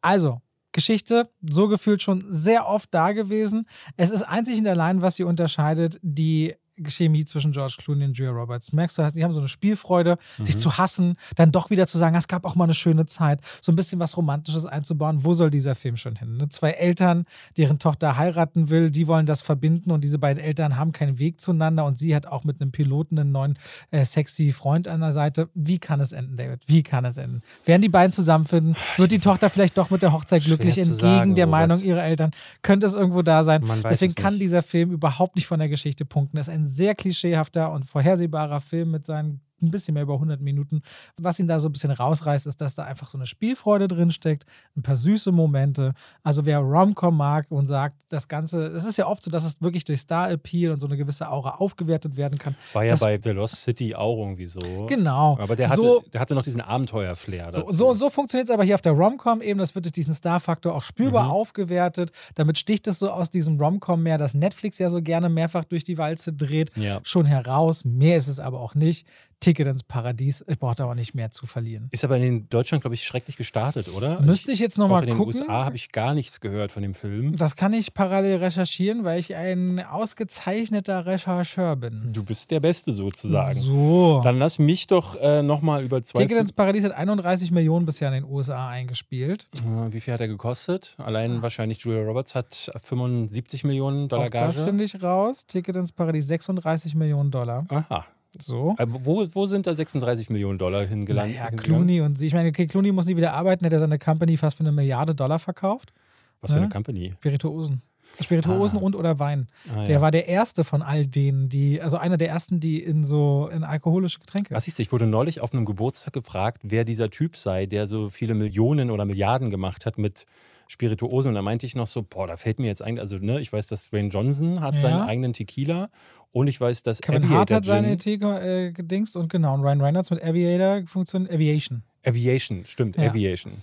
Also, 0.00 0.42
Geschichte, 0.72 1.30
so 1.48 1.68
gefühlt 1.68 2.02
schon 2.02 2.24
sehr 2.28 2.68
oft 2.68 2.92
da 2.92 3.12
gewesen. 3.12 3.66
Es 3.96 4.10
ist 4.10 4.22
einzig 4.22 4.58
in 4.58 4.64
der 4.64 4.76
Line, 4.76 5.02
was 5.02 5.16
sie 5.16 5.24
unterscheidet, 5.24 5.98
die 6.02 6.54
Chemie 6.86 7.24
zwischen 7.24 7.52
George 7.52 7.76
Clooney 7.78 8.04
und 8.04 8.16
Julia 8.16 8.32
Roberts. 8.32 8.72
Merkst 8.72 8.98
du, 8.98 9.10
die 9.14 9.24
haben 9.24 9.32
so 9.32 9.40
eine 9.40 9.48
Spielfreude, 9.48 10.18
mhm. 10.38 10.44
sich 10.44 10.58
zu 10.58 10.78
hassen, 10.78 11.16
dann 11.36 11.52
doch 11.52 11.70
wieder 11.70 11.86
zu 11.86 11.98
sagen, 11.98 12.14
es 12.16 12.28
gab 12.28 12.44
auch 12.44 12.54
mal 12.54 12.64
eine 12.64 12.74
schöne 12.74 13.06
Zeit, 13.06 13.40
so 13.60 13.72
ein 13.72 13.76
bisschen 13.76 13.98
was 13.98 14.16
Romantisches 14.16 14.66
einzubauen. 14.66 15.24
Wo 15.24 15.32
soll 15.32 15.50
dieser 15.50 15.74
Film 15.74 15.96
schon 15.96 16.16
hin? 16.16 16.36
Ne? 16.36 16.48
Zwei 16.48 16.70
Eltern, 16.70 17.24
deren 17.56 17.78
Tochter 17.78 18.16
heiraten 18.16 18.70
will, 18.70 18.90
die 18.90 19.06
wollen 19.06 19.26
das 19.26 19.42
verbinden 19.42 19.90
und 19.90 20.04
diese 20.04 20.18
beiden 20.18 20.42
Eltern 20.42 20.76
haben 20.76 20.92
keinen 20.92 21.18
Weg 21.18 21.40
zueinander 21.40 21.84
und 21.84 21.98
sie 21.98 22.14
hat 22.14 22.26
auch 22.26 22.44
mit 22.44 22.60
einem 22.60 22.72
Piloten 22.72 23.18
einen 23.18 23.32
neuen 23.32 23.58
äh, 23.90 24.04
sexy 24.04 24.52
Freund 24.52 24.88
an 24.88 25.00
der 25.00 25.12
Seite. 25.12 25.48
Wie 25.54 25.78
kann 25.78 26.00
es 26.00 26.12
enden, 26.12 26.36
David? 26.36 26.60
Wie 26.66 26.82
kann 26.82 27.04
es 27.04 27.16
enden? 27.16 27.42
Werden 27.64 27.82
die 27.82 27.88
beiden 27.88 28.12
zusammenfinden? 28.12 28.76
Wird 28.96 29.12
die 29.12 29.18
Tochter 29.18 29.50
vielleicht 29.50 29.78
doch 29.78 29.90
mit 29.90 30.02
der 30.02 30.12
Hochzeit 30.12 30.44
glücklich 30.44 30.78
entgegen 30.78 30.98
sagen, 30.98 31.34
der 31.34 31.46
Meinung 31.46 31.80
ihrer 31.80 32.04
Eltern? 32.04 32.30
Könnte 32.62 32.86
es 32.86 32.94
irgendwo 32.94 33.22
da 33.22 33.44
sein? 33.44 33.64
Deswegen 33.84 34.14
kann 34.14 34.38
dieser 34.38 34.62
Film 34.62 34.92
überhaupt 34.92 35.36
nicht 35.36 35.46
von 35.46 35.58
der 35.58 35.68
Geschichte 35.68 36.04
punkten. 36.04 36.38
Es 36.38 36.48
ist 36.48 36.54
ein 36.54 36.66
sehr 36.68 36.94
klischeehafter 36.94 37.72
und 37.72 37.84
vorhersehbarer 37.84 38.60
Film 38.60 38.90
mit 38.90 39.04
seinen 39.04 39.40
ein 39.62 39.70
bisschen 39.70 39.94
mehr 39.94 40.02
über 40.02 40.14
100 40.14 40.40
Minuten. 40.40 40.82
Was 41.16 41.38
ihn 41.38 41.48
da 41.48 41.60
so 41.60 41.68
ein 41.68 41.72
bisschen 41.72 41.90
rausreißt, 41.90 42.46
ist, 42.46 42.60
dass 42.60 42.74
da 42.74 42.84
einfach 42.84 43.08
so 43.08 43.18
eine 43.18 43.26
Spielfreude 43.26 43.88
drin 43.88 44.10
steckt, 44.10 44.44
ein 44.76 44.82
paar 44.82 44.96
süße 44.96 45.32
Momente. 45.32 45.94
Also 46.22 46.46
wer 46.46 46.58
Romcom 46.58 47.16
mag 47.16 47.46
und 47.50 47.66
sagt, 47.66 48.02
das 48.08 48.28
Ganze, 48.28 48.66
es 48.66 48.84
ist 48.84 48.98
ja 48.98 49.06
oft 49.06 49.22
so, 49.22 49.30
dass 49.30 49.44
es 49.44 49.60
wirklich 49.62 49.84
durch 49.84 50.00
Star 50.00 50.30
Appeal 50.30 50.72
und 50.72 50.80
so 50.80 50.86
eine 50.86 50.96
gewisse 50.96 51.28
Aura 51.30 51.56
aufgewertet 51.56 52.16
werden 52.16 52.38
kann. 52.38 52.54
War 52.72 52.84
ja 52.84 52.96
bei 52.96 53.18
The 53.22 53.30
Lost 53.30 53.62
City 53.62 53.94
auch 53.94 54.18
irgendwie 54.18 54.46
so. 54.46 54.86
Genau. 54.86 55.38
Aber 55.40 55.56
der 55.56 55.70
hatte, 55.70 55.80
so, 55.80 56.04
der 56.12 56.20
hatte 56.20 56.34
noch 56.34 56.42
diesen 56.42 56.60
Abenteuer-Flair. 56.60 57.50
So, 57.50 57.64
so, 57.68 57.94
so 57.94 58.10
funktioniert 58.10 58.48
es 58.48 58.54
aber 58.54 58.64
hier 58.64 58.74
auf 58.74 58.82
der 58.82 58.92
Romcom 58.92 59.40
eben. 59.40 59.58
Das 59.58 59.74
wird 59.74 59.84
durch 59.84 59.92
diesen 59.92 60.14
Star-Faktor 60.14 60.74
auch 60.74 60.82
spürbar 60.82 61.24
mhm. 61.24 61.30
aufgewertet. 61.30 62.12
Damit 62.34 62.58
sticht 62.58 62.86
es 62.86 62.98
so 62.98 63.10
aus 63.10 63.30
diesem 63.30 63.60
Romcom 63.60 64.02
mehr, 64.02 64.18
das 64.18 64.34
Netflix 64.34 64.78
ja 64.78 64.90
so 64.90 65.02
gerne 65.02 65.28
mehrfach 65.28 65.64
durch 65.64 65.84
die 65.84 65.98
Walze 65.98 66.32
dreht, 66.32 66.70
ja. 66.76 67.00
schon 67.02 67.26
heraus. 67.26 67.84
Mehr 67.84 68.16
ist 68.16 68.28
es 68.28 68.40
aber 68.40 68.60
auch 68.60 68.74
nicht. 68.74 69.06
Ticket 69.40 69.66
ins 69.68 69.82
Paradies. 69.82 70.44
Ich 70.48 70.58
brauche 70.58 70.74
da 70.74 70.84
auch 70.86 70.94
nicht 70.94 71.14
mehr 71.14 71.30
zu 71.30 71.46
verlieren. 71.46 71.88
Ist 71.92 72.04
aber 72.04 72.16
in 72.18 72.48
Deutschland, 72.48 72.82
glaube 72.82 72.94
ich, 72.94 73.04
schrecklich 73.04 73.36
gestartet, 73.36 73.88
oder? 73.96 74.18
Also 74.18 74.22
Müsste 74.24 74.52
ich, 74.52 74.58
jetzt 74.58 74.78
nochmal 74.78 75.06
gucken. 75.06 75.16
In 75.16 75.18
den 75.18 75.26
USA 75.26 75.64
habe 75.64 75.76
ich 75.76 75.92
gar 75.92 76.14
nichts 76.14 76.40
gehört 76.40 76.72
von 76.72 76.82
dem 76.82 76.94
Film. 76.94 77.36
Das 77.36 77.54
kann 77.54 77.72
ich 77.72 77.94
parallel 77.94 78.36
recherchieren, 78.38 79.04
weil 79.04 79.20
ich 79.20 79.34
ein 79.36 79.80
ausgezeichneter 79.80 81.06
Rechercheur 81.06 81.76
bin. 81.76 82.12
Du 82.12 82.24
bist 82.24 82.50
der 82.50 82.60
Beste 82.60 82.92
sozusagen. 82.92 83.60
So. 83.60 84.20
Dann 84.24 84.38
lass 84.38 84.58
mich 84.58 84.86
doch 84.86 85.14
äh, 85.20 85.42
nochmal 85.42 85.84
über 85.84 86.02
zwei. 86.02 86.22
Ticket 86.22 86.38
ins 86.38 86.52
Paradies 86.52 86.84
hat 86.84 86.92
31 86.92 87.52
Millionen 87.52 87.86
bisher 87.86 88.08
in 88.08 88.24
den 88.24 88.24
USA 88.24 88.68
eingespielt. 88.68 89.48
Äh, 89.64 89.92
wie 89.92 90.00
viel 90.00 90.14
hat 90.14 90.20
er 90.20 90.28
gekostet? 90.28 90.96
Allein 90.98 91.42
wahrscheinlich 91.42 91.78
Julia 91.78 92.02
Roberts 92.02 92.34
hat 92.34 92.70
75 92.82 93.64
Millionen 93.64 94.08
Dollar 94.08 94.26
Auch 94.26 94.30
Gage. 94.30 94.46
Das 94.46 94.64
finde 94.64 94.84
ich 94.84 95.00
raus. 95.02 95.46
Ticket 95.46 95.76
ins 95.76 95.92
Paradies 95.92 96.26
36 96.26 96.94
Millionen 96.94 97.30
Dollar. 97.30 97.64
Aha. 97.68 98.04
So. 98.40 98.74
Aber 98.78 98.94
äh, 98.96 99.04
wo, 99.04 99.26
wo 99.32 99.46
sind 99.46 99.66
da 99.66 99.74
36 99.74 100.30
Millionen 100.30 100.58
Dollar 100.58 100.84
hingelandet? 100.84 101.36
Ja, 101.36 101.50
Clooney 101.50 102.00
und 102.00 102.18
sie. 102.18 102.26
Ich 102.26 102.34
meine, 102.34 102.48
okay, 102.48 102.66
Clooney 102.66 102.92
muss 102.92 103.06
nie 103.06 103.16
wieder 103.16 103.32
arbeiten, 103.32 103.64
hat 103.64 103.72
er 103.72 103.80
seine 103.80 103.98
Company 103.98 104.36
fast 104.36 104.56
für 104.56 104.64
eine 104.64 104.72
Milliarde 104.72 105.14
Dollar 105.14 105.38
verkauft. 105.38 105.92
Was 106.40 106.52
für 106.52 106.58
eine 106.58 106.68
Company? 106.68 107.12
Spirituosen. 107.18 107.82
Spirituosen 108.20 108.78
ah. 108.78 108.82
und 108.82 108.96
oder 108.96 109.18
Wein. 109.18 109.48
Ah, 109.70 109.84
der 109.84 109.96
ja. 109.96 110.00
war 110.00 110.10
der 110.10 110.28
erste 110.28 110.64
von 110.64 110.82
all 110.82 111.06
denen, 111.06 111.48
die, 111.48 111.80
also 111.80 111.96
einer 111.96 112.16
der 112.16 112.28
ersten, 112.28 112.58
die 112.60 112.82
in 112.82 113.04
so 113.04 113.48
in 113.52 113.64
alkoholische 113.64 114.20
Getränke. 114.20 114.54
Was 114.54 114.66
ist, 114.66 114.80
ich 114.80 114.92
wurde 114.92 115.06
neulich 115.06 115.40
auf 115.40 115.52
einem 115.52 115.64
Geburtstag 115.64 116.12
gefragt, 116.12 116.62
wer 116.64 116.84
dieser 116.84 117.10
Typ 117.10 117.36
sei, 117.36 117.66
der 117.66 117.86
so 117.86 118.08
viele 118.08 118.34
Millionen 118.34 118.90
oder 118.90 119.04
Milliarden 119.04 119.50
gemacht 119.50 119.86
hat 119.86 119.98
mit 119.98 120.26
Spirituosen. 120.68 121.30
Und 121.30 121.34
da 121.34 121.42
meinte 121.42 121.66
ich 121.66 121.74
noch 121.74 121.86
so, 121.86 122.02
boah, 122.02 122.26
da 122.26 122.36
fällt 122.36 122.60
mir 122.60 122.66
jetzt 122.66 122.82
eigentlich, 122.82 123.00
also 123.00 123.18
ne, 123.18 123.40
ich 123.40 123.52
weiß, 123.52 123.66
dass 123.66 123.92
Wayne 123.92 124.10
Johnson 124.10 124.60
hat 124.60 124.74
ja. 124.74 124.80
seinen 124.80 125.00
eigenen 125.00 125.32
Tequila 125.32 125.88
und 126.30 126.46
ich 126.46 126.60
weiß, 126.60 126.82
dass 126.82 127.00
Kevin 127.00 127.24
Aviator 127.24 127.38
Hart 127.38 127.50
hat 127.50 127.64
seine 127.64 127.96
Tequila 127.96 128.40
äh, 128.40 128.72
und 129.14 129.28
genau, 129.28 129.54
und 129.54 129.62
Ryan 129.62 129.80
Reynolds 129.80 130.10
mit 130.10 130.22
Aviator 130.22 130.86
funktioniert 130.86 131.32
Aviation. 131.32 131.82
Aviation, 132.04 132.64
stimmt, 132.66 132.96
ja. 132.96 133.10
Aviation. 133.10 133.54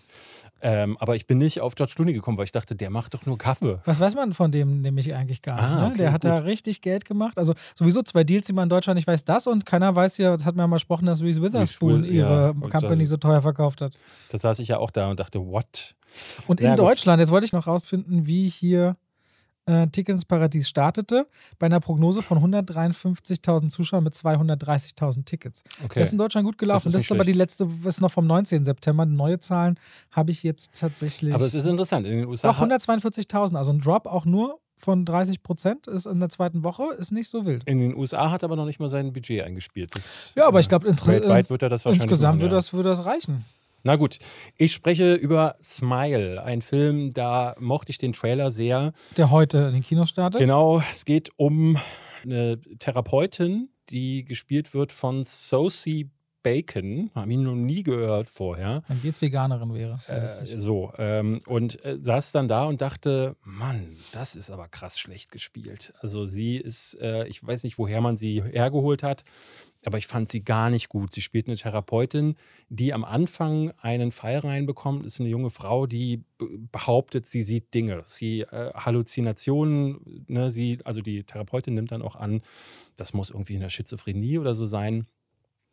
Ähm, 0.67 0.97
aber 0.99 1.15
ich 1.15 1.27
bin 1.27 1.37
nicht 1.37 1.61
auf 1.61 1.75
George 1.75 1.93
Clooney 1.95 2.11
gekommen, 2.11 2.39
weil 2.39 2.45
ich 2.45 2.51
dachte, 2.51 2.75
der 2.75 2.89
macht 2.89 3.13
doch 3.13 3.27
nur 3.27 3.37
Kaffee. 3.37 3.77
Was 3.85 3.99
weiß 3.99 4.15
man 4.15 4.33
von 4.33 4.51
dem 4.51 4.81
nämlich 4.81 5.13
eigentlich 5.13 5.43
gar 5.43 5.61
nicht? 5.61 5.71
Ah, 5.71 5.89
ne? 5.89 5.95
der 5.95 6.11
hat 6.11 6.23
gut. 6.23 6.31
da 6.31 6.37
richtig 6.37 6.81
Geld 6.81 7.05
gemacht. 7.05 7.37
Also 7.37 7.53
sowieso 7.75 8.01
zwei 8.01 8.23
Deals, 8.23 8.47
die 8.47 8.53
man 8.53 8.63
in 8.63 8.69
Deutschland 8.69 8.95
nicht 8.95 9.05
weiß, 9.05 9.25
das 9.25 9.45
und 9.45 9.67
keiner 9.67 9.95
weiß 9.95 10.17
ja, 10.17 10.35
das 10.35 10.43
hat 10.43 10.55
man 10.55 10.63
ja 10.63 10.67
mal 10.67 10.77
gesprochen, 10.77 11.05
dass 11.05 11.21
Reese 11.21 11.43
Witherspoon 11.43 12.01
Reese, 12.01 12.15
ihre 12.15 12.55
ja, 12.59 12.69
Company 12.69 13.03
das, 13.03 13.09
so 13.09 13.17
teuer 13.17 13.43
verkauft 13.43 13.81
hat. 13.81 13.93
Da 14.29 14.39
saß 14.39 14.57
ich 14.57 14.69
ja 14.69 14.79
auch 14.79 14.89
da 14.89 15.07
und 15.11 15.19
dachte, 15.19 15.39
what? 15.39 15.93
Und 16.47 16.59
in 16.59 16.65
ja, 16.65 16.75
Deutschland, 16.75 17.19
jetzt 17.19 17.29
wollte 17.29 17.45
ich 17.45 17.53
noch 17.53 17.67
rausfinden, 17.67 18.25
wie 18.25 18.49
hier 18.49 18.95
äh, 19.65 19.87
Ticket 19.87 20.13
ins 20.13 20.25
Paradies 20.25 20.69
startete, 20.69 21.27
bei 21.59 21.65
einer 21.65 21.79
Prognose 21.79 22.21
von 22.21 22.39
153.000 22.39 23.69
Zuschauern 23.69 24.03
mit 24.03 24.13
230.000 24.13 25.25
Tickets. 25.25 25.63
Okay. 25.83 25.99
Das 25.99 26.09
ist 26.09 26.11
in 26.11 26.17
Deutschland 26.17 26.45
gut 26.45 26.57
gelaufen. 26.57 26.85
Das 26.85 26.93
ist, 26.93 26.95
das 26.95 27.01
ist 27.05 27.11
aber 27.11 27.23
die 27.23 27.33
letzte, 27.33 27.67
das 27.83 27.95
ist 27.95 28.01
noch 28.01 28.11
vom 28.11 28.27
19. 28.27 28.65
September. 28.65 29.05
Neue 29.05 29.39
Zahlen 29.39 29.79
habe 30.11 30.31
ich 30.31 30.43
jetzt 30.43 30.69
tatsächlich. 30.79 31.33
Aber 31.33 31.45
es 31.45 31.53
ist 31.53 31.65
interessant. 31.65 32.05
In 32.05 32.19
den 32.19 32.27
USA. 32.27 32.51
Doch 32.51 32.61
142.000, 32.61 33.55
also 33.55 33.71
ein 33.71 33.79
Drop 33.79 34.05
auch 34.07 34.25
nur 34.25 34.59
von 34.75 35.05
30 35.05 35.41
Prozent 35.41 35.87
ist 35.87 36.05
in 36.05 36.19
der 36.19 36.29
zweiten 36.29 36.63
Woche, 36.63 36.93
ist 36.97 37.11
nicht 37.11 37.29
so 37.29 37.45
wild. 37.45 37.63
In 37.65 37.79
den 37.79 37.95
USA 37.95 38.29
hat 38.29 38.43
er 38.43 38.47
aber 38.47 38.57
noch 38.57 38.65
nicht 38.65 38.79
mal 38.79 38.89
sein 38.89 39.13
Budget 39.13 39.43
eingespielt. 39.43 39.95
Das, 39.95 40.33
ja, 40.35 40.47
aber 40.47 40.59
ich 40.59 40.67
glaube, 40.67 40.87
weltweit 40.87 41.49
wird 41.49 41.63
er 41.63 41.69
das 41.69 41.85
wahrscheinlich 41.85 42.03
insgesamt 42.03 42.39
machen, 42.39 42.47
ja. 42.47 42.51
wird, 42.51 42.53
das, 42.53 42.73
wird 42.73 42.85
das 42.85 43.05
reichen. 43.05 43.45
Na 43.87 43.97
gut, 43.97 44.17
ich 44.57 44.73
spreche 44.73 45.13
über 45.13 45.57
Smile, 45.61 46.43
ein 46.43 46.63
Film, 46.63 47.13
da 47.13 47.55
mochte 47.59 47.91
ich 47.91 47.99
den 47.99 48.13
Trailer 48.13 48.49
sehr. 48.49 48.93
Der 49.15 49.29
heute 49.29 49.59
in 49.59 49.73
den 49.73 49.83
Kinos 49.83 50.09
startet. 50.09 50.41
Genau, 50.41 50.81
es 50.91 51.05
geht 51.05 51.29
um 51.37 51.77
eine 52.23 52.59
Therapeutin, 52.79 53.69
die 53.89 54.25
gespielt 54.25 54.73
wird 54.73 54.91
von 54.91 55.23
Sosie 55.23 56.09
Bacon, 56.41 57.11
habe 57.13 57.31
ihn 57.31 57.43
noch 57.43 57.53
nie 57.53 57.83
gehört 57.83 58.27
vorher. 58.27 58.81
Wenn 58.87 59.01
die 59.01 59.07
jetzt 59.07 59.21
Veganerin 59.21 59.71
wäre. 59.75 59.99
Äh, 60.07 60.57
so, 60.57 60.91
ähm, 60.97 61.41
und 61.45 61.83
äh, 61.85 61.99
saß 62.01 62.31
dann 62.31 62.47
da 62.47 62.65
und 62.65 62.81
dachte, 62.81 63.35
Mann, 63.43 63.97
das 64.13 64.35
ist 64.35 64.49
aber 64.49 64.67
krass 64.67 64.97
schlecht 64.97 65.29
gespielt. 65.29 65.93
Also 66.01 66.25
sie 66.25 66.57
ist, 66.57 66.99
äh, 67.01 67.27
ich 67.27 67.45
weiß 67.45 67.63
nicht, 67.63 67.77
woher 67.77 68.01
man 68.01 68.17
sie 68.17 68.41
hergeholt 68.43 69.03
hat 69.03 69.23
aber 69.85 69.97
ich 69.97 70.07
fand 70.07 70.29
sie 70.29 70.43
gar 70.43 70.69
nicht 70.69 70.89
gut. 70.89 71.13
Sie 71.13 71.21
spielt 71.21 71.47
eine 71.47 71.57
Therapeutin, 71.57 72.35
die 72.69 72.93
am 72.93 73.03
Anfang 73.03 73.71
einen 73.79 74.11
Fall 74.11 74.39
reinbekommt. 74.39 75.05
Ist 75.05 75.19
eine 75.19 75.29
junge 75.29 75.49
Frau, 75.49 75.85
die 75.85 76.23
behauptet, 76.71 77.25
sie 77.25 77.41
sieht 77.41 77.73
Dinge, 77.73 78.03
sie 78.07 78.41
äh, 78.41 78.73
Halluzinationen. 78.73 80.25
Ne, 80.27 80.51
sie, 80.51 80.79
also 80.83 81.01
die 81.01 81.23
Therapeutin 81.23 81.73
nimmt 81.73 81.91
dann 81.91 82.01
auch 82.01 82.15
an, 82.15 82.41
das 82.95 83.13
muss 83.13 83.29
irgendwie 83.29 83.55
in 83.55 83.61
der 83.61 83.69
Schizophrenie 83.69 84.39
oder 84.39 84.55
so 84.55 84.65
sein. 84.65 85.07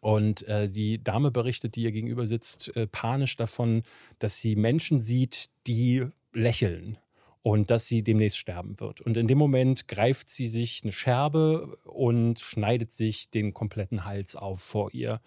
Und 0.00 0.42
äh, 0.48 0.68
die 0.68 1.02
Dame 1.02 1.30
berichtet, 1.30 1.76
die 1.76 1.82
ihr 1.82 1.92
gegenüber 1.92 2.26
sitzt, 2.26 2.76
äh, 2.76 2.86
panisch 2.86 3.36
davon, 3.36 3.82
dass 4.18 4.38
sie 4.38 4.56
Menschen 4.56 5.00
sieht, 5.00 5.48
die 5.66 6.06
lächeln 6.32 6.98
und 7.42 7.70
dass 7.70 7.88
sie 7.88 8.02
demnächst 8.02 8.38
sterben 8.38 8.78
wird. 8.80 9.00
Und 9.00 9.16
in 9.16 9.26
dem 9.26 9.38
Moment 9.38 9.88
greift 9.88 10.30
sie 10.30 10.46
sich 10.46 10.80
eine 10.82 10.92
Scherbe 10.92 11.76
und 11.84 12.38
schneidet 12.38 12.92
sich 12.92 13.30
den 13.30 13.52
kompletten 13.52 14.04
Hals 14.04 14.36
auf 14.36 14.60
vor 14.60 14.94
ihr. 14.94 15.20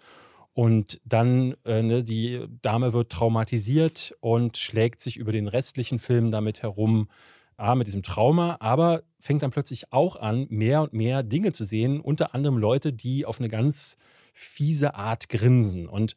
Und 0.54 1.00
dann, 1.04 1.54
äh, 1.66 1.82
ne, 1.82 2.02
die 2.02 2.46
Dame 2.62 2.94
wird 2.94 3.12
traumatisiert 3.12 4.16
und 4.20 4.56
schlägt 4.56 5.02
sich 5.02 5.18
über 5.18 5.30
den 5.30 5.48
restlichen 5.48 5.98
Film 5.98 6.30
damit 6.30 6.62
herum, 6.62 7.08
A, 7.58 7.74
mit 7.74 7.86
diesem 7.86 8.02
Trauma, 8.02 8.56
aber 8.60 9.02
fängt 9.18 9.42
dann 9.42 9.50
plötzlich 9.50 9.92
auch 9.92 10.16
an, 10.16 10.46
mehr 10.50 10.82
und 10.82 10.92
mehr 10.92 11.22
Dinge 11.22 11.52
zu 11.52 11.64
sehen, 11.64 12.00
unter 12.00 12.34
anderem 12.34 12.58
Leute, 12.58 12.92
die 12.92 13.24
auf 13.24 13.38
eine 13.38 13.48
ganz 13.48 13.96
fiese 14.34 14.94
Art 14.94 15.28
grinsen. 15.28 15.88
Und 15.88 16.16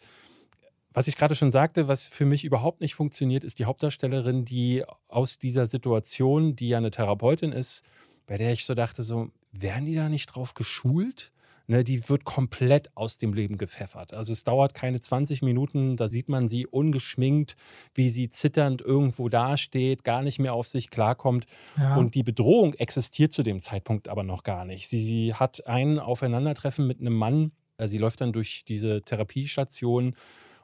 was 1.00 1.08
ich 1.08 1.16
gerade 1.16 1.34
schon 1.34 1.50
sagte, 1.50 1.88
was 1.88 2.10
für 2.10 2.26
mich 2.26 2.43
überhaupt 2.43 2.82
nicht 2.82 2.93
funktioniert, 2.93 3.45
ist 3.45 3.58
die 3.58 3.64
Hauptdarstellerin, 3.64 4.43
die 4.43 4.84
aus 5.08 5.39
dieser 5.39 5.66
Situation, 5.66 6.58
die 6.58 6.68
ja 6.68 6.78
eine 6.78 6.91
Therapeutin 6.91 7.54
ist, 7.54 7.86
bei 8.28 8.38
der 8.38 8.52
ich 8.52 8.66
so 8.66 8.76
dachte, 8.76 9.02
so, 9.02 9.30
werden 9.54 9.86
die 9.86 9.95
da 9.95 10.10
nicht 10.10 10.26
drauf 10.26 10.56
geschult? 10.56 11.32
Ne, 11.68 11.86
die 11.86 12.10
wird 12.10 12.26
komplett 12.26 12.97
aus 12.97 13.18
dem 13.18 13.32
Leben 13.32 13.58
gepfeffert. 13.58 14.14
Also 14.14 14.34
es 14.34 14.43
dauert 14.43 14.74
keine 14.74 15.00
20 15.00 15.41
Minuten, 15.41 15.95
da 15.95 16.10
sieht 16.10 16.28
man 16.28 16.50
sie 16.50 16.68
ungeschminkt, 16.68 17.56
wie 17.93 18.10
sie 18.10 18.28
zitternd 18.28 18.82
irgendwo 18.82 19.30
dasteht, 19.30 20.04
gar 20.04 20.22
nicht 20.22 20.39
mehr 20.39 20.54
auf 20.54 20.68
sich 20.68 20.89
klarkommt. 20.89 21.45
Ja. 21.78 21.95
Und 21.95 22.14
die 22.14 22.24
Bedrohung 22.24 22.74
existiert 22.74 23.32
zu 23.32 23.41
dem 23.41 23.62
Zeitpunkt 23.62 24.10
aber 24.10 24.24
noch 24.24 24.43
gar 24.43 24.66
nicht. 24.66 24.89
Sie, 24.89 25.00
sie 25.00 25.34
hat 25.34 25.66
ein 25.66 25.97
Aufeinandertreffen 25.97 26.86
mit 26.86 27.00
einem 27.00 27.16
Mann, 27.16 27.54
äh, 27.78 27.88
sie 27.88 28.00
läuft 28.00 28.20
dann 28.20 28.34
durch 28.34 28.66
diese 28.66 29.02
Therapiestation 29.02 30.16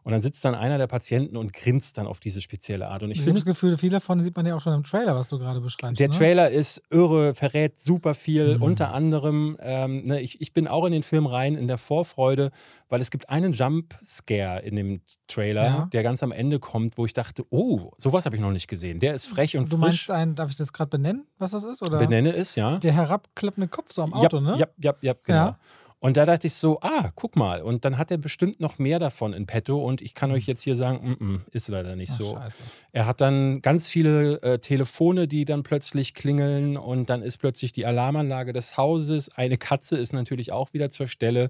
und 0.05 0.11
dann 0.11 0.21
sitzt 0.21 0.45
dann 0.45 0.53
einer 0.53 0.77
der 0.77 0.85
Patienten 0.85 1.35
und 1.35 1.51
grinst 1.51 1.97
dann 1.97 2.05
auf 2.05 2.19
diese 2.19 2.39
spezielle 2.39 2.89
Art. 2.89 3.01
Und 3.01 3.09
ich, 3.09 3.21
ich 3.21 3.25
habe 3.25 3.33
das 3.33 3.43
Gefühl, 3.43 3.75
viele 3.75 3.93
davon 3.93 4.21
sieht 4.21 4.35
man 4.35 4.45
ja 4.45 4.55
auch 4.55 4.61
schon 4.61 4.75
im 4.75 4.83
Trailer, 4.83 5.15
was 5.15 5.29
du 5.29 5.39
gerade 5.39 5.59
beschreibst. 5.61 5.99
Der 5.99 6.09
ne? 6.09 6.13
Trailer 6.13 6.49
ist 6.51 6.83
irre, 6.91 7.33
verrät 7.33 7.79
super 7.79 8.13
viel. 8.13 8.57
Mhm. 8.57 8.61
Unter 8.61 8.93
anderem, 8.93 9.57
ähm, 9.59 10.03
ne, 10.03 10.21
ich, 10.21 10.39
ich 10.41 10.53
bin 10.53 10.67
auch 10.67 10.85
in 10.85 10.91
den 10.91 11.01
Film 11.01 11.25
rein 11.25 11.55
in 11.55 11.67
der 11.67 11.79
Vorfreude, 11.79 12.51
weil 12.87 13.01
es 13.01 13.09
gibt 13.09 13.31
einen 13.31 13.53
Jump-Scare 13.53 14.61
in 14.61 14.75
dem 14.75 15.01
Trailer, 15.27 15.65
ja. 15.65 15.89
der 15.91 16.03
ganz 16.03 16.21
am 16.21 16.31
Ende 16.31 16.59
kommt, 16.59 16.99
wo 16.99 17.07
ich 17.07 17.13
dachte, 17.13 17.43
oh, 17.49 17.89
sowas 17.97 18.27
habe 18.27 18.35
ich 18.35 18.41
noch 18.43 18.51
nicht 18.51 18.67
gesehen. 18.67 18.99
Der 18.99 19.15
ist 19.15 19.25
frech 19.25 19.57
und 19.57 19.73
du 19.73 19.77
frisch. 19.77 20.05
Du 20.05 20.11
meinst 20.11 20.11
einen, 20.11 20.35
darf 20.35 20.51
ich 20.51 20.55
das 20.55 20.71
gerade 20.71 20.91
benennen, 20.91 21.25
was 21.39 21.49
das 21.49 21.63
ist? 21.63 21.81
Oder? 21.81 21.97
Benenne 21.97 22.35
es, 22.35 22.53
ja. 22.53 22.77
Der 22.77 22.93
herabklappende 22.93 23.67
Kopf 23.69 23.91
so 23.91 24.03
am 24.03 24.13
Auto, 24.13 24.37
ja, 24.37 24.43
ne? 24.43 24.55
Ja, 24.59 24.67
ja, 24.77 24.93
ja, 25.01 25.13
genau. 25.23 25.37
Ja. 25.37 25.59
Und 26.05 26.17
da 26.17 26.25
dachte 26.27 26.45
ich 26.45 26.53
so, 26.53 26.77
ah, 26.81 27.09
guck 27.15 27.35
mal. 27.35 27.63
Und 27.63 27.83
dann 27.83 27.97
hat 27.97 28.11
er 28.11 28.19
bestimmt 28.19 28.59
noch 28.59 28.77
mehr 28.77 28.99
davon 28.99 29.33
in 29.33 29.47
petto. 29.47 29.83
Und 29.83 30.03
ich 30.03 30.13
kann 30.13 30.29
euch 30.29 30.45
mhm. 30.45 30.51
jetzt 30.51 30.61
hier 30.61 30.75
sagen, 30.75 31.17
mm 31.19 31.23
-mm, 31.23 31.39
ist 31.51 31.67
leider 31.67 31.95
nicht 31.95 32.11
Ach, 32.11 32.17
so. 32.17 32.33
Scheiße. 32.35 32.57
Er 32.91 33.07
hat 33.07 33.21
dann 33.21 33.63
ganz 33.63 33.87
viele 33.87 34.39
äh, 34.43 34.59
Telefone, 34.59 35.27
die 35.27 35.45
dann 35.45 35.63
plötzlich 35.63 36.13
klingeln. 36.13 36.77
Und 36.77 37.09
dann 37.09 37.23
ist 37.23 37.39
plötzlich 37.39 37.73
die 37.73 37.87
Alarmanlage 37.87 38.53
des 38.53 38.77
Hauses. 38.77 39.29
Eine 39.29 39.57
Katze 39.57 39.97
ist 39.97 40.13
natürlich 40.13 40.51
auch 40.51 40.73
wieder 40.73 40.91
zur 40.91 41.07
Stelle. 41.07 41.49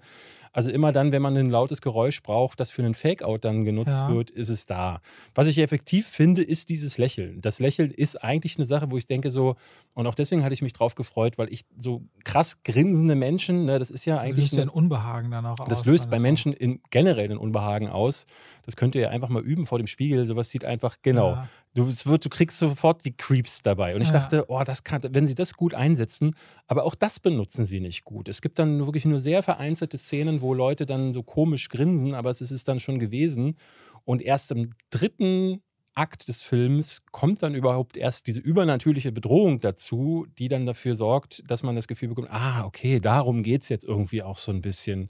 Also 0.56 0.72
immer 0.72 0.94
dann, 0.94 1.12
wenn 1.12 1.22
man 1.22 1.36
ein 1.36 1.50
lautes 1.50 1.82
Geräusch 1.82 2.24
braucht, 2.24 2.62
das 2.62 2.72
für 2.72 2.82
einen 2.82 2.94
Fake-Out 2.94 3.44
dann 3.44 3.66
genutzt 3.66 4.04
ja. 4.04 4.10
wird, 4.10 4.30
ist 4.30 4.48
es 4.48 4.66
da. 4.66 5.02
Was 5.34 5.48
ich 5.48 5.58
effektiv 5.58 6.08
finde, 6.08 6.42
ist 6.42 6.70
dieses 6.70 6.98
Lächeln. 6.98 7.42
Das 7.42 7.60
Lächeln 7.60 7.92
ist 7.92 8.24
eigentlich 8.24 8.56
eine 8.56 8.66
Sache, 8.66 8.90
wo 8.90 8.98
ich 8.98 9.06
denke 9.06 9.32
so, 9.32 9.58
und 9.96 10.08
auch 10.08 10.16
deswegen 10.16 10.46
hatte 10.46 10.54
ich 10.54 10.62
mich 10.62 10.72
drauf 10.72 10.96
gefreut, 10.96 11.38
weil 11.38 11.52
ich 11.52 11.66
so 11.76 12.04
krass 12.24 12.64
grinsende 12.64 13.16
Menschen, 13.16 13.66
ne, 13.66 13.80
das 13.80 13.90
ist 13.90 14.06
ja 14.06 14.18
eigentlich. 14.18 14.46
Das 14.46 14.54
löst 14.54 14.58
ja 14.60 14.62
ein 14.62 14.70
Unbehagen 14.70 15.30
dann 15.30 15.46
auch 15.46 15.60
aus. 15.60 15.68
Das 15.68 15.84
löst 15.84 16.10
bei 16.10 16.20
Menschen 16.20 16.54
in, 16.54 16.80
generell 16.90 17.32
ein 17.32 17.38
Unbehagen 17.38 17.90
aus. 17.90 18.26
Das 18.64 18.78
könnt 18.78 18.96
ihr 18.96 19.02
ja 19.02 19.10
einfach 19.10 19.28
mal 19.28 19.44
üben 19.44 19.66
vor 19.66 19.78
dem 19.78 19.88
Spiegel. 19.88 20.26
Sowas 20.26 20.50
sieht 20.50 20.64
einfach, 20.64 21.00
genau. 21.02 21.32
Ja. 21.32 21.50
Du, 21.76 21.88
wird, 21.88 22.24
du 22.24 22.30
kriegst 22.30 22.58
sofort 22.58 23.04
die 23.04 23.12
Creeps 23.12 23.62
dabei. 23.62 23.96
Und 23.96 24.02
ich 24.02 24.08
ja. 24.08 24.14
dachte, 24.14 24.46
oh, 24.48 24.64
das 24.66 24.86
kann, 24.86 25.02
wenn 25.10 25.28
sie 25.28 25.36
das 25.36 25.56
gut 25.56 25.74
einsetzen, 25.74 26.34
aber 26.68 26.86
auch 26.86 26.96
das 26.96 27.20
benutzen 27.20 27.66
sie 27.66 27.82
nicht 27.82 28.06
gut. 28.06 28.30
Es 28.30 28.42
gibt 28.42 28.60
dann 28.60 28.80
wirklich 28.86 29.04
nur 29.04 29.20
sehr 29.20 29.44
vereinzelte 29.44 29.98
Szenen, 29.98 30.42
wo 30.42 30.54
Leute 30.54 30.86
dann 30.86 31.12
so 31.12 31.22
komisch 31.22 31.68
grinsen, 31.68 32.14
aber 32.14 32.30
es 32.30 32.40
ist 32.40 32.52
es 32.52 32.64
dann 32.64 32.80
schon 32.80 32.98
gewesen. 32.98 33.58
Und 34.06 34.22
erst 34.22 34.52
im 34.52 34.72
dritten 34.90 35.62
Akt 35.96 36.28
des 36.28 36.44
Films 36.44 37.04
kommt 37.12 37.42
dann 37.42 37.56
überhaupt 37.56 37.96
erst 37.96 38.28
diese 38.28 38.42
übernatürliche 38.42 39.14
Bedrohung 39.14 39.62
dazu, 39.62 40.28
die 40.38 40.50
dann 40.50 40.66
dafür 40.66 40.94
sorgt, 40.94 41.50
dass 41.50 41.64
man 41.64 41.76
das 41.76 41.88
Gefühl 41.88 42.10
bekommt, 42.10 42.28
ah, 42.32 42.66
okay, 42.66 43.00
darum 43.00 43.44
geht 43.44 43.62
es 43.62 43.70
jetzt 43.70 43.86
irgendwie 43.86 44.22
auch 44.22 44.38
so 44.38 44.52
ein 44.52 44.62
bisschen. 44.62 45.10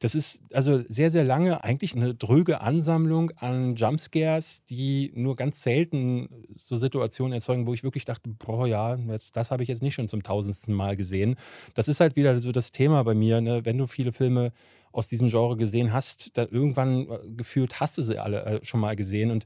Das 0.00 0.16
ist 0.16 0.42
also 0.52 0.82
sehr, 0.88 1.10
sehr 1.10 1.22
lange 1.22 1.62
eigentlich 1.62 1.94
eine 1.94 2.14
dröge 2.14 2.60
Ansammlung 2.60 3.30
an 3.36 3.76
Jumpscares, 3.76 4.64
die 4.64 5.12
nur 5.14 5.36
ganz 5.36 5.62
selten 5.62 6.28
so 6.56 6.76
Situationen 6.76 7.32
erzeugen, 7.32 7.68
wo 7.68 7.72
ich 7.72 7.84
wirklich 7.84 8.04
dachte, 8.04 8.28
boah, 8.28 8.66
ja, 8.66 8.96
jetzt, 8.96 9.36
das 9.36 9.52
habe 9.52 9.62
ich 9.62 9.68
jetzt 9.68 9.82
nicht 9.82 9.94
schon 9.94 10.08
zum 10.08 10.24
tausendsten 10.24 10.74
Mal 10.74 10.96
gesehen. 10.96 11.36
Das 11.74 11.86
ist 11.86 12.00
halt 12.00 12.16
wieder 12.16 12.40
so 12.40 12.50
das 12.50 12.72
Thema 12.72 13.04
bei 13.04 13.14
mir, 13.14 13.40
ne? 13.40 13.64
wenn 13.64 13.78
du 13.78 13.86
viele 13.86 14.12
Filme 14.12 14.52
aus 14.94 15.08
diesem 15.08 15.28
Genre 15.28 15.56
gesehen 15.56 15.92
hast, 15.92 16.36
dann 16.38 16.48
irgendwann 16.48 17.08
äh, 17.08 17.18
gefühlt 17.36 17.80
hast 17.80 17.98
du 17.98 18.02
sie 18.02 18.18
alle 18.18 18.44
äh, 18.44 18.64
schon 18.64 18.80
mal 18.80 18.96
gesehen 18.96 19.30
und 19.30 19.44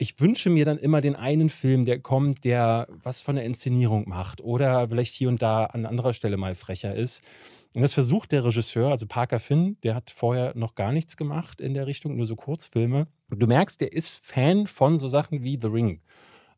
ich 0.00 0.18
wünsche 0.18 0.48
mir 0.48 0.64
dann 0.64 0.78
immer 0.78 1.02
den 1.02 1.14
einen 1.14 1.50
Film, 1.50 1.84
der 1.84 2.00
kommt, 2.00 2.44
der 2.44 2.88
was 2.88 3.20
von 3.20 3.36
der 3.36 3.44
Inszenierung 3.44 4.08
macht 4.08 4.40
oder 4.40 4.88
vielleicht 4.88 5.14
hier 5.14 5.28
und 5.28 5.42
da 5.42 5.66
an 5.66 5.84
anderer 5.84 6.14
Stelle 6.14 6.38
mal 6.38 6.54
frecher 6.54 6.94
ist. 6.94 7.22
Und 7.74 7.82
das 7.82 7.92
versucht 7.92 8.32
der 8.32 8.42
Regisseur, 8.42 8.90
also 8.90 9.06
Parker 9.06 9.38
Finn, 9.38 9.76
der 9.82 9.94
hat 9.94 10.10
vorher 10.10 10.56
noch 10.56 10.74
gar 10.74 10.90
nichts 10.90 11.18
gemacht 11.18 11.60
in 11.60 11.74
der 11.74 11.86
Richtung, 11.86 12.16
nur 12.16 12.26
so 12.26 12.34
Kurzfilme. 12.34 13.08
Du 13.28 13.46
merkst, 13.46 13.78
der 13.82 13.92
ist 13.92 14.24
Fan 14.24 14.66
von 14.66 14.98
so 14.98 15.06
Sachen 15.06 15.42
wie 15.42 15.58
The 15.60 15.68
Ring. 15.68 16.00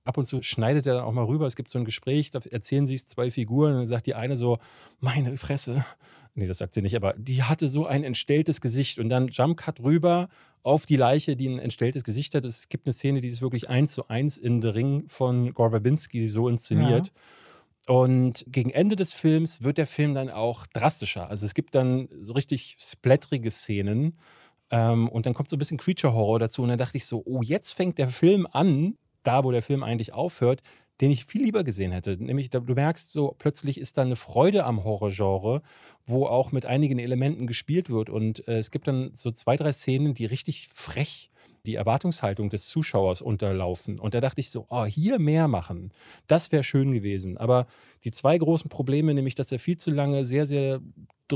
Ab 0.05 0.19
und 0.19 0.25
zu 0.25 0.41
schneidet 0.43 0.87
er 0.87 0.95
dann 0.95 1.05
auch 1.05 1.13
mal 1.13 1.25
rüber. 1.25 1.47
Es 1.47 1.57
gibt 1.57 1.71
so 1.71 1.81
ein 1.81 1.85
Gespräch, 1.85 2.31
da 2.31 2.39
erzählen 2.49 2.87
sich 2.87 3.09
zwei 3.09 3.33
Figuren 3.33 3.73
und 3.73 3.79
dann 3.81 3.89
sagt 3.89 4.07
die 4.07 4.15
eine 4.15 4.37
so: 4.37 4.59
Meine 5.01 5.37
Fresse. 5.37 5.85
Nee, 6.35 6.47
das 6.47 6.59
sagt 6.59 6.75
sie 6.75 6.83
nicht, 6.83 6.97
aber 6.97 7.15
die 7.19 7.43
hatte 7.43 7.69
so 7.69 7.87
ein 7.87 8.05
entstelltes 8.05 8.61
Gesicht 8.61 8.99
und 8.99 9.11
dann 9.11 9.29
Jump 9.29 9.59
Cut 9.59 9.81
rüber 9.81 10.29
auf 10.63 10.87
die 10.87 10.97
Leiche, 10.97 11.37
die 11.37 11.49
ein 11.49 11.59
entstelltes 11.59 12.05
Gesicht 12.05 12.35
hat. 12.35 12.45
Es 12.45 12.69
gibt 12.69 12.87
eine 12.87 12.93
Szene, 12.93 13.21
die 13.21 13.29
ist 13.29 13.43
wirklich 13.43 13.69
eins 13.69 13.93
zu 13.93 14.09
eins 14.09 14.39
in 14.39 14.63
The 14.63 14.69
Ring 14.69 15.09
von 15.09 15.53
Gore 15.53 15.71
Verbinski 15.71 16.27
so 16.29 16.49
inszeniert. 16.49 17.09
Ja. 17.09 17.95
Und 17.95 18.45
gegen 18.49 18.71
Ende 18.71 18.97
des 18.97 19.13
Films 19.13 19.63
wird 19.63 19.77
der 19.77 19.87
Film 19.87 20.15
dann 20.15 20.31
auch 20.31 20.67
drastischer. 20.69 21.29
Also 21.29 21.45
es 21.45 21.53
gibt 21.53 21.75
dann 21.75 22.09
so 22.21 22.33
richtig 22.33 22.77
splatterige 22.81 23.51
Szenen. 23.51 24.17
Ähm, 24.71 25.09
und 25.09 25.27
dann 25.27 25.35
kommt 25.35 25.49
so 25.49 25.57
ein 25.57 25.59
bisschen 25.59 25.79
Creature-Horror 25.79 26.39
dazu. 26.39 26.63
Und 26.63 26.69
dann 26.69 26.79
dachte 26.79 26.97
ich 26.97 27.07
so, 27.07 27.23
oh, 27.27 27.43
jetzt 27.43 27.73
fängt 27.73 27.99
der 27.99 28.09
Film 28.09 28.47
an, 28.51 28.97
da 29.25 29.45
wo 29.45 29.51
der 29.51 29.63
Film 29.63 29.83
eigentlich 29.83 30.13
aufhört, 30.13 30.63
den 31.01 31.11
ich 31.11 31.25
viel 31.25 31.43
lieber 31.43 31.65
gesehen 31.65 31.93
hätte. 31.93 32.17
Nämlich, 32.23 32.51
du 32.51 32.61
merkst 32.61 33.13
so, 33.13 33.35
plötzlich 33.39 33.79
ist 33.79 33.99
da 33.99 34.03
eine 34.03 34.17
Freude 34.17 34.65
am 34.65 34.85
Horrorgenre, 34.85 35.63
wo 36.05 36.27
auch 36.27 36.53
mit 36.53 36.67
einigen 36.67 36.99
Elementen 36.99 37.47
gespielt 37.47 37.91
wird. 37.91 38.11
Und 38.11 38.47
äh, 38.47 38.59
es 38.59 38.71
gibt 38.71 38.87
dann 38.87 39.11
so 39.15 39.31
zwei, 39.31 39.57
drei 39.57 39.73
Szenen, 39.73 40.15
die 40.15 40.27
richtig 40.27 40.69
frech 40.69 41.31
die 41.65 41.77
Erwartungshaltung 41.77 42.51
des 42.51 42.67
Zuschauers 42.67 43.23
unterlaufen. 43.23 44.01
Und 44.01 44.15
da 44.15 44.21
dachte 44.21 44.41
ich 44.41 44.51
so, 44.51 44.67
oh, 44.69 44.85
hier 44.85 45.19
mehr 45.19 45.49
machen. 45.49 45.93
Das 46.27 46.51
wäre 46.51 46.65
schön 46.65 46.93
gewesen. 46.93 47.37
Aber 47.37 47.67
die 48.05 48.11
zwei 48.11 48.37
großen 48.37 48.69
Probleme, 48.69 49.15
nämlich, 49.15 49.35
dass 49.35 49.53
er 49.53 49.59
viel 49.59 49.77
zu 49.77 49.91
lange 49.91 50.25
sehr, 50.25 50.47
sehr 50.47 50.81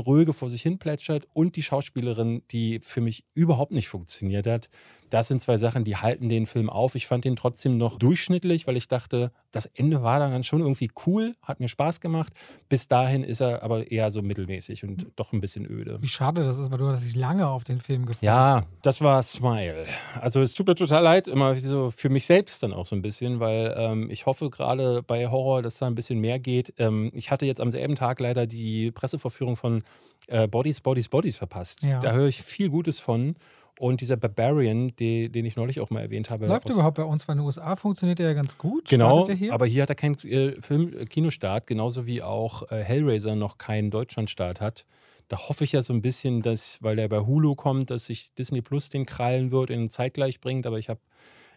dröge 0.03 0.33
vor 0.33 0.49
sich 0.49 0.61
hin 0.61 0.79
plätschert 0.79 1.27
und 1.33 1.55
die 1.55 1.63
Schauspielerin, 1.63 2.43
die 2.51 2.79
für 2.79 3.01
mich 3.01 3.25
überhaupt 3.33 3.71
nicht 3.71 3.87
funktioniert 3.87 4.47
hat, 4.47 4.69
das 5.09 5.27
sind 5.27 5.41
zwei 5.41 5.57
Sachen, 5.57 5.83
die 5.83 5.95
halten 5.95 6.29
den 6.29 6.45
Film 6.45 6.69
auf. 6.69 6.95
Ich 6.95 7.07
fand 7.07 7.25
ihn 7.25 7.35
trotzdem 7.35 7.77
noch 7.77 7.97
durchschnittlich, 7.97 8.67
weil 8.67 8.75
ich 8.75 8.87
dachte, 8.87 9.31
das 9.51 9.65
Ende 9.65 10.03
war 10.03 10.19
dann 10.19 10.43
schon 10.43 10.59
irgendwie 10.59 10.89
cool, 11.05 11.35
hat 11.41 11.59
mir 11.59 11.69
Spaß 11.69 12.01
gemacht. 12.01 12.33
Bis 12.67 12.87
dahin 12.87 13.23
ist 13.23 13.39
er 13.39 13.63
aber 13.63 13.89
eher 13.89 14.11
so 14.11 14.21
mittelmäßig 14.21 14.83
und 14.83 15.07
doch 15.15 15.31
ein 15.31 15.39
bisschen 15.39 15.65
öde. 15.65 16.01
Wie 16.01 16.07
schade 16.07 16.43
das 16.43 16.57
ist, 16.57 16.71
weil 16.71 16.77
du 16.77 16.89
hast 16.89 17.05
dich 17.05 17.15
lange 17.15 17.47
auf 17.47 17.63
den 17.63 17.79
Film 17.79 18.05
gefreut. 18.05 18.23
Ja, 18.23 18.63
das 18.81 19.01
war 19.01 19.23
Smile. 19.23 19.85
Also 20.19 20.41
es 20.41 20.53
tut 20.53 20.67
mir 20.67 20.75
total 20.75 21.03
leid, 21.03 21.27
immer 21.27 21.55
so 21.55 21.91
für 21.95 22.09
mich 22.09 22.25
selbst 22.25 22.63
dann 22.63 22.73
auch 22.73 22.85
so 22.85 22.95
ein 22.95 23.01
bisschen, 23.01 23.39
weil 23.39 23.73
ähm, 23.77 24.09
ich 24.09 24.25
hoffe 24.25 24.49
gerade 24.49 25.03
bei 25.03 25.27
Horror, 25.27 25.61
dass 25.61 25.77
da 25.77 25.87
ein 25.87 25.95
bisschen 25.95 26.19
mehr 26.19 26.39
geht. 26.39 26.73
Ähm, 26.77 27.11
ich 27.13 27.31
hatte 27.31 27.45
jetzt 27.45 27.61
am 27.61 27.71
selben 27.71 27.95
Tag 27.95 28.19
leider 28.19 28.45
die 28.45 28.91
Pressevorführung 28.91 29.55
von 29.55 29.83
äh, 30.27 30.47
Bodies, 30.47 30.81
Bodies, 30.81 31.09
Bodies 31.09 31.37
verpasst. 31.37 31.83
Ja. 31.83 31.99
Da 31.99 32.11
höre 32.11 32.27
ich 32.27 32.41
viel 32.41 32.69
Gutes 32.69 32.99
von. 32.99 33.35
Und 33.79 34.01
dieser 34.01 34.17
Barbarian, 34.17 34.95
die, 34.95 35.29
den 35.29 35.45
ich 35.45 35.55
neulich 35.55 35.79
auch 35.79 35.91
mal 35.91 36.01
erwähnt 36.01 36.31
habe. 36.31 36.47
Läuft 36.47 36.67
überhaupt 36.67 36.97
bei 36.97 37.03
uns, 37.03 37.27
weil 37.27 37.33
in 37.33 37.39
den 37.39 37.45
USA 37.45 37.75
funktioniert 37.75 38.17
der 38.17 38.29
ja 38.29 38.33
ganz 38.33 38.57
gut. 38.57 38.89
Genau, 38.89 39.29
hier? 39.29 39.53
aber 39.53 39.67
hier 39.67 39.83
hat 39.83 39.89
er 39.89 39.95
keinen 39.95 40.17
äh, 40.23 40.59
Film-Kinostart, 40.59 41.63
äh, 41.63 41.65
genauso 41.67 42.07
wie 42.07 42.23
auch 42.23 42.71
äh, 42.71 42.83
Hellraiser 42.83 43.35
noch 43.35 43.59
keinen 43.59 43.91
Deutschlandstart 43.91 44.61
hat. 44.61 44.85
Da 45.27 45.37
hoffe 45.37 45.63
ich 45.63 45.73
ja 45.73 45.81
so 45.83 45.93
ein 45.93 46.01
bisschen, 46.01 46.41
dass, 46.41 46.81
weil 46.81 46.95
der 46.95 47.07
bei 47.07 47.19
Hulu 47.19 47.53
kommt, 47.53 47.91
dass 47.91 48.05
sich 48.05 48.33
Disney 48.33 48.61
Plus 48.61 48.89
den 48.89 49.05
krallen 49.05 49.51
wird, 49.51 49.69
in 49.69 49.91
Zeitgleich 49.91 50.39
bringt. 50.39 50.65
Aber 50.65 50.79
ich 50.79 50.89
habe 50.89 51.01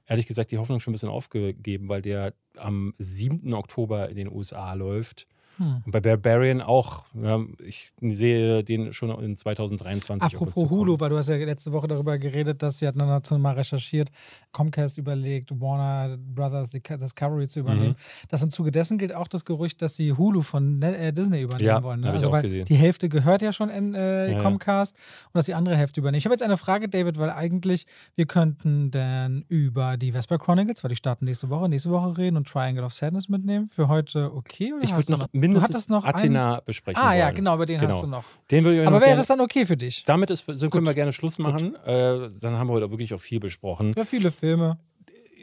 ehrlich 0.06 0.26
gesagt 0.26 0.50
die 0.50 0.58
Hoffnung 0.58 0.80
schon 0.80 0.90
ein 0.90 0.94
bisschen 0.94 1.08
aufgegeben, 1.08 1.88
weil 1.88 2.02
der 2.02 2.34
am 2.56 2.94
7. 2.98 3.54
Oktober 3.54 4.08
in 4.10 4.16
den 4.16 4.30
USA 4.30 4.74
läuft. 4.74 5.26
Hm. 5.56 5.82
Und 5.84 5.92
bei 5.92 6.00
Barbarian 6.00 6.60
auch. 6.60 7.04
Ja, 7.14 7.40
ich 7.64 7.90
sehe 8.00 8.64
den 8.64 8.92
schon 8.92 9.10
in 9.22 9.36
2023. 9.36 10.34
Apropos 10.34 10.70
Hulu, 10.70 10.98
weil 11.00 11.10
du 11.10 11.16
hast 11.16 11.28
ja 11.28 11.36
letzte 11.36 11.72
Woche 11.72 11.88
darüber 11.88 12.18
geredet, 12.18 12.62
dass 12.62 12.78
sie 12.78 12.86
hatten 12.86 12.98
dazu 12.98 13.38
mal 13.38 13.54
recherchiert. 13.54 14.10
Comcast 14.52 14.98
überlegt, 14.98 15.50
Warner 15.60 16.16
Brothers 16.16 16.70
Discovery 16.70 17.48
zu 17.48 17.60
übernehmen. 17.60 17.90
Mhm. 17.90 18.26
Das 18.28 18.42
im 18.42 18.50
Zuge 18.50 18.70
dessen 18.70 18.98
gilt 18.98 19.14
auch 19.14 19.28
das 19.28 19.44
Gerücht, 19.44 19.82
dass 19.82 19.96
sie 19.96 20.12
Hulu 20.12 20.42
von 20.42 20.80
äh, 20.82 21.12
Disney 21.12 21.42
übernehmen 21.42 21.66
ja, 21.66 21.82
wollen. 21.82 22.00
Ne? 22.00 22.10
Also 22.10 22.32
weil 22.32 22.42
gesehen. 22.42 22.64
die 22.64 22.74
Hälfte 22.74 23.08
gehört 23.08 23.42
ja 23.42 23.52
schon 23.52 23.70
in 23.70 23.94
äh, 23.94 24.32
ja, 24.32 24.42
Comcast 24.42 24.94
und 25.26 25.34
dass 25.34 25.46
die 25.46 25.54
andere 25.54 25.76
Hälfte 25.76 26.00
übernehmen. 26.00 26.18
Ich 26.18 26.24
habe 26.24 26.34
jetzt 26.34 26.42
eine 26.42 26.56
Frage, 26.56 26.88
David, 26.88 27.18
weil 27.18 27.30
eigentlich 27.30 27.86
wir 28.14 28.26
könnten 28.26 28.90
dann 28.90 29.44
über 29.48 29.96
die 29.96 30.12
Vesper 30.12 30.38
Chronicles, 30.38 30.82
weil 30.82 30.90
die 30.90 30.96
starten 30.96 31.24
nächste 31.24 31.50
Woche, 31.50 31.68
nächste 31.68 31.90
Woche 31.90 32.16
reden 32.16 32.36
und 32.36 32.48
Triangle 32.48 32.84
of 32.84 32.92
Sadness 32.92 33.28
mitnehmen. 33.28 33.68
Für 33.68 33.88
heute 33.88 34.34
okay? 34.34 34.72
Oder 34.72 34.84
ich 34.84 34.94
würde 34.94 35.12
noch 35.12 35.28
mindestens 35.40 35.88
noch 35.88 36.04
Athena 36.04 36.54
einen? 36.54 36.64
besprechen. 36.64 37.02
Ah 37.02 37.14
ja, 37.14 37.30
genau, 37.30 37.54
über 37.54 37.66
den 37.66 37.80
genau. 37.80 37.92
hast 37.92 38.02
du 38.02 38.06
noch. 38.06 38.24
Den 38.50 38.64
würde 38.64 38.82
ich 38.82 38.86
Aber 38.86 39.00
wäre 39.00 39.16
das 39.16 39.26
dann 39.26 39.40
okay 39.40 39.66
für 39.66 39.76
dich? 39.76 40.02
Damit 40.04 40.30
ist, 40.30 40.44
so 40.46 40.70
können 40.70 40.86
wir 40.86 40.94
gerne 40.94 41.12
Schluss 41.12 41.38
machen. 41.38 41.74
Äh, 41.84 42.30
dann 42.40 42.58
haben 42.58 42.68
wir 42.68 42.74
heute 42.74 42.90
wirklich 42.90 43.12
auch 43.14 43.20
viel 43.20 43.40
besprochen. 43.40 43.92
Ja, 43.96 44.04
viele 44.04 44.30
Filme 44.30 44.78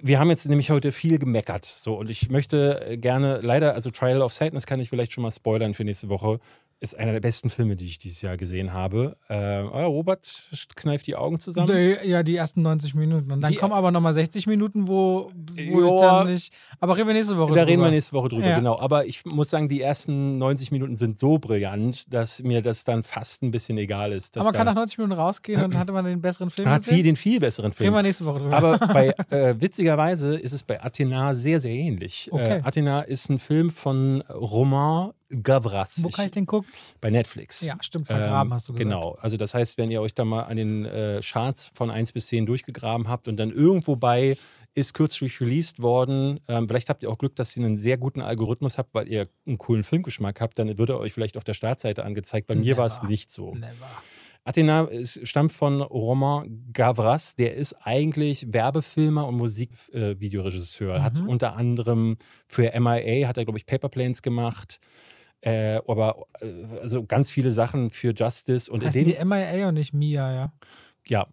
wir 0.01 0.19
haben 0.19 0.29
jetzt 0.29 0.47
nämlich 0.47 0.69
heute 0.69 0.91
viel 0.91 1.19
gemeckert. 1.19 1.65
So, 1.65 1.95
und 1.95 2.09
ich 2.09 2.29
möchte 2.29 2.97
gerne, 2.99 3.39
leider, 3.41 3.73
also 3.73 3.89
Trial 3.89 4.21
of 4.21 4.33
Sadness 4.33 4.65
kann 4.65 4.79
ich 4.79 4.89
vielleicht 4.89 5.11
schon 5.11 5.23
mal 5.23 5.31
spoilern 5.31 5.73
für 5.73 5.83
nächste 5.83 6.09
Woche 6.09 6.39
ist 6.79 6.97
einer 6.97 7.11
der 7.11 7.19
besten 7.19 7.49
Filme, 7.49 7.75
die 7.75 7.85
ich 7.85 7.97
dieses 7.97 8.21
Jahr 8.21 8.37
gesehen 8.37 8.71
habe. 8.71 9.17
Äh, 9.29 9.35
Robert 9.35 10.43
kneift 10.75 11.07
die 11.07 11.15
Augen 11.15 11.39
zusammen. 11.39 11.97
Ja, 12.03 12.21
die 12.21 12.35
ersten 12.35 12.61
90 12.61 12.93
Minuten. 12.93 13.31
Und 13.31 13.41
dann 13.41 13.51
die, 13.51 13.57
kommen 13.57 13.73
aber 13.73 13.91
nochmal 13.91 14.13
60 14.13 14.45
Minuten, 14.45 14.87
wo, 14.87 15.31
wo 15.71 15.95
ich 15.95 16.01
dann 16.01 16.27
nicht. 16.27 16.53
Aber 16.79 16.95
reden 16.95 17.07
wir 17.07 17.13
nächste 17.13 17.35
Woche 17.37 17.47
da 17.47 17.53
drüber. 17.53 17.61
Da 17.61 17.67
reden 17.67 17.81
wir 17.81 17.89
nächste 17.89 18.13
Woche 18.13 18.29
drüber, 18.29 18.47
ja. 18.47 18.55
genau. 18.55 18.77
Aber 18.77 19.05
ich 19.05 19.25
muss 19.25 19.49
sagen, 19.49 19.69
die 19.69 19.81
ersten 19.81 20.37
90 20.37 20.71
Minuten 20.71 20.95
sind 20.95 21.17
so 21.17 21.39
brillant, 21.39 22.13
dass 22.13 22.43
mir 22.43 22.61
das 22.61 22.83
dann 22.83 23.01
fast 23.01 23.41
ein 23.41 23.49
bisschen 23.49 23.77
egal 23.79 24.11
ist. 24.11 24.37
Aber 24.37 24.45
man 24.45 24.53
kann 24.53 24.65
nach 24.67 24.75
90 24.75 24.99
Minuten 24.99 25.19
rausgehen 25.19 25.63
und 25.63 25.73
dann 25.73 25.79
hatte 25.79 25.91
man 25.93 26.05
den 26.05 26.21
besseren 26.21 26.51
Film. 26.51 26.69
Hat 26.69 26.83
viel, 26.83 27.03
den 27.03 27.15
viel 27.15 27.39
besseren 27.39 27.73
Film. 27.73 27.87
Reden 27.87 27.95
wir 27.95 28.03
nächste 28.03 28.25
Woche 28.25 28.39
drüber. 28.39 28.55
Aber 28.55 28.77
bei, 28.93 29.15
äh, 29.31 29.55
witzigerweise 29.59 30.35
ist 30.35 30.53
es 30.53 30.61
bei 30.61 30.83
Athena 30.83 31.33
sehr, 31.33 31.59
sehr 31.59 31.71
ähnlich. 31.71 32.29
Okay. 32.31 32.59
Äh, 32.59 32.61
Athena 32.61 33.01
ist 33.01 33.29
ein 33.29 33.39
Film 33.39 33.71
von 33.71 34.21
Roman 34.29 35.13
Gavras. 35.29 36.03
Wo 36.03 36.09
kann 36.09 36.25
ich 36.25 36.31
den 36.31 36.45
gucken? 36.45 36.69
Bei 37.01 37.09
Netflix. 37.09 37.61
Ja, 37.61 37.77
stimmt, 37.81 38.07
vergraben 38.07 38.49
ähm, 38.49 38.53
hast 38.53 38.67
du 38.67 38.73
gesagt. 38.73 38.89
Genau. 38.89 39.17
Also 39.21 39.37
das 39.37 39.53
heißt, 39.53 39.77
wenn 39.77 39.91
ihr 39.91 40.01
euch 40.01 40.13
da 40.13 40.25
mal 40.25 40.43
an 40.43 40.57
den 40.57 40.85
äh, 40.85 41.21
Charts 41.23 41.71
von 41.73 41.89
1 41.89 42.11
bis 42.13 42.27
10 42.27 42.45
durchgegraben 42.45 43.07
habt 43.07 43.27
und 43.27 43.37
dann 43.37 43.51
irgendwo 43.51 43.95
bei 43.95 44.37
ist 44.77 44.93
kürzlich 44.93 45.41
released 45.41 45.81
worden. 45.81 46.39
Ähm, 46.47 46.67
vielleicht 46.67 46.89
habt 46.89 47.01
ihr 47.01 47.09
auch 47.09 47.17
Glück, 47.17 47.35
dass 47.35 47.57
ihr 47.57 47.65
einen 47.65 47.79
sehr 47.79 47.97
guten 47.97 48.21
Algorithmus 48.21 48.77
habt, 48.77 48.93
weil 48.93 49.07
ihr 49.07 49.27
einen 49.47 49.57
coolen 49.57 49.83
Filmgeschmack 49.83 50.39
habt. 50.39 50.59
Dann 50.59 50.77
wird 50.77 50.89
er 50.89 50.99
euch 50.99 51.13
vielleicht 51.13 51.35
auf 51.35 51.43
der 51.43 51.55
Startseite 51.55 52.05
angezeigt. 52.05 52.45
Bei 52.45 52.53
Never. 52.53 52.65
mir 52.65 52.77
war 52.77 52.85
es 52.85 53.01
nicht 53.01 53.31
so. 53.31 53.55
Never. 53.55 53.89
Athena 54.43 54.87
stammt 55.03 55.51
von 55.51 55.81
Roman 55.81 56.71
Gavras, 56.71 57.35
der 57.35 57.55
ist 57.55 57.73
eigentlich 57.83 58.53
Werbefilmer 58.53 59.27
und 59.27 59.35
Musikvideoregisseur. 59.35 60.95
Äh, 60.95 60.99
mhm. 60.99 61.03
Hat 61.03 61.19
unter 61.19 61.57
anderem 61.57 62.17
für 62.45 62.71
MIA, 62.79 63.27
hat 63.27 63.37
er, 63.37 63.43
glaube 63.43 63.59
ich, 63.59 63.65
Paper 63.65 63.89
Planes 63.89 64.21
gemacht. 64.21 64.79
Äh, 65.41 65.79
aber 65.87 66.25
äh, 66.41 66.79
also 66.81 67.05
ganz 67.05 67.29
viele 67.29 67.53
Sachen 67.53 67.89
für 67.89 68.13
Justice. 68.13 68.71
Und 68.71 68.83
heißt 68.83 68.95
in 68.95 69.05
die 69.05 69.23
MIA 69.23 69.67
und 69.67 69.75
nicht 69.75 69.93
Mia, 69.93 70.33
ja? 70.33 70.53
Ja. 71.05 71.27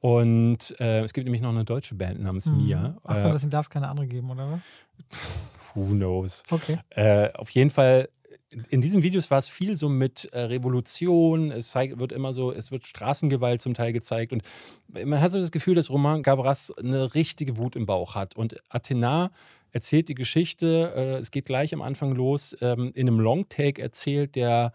Und 0.00 0.78
äh, 0.80 1.02
es 1.02 1.12
gibt 1.14 1.24
nämlich 1.24 1.40
noch 1.40 1.50
eine 1.50 1.64
deutsche 1.64 1.94
Band 1.94 2.20
namens 2.20 2.46
mhm. 2.46 2.66
Mia. 2.66 2.98
Achso, 3.04 3.28
äh, 3.28 3.32
deswegen 3.32 3.50
darf 3.50 3.66
es 3.66 3.70
keine 3.70 3.88
andere 3.88 4.06
geben, 4.06 4.30
oder? 4.30 4.60
Who 5.74 5.86
knows? 5.86 6.42
Okay. 6.50 6.78
Äh, 6.90 7.32
auf 7.32 7.50
jeden 7.50 7.70
Fall 7.70 8.08
in 8.68 8.80
diesen 8.80 9.02
Videos 9.02 9.30
war 9.30 9.38
es 9.38 9.48
viel 9.48 9.76
so 9.76 9.88
mit 9.88 10.26
äh, 10.26 10.40
Revolution, 10.40 11.50
es 11.50 11.70
zeig, 11.70 11.98
wird 11.98 12.12
immer 12.12 12.32
so, 12.32 12.52
es 12.52 12.70
wird 12.70 12.86
Straßengewalt 12.86 13.60
zum 13.60 13.74
Teil 13.74 13.92
gezeigt 13.92 14.32
und 14.32 14.42
man 14.88 15.20
hat 15.20 15.32
so 15.32 15.40
das 15.40 15.50
Gefühl, 15.50 15.74
dass 15.74 15.90
Roman 15.90 16.22
Gavras 16.22 16.72
eine 16.78 17.14
richtige 17.14 17.56
Wut 17.56 17.76
im 17.76 17.86
Bauch 17.86 18.14
hat 18.14 18.36
und 18.36 18.56
Athena 18.68 19.30
erzählt 19.74 20.08
die 20.08 20.14
Geschichte, 20.14 20.92
äh, 20.96 21.18
es 21.18 21.30
geht 21.30 21.46
gleich 21.46 21.74
am 21.74 21.82
Anfang 21.82 22.12
los, 22.12 22.56
ähm, 22.60 22.92
in 22.94 23.08
einem 23.08 23.20
Longtake 23.20 23.82
erzählt, 23.82 24.36
der 24.36 24.72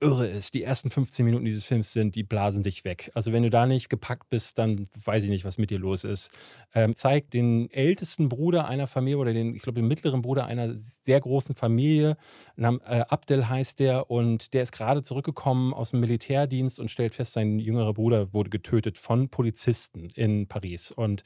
irre 0.00 0.28
ist. 0.28 0.54
Die 0.54 0.62
ersten 0.62 0.90
15 0.90 1.24
Minuten 1.24 1.44
dieses 1.44 1.64
Films 1.64 1.92
sind, 1.92 2.14
die 2.14 2.22
blasen 2.22 2.62
dich 2.62 2.84
weg. 2.84 3.10
Also 3.14 3.32
wenn 3.32 3.42
du 3.42 3.50
da 3.50 3.66
nicht 3.66 3.88
gepackt 3.88 4.30
bist, 4.30 4.56
dann 4.56 4.86
weiß 5.04 5.24
ich 5.24 5.30
nicht, 5.30 5.44
was 5.44 5.58
mit 5.58 5.70
dir 5.70 5.80
los 5.80 6.04
ist. 6.04 6.30
Ähm, 6.72 6.94
zeigt 6.94 7.34
den 7.34 7.68
ältesten 7.72 8.28
Bruder 8.28 8.68
einer 8.68 8.86
Familie 8.86 9.18
oder 9.18 9.32
den, 9.32 9.56
ich 9.56 9.62
glaube, 9.62 9.80
den 9.80 9.88
mittleren 9.88 10.22
Bruder 10.22 10.46
einer 10.46 10.72
sehr 10.74 11.18
großen 11.18 11.56
Familie. 11.56 12.16
Nam, 12.54 12.80
äh, 12.86 13.00
Abdel 13.08 13.48
heißt 13.48 13.80
der 13.80 14.08
und 14.08 14.54
der 14.54 14.62
ist 14.62 14.70
gerade 14.70 15.02
zurückgekommen 15.02 15.74
aus 15.74 15.90
dem 15.90 15.98
Militärdienst 15.98 16.78
und 16.78 16.92
stellt 16.92 17.16
fest, 17.16 17.32
sein 17.32 17.58
jüngerer 17.58 17.92
Bruder 17.92 18.32
wurde 18.32 18.50
getötet 18.50 18.98
von 18.98 19.28
Polizisten 19.30 20.10
in 20.14 20.46
Paris. 20.46 20.92
Und 20.92 21.24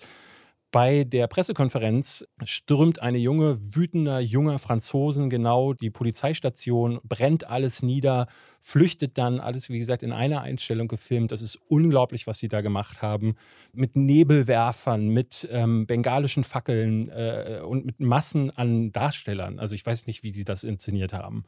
bei 0.73 1.05
der 1.05 1.27
Pressekonferenz 1.27 2.25
stürmt 2.45 3.03
eine 3.03 3.19
junge, 3.19 3.59
wütender, 3.77 4.21
junger 4.21 4.59
Franzosen 4.59 5.29
genau 5.29 5.75
die 5.75 5.91
Polizeistation, 5.91 6.99
brennt 7.05 7.47
alles 7.47 7.83
nieder, 7.83 8.27
flüchtet 8.63 9.19
dann, 9.19 9.39
alles 9.39 9.69
wie 9.69 9.79
gesagt 9.79 10.03
in 10.03 10.13
einer 10.13 10.41
Einstellung 10.41 10.89
gefilmt. 10.89 11.31
Das 11.31 11.43
ist 11.43 11.61
unglaublich, 11.69 12.27
was 12.27 12.39
sie 12.39 12.49
da 12.49 12.63
gemacht 12.63 13.03
haben. 13.03 13.35
Mit 13.75 13.97
Nebelwerfern, 13.97 15.09
mit 15.09 15.47
ähm, 15.53 15.87
bengalischen 15.87 16.43
Fackeln 16.43 17.11
äh, 17.11 17.61
und 17.63 17.85
mit 17.85 18.01
Massen 18.01 18.51
an 18.51 18.93
Darstellern. 18.93 19.59
Also 19.59 19.75
ich 19.75 19.85
weiß 19.85 20.07
nicht, 20.07 20.23
wie 20.23 20.33
sie 20.33 20.45
das 20.45 20.65
inszeniert 20.65 21.13
haben. 21.13 21.45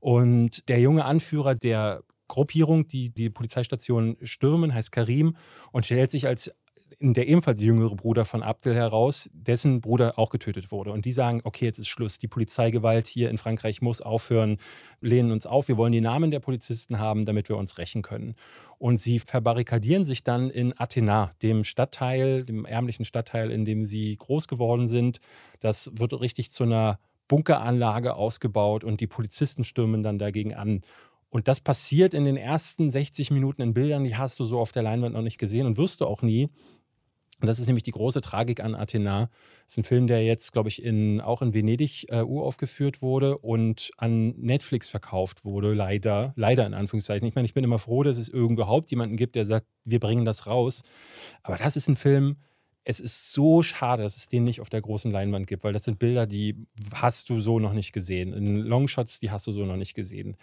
Und 0.00 0.66
der 0.70 0.80
junge 0.80 1.04
Anführer 1.04 1.54
der 1.54 2.04
Gruppierung, 2.26 2.88
die 2.88 3.10
die 3.10 3.28
Polizeistation 3.28 4.16
stürmen, 4.22 4.72
heißt 4.72 4.90
Karim 4.90 5.36
und 5.72 5.84
stellt 5.84 6.10
sich 6.10 6.26
als 6.26 6.50
der 7.02 7.26
ebenfalls 7.26 7.60
jüngere 7.60 7.96
Bruder 7.96 8.24
von 8.24 8.42
Abdel 8.42 8.74
heraus, 8.76 9.28
dessen 9.32 9.80
Bruder 9.80 10.18
auch 10.18 10.30
getötet 10.30 10.70
wurde. 10.70 10.92
Und 10.92 11.04
die 11.04 11.12
sagen, 11.12 11.40
okay, 11.44 11.64
jetzt 11.64 11.78
ist 11.78 11.88
Schluss. 11.88 12.18
Die 12.18 12.28
Polizeigewalt 12.28 13.08
hier 13.08 13.28
in 13.28 13.38
Frankreich 13.38 13.82
muss 13.82 14.00
aufhören, 14.00 14.58
lehnen 15.00 15.32
uns 15.32 15.44
auf. 15.44 15.68
Wir 15.68 15.76
wollen 15.76 15.92
die 15.92 16.00
Namen 16.00 16.30
der 16.30 16.40
Polizisten 16.40 16.98
haben, 16.98 17.24
damit 17.24 17.48
wir 17.48 17.56
uns 17.56 17.76
rächen 17.78 18.02
können. 18.02 18.36
Und 18.78 18.98
sie 18.98 19.18
verbarrikadieren 19.18 20.04
sich 20.04 20.22
dann 20.22 20.48
in 20.48 20.78
Athena, 20.78 21.30
dem 21.42 21.64
Stadtteil, 21.64 22.44
dem 22.44 22.64
ärmlichen 22.64 23.04
Stadtteil, 23.04 23.50
in 23.50 23.64
dem 23.64 23.84
sie 23.84 24.16
groß 24.16 24.46
geworden 24.46 24.86
sind. 24.86 25.18
Das 25.60 25.90
wird 25.94 26.18
richtig 26.20 26.50
zu 26.50 26.62
einer 26.64 26.98
Bunkeranlage 27.26 28.14
ausgebaut 28.14 28.84
und 28.84 29.00
die 29.00 29.06
Polizisten 29.06 29.64
stürmen 29.64 30.02
dann 30.02 30.18
dagegen 30.18 30.54
an. 30.54 30.82
Und 31.32 31.48
das 31.48 31.60
passiert 31.60 32.12
in 32.12 32.26
den 32.26 32.36
ersten 32.36 32.90
60 32.90 33.30
Minuten 33.30 33.62
in 33.62 33.72
Bildern, 33.72 34.04
die 34.04 34.16
hast 34.16 34.38
du 34.38 34.44
so 34.44 34.60
auf 34.60 34.70
der 34.70 34.82
Leinwand 34.82 35.14
noch 35.14 35.22
nicht 35.22 35.38
gesehen 35.38 35.66
und 35.66 35.78
wirst 35.78 36.02
du 36.02 36.06
auch 36.06 36.20
nie. 36.20 36.50
Und 37.42 37.48
das 37.48 37.58
ist 37.58 37.66
nämlich 37.66 37.82
die 37.82 37.90
große 37.90 38.20
Tragik 38.20 38.62
an 38.62 38.76
Athena. 38.76 39.28
Das 39.64 39.72
ist 39.72 39.78
ein 39.78 39.84
Film, 39.84 40.06
der 40.06 40.24
jetzt, 40.24 40.52
glaube 40.52 40.68
ich, 40.68 40.80
in, 40.80 41.20
auch 41.20 41.42
in 41.42 41.52
Venedig 41.52 42.06
äh, 42.08 42.22
uraufgeführt 42.22 43.02
wurde 43.02 43.36
und 43.36 43.90
an 43.96 44.28
Netflix 44.38 44.88
verkauft 44.88 45.44
wurde, 45.44 45.74
leider. 45.74 46.34
Leider 46.36 46.64
in 46.64 46.72
Anführungszeichen. 46.72 47.26
Ich 47.26 47.34
meine, 47.34 47.46
ich 47.46 47.52
bin 47.52 47.64
immer 47.64 47.80
froh, 47.80 48.04
dass 48.04 48.16
es 48.16 48.28
überhaupt 48.28 48.90
jemanden 48.90 49.16
gibt, 49.16 49.34
der 49.34 49.44
sagt, 49.44 49.66
wir 49.84 49.98
bringen 49.98 50.24
das 50.24 50.46
raus. 50.46 50.84
Aber 51.42 51.56
das 51.56 51.76
ist 51.76 51.88
ein 51.88 51.96
Film, 51.96 52.36
es 52.84 53.00
ist 53.00 53.32
so 53.32 53.62
schade, 53.62 54.04
dass 54.04 54.16
es 54.16 54.28
den 54.28 54.44
nicht 54.44 54.60
auf 54.60 54.70
der 54.70 54.80
großen 54.80 55.10
Leinwand 55.10 55.48
gibt, 55.48 55.64
weil 55.64 55.72
das 55.72 55.82
sind 55.82 55.98
Bilder, 55.98 56.26
die 56.26 56.66
hast 56.94 57.28
du 57.28 57.40
so 57.40 57.58
noch 57.58 57.72
nicht 57.72 57.92
gesehen. 57.92 58.32
In 58.32 58.58
Longshots, 58.58 59.18
die 59.18 59.32
hast 59.32 59.48
du 59.48 59.52
so 59.52 59.66
noch 59.66 59.76
nicht 59.76 59.94
gesehen. 59.94 60.36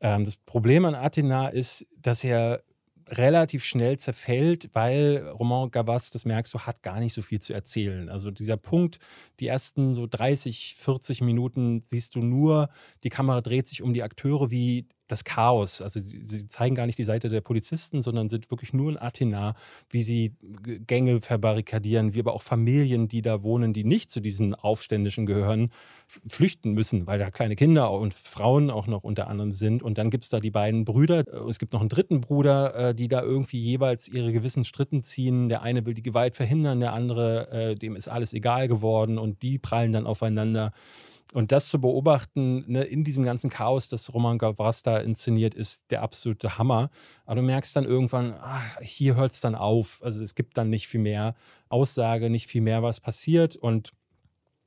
Ähm, 0.00 0.24
das 0.24 0.36
Problem 0.36 0.86
an 0.86 0.94
Athena 0.94 1.48
ist, 1.48 1.86
dass 2.00 2.24
er 2.24 2.62
relativ 3.10 3.64
schnell 3.64 3.98
zerfällt, 3.98 4.70
weil 4.74 5.28
Roman 5.28 5.70
Gavas, 5.70 6.10
das 6.10 6.24
merkst 6.24 6.52
du, 6.54 6.60
hat 6.60 6.82
gar 6.82 7.00
nicht 7.00 7.14
so 7.14 7.22
viel 7.22 7.40
zu 7.40 7.52
erzählen. 7.52 8.08
Also 8.08 8.30
dieser 8.30 8.56
Punkt, 8.56 8.98
die 9.40 9.46
ersten 9.46 9.94
so 9.94 10.06
30, 10.06 10.76
40 10.78 11.20
Minuten 11.22 11.82
siehst 11.84 12.14
du 12.14 12.20
nur, 12.20 12.68
die 13.04 13.10
Kamera 13.10 13.40
dreht 13.40 13.66
sich 13.66 13.82
um 13.82 13.94
die 13.94 14.02
Akteure 14.02 14.50
wie 14.50 14.86
das 15.08 15.24
Chaos. 15.24 15.82
Also 15.82 16.00
sie 16.00 16.46
zeigen 16.48 16.74
gar 16.74 16.86
nicht 16.86 16.98
die 16.98 17.04
Seite 17.04 17.28
der 17.28 17.40
Polizisten, 17.40 18.02
sondern 18.02 18.28
sind 18.28 18.50
wirklich 18.50 18.72
nur 18.72 18.90
in 18.90 18.98
Athena, 18.98 19.54
wie 19.90 20.02
sie 20.02 20.34
Gänge 20.86 21.20
verbarrikadieren, 21.20 22.14
wie 22.14 22.20
aber 22.20 22.34
auch 22.34 22.42
Familien, 22.42 23.08
die 23.08 23.22
da 23.22 23.42
wohnen, 23.42 23.72
die 23.72 23.84
nicht 23.84 24.10
zu 24.10 24.20
diesen 24.20 24.54
Aufständischen 24.54 25.26
gehören, 25.26 25.70
flüchten 26.26 26.72
müssen, 26.72 27.06
weil 27.06 27.18
da 27.18 27.30
kleine 27.30 27.56
Kinder 27.56 27.90
und 27.90 28.14
Frauen 28.14 28.70
auch 28.70 28.86
noch 28.86 29.04
unter 29.04 29.28
anderem 29.28 29.52
sind. 29.52 29.82
Und 29.82 29.98
dann 29.98 30.10
gibt 30.10 30.24
es 30.24 30.30
da 30.30 30.40
die 30.40 30.50
beiden 30.50 30.84
Brüder. 30.84 31.24
Es 31.48 31.58
gibt 31.58 31.72
noch 31.72 31.80
einen 31.80 31.90
dritten 31.90 32.20
Bruder, 32.20 32.74
äh, 32.74 32.94
die 32.94 33.08
da 33.08 33.22
irgendwie 33.22 33.60
jeweils 33.60 34.08
ihre 34.08 34.32
gewissen 34.32 34.64
Stritten 34.64 35.02
ziehen. 35.02 35.48
Der 35.48 35.62
eine 35.62 35.84
will 35.84 35.94
die 35.94 36.02
Gewalt 36.02 36.36
verhindern, 36.36 36.80
der 36.80 36.92
andere, 36.92 37.50
äh, 37.50 37.74
dem 37.74 37.96
ist 37.96 38.08
alles 38.08 38.32
egal 38.32 38.68
geworden 38.68 39.18
und 39.18 39.42
die 39.42 39.58
prallen 39.58 39.92
dann 39.92 40.06
aufeinander. 40.06 40.72
Und 41.34 41.52
das 41.52 41.68
zu 41.68 41.80
beobachten 41.80 42.64
ne, 42.66 42.84
in 42.84 43.04
diesem 43.04 43.22
ganzen 43.22 43.50
Chaos, 43.50 43.88
das 43.88 44.14
Roman 44.14 44.38
Gavras 44.38 44.82
da 44.82 44.98
inszeniert, 44.98 45.54
ist 45.54 45.90
der 45.90 46.02
absolute 46.02 46.56
Hammer. 46.56 46.90
Aber 47.26 47.36
du 47.36 47.42
merkst 47.42 47.76
dann 47.76 47.84
irgendwann, 47.84 48.34
ach, 48.40 48.78
hier 48.80 49.14
hört 49.14 49.32
es 49.32 49.40
dann 49.40 49.54
auf. 49.54 50.00
Also 50.02 50.22
es 50.22 50.34
gibt 50.34 50.56
dann 50.56 50.70
nicht 50.70 50.88
viel 50.88 51.00
mehr 51.00 51.34
Aussage, 51.68 52.30
nicht 52.30 52.46
viel 52.46 52.62
mehr, 52.62 52.82
was 52.82 53.00
passiert. 53.00 53.56
Und 53.56 53.92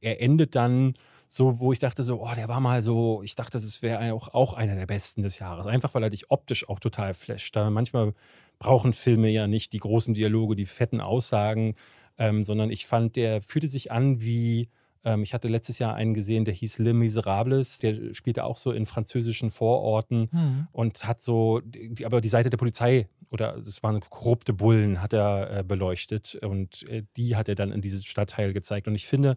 er 0.01 0.22
endet 0.22 0.55
dann 0.55 0.93
so, 1.28 1.59
wo 1.59 1.74
ich 1.74 1.80
dachte 1.80 2.03
so, 2.03 2.22
oh, 2.22 2.36
der 2.36 2.47
war 2.47 2.59
mal 2.59 2.84
so, 2.84 3.24
ich 3.24 3.36
dachte, 3.36 3.59
das 3.59 3.82
wäre 3.82 4.14
auch, 4.14 4.34
auch 4.34 4.53
einer 4.53 4.76
der 4.76 4.86
besten 4.86 5.24
des 5.24 5.39
Jahres. 5.39 5.66
Einfach, 5.66 5.95
weil 5.95 6.03
er 6.03 6.09
dich 6.09 6.30
optisch 6.30 6.70
auch 6.70 6.80
total 6.80 7.14
flasht. 7.16 7.55
Manchmal 7.55 8.14
brauchen 8.59 8.93
Filme 8.93 9.30
ja 9.30 9.47
nicht 9.47 9.74
die 9.74 9.80
großen 9.80 10.14
Dialoge, 10.14 10.55
die 10.55 10.66
fetten 10.68 11.01
Aussagen, 11.01 11.76
ähm, 12.20 12.43
sondern 12.43 12.70
ich 12.70 12.86
fand, 12.86 13.16
der 13.16 13.41
fühlte 13.41 13.68
sich 13.68 13.92
an 13.92 14.21
wie 14.21 14.70
ähm, 15.04 15.24
ich 15.24 15.34
hatte 15.34 15.48
letztes 15.48 15.80
Jahr 15.80 15.96
einen 15.96 16.14
gesehen, 16.14 16.46
der 16.46 16.54
hieß 16.54 16.80
Le 16.80 16.94
Miserables. 16.94 17.80
Der 17.80 18.14
spielte 18.14 18.44
auch 18.44 18.58
so 18.58 18.72
in 18.72 18.86
französischen 18.86 19.50
Vororten 19.50 20.30
mhm. 20.32 20.68
und 20.72 21.06
hat 21.06 21.20
so, 21.20 21.62
die, 21.64 22.06
aber 22.06 22.22
die 22.22 22.30
Seite 22.30 22.50
der 22.50 22.58
Polizei 22.58 23.08
oder 23.30 23.56
es 23.58 23.82
waren 23.82 24.02
korrupte 24.02 24.54
Bullen, 24.54 25.02
hat 25.02 25.14
er 25.14 25.60
äh, 25.60 25.64
beleuchtet 25.64 26.36
und 26.36 26.84
äh, 26.90 27.04
die 27.16 27.36
hat 27.36 27.50
er 27.50 27.56
dann 27.56 27.72
in 27.72 27.82
diesem 27.82 28.02
Stadtteil 28.02 28.54
gezeigt. 28.54 28.88
Und 28.88 28.96
ich 28.96 29.08
finde, 29.08 29.36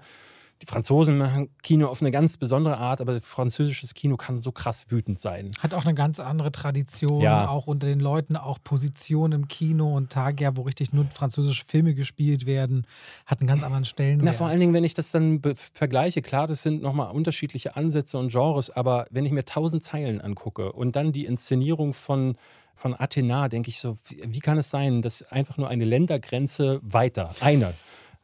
die 0.62 0.66
Franzosen 0.66 1.18
machen 1.18 1.50
Kino 1.62 1.88
auf 1.88 2.00
eine 2.00 2.10
ganz 2.10 2.36
besondere 2.36 2.78
Art, 2.78 3.00
aber 3.00 3.20
französisches 3.20 3.94
Kino 3.94 4.16
kann 4.16 4.40
so 4.40 4.52
krass 4.52 4.86
wütend 4.88 5.18
sein. 5.18 5.50
Hat 5.58 5.74
auch 5.74 5.84
eine 5.84 5.94
ganz 5.94 6.20
andere 6.20 6.52
Tradition, 6.52 7.20
ja. 7.20 7.48
auch 7.48 7.66
unter 7.66 7.86
den 7.86 8.00
Leuten, 8.00 8.36
auch 8.36 8.58
Position 8.62 9.32
im 9.32 9.48
Kino 9.48 9.94
und 9.94 10.10
Tage, 10.10 10.50
wo 10.54 10.62
richtig 10.62 10.92
nur 10.92 11.06
französische 11.06 11.64
Filme 11.66 11.94
gespielt 11.94 12.46
werden, 12.46 12.86
hat 13.26 13.40
einen 13.40 13.48
ganz 13.48 13.62
anderen 13.62 13.84
Stellenwert. 13.84 14.24
Na, 14.24 14.32
vor 14.32 14.46
allen 14.46 14.60
Dingen, 14.60 14.74
wenn 14.74 14.84
ich 14.84 14.94
das 14.94 15.10
dann 15.10 15.42
vergleiche, 15.72 16.22
klar, 16.22 16.46
das 16.46 16.62
sind 16.62 16.82
nochmal 16.82 17.10
unterschiedliche 17.12 17.76
Ansätze 17.76 18.18
und 18.18 18.30
Genres, 18.30 18.70
aber 18.70 19.06
wenn 19.10 19.26
ich 19.26 19.32
mir 19.32 19.44
tausend 19.44 19.82
Zeilen 19.82 20.20
angucke 20.20 20.72
und 20.72 20.96
dann 20.96 21.12
die 21.12 21.24
Inszenierung 21.26 21.92
von 21.92 22.36
von 22.76 22.98
Athena 22.98 23.48
denke 23.48 23.70
ich 23.70 23.78
so, 23.78 23.96
wie 24.08 24.40
kann 24.40 24.58
es 24.58 24.68
sein, 24.68 25.00
dass 25.00 25.22
einfach 25.22 25.56
nur 25.56 25.68
eine 25.68 25.84
Ländergrenze 25.84 26.80
weiter, 26.82 27.32
eine, 27.40 27.74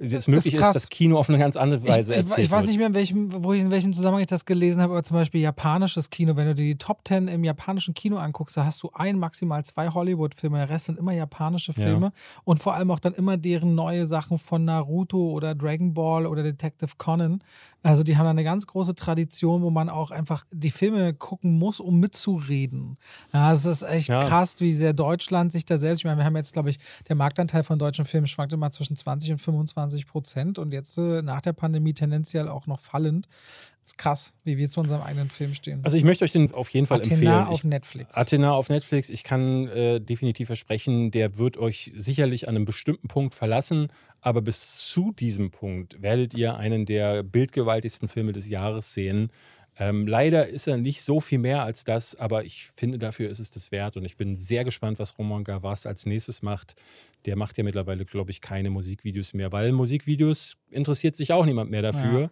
es 0.01 0.29
möglich 0.29 0.55
ist, 0.55 0.63
ist, 0.63 0.75
dass 0.75 0.89
Kino 0.89 1.19
auf 1.19 1.29
eine 1.29 1.39
ganz 1.39 1.57
andere 1.57 1.87
Weise 1.87 2.13
ich, 2.13 2.19
erzählt 2.19 2.39
Ich, 2.39 2.45
ich 2.45 2.51
weiß 2.51 2.67
nicht 2.67 2.79
mehr, 2.79 2.87
in 2.87 2.95
welchem, 2.95 3.45
wo 3.45 3.53
ich, 3.53 3.61
in 3.61 3.71
welchem 3.71 3.93
Zusammenhang 3.93 4.23
ich 4.23 4.27
das 4.27 4.47
gelesen 4.47 4.81
habe, 4.81 4.95
aber 4.95 5.03
zum 5.03 5.17
Beispiel 5.17 5.43
japanisches 5.43 6.09
Kino. 6.09 6.37
Wenn 6.37 6.47
du 6.47 6.55
dir 6.55 6.65
die 6.65 6.79
Top 6.79 7.05
Ten 7.05 7.29
im 7.29 7.45
japanischen 7.45 7.93
Kino 7.93 8.17
anguckst, 8.17 8.57
da 8.57 8.65
hast 8.65 8.83
du 8.83 8.91
ein, 8.95 9.19
maximal 9.19 9.63
zwei 9.65 9.91
Hollywood-Filme. 9.91 10.57
Der 10.57 10.71
Rest 10.71 10.87
sind 10.87 10.99
immer 10.99 11.13
japanische 11.13 11.75
Filme 11.75 12.07
ja. 12.07 12.41
und 12.45 12.63
vor 12.63 12.75
allem 12.75 12.91
auch 12.91 12.99
dann 12.99 13.13
immer 13.13 13.37
deren 13.37 13.75
neue 13.75 14.07
Sachen 14.07 14.39
von 14.39 14.65
Naruto 14.65 15.33
oder 15.33 15.55
Dragon 15.55 15.93
Ball 15.93 16.27
oder 16.27 16.43
Detective 16.43 16.93
Conan. 16.97 17.43
Also 17.83 18.03
die 18.03 18.17
haben 18.17 18.25
da 18.25 18.31
eine 18.31 18.45
ganz 18.45 18.67
große 18.67 18.95
Tradition, 18.95 19.63
wo 19.63 19.71
man 19.71 19.89
auch 19.89 20.11
einfach 20.11 20.45
die 20.51 20.71
Filme 20.71 21.15
gucken 21.15 21.59
muss, 21.59 21.81
um 21.81 21.99
mitzureden. 21.99 22.99
Ja, 23.33 23.53
es 23.53 23.65
ist 23.65 23.83
echt 23.83 24.09
ja. 24.09 24.25
krass, 24.25 24.61
wie 24.61 24.73
sehr 24.73 24.93
Deutschland 24.93 25.53
sich 25.53 25.65
da 25.65 25.79
selbst, 25.79 26.01
ich 26.01 26.05
meine, 26.05 26.19
wir 26.19 26.25
haben 26.25 26.37
jetzt, 26.37 26.53
glaube 26.53 26.69
ich, 26.69 26.79
der 27.09 27.17
Marktanteil 27.17 27.65
von 27.65 27.79
deutschen 27.79 28.05
Filmen 28.05 28.27
schwankt 28.27 28.53
immer 28.53 28.71
zwischen 28.71 28.97
20 28.97 29.33
und 29.33 29.39
25 29.39 29.90
Prozent 30.07 30.59
und 30.59 30.73
jetzt 30.73 30.99
äh, 30.99 31.23
nach 31.23 31.41
der 31.41 31.53
Pandemie 31.53 31.95
tendenziell 31.95 32.49
auch 32.49 32.67
noch 32.67 32.81
fallend. 32.81 33.27
Das 33.83 33.93
ist 33.93 33.99
krass, 33.99 34.35
wie 34.45 34.57
wir 34.57 34.69
zu 34.69 34.81
unserem 34.81 35.03
eigenen 35.03 35.31
Film 35.31 35.55
stehen. 35.55 35.81
Also 35.83 35.97
ich 35.97 36.05
möchte 36.05 36.25
euch 36.25 36.33
den 36.33 36.53
auf 36.53 36.69
jeden 36.69 36.87
Fall 36.87 37.01
Athena 37.01 37.15
empfehlen. 37.15 37.47
auf 37.47 37.59
ich, 37.59 37.65
Netflix. 37.65 38.17
Athena 38.17 38.53
auf 38.53 38.69
Netflix. 38.69 39.11
Ich 39.11 39.25
kann 39.25 39.69
äh, 39.69 40.01
definitiv 40.01 40.47
versprechen, 40.47 41.11
der 41.11 41.39
wird 41.39 41.57
euch 41.57 41.93
sicherlich 41.97 42.49
an 42.49 42.57
einem 42.57 42.67
bestimmten 42.67 43.09
Punkt 43.09 43.35
verlassen, 43.35 43.89
aber 44.21 44.43
bis 44.43 44.87
zu 44.87 45.13
diesem 45.13 45.51
Punkt 45.51 46.01
werdet 46.03 46.35
ihr 46.35 46.57
einen 46.57 46.87
der 46.87 47.23
bildgewaltigsten 47.23 48.09
Filme 48.09 48.33
des 48.33 48.49
Jahres 48.49 48.95
sehen. 48.95 49.31
Ähm, 49.81 50.07
leider 50.07 50.47
ist 50.47 50.67
er 50.67 50.77
nicht 50.77 51.03
so 51.03 51.21
viel 51.21 51.39
mehr 51.39 51.65
als 51.65 51.85
das, 51.85 52.15
aber 52.15 52.45
ich 52.45 52.69
finde, 52.77 52.99
dafür 52.99 53.31
ist 53.31 53.39
es 53.39 53.49
das 53.49 53.73
wert 53.73 53.97
und 53.97 54.05
ich 54.05 54.19
bin 54.19 54.37
sehr 54.37 54.63
gespannt, 54.63 54.99
was 54.99 55.19
Roman 55.19 55.43
Gavas 55.43 55.87
als 55.87 56.05
nächstes 56.05 56.43
macht. 56.43 56.75
Der 57.25 57.35
macht 57.35 57.57
ja 57.57 57.65
mittlerweile, 57.65 58.05
glaube 58.05 58.31
ich, 58.31 58.43
keine 58.43 58.69
Musikvideos 58.69 59.33
mehr, 59.33 59.53
weil 59.53 59.73
Musikvideos 59.73 60.59
interessiert 60.71 61.17
sich 61.17 61.33
auch 61.33 61.47
niemand 61.47 61.71
mehr 61.71 61.81
dafür. 61.81 62.21
Ja. 62.21 62.31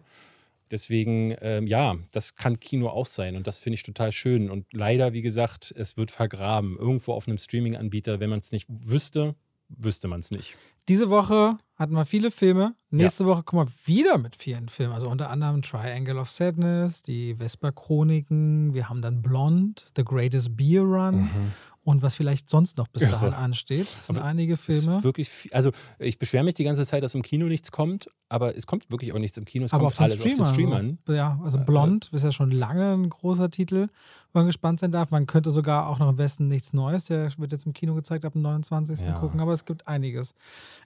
Deswegen, 0.69 1.35
ähm, 1.41 1.65
ja, 1.65 1.97
das 2.11 2.35
kann 2.35 2.59
Kino 2.59 2.87
auch 2.87 3.07
sein 3.07 3.35
und 3.35 3.47
das 3.47 3.57
finde 3.57 3.73
ich 3.73 3.83
total 3.83 4.11
schön. 4.11 4.51
Und 4.51 4.71
leider, 4.71 5.13
wie 5.13 5.23
gesagt, 5.23 5.73
es 5.75 5.97
wird 5.97 6.11
vergraben. 6.11 6.77
Irgendwo 6.77 7.13
auf 7.13 7.27
einem 7.27 7.39
Streaming-Anbieter, 7.39 8.19
wenn 8.19 8.29
man 8.29 8.39
es 8.39 8.51
nicht 8.51 8.67
wüsste, 8.69 9.33
wüsste 9.69 10.07
man 10.07 10.19
es 10.19 10.29
nicht. 10.29 10.55
Diese 10.87 11.09
Woche 11.09 11.57
hatten 11.79 11.93
wir 11.93 12.05
viele 12.05 12.29
Filme. 12.29 12.75
Nächste 12.91 13.23
ja. 13.23 13.29
Woche 13.29 13.43
kommen 13.43 13.67
wir 13.67 13.87
wieder 13.87 14.17
mit 14.17 14.35
vielen 14.35 14.67
Filmen. 14.67 14.93
Also 14.93 15.09
unter 15.09 15.29
anderem 15.29 15.61
Triangle 15.61 16.17
of 16.17 16.29
Sadness, 16.29 17.01
die 17.01 17.35
Vesper-Chroniken. 17.35 18.73
Wir 18.73 18.89
haben 18.89 19.01
dann 19.01 19.21
Blonde, 19.21 19.81
The 19.95 20.03
Greatest 20.03 20.57
Beer 20.57 20.81
Run. 20.81 21.21
Mhm 21.21 21.51
und 21.83 22.01
was 22.01 22.15
vielleicht 22.15 22.49
sonst 22.49 22.77
noch 22.77 22.87
bis 22.87 23.01
dahin 23.01 23.33
ansteht. 23.33 23.87
Das 23.87 24.07
sind 24.07 24.17
aber 24.17 24.25
einige 24.25 24.57
Filme. 24.57 25.03
wirklich 25.03 25.29
viel, 25.29 25.51
also 25.53 25.71
ich 25.97 26.19
beschwere 26.19 26.43
mich 26.43 26.55
die 26.55 26.63
ganze 26.63 26.85
Zeit, 26.85 27.03
dass 27.03 27.15
im 27.15 27.21
Kino 27.21 27.47
nichts 27.47 27.71
kommt, 27.71 28.09
aber 28.27 28.55
es 28.55 28.67
kommt 28.67 28.91
wirklich 28.91 29.13
auch 29.13 29.19
nichts 29.19 29.37
im 29.37 29.45
Kino. 29.45 29.65
Es 29.65 29.73
aber 29.73 29.85
kommt 29.85 29.93
auf 29.93 30.01
alles 30.01 30.19
Streamer, 30.19 30.41
auf 30.41 30.47
den 30.47 30.53
Streamern. 30.53 30.97
Also, 31.05 31.17
ja, 31.17 31.39
also 31.43 31.59
äh, 31.59 31.63
Blond 31.63 32.09
ist 32.13 32.23
ja 32.23 32.31
schon 32.31 32.51
lange 32.51 32.93
ein 32.93 33.09
großer 33.09 33.49
Titel, 33.49 33.87
wo 34.33 34.39
man 34.39 34.45
gespannt 34.45 34.79
sein 34.79 34.91
darf. 34.91 35.11
Man 35.11 35.25
könnte 35.25 35.51
sogar 35.51 35.87
auch 35.87 35.99
noch 35.99 36.09
im 36.09 36.17
Westen 36.17 36.47
nichts 36.47 36.73
Neues, 36.73 37.05
der 37.05 37.31
wird 37.37 37.51
jetzt 37.51 37.65
im 37.65 37.73
Kino 37.73 37.95
gezeigt 37.95 38.25
ab 38.25 38.33
dem 38.33 38.41
29. 38.41 39.01
Ja. 39.01 39.19
gucken, 39.19 39.39
aber 39.39 39.53
es 39.53 39.65
gibt 39.65 39.87
einiges. 39.87 40.35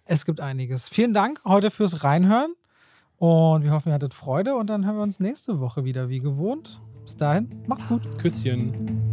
Es 0.05 0.25
gibt 0.25 0.39
einiges. 0.39 0.89
Vielen 0.89 1.13
Dank 1.13 1.41
heute 1.45 1.71
fürs 1.71 2.03
Reinhören 2.03 2.53
und 3.17 3.63
wir 3.63 3.71
hoffen, 3.71 3.89
ihr 3.89 3.95
hattet 3.95 4.13
Freude 4.13 4.55
und 4.55 4.69
dann 4.69 4.85
hören 4.85 4.95
wir 4.97 5.03
uns 5.03 5.19
nächste 5.19 5.59
Woche 5.59 5.83
wieder 5.83 6.09
wie 6.09 6.19
gewohnt. 6.19 6.81
Bis 7.03 7.17
dahin, 7.17 7.63
macht's 7.67 7.87
gut. 7.87 8.17
Küsschen. 8.17 9.12